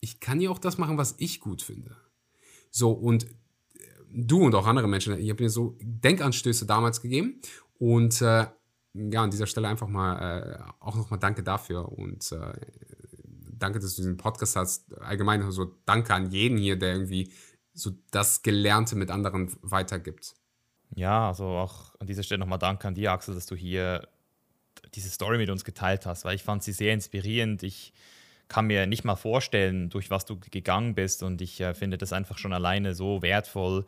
ich 0.00 0.20
kann 0.20 0.40
ja 0.40 0.50
auch 0.50 0.58
das 0.58 0.76
machen, 0.76 0.98
was 0.98 1.14
ich 1.18 1.40
gut 1.40 1.62
finde. 1.62 1.96
So, 2.70 2.92
und 2.92 3.26
du 4.14 4.42
und 4.42 4.54
auch 4.54 4.66
andere 4.66 4.88
Menschen, 4.88 5.18
ich 5.18 5.30
habe 5.30 5.42
mir 5.42 5.50
so 5.50 5.76
Denkanstöße 5.80 6.66
damals 6.66 7.00
gegeben 7.00 7.40
und 7.84 8.22
äh, 8.22 8.46
ja, 8.94 9.22
an 9.22 9.30
dieser 9.30 9.46
Stelle 9.46 9.68
einfach 9.68 9.88
mal 9.88 10.16
äh, 10.16 10.72
auch 10.80 10.94
nochmal 10.94 11.18
danke 11.18 11.42
dafür 11.42 11.92
und 11.92 12.32
äh, 12.32 12.54
danke, 13.58 13.78
dass 13.78 13.96
du 13.96 14.00
diesen 14.00 14.16
Podcast 14.16 14.56
hast. 14.56 14.98
Allgemein 15.02 15.50
so 15.50 15.70
danke 15.84 16.14
an 16.14 16.30
jeden 16.30 16.56
hier, 16.56 16.78
der 16.78 16.94
irgendwie 16.94 17.30
so 17.74 17.90
das 18.10 18.40
Gelernte 18.40 18.96
mit 18.96 19.10
anderen 19.10 19.54
weitergibt. 19.60 20.34
Ja, 20.94 21.28
also 21.28 21.44
auch 21.44 21.94
an 21.98 22.06
dieser 22.06 22.22
Stelle 22.22 22.38
nochmal 22.38 22.58
danke 22.58 22.88
an 22.88 22.94
dir, 22.94 23.12
Axel, 23.12 23.34
dass 23.34 23.44
du 23.44 23.54
hier 23.54 24.08
diese 24.94 25.10
Story 25.10 25.36
mit 25.36 25.50
uns 25.50 25.62
geteilt 25.62 26.06
hast, 26.06 26.24
weil 26.24 26.36
ich 26.36 26.42
fand 26.42 26.62
sie 26.62 26.72
sehr 26.72 26.94
inspirierend. 26.94 27.62
Ich 27.62 27.92
kann 28.48 28.66
mir 28.66 28.86
nicht 28.86 29.04
mal 29.04 29.16
vorstellen, 29.16 29.90
durch 29.90 30.08
was 30.08 30.24
du 30.24 30.40
gegangen 30.40 30.94
bist 30.94 31.22
und 31.22 31.42
ich 31.42 31.60
äh, 31.60 31.74
finde 31.74 31.98
das 31.98 32.14
einfach 32.14 32.38
schon 32.38 32.54
alleine 32.54 32.94
so 32.94 33.20
wertvoll, 33.20 33.84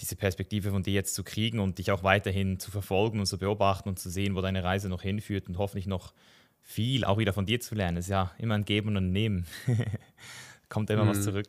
diese 0.00 0.16
Perspektive 0.16 0.70
von 0.70 0.82
dir 0.82 0.92
jetzt 0.92 1.14
zu 1.14 1.22
kriegen 1.22 1.60
und 1.60 1.78
dich 1.78 1.90
auch 1.90 2.02
weiterhin 2.02 2.58
zu 2.58 2.70
verfolgen 2.70 3.20
und 3.20 3.26
zu 3.26 3.38
beobachten 3.38 3.88
und 3.88 3.98
zu 3.98 4.10
sehen, 4.10 4.34
wo 4.34 4.40
deine 4.40 4.64
Reise 4.64 4.88
noch 4.88 5.02
hinführt 5.02 5.48
und 5.48 5.58
hoffentlich 5.58 5.86
noch 5.86 6.14
viel 6.60 7.04
auch 7.04 7.18
wieder 7.18 7.32
von 7.32 7.46
dir 7.46 7.60
zu 7.60 7.74
lernen. 7.74 7.98
Es 7.98 8.06
ist 8.06 8.10
ja 8.10 8.32
immer 8.38 8.54
ein 8.54 8.64
Geben 8.64 8.88
und 8.88 8.96
ein 8.96 9.12
Nehmen. 9.12 9.46
Kommt 10.68 10.90
immer 10.90 11.04
mhm. 11.04 11.10
was 11.10 11.22
zurück. 11.22 11.48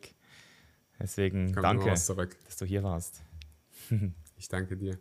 Deswegen 1.00 1.54
Kommt 1.54 1.64
danke, 1.64 1.90
dass 1.90 2.58
du 2.58 2.66
hier 2.66 2.84
warst. 2.84 3.24
ich 4.38 4.48
danke 4.48 4.78
dir. 4.78 5.00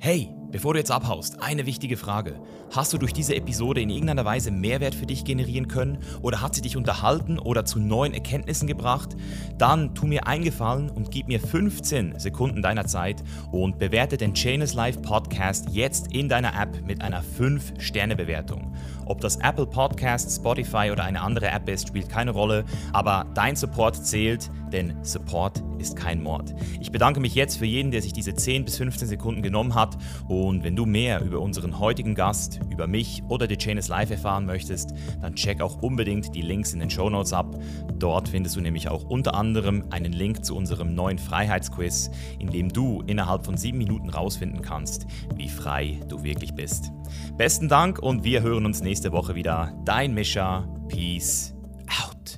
Hey, 0.00 0.30
bevor 0.52 0.74
du 0.74 0.78
jetzt 0.78 0.92
abhaust, 0.92 1.42
eine 1.42 1.66
wichtige 1.66 1.96
Frage. 1.96 2.40
Hast 2.70 2.92
du 2.92 2.98
durch 2.98 3.12
diese 3.12 3.34
Episode 3.34 3.80
in 3.80 3.90
irgendeiner 3.90 4.24
Weise 4.24 4.52
Mehrwert 4.52 4.94
für 4.94 5.06
dich 5.06 5.24
generieren 5.24 5.66
können 5.66 5.98
oder 6.22 6.40
hat 6.40 6.54
sie 6.54 6.62
dich 6.62 6.76
unterhalten 6.76 7.40
oder 7.40 7.64
zu 7.64 7.80
neuen 7.80 8.14
Erkenntnissen 8.14 8.68
gebracht? 8.68 9.16
Dann 9.58 9.96
tu 9.96 10.06
mir 10.06 10.28
eingefallen 10.28 10.88
und 10.88 11.10
gib 11.10 11.26
mir 11.26 11.40
15 11.40 12.16
Sekunden 12.20 12.62
deiner 12.62 12.86
Zeit 12.86 13.24
und 13.50 13.80
bewerte 13.80 14.16
den 14.16 14.34
Chainless 14.34 14.74
Life 14.74 15.00
Podcast 15.00 15.70
jetzt 15.70 16.14
in 16.14 16.28
deiner 16.28 16.54
App 16.54 16.80
mit 16.86 17.02
einer 17.02 17.24
5-Sterne-Bewertung. 17.24 18.76
Ob 19.08 19.22
das 19.22 19.36
Apple 19.36 19.66
Podcast, 19.66 20.36
Spotify 20.36 20.90
oder 20.92 21.04
eine 21.04 21.22
andere 21.22 21.48
App 21.48 21.66
ist, 21.70 21.88
spielt 21.88 22.10
keine 22.10 22.30
Rolle, 22.30 22.66
aber 22.92 23.24
dein 23.32 23.56
Support 23.56 23.96
zählt, 24.04 24.50
denn 24.70 25.02
Support 25.02 25.64
ist 25.78 25.96
kein 25.96 26.22
Mord. 26.22 26.54
Ich 26.78 26.92
bedanke 26.92 27.18
mich 27.18 27.34
jetzt 27.34 27.56
für 27.56 27.64
jeden, 27.64 27.90
der 27.90 28.02
sich 28.02 28.12
diese 28.12 28.34
10 28.34 28.66
bis 28.66 28.76
15 28.76 29.08
Sekunden 29.08 29.40
genommen 29.40 29.74
hat 29.74 29.96
und 30.28 30.62
wenn 30.62 30.76
du 30.76 30.84
mehr 30.84 31.22
über 31.22 31.40
unseren 31.40 31.78
heutigen 31.78 32.14
Gast, 32.14 32.60
über 32.70 32.86
mich 32.86 33.22
oder 33.30 33.48
The 33.48 33.56
Chain 33.56 33.78
is 33.78 33.88
Live 33.88 34.10
erfahren 34.10 34.44
möchtest, 34.44 34.92
dann 35.22 35.34
check 35.34 35.62
auch 35.62 35.80
unbedingt 35.80 36.34
die 36.34 36.42
Links 36.42 36.74
in 36.74 36.80
den 36.80 36.90
Show 36.90 37.08
Notes 37.08 37.32
ab. 37.32 37.58
Dort 37.94 38.28
findest 38.28 38.56
du 38.56 38.60
nämlich 38.60 38.90
auch 38.90 39.04
unter 39.04 39.34
anderem 39.34 39.84
einen 39.88 40.12
Link 40.12 40.44
zu 40.44 40.54
unserem 40.54 40.94
neuen 40.94 41.18
Freiheitsquiz, 41.18 42.10
in 42.38 42.50
dem 42.50 42.70
du 42.70 43.02
innerhalb 43.06 43.46
von 43.46 43.56
sieben 43.56 43.78
Minuten 43.78 44.10
rausfinden 44.10 44.60
kannst, 44.60 45.06
wie 45.34 45.48
frei 45.48 45.98
du 46.08 46.22
wirklich 46.22 46.54
bist. 46.54 46.92
Besten 47.36 47.68
Dank 47.68 48.00
und 48.00 48.24
wir 48.24 48.42
hören 48.42 48.66
uns 48.66 48.82
nächste 48.82 48.97
nächste 48.98 49.12
Woche 49.12 49.36
wieder. 49.36 49.72
Dein 49.84 50.12
Mischa. 50.12 50.66
Peace 50.88 51.54
out. 52.02 52.37